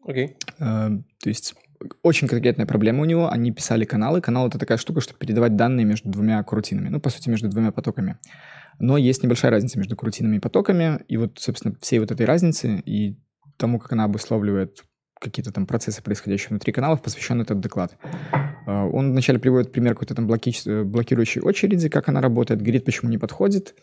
Окей. 0.05 0.38
Э, 0.59 0.89
то 1.22 1.30
есть 1.30 1.55
очень 2.01 2.28
конкретная 2.28 2.65
проблема 2.65 3.01
у 3.01 3.05
него. 3.05 3.30
Они 3.30 3.51
писали 3.51 3.86
каналы. 3.86 4.22
Канал— 4.22 4.47
это 4.49 4.57
такая 4.57 4.78
штука, 4.78 5.01
чтобы 5.01 5.20
передавать 5.20 5.55
данные 5.55 5.86
между 5.86 6.09
двумя 6.09 6.41
крутинами. 6.43 6.89
Ну, 6.89 6.99
по 6.99 7.09
сути, 7.09 7.30
между 7.30 7.49
двумя 7.49 7.72
потоками. 7.72 8.18
Но 8.80 8.97
есть 8.97 9.23
небольшая 9.23 9.51
разница 9.51 9.78
между 9.78 9.95
крутинами 9.95 10.38
и 10.38 10.39
потоками. 10.39 11.01
И 11.07 11.17
вот, 11.17 11.39
собственно, 11.39 11.75
всей 11.82 11.99
вот 11.99 12.11
этой 12.11 12.25
разницы 12.25 12.82
и 12.86 13.17
тому, 13.57 13.80
как 13.80 13.93
она 13.93 14.03
обусловливает 14.03 14.84
какие-то 15.19 15.51
там 15.51 15.65
процессы, 15.65 16.03
происходящие 16.03 16.49
внутри 16.49 16.71
каналов, 16.71 17.01
посвящен 17.01 17.41
этот 17.41 17.59
доклад. 17.59 17.97
Э, 18.67 18.84
Он 18.84 19.11
вначале 19.11 19.39
приводит 19.39 19.71
пример 19.71 19.93
какой-то 19.93 20.15
там 20.15 20.30
э, 20.30 20.84
блокирующей 20.84 21.41
очереди, 21.41 21.89
как 21.89 22.09
она 22.09 22.21
работает, 22.21 22.61
говорит, 22.61 22.86
почему 22.86 23.09
не 23.09 23.17
подходит. 23.17 23.75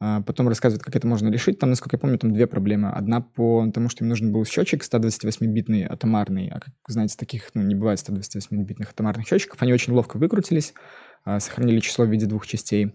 А, 0.00 0.22
Потом 0.22 0.48
рассказывает, 0.48 0.82
как 0.82 0.96
это 0.96 1.06
можно 1.06 1.28
решить. 1.28 1.58
Там, 1.58 1.70
насколько 1.70 1.96
я 1.96 2.00
помню, 2.00 2.18
там 2.18 2.32
две 2.32 2.46
проблемы. 2.46 2.88
Одна 2.90 3.20
по 3.20 3.70
тому, 3.72 3.88
что 3.88 4.04
им 4.04 4.08
нужен 4.08 4.32
был 4.32 4.44
счетчик 4.46 4.82
128-битный 4.82 5.84
атомарный. 5.84 6.48
А 6.48 6.60
как 6.60 6.72
знаете, 6.88 7.16
таких 7.18 7.50
ну, 7.54 7.62
не 7.62 7.74
бывает 7.74 7.98
128-битных 7.98 8.90
атомарных 8.90 9.28
счетчиков. 9.28 9.60
Они 9.60 9.72
очень 9.72 9.92
ловко 9.92 10.16
выкрутились, 10.16 10.72
а, 11.24 11.38
сохранили 11.40 11.80
число 11.80 12.06
в 12.06 12.08
виде 12.08 12.26
двух 12.26 12.46
частей. 12.46 12.94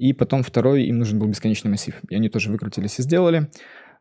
И 0.00 0.14
потом 0.14 0.42
второй, 0.42 0.84
им 0.84 0.98
нужен 0.98 1.18
был 1.18 1.26
бесконечный 1.26 1.70
массив. 1.70 1.94
И 2.08 2.14
они 2.14 2.30
тоже 2.30 2.50
выкрутились 2.50 2.98
и 2.98 3.02
сделали. 3.02 3.50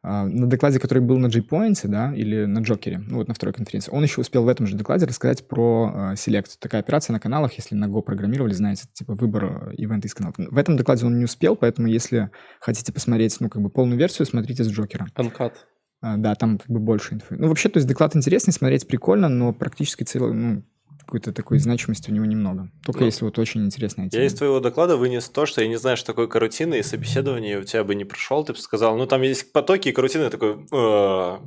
А, 0.01 0.23
На 0.23 0.47
докладе, 0.47 0.79
который 0.79 1.03
был 1.03 1.17
на 1.17 1.27
G-Point, 1.27 1.81
да, 1.83 2.15
или 2.15 2.45
на 2.45 2.59
Джокере, 2.59 2.99
ну 2.99 3.17
вот 3.17 3.27
на 3.27 3.33
второй 3.33 3.53
конференции, 3.53 3.91
он 3.91 4.03
еще 4.03 4.21
успел 4.21 4.45
в 4.45 4.47
этом 4.47 4.65
же 4.65 4.77
докладе 4.77 5.05
рассказать 5.05 5.45
про 5.45 5.91
а, 5.93 6.13
Select. 6.13 6.51
Такая 6.61 6.79
операция 6.79 7.11
на 7.11 7.19
каналах, 7.19 7.51
если 7.55 7.75
на 7.75 7.87
Go 7.87 8.01
программировали, 8.01 8.53
знаете, 8.53 8.85
типа 8.93 9.13
выбор 9.13 9.73
ивента 9.73 10.07
из 10.07 10.13
каналов. 10.13 10.37
В 10.37 10.57
этом 10.57 10.77
докладе 10.77 11.05
он 11.05 11.17
не 11.17 11.25
успел, 11.25 11.57
поэтому 11.57 11.89
если 11.89 12.31
хотите 12.61 12.93
посмотреть, 12.93 13.35
ну, 13.41 13.49
как 13.49 13.61
бы 13.61 13.69
полную 13.69 13.99
версию, 13.99 14.25
смотрите 14.25 14.63
с 14.63 14.69
Джокера. 14.69 15.05
Uncut. 15.17 15.51
А, 15.99 16.15
да, 16.15 16.33
там 16.35 16.59
как 16.59 16.69
бы 16.69 16.79
больше 16.79 17.15
инфы. 17.15 17.35
Ну, 17.35 17.49
вообще, 17.49 17.67
то 17.67 17.77
есть 17.77 17.89
доклад 17.89 18.15
интересный, 18.15 18.53
смотреть 18.53 18.87
прикольно, 18.87 19.27
но 19.27 19.51
практически 19.51 20.05
целый, 20.05 20.33
ну, 20.33 20.63
какой-то 21.09 21.33
такой 21.33 21.57
значимости 21.57 22.11
у 22.11 22.13
него 22.13 22.25
немного. 22.25 22.69
Только 22.85 22.99
Ну, 22.99 23.05
если 23.07 23.25
вот 23.25 23.39
очень 23.39 23.65
интересная 23.65 24.05
Я 24.05 24.09
тема. 24.11 24.23
из 24.25 24.33
твоего 24.35 24.59
доклада 24.59 24.95
вынес 24.95 25.27
то, 25.27 25.47
что 25.47 25.61
я 25.61 25.67
не 25.67 25.77
знаю, 25.77 25.97
что 25.97 26.05
такое 26.07 26.27
карутина, 26.27 26.75
и 26.75 26.83
собеседование 26.83 27.57
у 27.57 27.63
тебя 27.63 27.83
бы 27.83 27.95
не 27.95 28.05
прошел, 28.05 28.45
ты 28.45 28.53
бы 28.53 28.59
сказал, 28.59 28.95
ну 28.95 29.07
там 29.07 29.23
есть 29.23 29.51
потоки, 29.51 29.89
и 29.89 29.91
карутина 29.91 30.23
я 30.23 30.29
такой, 30.29 30.67
«Э, 30.71 31.39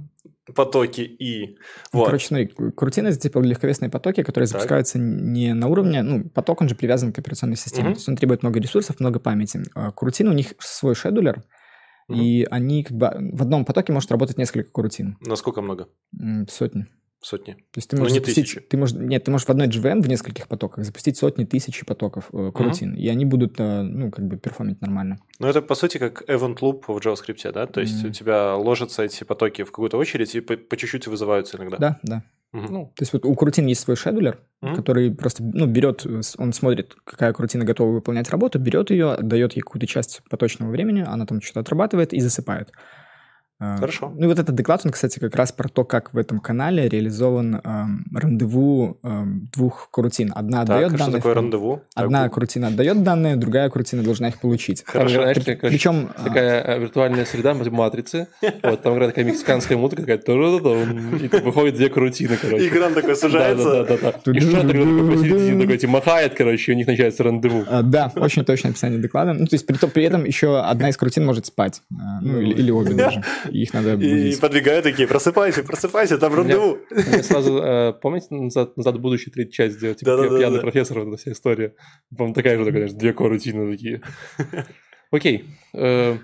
потоки 0.52 1.02
и... 1.02 1.56
Ну, 1.92 2.00
Вот. 2.00 2.06
Короче, 2.06 2.26
смотри, 2.26 2.48
крутины— 2.76 3.08
это 3.08 3.18
типа 3.20 3.38
легковесные 3.38 3.88
потоки, 3.88 4.24
которые 4.24 4.48
Так. 4.48 4.54
запускаются 4.54 4.98
не 4.98 5.54
на 5.54 5.68
уровне... 5.68 6.02
Ну, 6.02 6.28
поток, 6.28 6.60
он 6.60 6.68
же 6.68 6.74
привязан 6.74 7.12
к 7.12 7.18
операционной 7.20 7.56
системе. 7.56 7.84
Мгм. 7.90 7.94
То 7.94 7.98
есть 7.98 8.08
он 8.08 8.16
требует 8.16 8.42
много 8.42 8.58
ресурсов, 8.58 8.98
много 8.98 9.20
памяти. 9.20 9.62
А 9.74 9.92
крутины, 9.92 10.30
у 10.30 10.34
них 10.34 10.54
свой 10.58 10.96
шедулер. 10.96 11.44
И 12.08 12.46
они 12.50 12.82
как 12.82 12.96
бы 12.96 13.10
в 13.32 13.42
одном 13.42 13.64
потоке 13.64 13.92
может 13.92 14.10
работать 14.10 14.36
несколько 14.36 14.70
корутин. 14.70 15.16
Насколько 15.20 15.62
много? 15.62 15.88
Сотни. 16.50 16.86
Сотни. 17.24 17.52
То 17.52 17.76
есть 17.76 17.88
ты 17.88 17.96
Ну, 17.96 18.02
можешь 18.02 18.14
не 18.14 18.18
запустить, 18.18 18.46
тысячи. 18.46 18.60
ты 18.60 18.76
можешь, 18.76 18.96
нет, 18.98 19.22
ты 19.22 19.30
можешь 19.30 19.46
в 19.46 19.50
одной 19.50 19.68
JVM 19.68 20.02
в 20.02 20.08
нескольких 20.08 20.48
потоках 20.48 20.84
запустить 20.84 21.16
сотни 21.16 21.44
тысяч 21.44 21.84
потоков 21.86 22.28
э, 22.32 22.50
корутин, 22.52 22.94
и 22.94 23.06
они 23.06 23.24
будут, 23.24 23.60
э, 23.60 23.82
ну, 23.82 24.10
как 24.10 24.26
бы 24.26 24.36
перформить 24.36 24.80
нормально. 24.80 25.18
Ну, 25.38 25.46
это, 25.46 25.62
по 25.62 25.76
сути, 25.76 25.98
как 25.98 26.28
event 26.28 26.58
loop 26.58 26.82
в 26.88 26.96
JavaScript, 26.98 27.52
да? 27.52 27.66
То 27.66 27.80
есть 27.80 28.00
Мгм. 28.02 28.10
у 28.10 28.12
тебя 28.12 28.56
ложатся 28.56 29.04
эти 29.04 29.22
потоки 29.22 29.62
в 29.62 29.66
какую-то 29.70 29.98
очередь 29.98 30.34
и 30.34 30.40
по, 30.40 30.56
по 30.56 30.76
чуть-чуть 30.76 31.06
вызываются 31.06 31.56
иногда. 31.58 31.76
Да, 31.78 32.00
да. 32.02 32.22
Мгм. 32.52 32.66
Ну, 32.72 32.92
То 32.96 33.02
есть 33.02 33.12
вот 33.12 33.24
у 33.24 33.34
корутин 33.36 33.66
есть 33.66 33.80
свой 33.82 33.96
шедулер, 33.96 34.40
Мгм. 34.60 34.74
который 34.74 35.14
просто, 35.14 35.44
ну, 35.44 35.66
берет, 35.66 36.04
э, 36.04 36.20
он 36.38 36.52
смотрит, 36.52 36.96
какая 37.04 37.32
крутина 37.32 37.64
готова 37.64 37.92
выполнять 37.92 38.30
работу, 38.30 38.58
берет 38.58 38.90
ее, 38.90 39.16
дает 39.22 39.52
ей 39.54 39.60
какую-то 39.62 39.86
часть 39.86 40.22
поточного 40.28 40.70
времени, 40.70 41.04
она 41.06 41.24
там 41.24 41.40
что-то 41.40 41.60
отрабатывает 41.60 42.12
и 42.12 42.18
засыпает. 42.20 42.72
А, 43.64 43.76
Хорошо. 43.76 44.12
Ну 44.16 44.24
и 44.24 44.28
вот 44.28 44.40
этот 44.40 44.56
доклад, 44.56 44.80
он, 44.84 44.90
кстати, 44.90 45.20
как 45.20 45.36
раз 45.36 45.52
про 45.52 45.68
то, 45.68 45.84
как 45.84 46.12
в 46.12 46.18
этом 46.18 46.40
канале 46.40 46.88
реализован 46.88 47.60
эм, 47.62 48.04
рандеву 48.12 48.98
эм, 49.04 49.48
двух 49.54 49.88
крутин. 49.92 50.32
Одна 50.34 50.62
Так, 50.66 50.70
отдает 50.70 50.86
а 50.92 50.96
что 50.96 50.98
данные, 50.98 51.16
такое 51.18 51.32
вторая- 51.32 51.42
рандеву? 51.44 51.82
Одна 51.94 52.22
Так, 52.24 52.34
крутина 52.34 52.66
отдает 52.68 53.02
данные, 53.04 53.36
другая 53.36 53.70
крутина 53.70 54.02
должна 54.02 54.28
их 54.30 54.40
получить. 54.40 54.82
Там, 54.84 55.02
Хорошо. 55.02 55.14
знаешь, 55.22 55.36
При- 55.36 55.54
короче, 55.54 55.68
Причем 55.76 56.08
а, 56.16 56.24
такая 56.24 56.62
э, 56.64 56.78
виртуальная 56.80 57.24
среда 57.24 57.54
матрицы. 57.54 58.26
Вот, 58.64 58.82
там 58.82 58.94
играет 58.94 59.12
такая 59.14 59.24
мексиканская 59.24 59.78
музыка, 59.78 60.02
какая 60.02 60.18
то 60.18 60.32
и 60.32 61.28
выходит 61.44 61.76
две 61.76 61.88
крутины, 61.88 62.36
короче. 62.40 62.66
Экран 62.66 62.94
такой 62.94 63.14
сужается. 63.14 63.84
Да, 63.84 63.96
да, 63.96 63.96
да. 64.24 64.32
И 64.32 64.40
такой 64.40 65.16
посередине 65.16 65.60
такой 65.62 65.78
типа 65.78 65.92
махает, 65.92 66.34
короче, 66.34 66.72
и 66.72 66.74
у 66.74 66.78
них 66.78 66.86
начинается 66.88 67.22
рандеву. 67.22 67.64
А, 67.68 67.82
Да, 67.82 68.10
очень 68.16 68.44
точное 68.44 68.72
описание 68.72 68.98
доклада. 68.98 69.34
Ну, 69.34 69.46
то 69.46 69.54
есть 69.54 69.66
при, 69.66 69.76
то- 69.76 69.86
при 69.88 70.02
этом 70.04 70.24
еще 70.24 70.58
одна 70.58 70.88
из 70.88 70.96
крутин 70.96 71.24
может 71.24 71.46
спать. 71.46 71.82
А, 71.92 72.20
Ну, 72.20 72.40
или, 72.40 72.54
или 72.54 72.70
обе 72.72 72.94
даже. 72.94 73.22
Их 73.52 73.72
надо 73.74 73.90
И, 73.92 73.94
и 73.94 73.96
будить. 73.96 74.40
подвигают 74.40 74.84
такие, 74.84 75.06
просыпайся, 75.08 75.62
просыпайся, 75.62 76.18
там 76.18 76.34
рандеву. 76.34 76.78
Мне 76.90 77.22
сразу, 77.22 77.58
э, 77.58 77.92
помните, 78.00 78.26
назад, 78.30 79.00
будущее 79.00 79.32
третью 79.32 79.52
часть 79.52 79.76
сделать? 79.76 79.98
Типа, 79.98 80.26
пьяный 80.38 80.60
профессор, 80.60 80.98
вот 81.00 81.08
эта 81.08 81.16
вся 81.16 81.32
история. 81.32 81.74
По-моему, 82.16 82.34
такая 82.34 82.58
же, 82.58 82.72
конечно, 82.72 82.98
две 82.98 83.12
корутины 83.12 83.70
такие. 83.70 84.02
Окей. 85.10 85.44
Э, 85.74 86.16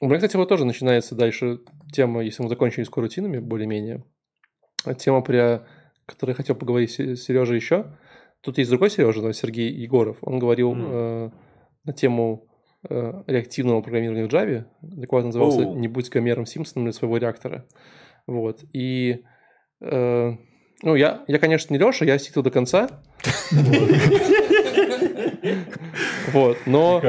У 0.00 0.06
меня, 0.06 0.16
кстати, 0.16 0.36
вот 0.36 0.48
тоже 0.48 0.64
начинается 0.64 1.14
дальше 1.14 1.58
тема, 1.92 2.22
если 2.22 2.42
мы 2.42 2.48
закончили 2.48 2.84
с 2.84 2.90
корутинами, 2.90 3.38
более-менее. 3.38 4.04
Тема, 4.98 5.22
про 5.22 5.66
которой 6.06 6.30
я 6.30 6.34
хотел 6.34 6.54
поговорить 6.56 6.90
с 6.92 7.16
Сережей 7.22 7.56
еще. 7.56 7.96
Тут 8.42 8.58
есть 8.58 8.68
другой 8.70 8.90
Сережа, 8.90 9.22
да, 9.22 9.32
Сергей 9.32 9.70
Егоров. 9.72 10.18
Он 10.20 10.38
говорил 10.38 10.72
М. 10.72 10.86
э, 10.90 11.30
на 11.84 11.92
тему 11.94 12.46
реактивного 12.88 13.80
программирования 13.80 14.26
в 14.26 14.32
Java. 14.32 14.64
Доклад 14.82 15.24
назывался 15.24 15.60
Оу. 15.60 15.76
«Не 15.76 15.88
будь 15.88 16.10
Гомером 16.10 16.46
Симпсоном 16.46 16.84
для 16.84 16.92
своего 16.92 17.16
реактора». 17.16 17.64
Вот. 18.26 18.60
И 18.72 19.22
э, 19.80 20.32
ну, 20.82 20.94
я, 20.94 21.24
я, 21.26 21.38
конечно, 21.38 21.72
не 21.72 21.78
Леша, 21.78 22.04
я 22.04 22.18
сидел 22.18 22.42
до 22.42 22.50
конца. 22.50 22.88
Вот, 26.34 26.58
но... 26.66 27.00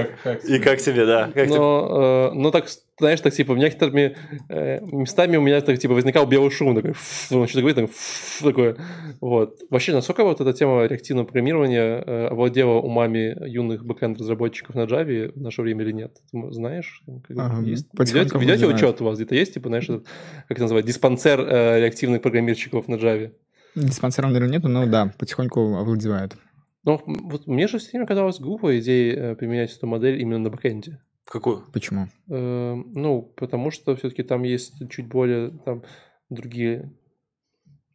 И 0.47 0.59
как 0.59 0.79
тебе, 0.79 1.05
да? 1.05 1.31
Как 1.33 1.47
тебе? 1.47 1.57
Но, 1.57 2.29
э, 2.31 2.35
ну, 2.35 2.51
так, 2.51 2.67
знаешь, 2.99 3.19
так, 3.21 3.33
типа, 3.33 3.53
некоторыми 3.53 4.15
э, 4.49 4.79
местами 4.81 5.35
у 5.37 5.41
меня, 5.41 5.59
так, 5.61 5.79
типа, 5.79 5.95
возникал 5.95 6.27
белый 6.27 6.51
шум, 6.51 6.75
такой, 6.75 6.91
«ф», 6.91 7.31
он 7.31 7.47
что-то 7.47 7.61
говорит, 7.61 7.75
так, 7.75 7.89
«ф», 7.89 8.39
такое, 8.43 8.77
вот. 9.19 9.59
Вообще, 9.69 9.93
насколько 9.93 10.23
вот 10.23 10.39
эта 10.41 10.53
тема 10.53 10.85
реактивного 10.85 11.25
программирования 11.25 12.03
э, 12.05 12.27
овладела 12.27 12.73
умами 12.73 13.35
юных 13.47 13.83
бэкэнд-разработчиков 13.83 14.75
на 14.75 14.81
Java 14.81 15.31
в 15.33 15.41
наше 15.41 15.61
время 15.63 15.83
или 15.83 15.91
нет? 15.91 16.15
Ты 16.31 16.51
знаешь? 16.51 17.01
Как 17.27 17.35
бы 17.35 17.43
Ага, 17.43 17.61
есть? 17.63 17.87
Ведете, 17.93 18.37
ведете 18.37 18.67
учет 18.67 19.01
у 19.01 19.05
вас 19.05 19.17
где-то 19.17 19.35
есть, 19.35 19.55
типа, 19.55 19.69
знаешь, 19.69 19.85
этот, 19.85 20.05
как 20.47 20.51
это 20.51 20.61
называют, 20.61 20.85
диспансер 20.85 21.41
э, 21.41 21.79
реактивных 21.79 22.21
программировщиков 22.21 22.87
на 22.87 22.95
Java? 22.95 23.31
Диспансером, 23.75 24.31
наверное, 24.31 24.57
нету, 24.57 24.69
но 24.69 24.85
да, 24.85 25.11
потихоньку 25.17 25.75
овладевает. 25.75 26.37
Но 26.85 27.01
вот 27.05 27.47
мне 27.47 27.67
же 27.67 27.79
все 27.79 27.91
время 27.91 28.05
казалось 28.05 28.39
глупой 28.39 28.79
идеей 28.79 29.15
э, 29.15 29.35
применять 29.35 29.75
эту 29.75 29.87
модель 29.87 30.21
именно 30.21 30.39
на 30.39 30.49
бэкэнде. 30.51 30.99
Какую? 31.25 31.65
Почему? 31.73 32.07
Э, 32.29 32.75
Ну, 32.75 33.23
потому 33.35 33.71
что 33.71 33.95
все-таки 33.95 34.23
там 34.23 34.43
есть 34.43 34.87
чуть 34.89 35.07
более 35.07 35.49
там 35.65 35.83
другие... 36.29 36.93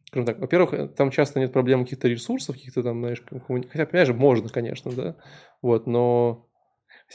Скажем 0.07 0.25
так, 0.25 0.39
во-первых, 0.39 0.73
э, 0.73 0.87
там 0.89 1.09
часто 1.09 1.39
нет 1.39 1.53
проблем 1.53 1.85
каких-то 1.85 2.09
ресурсов, 2.09 2.55
каких-то 2.55 2.83
там, 2.83 2.99
знаешь, 2.99 3.23
хотя, 3.69 4.05
же, 4.05 4.13
можно, 4.13 4.49
конечно, 4.49 4.91
да, 4.91 5.15
вот, 5.61 5.87
но... 5.87 6.50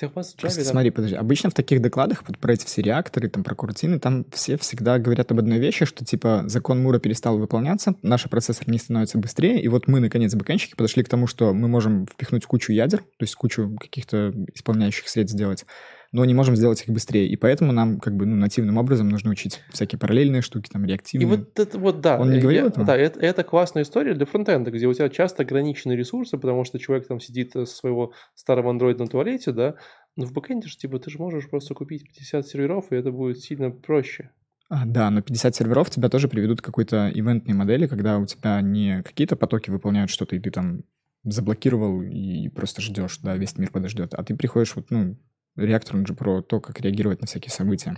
Java 0.02 0.22
там- 0.36 0.50
смотри, 0.50 0.90
подожди. 0.90 1.16
Обычно 1.16 1.50
в 1.50 1.54
таких 1.54 1.80
докладах 1.80 2.24
вот 2.26 2.38
про 2.38 2.52
эти 2.52 2.66
все 2.66 2.82
реакторы, 2.82 3.28
там, 3.28 3.44
про 3.44 3.54
куртины, 3.54 3.98
там 3.98 4.26
все 4.32 4.56
всегда 4.58 4.98
говорят 4.98 5.30
об 5.32 5.38
одной 5.38 5.58
вещи, 5.58 5.84
что, 5.84 6.04
типа, 6.04 6.44
закон 6.46 6.82
Мура 6.82 6.98
перестал 6.98 7.38
выполняться, 7.38 7.94
наши 8.02 8.28
процессоры 8.28 8.70
не 8.70 8.78
становятся 8.78 9.18
быстрее, 9.18 9.60
и 9.60 9.68
вот 9.68 9.88
мы, 9.88 10.00
наконец, 10.00 10.34
бэкэнщики, 10.34 10.74
подошли 10.74 11.02
к 11.02 11.08
тому, 11.08 11.26
что 11.26 11.54
мы 11.54 11.68
можем 11.68 12.06
впихнуть 12.06 12.44
кучу 12.44 12.72
ядер, 12.72 12.98
то 13.00 13.22
есть 13.22 13.34
кучу 13.34 13.76
каких-то 13.80 14.32
исполняющих 14.54 15.08
средств 15.08 15.34
сделать, 15.34 15.64
но 16.12 16.24
не 16.24 16.34
можем 16.34 16.56
сделать 16.56 16.82
их 16.82 16.88
быстрее, 16.88 17.26
и 17.28 17.36
поэтому 17.36 17.72
нам, 17.72 17.98
как 18.00 18.14
бы, 18.16 18.26
ну, 18.26 18.36
нативным 18.36 18.78
образом 18.78 19.08
нужно 19.08 19.30
учить 19.30 19.60
всякие 19.70 19.98
параллельные 19.98 20.42
штуки, 20.42 20.68
там, 20.72 20.84
И 20.84 20.88
реактивные. 20.88 21.26
вот 21.28 21.58
это 21.58 21.78
вот, 21.78 22.00
да. 22.00 22.18
Он 22.18 22.30
не 22.30 22.38
э, 22.38 22.40
говорил 22.40 22.62
я- 22.62 22.68
этого? 22.68 22.86
Да, 22.86 22.96
это, 22.96 23.20
это 23.20 23.42
классная 23.44 23.82
история 23.82 24.14
для 24.14 24.26
фронтенда, 24.26 24.70
где 24.70 24.86
у 24.86 24.92
тебя 24.94 25.08
часто 25.08 25.42
ограниченные 25.42 25.96
ресурсы, 25.96 26.38
потому 26.38 26.64
что 26.64 26.78
человек 26.78 27.06
там 27.08 27.20
сидит 27.20 27.54
э, 27.56 27.66
со 27.66 27.74
своего 27.76 28.12
старого 28.34 28.70
андроида 28.70 29.04
на 29.04 29.08
туалете, 29.08 29.52
да, 29.52 29.74
но 30.16 30.24
в 30.26 30.32
бэкэнде 30.32 30.66
же, 30.68 30.76
типа, 30.78 30.98
ты 30.98 31.10
же 31.10 31.18
можешь 31.18 31.48
просто 31.50 31.74
купить 31.74 32.04
50 32.08 32.46
серверов, 32.46 32.86
и 32.90 32.96
это 32.96 33.10
будет 33.12 33.40
сильно 33.40 33.70
проще. 33.70 34.30
А, 34.68 34.84
да, 34.86 35.10
но 35.10 35.22
50 35.22 35.54
серверов 35.54 35.90
тебя 35.90 36.08
тоже 36.08 36.26
приведут 36.28 36.60
к 36.60 36.64
какой-то 36.64 37.10
ивентной 37.14 37.54
модели, 37.54 37.86
когда 37.86 38.18
у 38.18 38.26
тебя 38.26 38.60
не 38.62 39.02
какие-то 39.02 39.36
потоки 39.36 39.70
выполняют 39.70 40.10
что-то, 40.10 40.34
и 40.34 40.40
ты 40.40 40.50
там 40.50 40.82
заблокировал 41.22 42.02
и 42.02 42.48
просто 42.48 42.80
ждешь, 42.82 43.18
да, 43.22 43.36
весь 43.36 43.56
мир 43.58 43.70
подождет. 43.70 44.14
А 44.14 44.22
ты 44.24 44.34
приходишь 44.36 44.74
вот, 44.76 44.86
ну, 44.90 45.16
реактор, 45.56 45.96
он 45.96 46.06
же 46.06 46.14
про 46.14 46.42
то, 46.42 46.60
как 46.60 46.80
реагировать 46.80 47.20
на 47.20 47.26
всякие 47.26 47.50
события. 47.50 47.96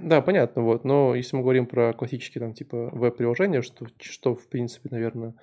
Да, 0.00 0.20
понятно, 0.20 0.62
вот. 0.62 0.84
Но 0.84 1.14
если 1.14 1.36
мы 1.36 1.42
говорим 1.42 1.66
про 1.66 1.92
классические 1.92 2.40
там 2.40 2.54
типа 2.54 2.90
веб-приложения, 2.92 3.62
что, 3.62 3.86
что 4.00 4.34
в 4.34 4.46
принципе, 4.48 4.88
наверное, 4.90 5.34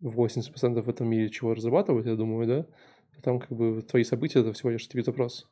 в 0.00 0.20
80% 0.20 0.82
в 0.82 0.88
этом 0.88 1.08
мире 1.08 1.28
чего 1.28 1.54
разрабатывают, 1.54 2.06
я 2.06 2.16
думаю, 2.16 2.46
да, 2.46 2.62
то 3.14 3.22
там 3.22 3.40
как 3.40 3.50
бы 3.50 3.82
твои 3.82 4.04
события 4.04 4.40
это 4.40 4.52
всего 4.52 4.70
лишь 4.70 4.86
HTTP 4.86 5.04
запрос. 5.04 5.48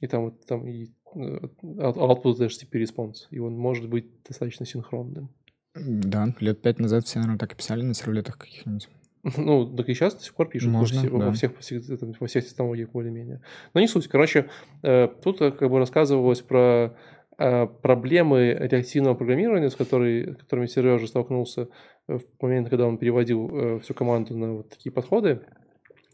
И 0.00 0.06
там 0.06 0.24
вот 0.26 0.46
там 0.46 0.66
и 0.66 0.90
э, 1.14 1.18
out- 1.62 1.96
output 1.96 2.34
это 2.34 2.46
HTTP 2.46 2.82
response, 2.82 3.26
и 3.30 3.38
он 3.38 3.56
может 3.56 3.88
быть 3.88 4.06
достаточно 4.22 4.64
синхронным. 4.66 5.30
Да, 5.74 6.34
лет 6.40 6.60
пять 6.62 6.78
назад 6.78 7.06
все, 7.06 7.18
наверное, 7.18 7.38
так 7.38 7.52
и 7.52 7.56
писали 7.56 7.82
на 7.82 7.94
сервлетах 7.94 8.38
каких-нибудь. 8.38 8.88
Ну, 9.36 9.66
так 9.76 9.88
и 9.88 9.94
сейчас 9.94 10.14
до 10.14 10.22
сих 10.22 10.34
пор 10.34 10.48
пишут 10.48 10.72
во 10.72 10.78
Можно, 10.78 11.10
во, 11.10 11.18
да. 11.18 11.32
всех, 11.32 11.54
во 11.54 11.60
всех, 11.60 11.88
это, 11.88 12.12
во 12.18 12.26
всех 12.26 12.46
технологиях 12.46 12.90
более-менее. 12.90 13.42
Но 13.74 13.80
не 13.80 13.88
суть. 13.88 14.08
Короче, 14.08 14.48
э, 14.82 15.08
тут 15.22 15.40
э, 15.40 15.50
как 15.50 15.70
бы 15.70 15.78
рассказывалось 15.78 16.40
про 16.40 16.96
э, 17.38 17.66
проблемы 17.66 18.56
реактивного 18.60 19.14
программирования, 19.14 19.70
с 19.70 19.76
которой, 19.76 20.34
которыми 20.34 20.66
Сережа 20.66 21.06
столкнулся 21.06 21.68
э, 22.08 22.18
в 22.18 22.42
момент, 22.42 22.68
когда 22.68 22.86
он 22.86 22.98
переводил 22.98 23.50
э, 23.52 23.80
всю 23.80 23.94
команду 23.94 24.36
на 24.36 24.54
вот 24.54 24.70
такие 24.70 24.92
подходы. 24.92 25.40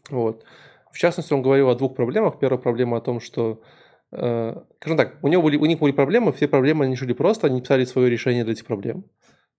Вот. 0.09 0.43
В 0.91 0.97
частности, 0.97 1.33
он 1.33 1.41
говорил 1.41 1.69
о 1.69 1.75
двух 1.75 1.95
проблемах. 1.95 2.39
Первая 2.39 2.59
проблема 2.59 2.97
о 2.97 3.01
том, 3.01 3.19
что 3.19 3.61
э, 4.11 4.55
скажем 4.79 4.97
так, 4.97 5.17
у, 5.21 5.27
него 5.27 5.41
были, 5.41 5.57
у 5.57 5.65
них 5.65 5.79
были 5.79 5.91
проблемы, 5.91 6.31
все 6.31 6.47
проблемы 6.47 6.85
они 6.85 6.93
решили 6.93 7.13
просто, 7.13 7.47
они 7.47 7.61
писали 7.61 7.85
свое 7.85 8.09
решение 8.09 8.43
для 8.43 8.53
этих 8.53 8.65
проблем, 8.65 9.05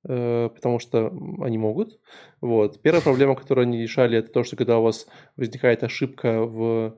потому 0.03 0.79
что 0.79 1.13
они 1.41 1.59
могут. 1.59 1.99
Вот. 2.41 2.81
Первая 2.83 3.03
проблема, 3.03 3.35
которую 3.35 3.65
они 3.65 3.83
решали, 3.83 4.19
это 4.19 4.31
то, 4.31 4.45
что 4.45 4.57
когда 4.57 4.79
у 4.79 4.83
вас 4.83 5.07
возникает 5.37 5.83
ошибка 5.83 6.43
в, 6.43 6.97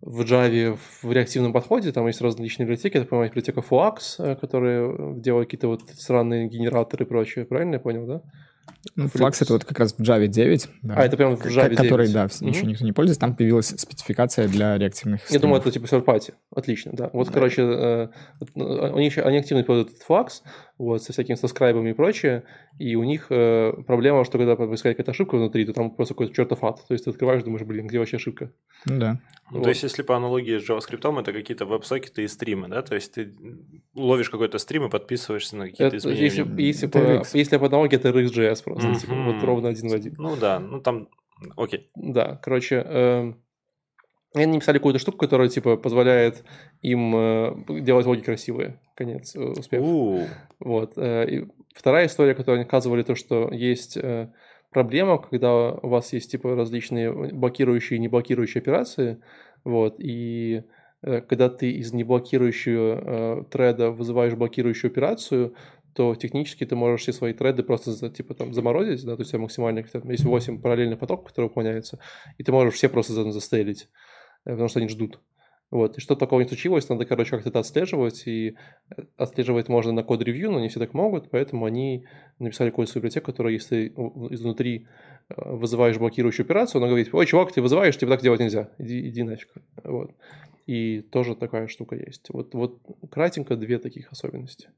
в 0.00 0.20
Java 0.22 0.78
в 1.02 1.12
реактивном 1.12 1.52
подходе, 1.52 1.92
там 1.92 2.06
есть 2.06 2.20
различные 2.20 2.66
библиотеки, 2.66 2.96
это, 2.96 3.06
по-моему, 3.06 3.30
библиотека 3.30 3.60
Fluax, 3.60 3.96
э, 4.18 4.36
которая 4.36 5.14
делает 5.14 5.48
какие-то 5.48 5.68
вот 5.68 5.82
странные 5.94 6.48
генераторы 6.48 7.04
и 7.04 7.08
прочее, 7.08 7.44
правильно 7.44 7.74
я 7.74 7.80
понял, 7.80 8.06
да? 8.06 8.22
Ну, 8.96 9.06
Flux. 9.06 9.20
Flux 9.20 9.38
это 9.42 9.52
вот 9.54 9.64
как 9.64 9.78
раз 9.78 9.94
в 9.94 10.00
Java 10.00 10.26
9. 10.26 10.68
да, 10.82 10.94
А, 10.96 11.04
это 11.04 11.16
прям 11.16 11.36
в 11.36 11.44
Java 11.44 11.68
9. 11.70 11.76
Который, 11.76 12.12
да, 12.12 12.28
Мгм. 12.40 12.48
еще 12.50 12.66
никто 12.66 12.84
не 12.84 12.92
пользуется. 12.92 13.20
Там 13.20 13.34
появилась 13.36 13.68
спецификация 13.68 14.48
для 14.48 14.76
реактивных 14.78 15.28
Я 15.30 15.38
думаю, 15.38 15.60
это 15.60 15.70
типа 15.70 15.86
серпати. 15.88 16.34
Отлично, 16.54 16.92
да. 16.94 17.10
Вот, 17.12 17.30
короче, 17.30 17.62
э, 17.62 18.08
э, 18.40 18.88
они, 18.92 19.06
еще- 19.06 19.22
они 19.22 19.38
активно 19.38 19.62
используют 19.62 19.90
этот 19.90 20.02
флакс, 20.02 20.42
вот, 20.78 21.02
со 21.02 21.12
всякими 21.12 21.36
соскрайбами 21.36 21.90
и 21.90 21.92
прочее, 21.94 22.44
и 22.78 22.96
у 22.96 23.04
них 23.04 23.26
э, 23.30 23.72
проблема, 23.86 24.24
что 24.24 24.38
когда 24.38 24.56
происходит 24.56 24.96
какая-то 24.96 25.12
ошибка 25.12 25.36
внутри, 25.36 25.64
то 25.64 25.72
там 25.72 25.90
просто 25.90 26.14
какой-то 26.14 26.34
чертов 26.34 26.62
ад. 26.64 26.84
То 26.86 26.92
есть 26.92 27.04
ты 27.04 27.10
открываешь, 27.10 27.42
думаешь, 27.42 27.64
блин, 27.64 27.86
где 27.86 27.98
вообще 27.98 28.16
ошибка? 28.16 28.52
Ну 28.84 28.98
да. 28.98 29.20
Ну, 29.50 29.58
Вот. 29.58 29.62
То 29.64 29.68
есть, 29.70 29.82
если 29.84 30.02
по 30.02 30.16
аналогии 30.16 30.58
с 30.58 30.68
JavaScript, 30.68 31.20
это 31.20 31.32
какие-то 31.32 31.64
веб-сокеты 31.66 32.24
и 32.24 32.28
стримы, 32.28 32.68
да? 32.68 32.82
То 32.82 32.94
есть, 32.94 33.12
ты 33.14 33.34
ловишь 33.94 34.28
какой-то 34.28 34.58
стрим 34.58 34.84
и 34.86 34.90
подписываешься 34.90 35.56
на 35.56 35.64
какие-то 35.66 35.96
Это, 35.96 35.98
изменения. 35.98 36.24
если, 36.24 36.62
если, 36.62 36.86
по, 36.88 36.98
если 37.36 37.56
по 37.56 37.66
аналогии, 37.66 37.96
это 37.96 38.08
RxJS 38.10 38.64
просто, 38.64 38.88
Мгм. 38.88 38.98
типа, 38.98 39.14
вот 39.14 39.42
ровно 39.42 39.68
один 39.68 39.88
в 39.88 39.94
один. 39.94 40.14
Ну 40.18 40.36
да, 40.36 40.58
ну 40.60 40.80
там... 40.80 41.08
Окей. 41.56 41.90
Да, 41.94 42.40
короче, 42.42 42.76
эм, 42.76 43.42
И 44.36 44.40
они 44.40 44.52
написали 44.54 44.78
какую-то 44.78 44.98
штуку, 44.98 45.18
которая, 45.18 45.48
типа, 45.48 45.76
позволяет 45.76 46.44
им 46.82 47.14
э, 47.16 47.80
делать 47.80 48.06
логи 48.06 48.20
красивые. 48.20 48.78
Конец 48.94 49.34
э, 49.34 49.40
успеха. 49.40 49.82
У, 49.82 50.20
Вот. 50.60 50.92
э, 50.96 51.26
И 51.30 51.46
вторая 51.74 52.06
история, 52.06 52.34
которую 52.34 52.60
они 52.60 52.66
указывали, 52.66 53.02
то, 53.02 53.14
что 53.14 53.50
есть 53.50 53.96
э, 53.96 54.30
проблема, 54.70 55.18
когда 55.18 55.72
у 55.72 55.88
вас 55.88 56.12
есть, 56.12 56.30
типа, 56.30 56.54
различные 56.54 57.10
блокирующие 57.12 57.96
и 57.96 58.00
не 58.00 58.08
блокирующие 58.08 58.60
операции, 58.60 59.22
вот, 59.64 59.96
и 59.98 60.64
э, 61.02 61.22
когда 61.22 61.48
ты 61.48 61.70
из 61.72 61.92
неблокирующего 61.94 63.40
э, 63.40 63.44
треда 63.50 63.90
вызываешь 63.90 64.34
блокирующую 64.34 64.90
операцию, 64.90 65.54
то 65.94 66.14
технически 66.14 66.66
ты 66.66 66.76
можешь 66.76 67.00
все 67.00 67.12
свои 67.14 67.32
треды 67.32 67.62
просто, 67.62 68.10
типа, 68.10 68.34
там, 68.34 68.52
заморозить, 68.52 69.02
да, 69.06 69.16
то 69.16 69.22
есть 69.22 69.30
у 69.30 69.32
тебя 69.32 69.42
максимально, 69.42 69.82
там, 69.82 70.10
есть 70.10 70.24
8 70.24 70.60
параллельных 70.60 70.98
потоков, 70.98 71.28
которые 71.28 71.48
выполняются, 71.48 71.98
и 72.36 72.42
ты 72.44 72.52
можешь 72.52 72.74
все 72.74 72.90
просто 72.90 73.14
за- 73.14 73.32
застейлить, 73.32 73.88
потому 74.50 74.68
что 74.68 74.80
они 74.80 74.88
ждут. 74.88 75.20
Вот, 75.72 75.98
и 75.98 76.00
что 76.00 76.14
такого 76.14 76.40
не 76.40 76.46
случилось, 76.46 76.88
надо, 76.88 77.04
короче, 77.06 77.32
как-то 77.32 77.48
это 77.48 77.58
отслеживать, 77.58 78.22
и 78.26 78.54
э, 78.96 79.02
отслеживать 79.16 79.68
можно 79.68 79.90
на 79.92 80.04
код-ревью, 80.04 80.52
но 80.52 80.60
не 80.60 80.68
все 80.68 80.78
так 80.78 80.94
могут, 80.94 81.28
поэтому 81.28 81.64
они 81.66 82.06
написали 82.38 82.70
какую-то 82.70 82.92
свою 82.92 83.02
библиотеку, 83.02 83.26
которая, 83.32 83.52
если 83.52 83.88
изнутри 84.30 84.86
э, 85.28 85.34
вызываешь 85.36 85.98
блокирующую 85.98 86.44
операцию, 86.44 86.78
она 86.78 86.86
говорит, 86.86 87.08
ой, 87.12 87.26
чувак, 87.26 87.52
ты 87.52 87.60
вызываешь, 87.60 87.96
тебе 87.98 88.12
так 88.12 88.22
делать 88.22 88.38
нельзя, 88.38 88.70
иди, 88.78 89.08
иди 89.08 89.24
нафиг. 89.24 89.48
Вот. 89.82 90.12
И 90.66 91.00
тоже 91.00 91.34
такая 91.34 91.66
штука 91.66 91.96
есть. 91.96 92.28
Вот, 92.30 92.54
вот 92.54 92.80
кратенько 93.10 93.56
две 93.56 93.78
таких 93.78 94.12
особенности. 94.12 94.68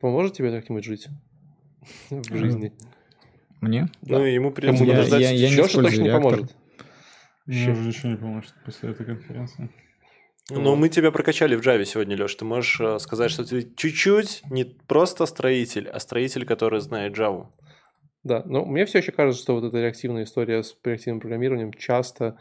Поможет 0.00 0.34
тебе 0.34 0.52
как-нибудь 0.52 0.84
жить 0.84 1.08
в 2.10 2.36
жизни? 2.36 2.72
Мне? 3.60 3.88
Да. 4.02 4.18
Ну, 4.18 4.24
ему 4.24 4.52
придется 4.52 4.84
я- 4.84 4.90
подождать. 4.92 5.20
я- 5.20 5.30
я 5.32 5.50
не 5.50 5.56
точно 5.56 5.80
не 5.80 6.04
реактор. 6.04 6.48
Поможет. 7.46 7.68
Мне 7.68 7.72
уже 7.72 7.88
ничего 7.88 8.08
не 8.10 8.16
поможет 8.16 8.54
после 8.64 8.90
этой 8.90 9.06
конференции. 9.06 9.70
Ну, 10.50 10.76
мы 10.76 10.90
тебя 10.90 11.10
прокачали 11.10 11.56
в 11.56 11.60
Java 11.60 11.84
сегодня, 11.84 12.16
Леш. 12.16 12.34
Ты 12.34 12.44
можешь 12.44 12.78
э, 12.78 12.98
сказать, 12.98 13.30
что 13.30 13.44
ты 13.44 13.62
чуть-чуть 13.76 14.42
не 14.50 14.64
просто 14.64 15.24
строитель, 15.24 15.88
а 15.88 15.98
строитель, 16.00 16.44
который 16.44 16.80
знает 16.80 17.16
Java. 17.16 17.46
Да, 18.24 18.42
но 18.44 18.64
мне 18.64 18.84
все 18.84 18.98
еще 18.98 19.12
кажется, 19.12 19.42
что 19.42 19.54
вот 19.54 19.64
эта 19.64 19.78
реактивная 19.78 20.24
история 20.24 20.62
с 20.62 20.76
реактивным 20.84 21.20
программированием 21.20 21.72
часто 21.72 22.38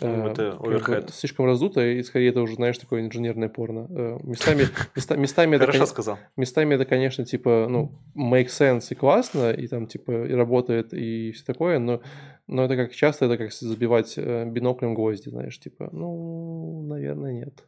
Ну, 0.00 0.26
э, 0.28 0.30
это 0.30 0.58
бы 0.60 1.06
слишком 1.12 1.46
раздутая, 1.46 1.94
и 1.94 2.02
скорее 2.04 2.30
это 2.30 2.40
уже, 2.40 2.54
знаешь, 2.54 2.78
такое 2.78 3.00
инженерное 3.02 3.48
порно. 3.48 3.86
Э, 3.90 4.18
местами, 4.22 4.68
места- 4.94 5.16
местами, 5.16 5.56
это, 5.56 5.64
Хорошо 5.64 5.78
кон- 5.80 5.86
сказал. 5.88 6.18
местами 6.36 6.74
это, 6.76 6.84
конечно, 6.84 7.24
типа, 7.24 7.66
ну, 7.68 8.00
make 8.16 8.46
sense 8.46 8.86
и 8.90 8.94
классно, 8.94 9.50
и 9.50 9.66
там, 9.66 9.88
типа, 9.88 10.26
и 10.26 10.32
работает, 10.34 10.94
и 10.94 11.32
все 11.32 11.44
такое, 11.44 11.80
но, 11.80 12.00
но 12.50 12.64
это 12.64 12.76
как 12.76 12.92
часто, 12.92 13.26
это 13.26 13.38
как 13.38 13.52
забивать 13.52 14.14
э, 14.16 14.44
биноклем 14.44 14.94
гвозди, 14.94 15.28
знаешь, 15.28 15.58
типа, 15.58 15.88
ну, 15.92 16.82
наверное, 16.82 17.32
нет. 17.32 17.64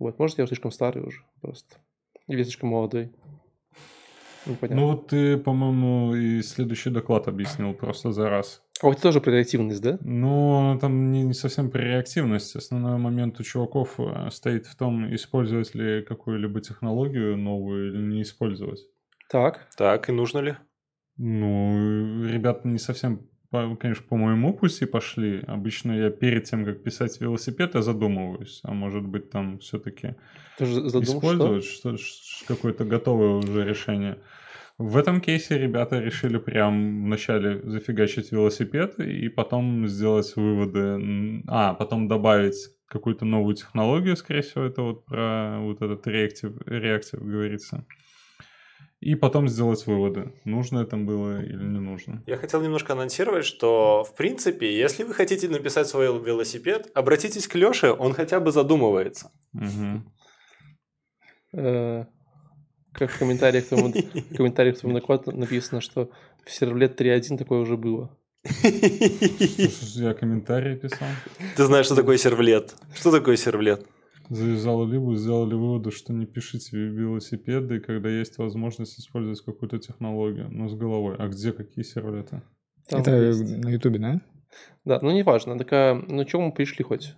Вот, 0.00 0.18
может, 0.18 0.38
я 0.38 0.46
слишком 0.46 0.72
старый 0.72 1.04
уже 1.04 1.22
просто. 1.40 1.76
Или 2.26 2.42
слишком 2.42 2.70
молодой. 2.70 3.12
Непонятно. 4.46 4.76
Ну 4.80 4.86
вот 4.88 5.08
ты, 5.08 5.36
по-моему, 5.36 6.14
и 6.16 6.42
следующий 6.42 6.90
доклад 6.90 7.28
объяснил 7.28 7.72
просто 7.72 8.10
за 8.10 8.28
раз. 8.28 8.62
а 8.82 8.86
вот 8.86 8.94
это 8.94 9.02
тоже 9.02 9.20
про 9.20 9.30
реактивность, 9.30 9.80
да? 9.80 9.98
Ну, 10.00 10.76
там 10.80 11.12
не, 11.12 11.22
не 11.22 11.34
совсем 11.34 11.70
про 11.70 11.80
реактивность. 11.80 12.56
Основной 12.56 12.98
момент 12.98 13.38
у 13.38 13.44
чуваков 13.44 14.00
э, 14.00 14.28
стоит 14.32 14.66
в 14.66 14.76
том, 14.76 15.14
использовать 15.14 15.72
ли 15.76 16.02
какую-либо 16.02 16.60
технологию 16.60 17.36
новую 17.36 17.92
или 17.92 18.02
не 18.02 18.22
использовать. 18.22 18.80
Так. 19.28 19.68
Так, 19.76 20.08
и 20.08 20.12
нужно 20.12 20.40
ли? 20.40 20.56
Ну, 21.16 22.24
ребята 22.24 22.66
не 22.66 22.78
совсем, 22.78 23.29
по- 23.50 23.76
конечно, 23.76 24.04
по 24.08 24.16
моему 24.16 24.54
пути 24.54 24.86
пошли. 24.86 25.42
Обычно 25.46 25.92
я 25.92 26.10
перед 26.10 26.44
тем, 26.44 26.64
как 26.64 26.82
писать 26.82 27.20
велосипед, 27.20 27.74
я 27.74 27.82
задумываюсь. 27.82 28.60
А 28.62 28.72
может 28.72 29.04
быть, 29.04 29.30
там 29.30 29.58
все-таки 29.58 30.14
что? 31.00 31.16
использовать 31.16 31.64
что? 31.64 31.96
ш- 31.96 32.44
какое-то 32.46 32.84
готовое 32.84 33.34
уже 33.34 33.64
решение. 33.64 34.18
В 34.78 34.96
этом 34.96 35.20
кейсе 35.20 35.58
ребята 35.58 36.00
решили 36.00 36.38
прям 36.38 37.04
вначале 37.04 37.60
зафигачить 37.68 38.32
велосипед 38.32 38.98
и 38.98 39.28
потом 39.28 39.86
сделать 39.86 40.32
выводы. 40.36 41.42
А, 41.48 41.74
потом 41.74 42.08
добавить 42.08 42.56
какую-то 42.86 43.24
новую 43.24 43.54
технологию, 43.56 44.16
скорее 44.16 44.40
всего, 44.42 44.64
это 44.64 44.82
вот 44.82 45.04
про 45.04 45.58
вот 45.60 45.82
этот 45.82 46.06
реактив, 46.06 46.52
реактив 46.66 47.20
говорится. 47.22 47.84
И 49.00 49.14
потом 49.14 49.48
сделать 49.48 49.86
выводы, 49.86 50.34
нужно 50.44 50.80
это 50.80 50.98
было 50.98 51.42
или 51.42 51.56
не 51.56 51.80
нужно. 51.80 52.22
Я 52.26 52.36
хотел 52.36 52.60
немножко 52.60 52.92
анонсировать, 52.92 53.46
что, 53.46 54.04
в 54.04 54.14
принципе, 54.14 54.78
если 54.78 55.04
вы 55.04 55.14
хотите 55.14 55.48
написать 55.48 55.88
свой 55.88 56.06
велосипед, 56.22 56.90
обратитесь 56.94 57.48
к 57.48 57.54
Леше, 57.54 57.92
он 57.92 58.12
хотя 58.12 58.40
бы 58.40 58.52
задумывается. 58.52 59.32
Э, 61.54 62.04
Как 62.92 63.10
в 63.10 63.18
комментариях 63.18 63.66
к 63.66 63.68
твоему, 63.68 63.88
в 63.88 64.36
комментариях 64.36 64.78
твоему 64.78 64.98
докладу 64.98 65.32
написано, 65.32 65.80
что 65.80 66.10
в 66.44 66.50
сервлет 66.50 67.00
3.1 67.00 67.38
такое 67.38 67.60
уже 67.60 67.78
было. 67.78 68.14
Я 69.94 70.12
комментарии 70.14 70.76
писал. 70.76 71.08
Ты 71.56 71.64
знаешь, 71.64 71.86
что 71.86 71.94
такое 71.94 72.18
сервлет? 72.18 72.74
Что 72.94 73.10
такое 73.10 73.36
сервлет? 73.36 73.86
Завязал 74.30 74.86
либо 74.86 75.16
сделали 75.16 75.54
выводы, 75.54 75.90
что 75.90 76.12
не 76.12 76.24
пишите 76.24 76.76
велосипеды, 76.76 77.80
когда 77.80 78.08
есть 78.08 78.38
возможность 78.38 78.98
использовать 79.00 79.40
какую-то 79.40 79.78
технологию, 79.80 80.48
но 80.50 80.68
с 80.68 80.74
головой. 80.74 81.16
А 81.18 81.26
где 81.26 81.52
какие 81.52 81.84
сервлеты? 81.84 82.42
Там 82.88 83.00
Это 83.00 83.10
есть. 83.16 83.42
на 83.64 83.68
Ютубе, 83.70 83.98
да? 83.98 84.20
Да, 84.84 84.98
ну 85.02 85.10
неважно. 85.10 85.58
Так, 85.58 85.72
а, 85.72 86.00
ну 86.06 86.24
чего 86.24 86.42
мы 86.42 86.52
пришли 86.52 86.84
хоть? 86.84 87.16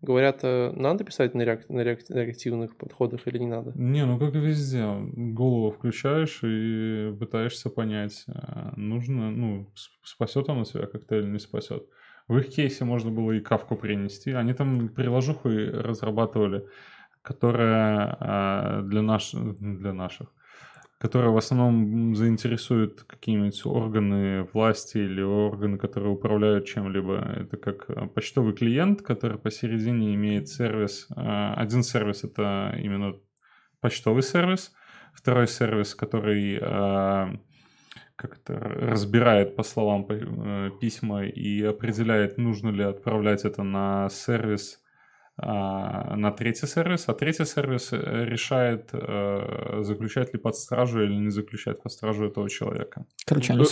Говорят, 0.00 0.40
э, 0.42 0.72
надо 0.72 1.04
писать 1.04 1.34
на, 1.34 1.42
реак- 1.42 1.68
на 1.68 1.80
реак- 1.80 2.08
на 2.08 2.24
реактивных 2.24 2.76
подходах 2.78 3.26
или 3.26 3.38
не 3.38 3.46
надо? 3.46 3.72
Не, 3.74 4.06
ну 4.06 4.18
как 4.18 4.34
и 4.34 4.38
везде. 4.38 4.86
Голову 5.12 5.70
включаешь 5.70 6.40
и 6.42 7.14
пытаешься 7.18 7.68
понять, 7.68 8.24
а, 8.28 8.72
нужно, 8.76 9.30
ну, 9.30 9.70
спасет 10.02 10.48
оно 10.48 10.64
тебя 10.64 10.86
как-то 10.86 11.16
или 11.18 11.26
не 11.26 11.38
спасет. 11.38 11.86
В 12.28 12.38
их 12.38 12.48
кейсе 12.48 12.84
можно 12.84 13.10
было 13.10 13.32
и 13.32 13.40
кавку 13.40 13.76
принести. 13.76 14.32
Они 14.32 14.52
там 14.52 14.88
приложуху 14.88 15.48
разрабатывали, 15.48 16.66
которая 17.22 18.16
а, 18.18 18.82
для, 18.82 19.02
наш... 19.02 19.30
для 19.32 19.92
наших, 19.92 20.32
которая 20.98 21.30
в 21.30 21.36
основном 21.36 22.16
заинтересует 22.16 23.04
какие-нибудь 23.04 23.64
органы 23.64 24.42
власти 24.52 24.98
или 24.98 25.22
органы, 25.22 25.78
которые 25.78 26.12
управляют 26.12 26.66
чем-либо. 26.66 27.18
Это 27.42 27.56
как 27.58 27.84
а, 27.90 28.06
почтовый 28.08 28.54
клиент, 28.54 29.02
который 29.02 29.38
посередине 29.38 30.14
имеет 30.16 30.48
сервис. 30.48 31.06
А, 31.14 31.54
Один 31.54 31.84
сервис— 31.84 32.24
это 32.24 32.74
именно 32.76 33.14
почтовый 33.80 34.24
сервис, 34.24 34.72
второй 35.14 35.46
сервис, 35.46 35.94
который 35.94 36.58
как 38.16 38.38
это 38.38 38.58
разбирает 38.58 39.56
по 39.56 39.62
словам 39.62 40.06
э, 40.08 40.70
письма 40.80 41.24
и 41.26 41.62
определяет, 41.62 42.38
нужно 42.38 42.70
ли 42.70 42.82
отправлять 42.82 43.44
это 43.44 43.62
на 43.62 44.08
сервис, 44.08 44.80
а, 45.38 46.16
на 46.16 46.32
третий 46.32 46.66
сервис, 46.66 47.04
а 47.08 47.12
третий 47.12 47.44
сервис 47.44 47.92
э, 47.92 48.24
решает, 48.24 48.88
э, 48.92 49.82
заключать 49.82 50.32
ли 50.32 50.40
под 50.40 50.56
стражу 50.56 51.02
или 51.02 51.14
не 51.14 51.28
заключать 51.28 51.82
под 51.82 51.92
стражу 51.92 52.24
этого 52.24 52.48
человека. 52.48 53.04
Короче, 53.26 53.52
они. 53.52 53.64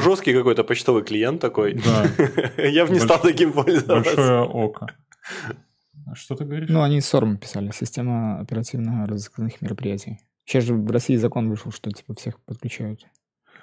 Жесткий 0.00 0.34
какой-то 0.34 0.62
почтовый 0.62 1.02
клиент 1.02 1.40
такой. 1.40 1.72
Да, 1.72 2.04
Я 2.62 2.84
бы 2.84 2.92
не 2.92 3.00
стал 3.00 3.18
таким 3.22 3.52
пользоваться. 3.54 3.94
большое 3.94 4.42
око. 4.42 4.86
Что 6.14 6.34
ты 6.34 6.44
говоришь? 6.44 6.68
Ну, 6.68 6.82
они 6.82 6.98
SORM 6.98 7.38
писали, 7.38 7.70
система 7.74 8.38
оперативно-розыскных 8.40 9.62
мероприятий. 9.62 10.20
Сейчас 10.44 10.64
же 10.64 10.74
в 10.74 10.90
России 10.90 11.16
закон 11.16 11.48
вышел, 11.48 11.72
что 11.72 11.90
типа 11.90 12.14
всех 12.14 12.38
подключают. 12.44 13.06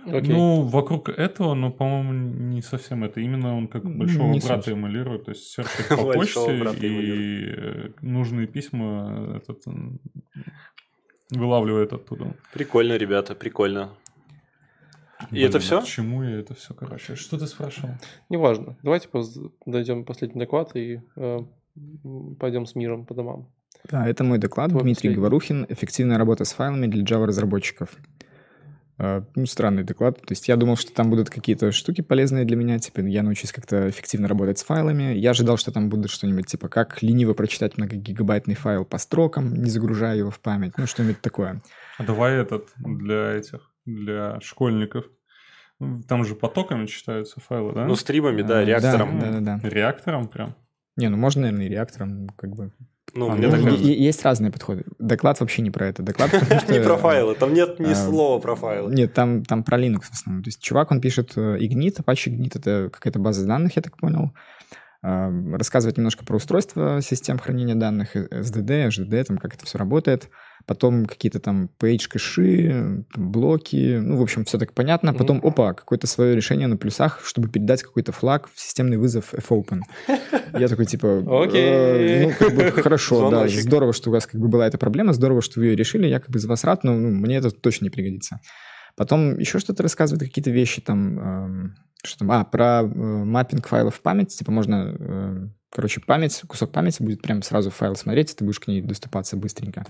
Окей. 0.05 0.34
Ну, 0.34 0.63
вокруг 0.63 1.09
этого, 1.09 1.53
но, 1.53 1.71
по-моему, 1.71 2.13
не 2.13 2.61
совсем 2.61 3.03
это. 3.03 3.21
Именно 3.21 3.57
он 3.57 3.67
как 3.67 3.84
большого 3.84 4.31
Не 4.31 4.39
брата 4.39 4.63
суть. 4.63 4.73
эмулирует, 4.73 5.25
то 5.25 5.31
есть 5.31 5.47
серфит 5.47 5.88
по 5.97 6.11
почте 6.13 6.57
и 6.81 7.93
нужные 8.01 8.47
письма 8.47 9.38
этот, 9.38 9.63
вылавливает 11.30 11.93
оттуда. 11.93 12.35
Прикольно, 12.53 12.97
ребята, 12.97 13.35
прикольно. 13.35 13.91
И 15.31 15.35
Блин, 15.35 15.47
это 15.47 15.57
а 15.57 15.61
всё? 15.61 15.81
К 15.81 15.85
чему 15.85 16.23
я 16.23 16.39
это 16.39 16.53
все, 16.53 16.73
короче? 16.73 17.15
Что 17.15 17.38
ты 17.38 17.47
спрашивал? 17.47 17.91
Неважно. 18.30 18.77
Давайте 18.84 19.07
дойдем 19.65 20.03
последний 20.03 20.39
доклад 20.39 20.75
и 20.75 21.01
э, 21.15 21.39
пойдем 22.39 22.65
с 22.65 22.75
миром 22.75 23.05
по 23.05 23.13
домам. 23.13 23.49
Да, 23.89 24.07
это 24.07 24.23
мой 24.23 24.38
доклад. 24.38 24.69
Твой 24.69 24.84
Дмитрий 24.84 25.09
последний. 25.09 25.15
Говорухин. 25.15 25.65
Эффективная 25.69 26.17
работа 26.17 26.45
с 26.45 26.53
файлами 26.53 26.88
для 26.88 27.03
Java-разработчиков. 27.03 27.97
Э, 28.99 29.23
Ну, 29.35 29.45
странный 29.45 29.83
доклад. 29.83 30.19
То 30.21 30.31
есть 30.31 30.47
я 30.47 30.55
думал, 30.55 30.75
что 30.75 30.93
там 30.93 31.09
будут 31.09 31.29
какие-то 31.29 31.71
штуки 31.71 32.01
полезные 32.01 32.45
для 32.45 32.55
меня. 32.55 32.79
Типа 32.79 32.99
я 33.01 33.23
научусь 33.23 33.51
как-то 33.51 33.89
эффективно 33.89 34.27
работать 34.27 34.59
с 34.59 34.63
файлами. 34.63 35.13
Я 35.15 35.31
ожидал, 35.31 35.57
что 35.57 35.71
там 35.71 35.89
будет 35.89 36.09
что-нибудь 36.09 36.45
типа 36.47 36.69
как 36.69 37.01
лениво 37.01 37.33
прочитать 37.33 37.77
многогигабайтный 37.77 38.55
файл 38.55 38.85
по 38.85 38.97
строкам, 38.97 39.53
не 39.53 39.69
загружая 39.69 40.17
его 40.17 40.29
в 40.29 40.39
память. 40.39 40.73
Ну, 40.77 40.85
что-нибудь 40.87 41.21
такое. 41.21 41.61
А 41.97 42.03
давай 42.03 42.35
этот 42.35 42.69
для 42.77 43.31
этих, 43.33 43.71
для 43.85 44.39
школьников. 44.41 45.05
Там 46.07 46.23
же 46.23 46.35
потоками 46.35 46.85
читаются 46.85 47.39
файлы, 47.41 47.73
да? 47.73 47.85
Ну, 47.85 47.95
стримами, 47.95 48.41
да, 48.41 48.61
Э, 48.61 48.65
реактором. 48.65 49.19
Да, 49.19 49.31
да, 49.31 49.39
да. 49.39 49.69
Реактором 49.69 50.27
прям. 50.27 50.55
Не, 50.95 51.09
ну 51.09 51.17
можно, 51.17 51.41
наверное, 51.41 51.65
и 51.65 51.69
реактором, 51.69 52.29
как 52.37 52.51
бы. 52.55 52.71
Ну, 53.15 53.30
А, 53.30 53.35
мне 53.35 53.48
ну, 53.48 53.53
так 53.53 53.64
кажется. 53.64 53.85
есть 53.85 54.23
разные 54.23 54.52
подходы. 54.52 54.85
Доклад 54.98 55.40
вообще 55.40 55.61
не 55.61 55.69
про 55.69 55.88
это. 55.88 56.02
Доклад 56.02 56.31
Не 56.69 56.81
про 56.81 56.98
файлы, 56.98 57.35
там 57.35 57.53
нет 57.53 57.80
ни 57.80 57.91
а, 57.91 57.95
слова 57.95 58.40
про 58.40 58.56
файлы. 58.56 58.94
Нет, 58.94 59.14
там, 59.14 59.44
там 59.44 59.64
про 59.64 59.77
Linux 59.80 60.06
в 60.06 60.14
основном. 60.14 60.44
То 60.44 60.48
есть 60.48 60.61
чувак, 60.61 60.91
он 60.91 60.99
пишет 60.99 61.34
э, 61.35 61.57
Ignite, 61.60 62.03
Apache 62.03 62.31
Ignite, 62.31 62.57
это 62.60 62.90
какая-то 62.91 63.19
база 63.19 63.45
данных, 63.45 63.76
я 63.76 63.81
так 63.84 63.98
понял. 63.98 64.34
А, 65.05 65.30
Рассказывает 65.51 65.97
немножко 65.97 66.23
про 66.23 66.38
устройство 66.38 67.01
систем 67.01 67.38
хранения 67.38 67.75
данных, 67.75 68.15
э, 68.15 68.25
SDD, 68.31 68.88
HDD, 68.88 69.23
там, 69.25 69.38
как 69.38 69.53
это 69.53 69.65
все 69.65 69.77
работает. 69.77 70.30
Потом 70.65 71.05
какие-то 71.05 71.41
там 71.41 71.69
page 71.77 72.07
кэши, 72.09 73.03
там, 73.13 73.31
блоки, 73.31 73.99
ну, 74.01 74.15
в 74.15 74.21
общем, 74.21 74.45
все 74.45 74.57
так 74.57 74.71
понятно. 74.71 75.13
Потом, 75.13 75.41
опа, 75.43 75.73
какое-то 75.73 76.07
свое 76.07 76.38
решение 76.38 76.67
на 76.67 76.77
плюсах, 76.77 77.19
чтобы 77.25 77.49
передать 77.49 77.84
какой-то 77.84 78.13
флаг 78.13 78.49
в 78.53 78.57
системный 78.57 78.95
вызов 78.95 79.34
fopen. 79.34 79.81
Я 80.57 80.69
такой, 80.69 80.85
типа, 80.85 81.21
э, 81.53 82.23
ну, 82.23 82.34
как 82.39 82.55
бы, 82.55 82.71
хорошо, 82.71 83.30
да, 83.30 83.49
здорово, 83.49 83.91
что 83.91 84.09
у 84.09 84.13
вас 84.13 84.25
как 84.25 84.39
бы 84.39 84.47
была 84.47 84.67
эта 84.67 84.77
проблема, 84.77 85.11
здорово, 85.11 85.41
что 85.41 85.59
вы 85.59 85.65
ее 85.65 85.75
решили, 85.75 86.07
я 86.07 86.21
как 86.21 86.30
бы 86.30 86.39
за 86.39 86.47
вас 86.47 86.63
рад, 86.63 86.85
но 86.85 86.93
ну, 86.93 87.09
мне 87.09 87.38
это 87.38 87.51
точно 87.51 87.85
не 87.85 87.89
пригодится. 87.89 88.39
Потом 88.95 89.38
еще 89.38 89.59
что-то 89.59 89.84
рассказывает, 89.84 90.23
какие-то 90.23 90.51
вещи 90.51 90.80
там, 90.80 91.19
эм, 91.19 91.75
что 92.03 92.19
там, 92.19 92.31
а, 92.31 92.43
про 92.43 92.81
э, 92.81 92.85
маппинг 92.85 93.67
файлов 93.67 93.95
в 93.95 94.01
память, 94.01 94.35
типа 94.35 94.51
можно, 94.51 94.95
э, 94.97 95.47
короче, 95.69 96.01
память, 96.01 96.41
кусок 96.47 96.71
памяти 96.71 97.01
будет 97.01 97.21
прям 97.21 97.41
сразу 97.41 97.69
в 97.69 97.75
файл 97.75 97.95
смотреть, 97.95 98.31
и 98.31 98.35
ты 98.35 98.43
будешь 98.43 98.59
к 98.59 98.67
ней 98.67 98.81
доступаться 98.81 99.38
быстренько. 99.38 99.85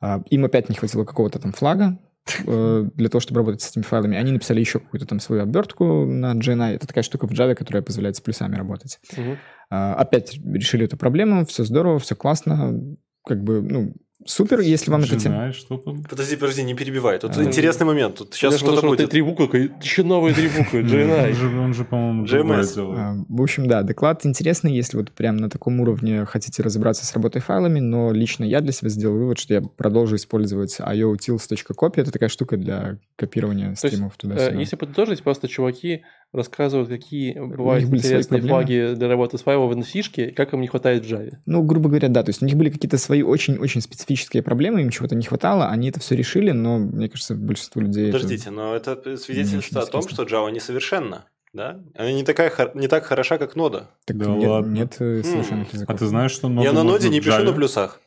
А, 0.00 0.22
им 0.30 0.44
опять 0.44 0.68
не 0.68 0.74
хватило 0.74 1.04
какого-то 1.04 1.38
там 1.38 1.52
флага, 1.52 1.98
э, 2.46 2.88
для 2.94 3.08
того, 3.08 3.20
чтобы 3.20 3.38
работать 3.38 3.62
с 3.62 3.70
этими 3.70 3.82
файлами. 3.82 4.16
Они 4.16 4.32
написали 4.32 4.60
еще 4.60 4.80
какую-то 4.80 5.06
там 5.06 5.20
свою 5.20 5.42
обертку 5.42 6.04
на 6.04 6.34
GNI. 6.34 6.74
Это 6.74 6.86
такая 6.86 7.04
штука 7.04 7.26
в 7.26 7.32
Java, 7.32 7.54
которая 7.54 7.82
позволяет 7.82 8.16
с 8.16 8.20
плюсами 8.20 8.56
работать. 8.56 8.98
Мгм. 9.16 9.38
А, 9.70 9.94
Опять 9.94 10.38
решили 10.44 10.84
эту 10.84 10.96
проблему, 10.96 11.46
все 11.46 11.64
здорово, 11.64 11.98
все 11.98 12.16
классно, 12.16 12.96
как 13.24 13.42
бы, 13.42 13.62
ну, 13.62 13.94
супер, 14.26 14.60
если 14.60 14.90
вам. 14.90 15.02
Жена, 15.02 15.52
что 15.52 15.76
тут? 15.76 16.08
Подожди, 16.08 16.36
подожди, 16.36 16.62
не 16.62 16.74
перебивай. 16.74 17.18
Тут 17.18 17.36
А. 17.36 17.42
интересный 17.44 17.84
момент. 17.86 18.16
Тут 18.16 18.34
сейчас 18.34 18.56
что-то 18.58 18.86
будет. 18.86 19.10
три 19.10 19.22
буквы, 19.22 19.72
еще 19.82 20.02
новые 20.02 20.34
три 20.34 20.48
буквы, 20.48 20.80
Он 20.80 20.86
GNI. 20.86 21.32
же, 21.34 21.58
он 21.58 21.74
же, 21.74 21.84
по-моему, 21.84 22.26
делает. 22.26 22.76
А, 22.78 23.16
В 23.28 23.42
общем, 23.42 23.66
да, 23.68 23.82
доклад 23.82 24.24
интересный, 24.24 24.74
если 24.74 24.96
вот 24.96 25.10
прям 25.12 25.36
на 25.36 25.50
таком 25.50 25.80
уровне 25.80 26.24
хотите 26.24 26.62
разобраться 26.62 27.04
с 27.04 27.12
работой 27.12 27.42
файлами, 27.42 27.80
но 27.80 28.12
лично 28.12 28.44
я 28.44 28.60
для 28.60 28.72
себя 28.72 28.88
сделал 28.88 29.16
вывод, 29.18 29.38
что 29.38 29.54
я 29.54 29.62
продолжу 29.62 30.16
использовать 30.16 30.78
iotils.copy. 30.80 31.92
Это 31.96 32.10
такая 32.10 32.28
штука 32.28 32.56
для 32.56 32.98
копирования 33.16 33.74
стримов 33.74 34.14
Э, 34.14 34.20
туда-сюда. 34.20 34.58
Если 34.58 34.76
подытожить, 34.76 35.22
просто 35.22 35.48
чуваки 35.48 36.02
рассказывают, 36.34 36.88
какие 36.88 37.38
бывают 37.38 37.84
интересные 37.84 38.40
флаги 38.42 38.94
для 38.94 39.08
работы 39.08 39.38
с 39.38 39.42
файловой 39.42 39.82
фишки, 39.82 40.20
и 40.20 40.30
как 40.32 40.52
им 40.52 40.60
не 40.60 40.66
хватает 40.66 41.04
в 41.04 41.08
Java. 41.10 41.32
Ну, 41.46 41.62
грубо 41.62 41.88
говоря, 41.88 42.08
да, 42.08 42.22
то 42.22 42.30
есть 42.30 42.42
у 42.42 42.46
них 42.46 42.56
были 42.56 42.70
какие-то 42.70 42.98
свои 42.98 43.22
очень-очень 43.22 43.80
специфические 43.80 44.42
проблемы, 44.42 44.82
им 44.82 44.90
чего-то 44.90 45.14
не 45.14 45.24
хватало, 45.24 45.68
они 45.68 45.88
это 45.88 46.00
все 46.00 46.14
решили, 46.16 46.50
но, 46.50 46.78
мне 46.78 47.08
кажется, 47.08 47.34
большинство 47.34 47.80
людей... 47.80 48.08
это- 48.08 48.18
Подождите, 48.18 48.50
но 48.50 48.74
это 48.74 49.16
свидетельство 49.16 49.82
о 49.82 49.86
том, 49.86 50.06
что 50.08 50.24
Java 50.24 50.50
несовершенна. 50.50 51.26
Да? 51.52 51.80
Она 51.96 52.10
не, 52.10 52.24
такая, 52.24 52.52
не 52.74 52.88
так 52.88 53.04
хороша, 53.04 53.38
как 53.38 53.54
нода. 53.54 53.90
Так 54.06 54.18
Да 54.18 54.26
нет, 54.26 54.48
ладно. 54.50 54.72
нет 54.74 54.96
э, 54.98 55.22
совершенных 55.22 55.68
М. 55.68 55.74
языков. 55.74 55.94
А 55.94 55.98
ты 55.98 56.06
знаешь, 56.06 56.32
что 56.32 56.48
ноду 56.48 56.66
Я 56.66 56.72
на 56.72 56.82
ноде 56.82 57.08
не 57.08 57.20
в 57.20 57.24
пишу 57.24 57.44
на 57.44 57.52
плюсах. 57.52 58.00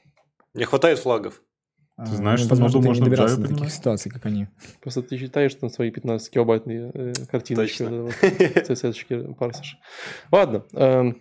Не 0.54 0.66
хватает 0.66 1.00
флагов. 1.00 1.42
А, 1.98 2.06
Ты 2.06 2.16
знаешь, 2.16 2.42
что 2.42 2.50
возможно, 2.50 2.80
ты 2.80 2.88
можно 2.88 3.06
не 3.06 3.10
Java 3.10 3.38
до 3.38 3.48
таких 3.48 3.72
ситуаций, 3.72 4.12
как 4.12 4.28
они. 4.28 4.48
Просто 4.82 5.02
ты 5.02 5.18
считаешь 5.18 5.56
там 5.56 5.72
свои 5.72 5.90
15 5.90 6.30
килобайтные 6.32 6.92
э, 6.94 7.14
картиночки, 7.30 7.82
вот 7.82 8.14
CSS-очки 8.22 9.34
парсишь. 9.34 9.80
Ладно. 10.32 10.64
эм, 10.74 11.20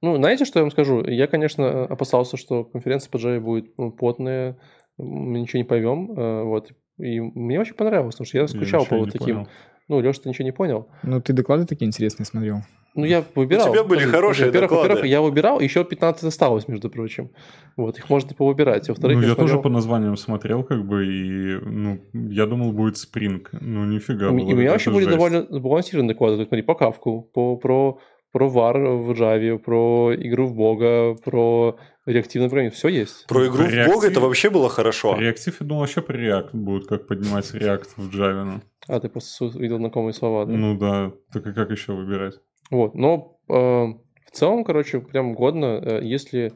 ну, 0.00 0.16
знаете, 0.16 0.44
что 0.44 0.60
я 0.60 0.62
вам 0.62 0.70
скажу? 0.70 1.04
Я, 1.04 1.26
конечно, 1.26 1.86
опасался, 1.86 2.36
что 2.36 2.62
конференция 2.62 3.10
по 3.10 3.16
Java 3.16 3.40
будет 3.40 3.76
ну, 3.78 3.90
потная, 3.90 4.58
мы 4.96 5.40
ничего 5.40 5.58
не 5.58 5.64
поймем, 5.64 6.12
э, 6.12 6.42
вот. 6.44 6.70
И 6.98 7.18
мне 7.18 7.58
очень 7.58 7.74
понравилось, 7.74 8.14
потому 8.14 8.26
что 8.26 8.38
я 8.38 8.42
Я 8.42 8.48
скучал 8.48 8.86
по 8.86 8.96
вот 8.96 9.10
таким... 9.10 9.38
понял. 9.38 9.48
Ну, 9.88 10.00
Леша, 10.00 10.20
ты 10.22 10.28
ничего 10.28 10.44
не 10.44 10.52
понял. 10.52 10.88
Ну, 11.02 11.20
ты 11.20 11.32
доклады 11.32 11.66
такие 11.66 11.86
интересные 11.86 12.24
смотрел. 12.26 12.62
Ну, 12.94 13.04
я 13.06 13.24
выбирал. 13.34 13.72
тебя 13.72 13.84
были 13.84 14.04
хорошие 14.04 14.46
во-первых, 14.46 14.70
доклады. 14.70 14.88
во-первых, 14.90 15.10
я 15.10 15.22
выбирал, 15.22 15.60
еще 15.60 15.82
15 15.82 16.24
осталось, 16.24 16.68
между 16.68 16.90
прочим. 16.90 17.30
Вот, 17.76 17.98
их 17.98 18.10
можно 18.10 18.34
повыбирать. 18.34 18.86
Во-вторых, 18.88 19.16
Ну, 19.16 19.22
я 19.22 19.28
тоже 19.30 19.38
смотрел- 19.54 19.62
по 19.62 19.68
названиям 19.70 20.16
смотрел, 20.18 20.62
как 20.62 20.84
бы, 20.86 21.06
и, 21.06 21.58
ну, 21.64 22.00
я 22.12 22.44
думал, 22.44 22.72
будет 22.72 22.96
Spring. 22.96 23.46
Ну, 23.60 23.86
нифига. 23.86 24.26
И 24.26 24.30
было, 24.30 24.40
у 24.44 24.54
меня 24.56 24.72
вообще 24.72 24.90
были 24.90 25.04
жесть. 25.04 25.16
довольно 25.16 25.46
сбалансированные 25.48 26.12
доклады. 26.14 26.34
То 26.36 26.40
есть, 26.40 26.48
Смотри, 26.50 26.62
по 26.64 26.74
Кавку, 26.74 27.22
по, 27.32 27.56
про, 27.56 27.98
про 28.30 28.46
VAR 28.50 28.96
в 28.96 29.10
Java, 29.12 29.58
про 29.58 30.12
игру 30.14 30.46
в 30.46 30.54
Бога, 30.54 31.14
про 31.24 31.78
реактивное 32.06 32.48
программирование. 32.48 32.76
Все 32.76 32.88
есть. 32.88 33.26
Про 33.26 33.46
игру 33.46 33.64
в 33.64 33.68
Реактив- 33.68 33.94
Бога 33.94 34.06
это 34.08 34.20
вообще 34.20 34.50
было 34.50 34.68
хорошо. 34.68 35.16
Реактив, 35.16 35.60
я 35.60 35.66
думал, 35.66 35.80
вообще 35.80 36.02
про 36.02 36.16
React 36.18 36.50
будет, 36.52 36.86
как 36.88 37.06
поднимать 37.06 37.44
React 37.54 37.88
в 37.96 38.14
Java. 38.14 38.44
ну. 38.44 38.60
А, 38.88 38.98
ты 39.00 39.08
просто 39.08 39.46
видел 39.58 39.78
знакомые 39.78 40.12
слова. 40.12 40.44
да? 40.46 40.52
Ну 40.52 40.76
да, 40.78 41.12
так 41.32 41.46
и 41.46 41.52
как 41.52 41.70
еще 41.70 41.92
выбирать? 41.92 42.34
Вот, 42.70 42.94
но 42.94 43.38
э, 43.48 43.52
в 43.54 44.30
целом, 44.32 44.64
короче, 44.64 45.00
прям 45.00 45.34
годно, 45.34 45.80
э, 45.82 46.00
если 46.02 46.52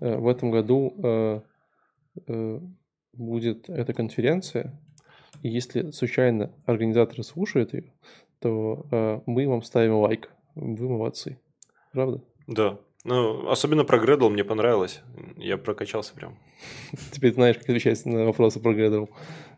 э, 0.00 0.16
в 0.16 0.28
этом 0.28 0.50
году 0.50 0.94
э, 1.02 1.40
э, 2.26 2.60
будет 3.14 3.70
эта 3.70 3.92
конференция, 3.94 4.78
и 5.42 5.48
если 5.48 5.90
случайно 5.92 6.52
организаторы 6.66 7.22
слушают 7.22 7.72
ее, 7.72 7.92
то 8.40 8.84
э, 8.90 9.20
мы 9.26 9.48
вам 9.48 9.62
ставим 9.62 9.94
лайк. 9.94 10.30
Вы 10.54 10.88
молодцы. 10.88 11.38
Правда? 11.92 12.22
Да. 12.46 12.78
Ну, 13.04 13.48
особенно 13.48 13.84
про 13.84 13.98
Gradle 13.98 14.28
мне 14.28 14.44
понравилось. 14.44 15.00
Я 15.36 15.56
прокачался 15.56 16.14
прям. 16.14 16.36
Теперь 17.12 17.32
знаешь, 17.34 17.56
как 17.56 17.64
отвечать 17.64 18.04
на 18.04 18.24
вопросы 18.26 18.60
про 18.60 18.72
Gradle 18.74 19.08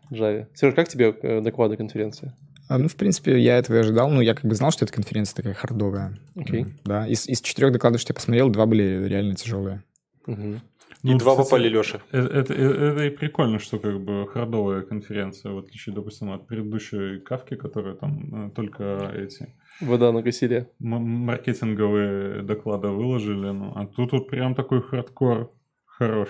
в 0.09 0.13
Java. 0.13 0.47
Сереж, 0.53 0.75
как 0.75 0.87
тебе 0.87 1.13
э, 1.21 1.41
доклады 1.41 1.75
конференции? 1.75 2.33
А, 2.69 2.77
ну, 2.77 2.87
в 2.87 2.95
принципе, 2.95 3.37
я 3.39 3.57
этого 3.57 3.75
и 3.75 3.79
ожидал. 3.79 4.09
Ну, 4.09 4.21
я 4.21 4.33
как 4.33 4.45
бы 4.45 4.55
знал, 4.55 4.71
что 4.71 4.85
эта 4.85 4.93
конференция 4.93 5.35
такая 5.35 5.53
хардовая. 5.53 6.17
Окей. 6.35 6.67
Да. 6.85 7.05
Из, 7.07 7.27
из 7.27 7.41
четырех 7.41 7.73
докладов, 7.73 7.99
что 7.99 8.11
я 8.11 8.15
посмотрел, 8.15 8.49
два 8.49 8.65
были 8.65 9.05
реально 9.07 9.35
тяжелые. 9.35 9.83
Мгм. 10.25 10.61
И 11.03 11.11
Ну, 11.11 11.17
два 11.17 11.31
кстати, 11.33 11.45
попали 11.49 11.67
Леше. 11.67 11.99
э- 12.13 12.17
Это, 12.19 12.53
э- 12.53 12.91
это 12.91 13.03
и 13.03 13.09
прикольно, 13.09 13.59
что 13.59 13.77
как 13.77 13.99
бы 13.99 14.25
хардовая 14.29 14.83
конференция, 14.83 15.51
в 15.51 15.57
отличие, 15.57 15.93
допустим, 15.93 16.31
от 16.31 16.47
предыдущей 16.47 17.19
кавки, 17.19 17.55
которая 17.55 17.95
там 17.95 18.47
э, 18.47 18.51
только 18.55 19.11
эти 19.13 19.53
Вода 19.81 20.11
на 20.11 20.23
косиле. 20.23 20.69
м- 20.81 21.01
маркетинговые 21.25 22.43
доклады 22.43 22.87
выложили, 22.89 23.49
ну, 23.51 23.73
а 23.75 23.85
тут 23.87 24.11
вот 24.11 24.29
прям 24.29 24.55
такой 24.55 24.81
хардкор 24.81 25.51
хорош. 25.85 26.29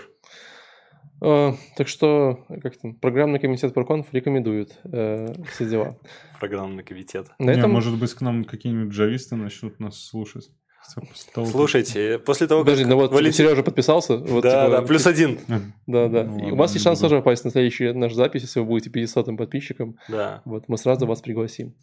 Э, 1.22 1.52
так 1.78 1.88
что, 1.88 2.46
как 2.62 2.76
там, 2.78 2.96
программный 2.96 3.40
комитет 3.40 3.74
Проконф 3.74 4.08
рекомендует 4.14 4.78
э, 4.84 5.34
все 5.54 5.70
дела. 5.70 5.98
Программный 6.40 6.84
комитет. 6.84 7.28
На 7.40 7.52
Не, 7.54 7.60
этом... 7.60 7.72
может 7.72 7.98
быть, 7.98 8.14
к 8.14 8.22
нам 8.22 8.44
какие-нибудь 8.44 8.94
джависты 8.94 9.36
начнут 9.36 9.80
нас 9.80 9.98
слушать. 10.04 10.50
Хотя 10.82 11.08
после 11.08 11.32
того, 11.34 11.46
как- 11.48 11.56
Слушайте, 11.56 12.20
после 12.20 12.48
того, 12.48 12.62
как 12.62 12.66
Подожди, 12.74 12.86
ну 12.90 12.96
вот 12.98 13.14
Валентин- 13.14 13.32
Сережа 13.46 13.64
подписался. 13.64 14.18
Вот, 14.18 14.44
да, 14.44 14.66
типа, 14.66 14.82
да, 14.82 14.88
плюс 14.88 15.08
один. 15.08 15.40
Да, 15.88 16.10
да. 16.10 16.24
Ну 16.26 16.50
И 16.50 16.52
у 16.52 16.56
вас 16.58 16.74
есть 16.74 16.84
шанс 16.84 17.00
тоже 17.00 17.18
попасть 17.18 17.46
на 17.46 17.52
следующую 17.52 17.98
нашу 17.98 18.16
запись, 18.16 18.42
если 18.42 18.60
вы 18.60 18.66
будете 18.66 18.90
500 18.90 19.38
подписчиком. 19.38 19.98
Да. 20.10 20.42
Вот, 20.44 20.68
мы 20.68 20.78
сразу 20.78 21.06
вас 21.08 21.22
пригласим. 21.22 21.74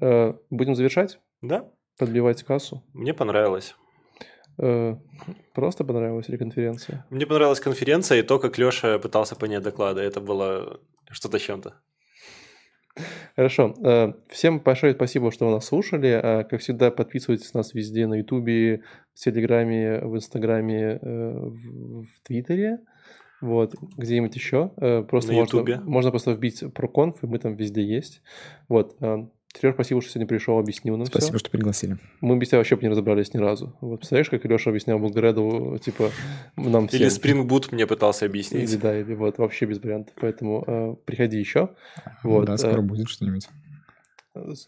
Э, 0.00 0.34
Будем 0.50 0.74
завершать, 0.74 1.20
Да, 1.42 1.68
подбивать 1.98 2.42
кассу. 2.42 2.82
мне 2.94 3.12
понравилось. 3.14 3.74
Э, 4.58 4.96
Просто 5.54 5.84
понравилась 5.84 6.28
ли 6.28 6.38
конференция? 6.38 7.06
Мне 7.10 7.26
понравилась 7.26 7.60
конференция 7.60 8.18
и 8.18 8.22
то, 8.22 8.38
как 8.38 8.58
Леша 8.58 8.98
пытался 8.98 9.36
понять 9.36 9.62
доклады. 9.62 10.00
Это 10.02 10.20
было 10.20 10.80
что-то 11.10 11.38
с 11.38 11.42
чем-то. 11.42 11.74
Хорошо. 13.36 13.74
Э, 13.84 14.12
Всем 14.28 14.58
большое 14.60 14.94
спасибо, 14.94 15.30
что 15.32 15.46
вы 15.46 15.52
нас 15.52 15.66
слушали. 15.66 16.44
Как 16.50 16.60
всегда, 16.60 16.90
подписывайтесь 16.90 17.54
на 17.54 17.58
нас 17.58 17.74
везде 17.74 18.06
на 18.06 18.14
Ютубе, 18.14 18.82
в 19.14 19.18
Телеграме, 19.18 20.00
в 20.00 20.16
Инстаграме, 20.16 20.98
в 21.02 22.06
Твиттере. 22.24 22.78
Вот, 23.40 23.74
где-нибудь 23.96 24.34
еще. 24.36 24.68
Просто 25.08 25.32
На 25.32 25.38
можно, 25.38 25.56
Ютубе. 25.58 25.80
можно 25.80 26.10
просто 26.10 26.32
вбить 26.32 26.62
проконф, 26.74 27.22
и 27.22 27.26
мы 27.26 27.38
там 27.38 27.54
везде 27.56 27.82
есть. 27.82 28.20
Вот. 28.68 28.96
Э, 29.54 29.58
Сереж, 29.58 29.74
спасибо, 29.74 30.00
что 30.00 30.10
сегодня 30.10 30.26
пришел, 30.26 30.58
объяснил 30.58 30.96
нам 30.96 31.06
Спасибо, 31.06 31.32
все. 31.32 31.38
что 31.40 31.50
пригласили. 31.50 31.98
Мы 32.20 32.38
без 32.38 32.48
тебя 32.48 32.58
вообще 32.58 32.76
бы 32.76 32.82
не 32.82 32.88
разобрались 32.88 33.34
ни 33.34 33.38
разу. 33.38 33.76
Вот, 33.80 33.98
представляешь, 34.00 34.30
как 34.30 34.44
Леша 34.44 34.70
объяснял 34.70 34.98
Булгреду, 34.98 35.78
типа, 35.82 36.10
нам 36.56 36.88
всем. 36.88 37.00
Или 37.00 37.08
Spring 37.10 37.46
Boot 37.46 37.68
мне 37.72 37.86
пытался 37.86 38.24
Или, 38.24 38.30
объяснить. 38.30 38.80
да, 38.80 38.98
или 38.98 39.14
вот, 39.14 39.38
вообще 39.38 39.66
без 39.66 39.78
вариантов. 39.78 40.14
Поэтому 40.20 40.64
э, 40.66 40.94
приходи 41.04 41.38
еще. 41.38 41.70
Вот, 42.22 42.46
да, 42.46 42.54
э, 42.54 42.58
скоро 42.58 42.80
будет 42.80 43.08
что-нибудь. 43.08 43.48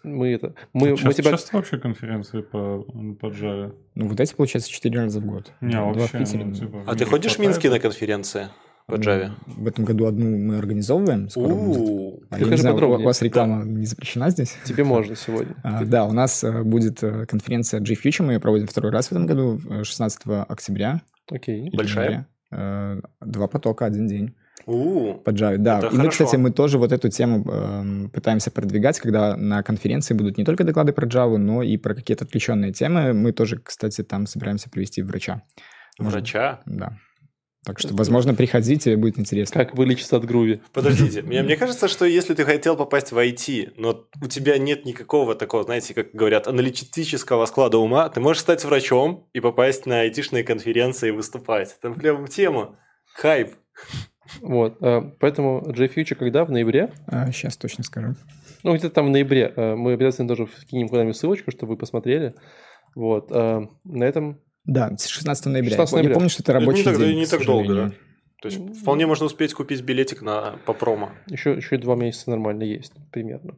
Мы 0.03 0.33
это... 0.33 0.55
Мы, 0.73 0.91
мы 0.91 0.97
часто, 0.97 1.23
тебя... 1.23 1.31
часто 1.31 1.57
вообще 1.57 1.79
конференции 1.79 2.41
по, 2.43 2.83
по 3.21 3.27
Java? 3.27 3.75
Ну, 3.95 4.09
вот 4.09 4.19
эти, 4.19 4.35
получается, 4.35 4.71
четыре 4.71 5.01
раза 5.01 5.21
в 5.21 5.27
год. 5.27 5.53
Не, 5.61 5.75
Два 5.75 5.93
вообще, 5.93 6.19
в 6.19 6.21
Питере. 6.21 6.45
ну, 6.45 6.55
типа, 6.55 6.83
А 6.87 6.97
ты 6.97 7.05
ходишь 7.05 7.37
в? 7.37 7.39
Минске 7.39 7.71
на 7.71 7.79
конференции 7.79 8.49
по 8.87 8.95
Java? 8.95 9.31
В 9.47 9.67
этом 9.67 9.85
году 9.85 10.07
одну 10.07 10.37
мы 10.37 10.59
организовываем. 10.59 11.29
Скоро 11.29 11.55
будет. 11.55 12.23
Я 12.51 12.57
знаю, 12.57 12.77
у- 12.77 13.03
вас 13.03 13.23
реклама 13.23 13.65
не 13.65 13.87
запрещена 13.87 14.31
здесь? 14.31 14.57
Тебе 14.65 14.85
можно 14.85 15.17
сегодня. 15.17 15.55
А, 15.63 15.85
Да, 15.85 16.05
у 16.05 16.13
нас 16.13 16.45
э, 16.45 16.63
будет 16.63 17.03
э, 17.03 17.27
конференция 17.27 17.81
G-Future, 17.81 18.23
мы 18.25 18.33
ее 18.35 18.41
проводим 18.41 18.67
второй 18.67 18.93
раз 18.93 19.09
в 19.09 19.13
этом 19.13 19.27
году, 19.27 19.61
э, 19.69 19.85
16 19.85 20.23
октября. 20.49 21.03
Окей. 21.31 21.71
Большая? 21.75 22.27
Э, 22.51 23.01
Два 23.21 23.47
потока, 23.49 23.87
один 23.87 24.07
день 24.09 24.35
по 24.65 25.31
Java. 25.31 25.57
Да, 25.59 25.79
Это 25.79 25.87
и 25.89 25.91
мы, 25.91 25.97
хорошо. 25.97 26.11
кстати, 26.25 26.37
мы 26.37 26.51
тоже 26.53 26.79
вот 26.79 26.93
эту 26.93 27.09
тему 27.09 27.45
эм, 27.51 28.11
пытаемся 28.11 28.51
продвигать, 28.53 29.01
когда 29.01 29.37
на 29.37 29.63
конференции 29.63 30.15
будут 30.15 30.39
не 30.39 30.45
только 30.45 30.63
доклады 30.65 30.93
про 30.93 31.07
Java, 31.07 31.37
но 31.37 31.63
и 31.63 31.77
про 31.79 31.95
какие-то 31.95 32.25
отвлеченные 32.25 32.73
темы. 32.73 33.13
Мы 33.13 33.33
тоже, 33.33 33.59
кстати, 33.59 34.03
там 34.05 34.27
собираемся 34.27 34.71
привести 34.71 35.03
врача. 35.03 35.43
Врача. 35.99 36.61
Да. 36.67 36.97
Так 37.65 37.79
что, 37.79 37.95
возможно, 37.95 38.35
приходите, 38.35 38.97
будет 38.97 39.21
интересно. 39.21 39.65
Как 39.65 39.77
вылечиться 39.77 40.17
от 40.17 40.25
груви. 40.25 40.61
Подождите, 40.73 41.23
мне, 41.23 41.43
мне 41.43 41.57
кажется, 41.57 41.87
что 41.87 42.05
если 42.05 42.35
ты 42.35 42.45
хотел 42.45 42.77
попасть 42.77 43.13
в 43.13 43.19
IT, 43.19 43.75
но 43.77 44.05
у 44.21 44.27
тебя 44.27 44.59
нет 44.59 44.85
никакого 44.85 45.37
такого, 45.37 45.63
знаете, 45.63 45.95
как 45.95 46.11
говорят, 46.13 46.49
аналитического 46.49 47.47
склада 47.47 47.79
ума, 47.79 48.09
ты 48.09 48.19
можешь 48.21 48.43
стать 48.43 48.65
врачом 48.65 49.29
и 49.33 49.39
попасть 49.39 49.87
на 49.87 50.01
айтишные 50.01 50.43
конференции 50.43 51.09
и 51.09 51.13
выступать. 51.13 51.77
Там 51.81 51.95
прям 51.95 52.27
тема. 52.27 52.77
Хайп. 53.15 53.51
Вот. 54.41 54.79
э, 54.83 55.03
Поэтому 55.21 55.63
J-Future 55.73 56.17
когда? 56.17 56.45
В 56.45 56.51
ноябре? 56.51 56.93
сейчас 57.33 57.57
точно 57.57 57.85
скажу. 57.85 58.17
Ну, 58.65 58.75
где-то 58.75 58.91
там 58.95 59.07
в 59.07 59.11
ноябре. 59.11 59.53
Э, 59.55 59.75
Мы 59.77 59.93
обязательно 59.93 60.27
тоже 60.29 60.47
вкинем 60.47 60.89
куда-нибудь 60.89 61.17
ссылочку, 61.17 61.51
чтобы 61.53 61.75
вы 61.75 61.77
посмотрели. 61.77 62.35
Вот. 62.97 63.31
э, 63.31 63.67
На 63.85 64.05
этом 64.05 64.41
Да, 64.65 64.97
с 64.97 65.07
16 65.07 65.47
ноября. 65.47 65.71
16 65.71 65.93
Я 65.93 65.97
ноября. 65.99 66.15
помню, 66.15 66.29
что 66.31 66.43
это 66.43 66.53
Это 66.53 66.61
не 66.61 66.67
рабочий 66.67 66.85
так- 66.85 66.99
день. 66.99 67.19
не 67.19 67.27
так 67.27 67.45
долго, 67.45 67.65
сожалению. 67.67 67.95
То 68.41 68.49
есть 68.49 68.81
вполне 68.81 69.07
можно 69.07 69.27
успеть 69.27 69.55
купить 69.55 69.83
билетик 69.83 70.21
на, 70.23 70.57
по 70.67 70.73
промо. 70.73 71.11
еще, 71.27 71.53
еще 71.55 71.77
два 71.79 71.95
месяца 71.95 72.31
нормально 72.31 72.65
есть, 72.65 72.93
примерно. 73.13 73.57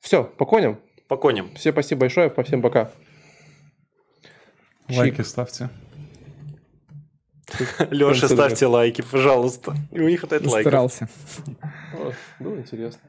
Все, 0.00 0.24
по 0.24 0.44
коням. 0.44 0.80
По 1.08 1.16
коням. 1.16 1.54
Всем 1.54 1.72
спасибо 1.72 2.00
большое, 2.02 2.30
по 2.30 2.42
всем 2.42 2.62
пока. 2.62 2.90
Чик. 4.88 4.98
Лайки 4.98 5.20
ставьте. 5.22 5.70
Леша, 7.90 8.28
ставьте 8.28 8.66
лайки, 8.66 9.02
пожалуйста. 9.08 9.74
И 9.92 10.00
у 10.00 10.08
них 10.08 10.20
хватает 10.20 10.44
лайков. 10.46 10.62
Старался. 10.62 11.08
Было 12.40 12.58
интересно. 12.58 13.00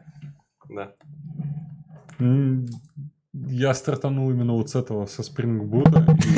Да. 0.70 0.94
Я 3.50 3.74
стартанул 3.74 4.32
именно 4.32 4.54
вот 4.54 4.70
с 4.70 4.76
этого, 4.76 5.06
со 5.06 5.22
Boot, 5.62 5.92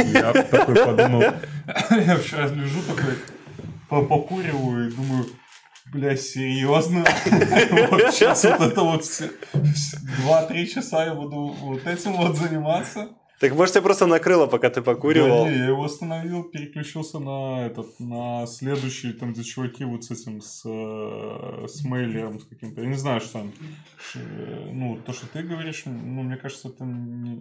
и 0.03 0.11
я 0.13 0.33
такой 0.43 0.75
подумал, 0.75 1.21
я 1.91 2.17
вчера 2.17 2.47
лежу 2.47 2.79
такой, 2.87 3.13
по- 3.89 4.03
покуриваю 4.05 4.89
и 4.89 4.91
думаю, 4.95 5.25
бля, 5.93 6.15
серьезно? 6.17 7.05
Вот 7.91 8.13
сейчас 8.13 8.43
вот 8.43 8.61
это 8.61 8.81
вот 8.81 9.03
все- 9.05 9.31
все- 9.75 9.97
два-три 10.23 10.67
часа 10.69 11.05
я 11.05 11.13
буду 11.13 11.55
вот 11.61 11.85
этим 11.87 12.13
вот 12.13 12.35
заниматься? 12.37 13.09
Так 13.39 13.53
может 13.55 13.73
тебя 13.73 13.83
просто 13.83 14.05
накрыло, 14.05 14.47
пока 14.47 14.69
ты 14.69 14.81
покуривал. 14.81 15.45
Да 15.45 15.49
не, 15.51 15.57
я 15.57 15.65
его 15.67 15.85
остановил, 15.85 16.43
переключился 16.43 17.19
на 17.19 17.65
этот, 17.67 17.97
на 17.99 18.45
следующий, 18.47 19.13
там, 19.13 19.31
где 19.31 19.43
чуваки 19.43 19.85
вот 19.85 20.03
с 20.03 20.11
этим, 20.11 20.41
с, 20.41 20.63
э, 20.65 21.65
с 21.67 21.83
мейлером, 21.85 22.39
с 22.41 22.43
каким-то, 22.43 22.81
я 22.81 22.87
не 22.87 22.97
знаю, 22.97 23.21
что 23.21 23.33
там, 23.39 23.51
Ш- 23.97 24.19
ну, 24.73 24.97
то, 25.05 25.13
что 25.13 25.25
ты 25.27 25.41
говоришь, 25.41 25.83
ну, 25.85 26.23
мне 26.23 26.35
кажется, 26.35 26.67
это 26.67 26.83
не, 26.83 27.29